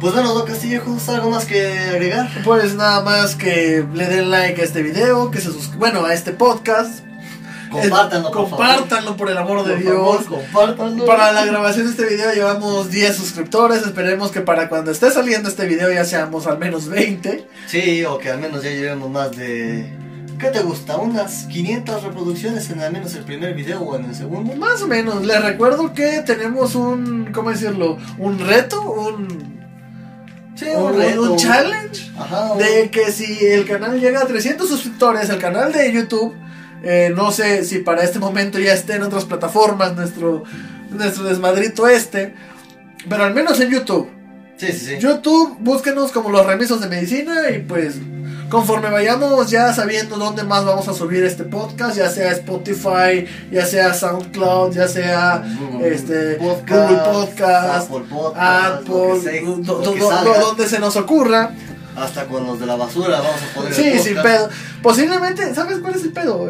Pues 0.00 0.14
bueno, 0.14 0.34
Don 0.34 0.46
Castillejos, 0.46 1.08
¿algo 1.10 1.30
más 1.30 1.44
que 1.44 1.68
agregar? 1.90 2.28
Pues 2.42 2.74
nada 2.74 3.02
más 3.02 3.36
que 3.36 3.86
le 3.94 4.06
den 4.08 4.30
like 4.30 4.60
a 4.60 4.64
este 4.64 4.82
video, 4.82 5.30
que 5.30 5.40
se 5.40 5.52
sus... 5.52 5.76
bueno, 5.76 6.04
a 6.04 6.12
este 6.12 6.32
podcast. 6.32 7.04
Compártanlo, 7.72 8.30
por 8.30 8.48
favor. 8.50 8.50
compártanlo 8.66 9.16
por 9.16 9.30
el 9.30 9.38
amor 9.38 9.64
de 9.64 9.74
Por 9.74 9.82
Dios. 9.82 9.94
favor, 9.94 10.26
compártanlo. 10.26 11.06
Para 11.06 11.32
la 11.32 11.44
grabación 11.46 11.86
de 11.86 11.90
este 11.92 12.06
video 12.06 12.32
llevamos 12.32 12.90
10 12.90 13.16
suscriptores. 13.16 13.82
Esperemos 13.82 14.30
que 14.30 14.40
para 14.40 14.68
cuando 14.68 14.90
esté 14.90 15.10
saliendo 15.10 15.48
este 15.48 15.66
video 15.66 15.90
ya 15.92 16.04
seamos 16.04 16.46
al 16.46 16.58
menos 16.58 16.88
20. 16.88 17.48
Sí, 17.66 18.04
o 18.04 18.18
que 18.18 18.30
al 18.30 18.38
menos 18.40 18.62
ya 18.62 18.70
llevemos 18.70 19.10
más 19.10 19.36
de... 19.36 19.92
¿Qué 20.38 20.48
te 20.48 20.60
gusta? 20.60 20.96
¿Unas 20.96 21.44
500 21.44 22.02
reproducciones 22.02 22.68
en 22.70 22.80
al 22.80 22.92
menos 22.92 23.14
el 23.14 23.22
primer 23.22 23.54
video 23.54 23.80
o 23.80 23.96
en 23.96 24.06
el 24.06 24.14
segundo? 24.14 24.54
Más 24.56 24.82
o 24.82 24.88
menos. 24.88 25.24
Les 25.24 25.40
recuerdo 25.42 25.92
que 25.94 26.22
tenemos 26.26 26.74
un, 26.74 27.30
¿cómo 27.32 27.50
decirlo? 27.50 27.96
Un 28.18 28.38
reto, 28.40 28.80
un, 28.82 29.52
Sí, 30.56 30.66
un, 30.76 31.18
un 31.30 31.36
challenge. 31.36 32.10
Ajá, 32.18 32.54
De 32.56 32.90
que 32.90 33.10
si 33.10 33.38
el 33.46 33.64
canal 33.66 33.98
llega 34.00 34.20
a 34.20 34.26
300 34.26 34.68
suscriptores, 34.68 35.30
el 35.30 35.38
canal 35.38 35.72
de 35.72 35.92
YouTube, 35.92 36.34
eh, 36.82 37.12
no 37.14 37.30
sé 37.30 37.64
si 37.64 37.78
para 37.78 38.02
este 38.02 38.18
momento 38.18 38.58
ya 38.58 38.72
esté 38.72 38.94
en 38.94 39.02
otras 39.02 39.24
plataformas 39.24 39.94
nuestro, 39.94 40.44
nuestro 40.90 41.24
desmadrito 41.24 41.86
este, 41.86 42.34
pero 43.08 43.24
al 43.24 43.34
menos 43.34 43.60
en 43.60 43.70
YouTube. 43.70 44.08
Sí, 44.56 44.72
sí, 44.72 44.78
sí. 44.78 44.98
YouTube, 44.98 45.56
búsquenos 45.60 46.12
como 46.12 46.30
los 46.30 46.46
remisos 46.46 46.80
de 46.80 46.88
medicina 46.88 47.50
y 47.50 47.60
pues 47.60 47.96
conforme 48.52 48.90
vayamos 48.90 49.50
ya 49.50 49.72
sabiendo 49.72 50.16
dónde 50.16 50.44
más 50.44 50.64
vamos 50.64 50.86
a 50.86 50.92
subir 50.92 51.24
este 51.24 51.44
podcast, 51.44 51.96
ya 51.96 52.10
sea 52.10 52.32
Spotify, 52.32 53.26
ya 53.50 53.64
sea 53.64 53.94
SoundCloud, 53.94 54.74
ya 54.74 54.86
sea 54.86 55.42
Google 55.58 55.94
este, 55.94 56.34
Podcast, 56.34 56.90
Google 56.90 57.12
Podcast, 57.12 57.90
Apple 57.90 58.04
Podcast, 58.10 58.88
Apple, 58.88 59.20
salga. 59.98 60.38
donde 60.38 60.68
se 60.68 60.78
nos 60.78 60.96
ocurra. 60.96 61.54
Hasta 61.96 62.24
con 62.26 62.46
los 62.46 62.58
de 62.58 62.66
la 62.66 62.76
basura 62.76 63.20
vamos 63.20 63.42
a 63.50 63.54
poner 63.54 63.72
el 63.72 63.74
Sí, 63.76 63.98
sin 63.98 64.22
pedo. 64.22 64.48
Posiblemente, 64.82 65.54
¿sabes 65.54 65.78
cuál 65.78 65.94
es 65.94 66.02
el 66.04 66.12
pedo? 66.12 66.48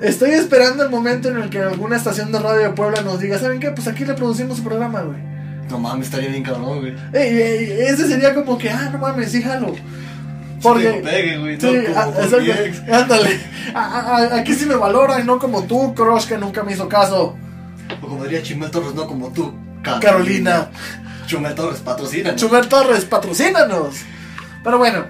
Estoy 0.00 0.30
esperando 0.30 0.82
el 0.84 0.90
momento 0.90 1.28
en 1.28 1.38
el 1.38 1.50
que 1.50 1.58
alguna 1.60 1.96
estación 1.96 2.30
de 2.32 2.38
radio 2.38 2.60
de 2.68 2.70
Puebla 2.70 3.00
nos 3.02 3.18
diga, 3.18 3.38
¿saben 3.38 3.60
qué? 3.60 3.70
Pues 3.70 3.88
aquí 3.88 4.04
le 4.04 4.14
producimos 4.14 4.58
su 4.58 4.64
programa, 4.64 5.00
güey. 5.02 5.18
No 5.70 5.78
mames, 5.78 6.06
estaría 6.06 6.28
bien 6.30 6.42
cabrón, 6.42 6.80
güey. 6.80 6.94
Ey, 7.12 7.36
ey, 7.42 7.72
ese 7.88 8.06
sería 8.06 8.34
como 8.34 8.56
que, 8.58 8.70
ah, 8.70 8.90
no 8.92 8.98
mames, 8.98 9.32
sí, 9.32 9.42
jalo. 9.42 9.74
Porque... 10.62 10.88
Porque... 10.90 11.00
pegue, 11.02 11.38
güey, 11.38 11.60
Sí, 11.60 11.66
no 11.66 11.94
como 11.94 12.12
con 12.14 12.24
exacto. 12.24 12.40
mi 12.40 12.50
ex. 12.50 12.80
Ándale. 12.92 13.40
A- 13.74 13.84
a- 14.00 14.16
a- 14.16 14.36
Aquí 14.36 14.54
sí 14.54 14.66
me 14.66 14.76
valoran, 14.76 15.26
no 15.26 15.38
como 15.38 15.64
tú, 15.64 15.94
Crush, 15.94 16.26
que 16.26 16.38
nunca 16.38 16.62
me 16.62 16.72
hizo 16.72 16.88
caso. 16.88 17.36
O 18.02 18.06
como 18.06 18.24
diría 18.24 18.42
Chimel 18.42 18.70
Torres, 18.70 18.94
no 18.94 19.06
como 19.06 19.28
tú, 19.32 19.52
Carolina. 20.00 20.68
Chumel 21.26 21.54
Torres, 21.54 21.80
patrocina. 21.80 22.34
Chumer 22.36 22.66
Torres, 22.66 23.04
patrocínanos. 23.04 23.96
Pero 24.68 24.76
bueno, 24.76 25.06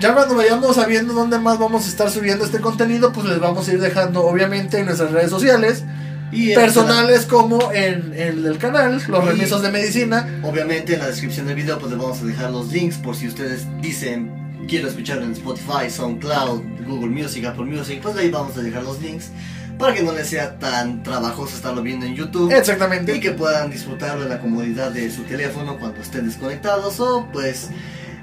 ya 0.00 0.14
cuando 0.14 0.34
vayamos 0.36 0.74
sabiendo 0.76 1.12
dónde 1.12 1.38
más 1.38 1.58
vamos 1.58 1.84
a 1.84 1.88
estar 1.88 2.10
subiendo 2.10 2.46
este 2.46 2.60
contenido, 2.60 3.12
pues 3.12 3.26
les 3.26 3.38
vamos 3.38 3.68
a 3.68 3.72
ir 3.74 3.78
dejando, 3.78 4.24
obviamente, 4.26 4.78
en 4.78 4.86
nuestras 4.86 5.10
redes 5.12 5.28
sociales. 5.28 5.84
Y 6.32 6.54
Personales 6.54 7.26
como 7.26 7.70
en, 7.72 8.14
en 8.16 8.46
el 8.46 8.56
canal, 8.56 9.02
los 9.06 9.24
Y- 9.24 9.28
remisos 9.28 9.60
de 9.60 9.70
medicina. 9.70 10.40
Obviamente 10.44 10.94
en 10.94 11.00
la 11.00 11.08
descripción 11.08 11.46
del 11.46 11.56
video 11.56 11.78
pues 11.78 11.92
les 11.92 12.00
vamos 12.00 12.22
a 12.22 12.24
dejar 12.24 12.50
los 12.52 12.72
links 12.72 12.96
por 12.96 13.14
si 13.14 13.28
ustedes 13.28 13.66
dicen 13.82 14.64
quiero 14.66 14.88
escucharlo 14.88 15.24
en 15.24 15.32
Spotify, 15.32 15.90
SoundCloud, 15.90 16.62
Google 16.86 17.10
Music, 17.10 17.44
Apple 17.44 17.66
Music, 17.66 18.00
pues 18.02 18.16
ahí 18.16 18.30
vamos 18.30 18.56
a 18.56 18.62
dejar 18.62 18.82
los 18.82 18.98
links 19.02 19.30
para 19.78 19.92
que 19.94 20.02
no 20.02 20.10
les 20.12 20.26
sea 20.28 20.58
tan 20.58 21.02
trabajoso 21.02 21.54
estarlo 21.54 21.82
viendo 21.82 22.06
en 22.06 22.14
YouTube 22.16 22.50
y 22.50 22.54
Exactamente. 22.54 23.20
que 23.20 23.30
puedan 23.32 23.70
disfrutarlo 23.70 24.22
en 24.24 24.30
la 24.30 24.40
comodidad 24.40 24.90
de 24.90 25.10
su 25.12 25.22
teléfono 25.24 25.78
cuando 25.78 26.00
estén 26.00 26.26
desconectados 26.26 26.98
o 26.98 27.28
pues 27.32 27.68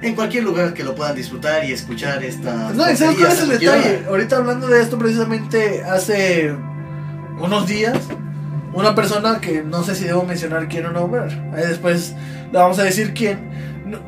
en 0.04 0.16
cualquier 0.16 0.44
lugar 0.44 0.74
que 0.74 0.84
lo 0.84 0.96
puedan 0.96 1.16
disfrutar 1.16 1.64
y 1.66 1.72
escuchar 1.72 2.24
esta 2.24 2.72
No, 2.74 2.92
¿y 2.92 2.96
sabes 2.96 3.18
cuál 3.18 3.32
es 3.32 3.42
el 3.42 3.50
detalle? 3.50 4.06
Ahorita 4.08 4.38
hablando 4.38 4.68
de 4.68 4.82
esto 4.82 4.98
precisamente 4.98 5.84
hace 5.84 6.56
unos 7.40 7.68
días, 7.68 7.98
una 8.74 8.94
persona 8.96 9.40
que 9.40 9.64
no 9.64 9.84
sé 9.84 9.96
si 9.96 10.06
debo 10.06 10.24
mencionar 10.24 10.68
quién 10.68 10.86
o 10.86 10.92
no, 10.92 11.08
ver, 11.08 11.32
ahí 11.54 11.66
después 11.68 12.14
le 12.52 12.58
vamos 12.58 12.78
a 12.80 12.84
decir 12.84 13.14
quién, 13.14 13.50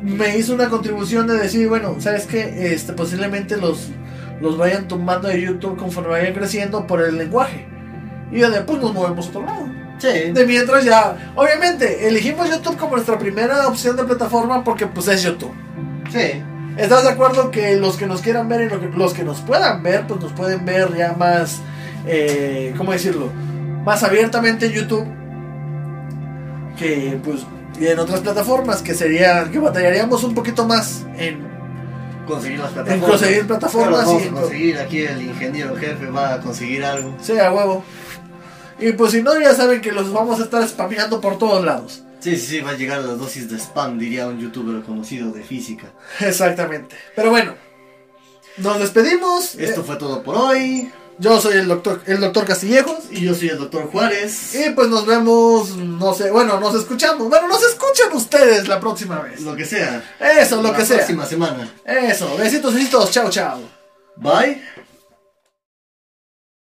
me 0.02 0.36
hizo 0.36 0.54
una 0.54 0.68
contribución 0.68 1.26
de 1.26 1.34
decir, 1.34 1.68
bueno, 1.68 1.96
¿sabes 1.98 2.26
qué? 2.26 2.72
Este, 2.72 2.92
posiblemente 2.92 3.56
los, 3.56 3.88
los 4.40 4.58
vayan 4.58 4.88
tomando 4.88 5.28
de 5.28 5.40
YouTube 5.40 5.76
conforme 5.76 6.10
vayan 6.10 6.34
creciendo 6.34 6.86
por 6.86 7.02
el 7.02 7.16
lenguaje. 7.16 7.66
Y 8.32 8.40
yo 8.40 8.50
de, 8.50 8.60
pues 8.62 8.80
nos 8.80 8.92
movemos 8.92 9.26
a 9.26 9.28
otro 9.30 9.46
lado. 9.46 9.75
Sí. 9.98 10.30
De 10.32 10.44
mientras 10.46 10.84
ya, 10.84 11.32
obviamente, 11.34 12.06
elegimos 12.08 12.48
YouTube 12.50 12.76
como 12.76 12.96
nuestra 12.96 13.18
primera 13.18 13.66
opción 13.68 13.96
de 13.96 14.04
plataforma 14.04 14.62
porque 14.62 14.86
pues 14.86 15.08
es 15.08 15.22
YouTube. 15.22 15.52
Sí. 16.12 16.42
¿Estás 16.76 17.04
de 17.04 17.10
acuerdo 17.10 17.50
que 17.50 17.76
los 17.76 17.96
que 17.96 18.06
nos 18.06 18.20
quieran 18.20 18.48
ver 18.48 18.60
y 18.62 18.68
lo 18.68 18.78
que- 18.80 18.88
los 18.88 19.14
que 19.14 19.24
nos 19.24 19.40
puedan 19.40 19.82
ver, 19.82 20.06
pues 20.06 20.20
nos 20.20 20.32
pueden 20.32 20.64
ver 20.66 20.94
ya 20.94 21.14
más, 21.14 21.60
eh, 22.06 22.74
¿cómo 22.76 22.92
decirlo? 22.92 23.30
Más 23.84 24.02
abiertamente 24.02 24.66
en 24.66 24.72
YouTube 24.72 25.06
que 26.78 27.18
pues 27.24 27.46
y 27.80 27.86
en 27.86 27.98
otras 27.98 28.20
plataformas 28.20 28.82
que 28.82 28.94
sería 28.94 29.44
que 29.50 29.58
batallaríamos 29.58 30.22
un 30.24 30.34
poquito 30.34 30.66
más 30.66 31.06
en 31.16 31.46
Conseguir 32.26 32.58
las 32.58 32.68
en 32.68 32.74
plataformas. 32.74 33.10
conseguir 33.10 33.46
plataformas 33.46 34.00
Pero 34.00 34.06
vamos 34.06 34.22
y 34.22 34.24
a 34.24 34.28
en- 34.28 34.34
conseguir 34.34 34.78
aquí 34.78 34.98
el 35.02 35.22
ingeniero 35.22 35.76
jefe 35.76 36.06
va 36.10 36.34
a 36.34 36.40
conseguir 36.40 36.84
algo. 36.84 37.14
sea 37.20 37.52
huevo. 37.52 37.84
Y 38.78 38.92
pues 38.92 39.12
si 39.12 39.22
no 39.22 39.38
ya 39.40 39.54
saben 39.54 39.80
que 39.80 39.92
los 39.92 40.12
vamos 40.12 40.40
a 40.40 40.44
estar 40.44 40.66
spameando 40.68 41.20
por 41.20 41.38
todos 41.38 41.64
lados. 41.64 42.02
Sí, 42.20 42.36
sí, 42.36 42.46
sí, 42.46 42.60
va 42.60 42.70
a 42.70 42.76
llegar 42.76 43.00
la 43.02 43.14
dosis 43.14 43.48
de 43.48 43.56
spam, 43.58 43.98
diría 43.98 44.26
un 44.26 44.38
youtuber 44.40 44.82
conocido 44.82 45.30
de 45.32 45.42
física. 45.42 45.86
Exactamente. 46.20 46.96
Pero 47.14 47.30
bueno, 47.30 47.54
nos 48.58 48.78
despedimos. 48.78 49.54
Esto 49.54 49.80
Eh, 49.82 49.84
fue 49.86 49.96
todo 49.96 50.22
por 50.22 50.36
hoy. 50.36 50.90
yo 51.18 51.40
soy 51.40 51.54
el 51.58 51.68
doctor 51.68 52.02
el 52.06 52.20
doctor 52.20 52.44
Castillejos. 52.44 53.04
Y 53.10 53.20
yo 53.22 53.34
soy 53.34 53.48
el 53.50 53.58
doctor 53.58 53.86
Juárez. 53.90 54.54
Y 54.54 54.70
pues 54.70 54.88
nos 54.88 55.06
vemos, 55.06 55.76
no 55.76 56.14
sé, 56.14 56.30
bueno, 56.30 56.58
nos 56.58 56.74
escuchamos. 56.74 57.28
Bueno, 57.28 57.48
nos 57.48 57.62
escuchan 57.62 58.12
ustedes 58.14 58.66
la 58.66 58.80
próxima 58.80 59.20
vez. 59.20 59.40
Lo 59.42 59.54
que 59.54 59.64
sea. 59.64 60.02
Eso, 60.40 60.56
lo 60.62 60.72
la 60.72 60.76
que 60.76 60.84
sea. 60.84 60.96
próxima 60.98 61.24
semana. 61.26 61.70
Eso, 61.84 62.36
besitos, 62.36 62.74
besitos, 62.74 63.10
chao, 63.10 63.30
chao. 63.30 63.60
Bye. 64.16 64.62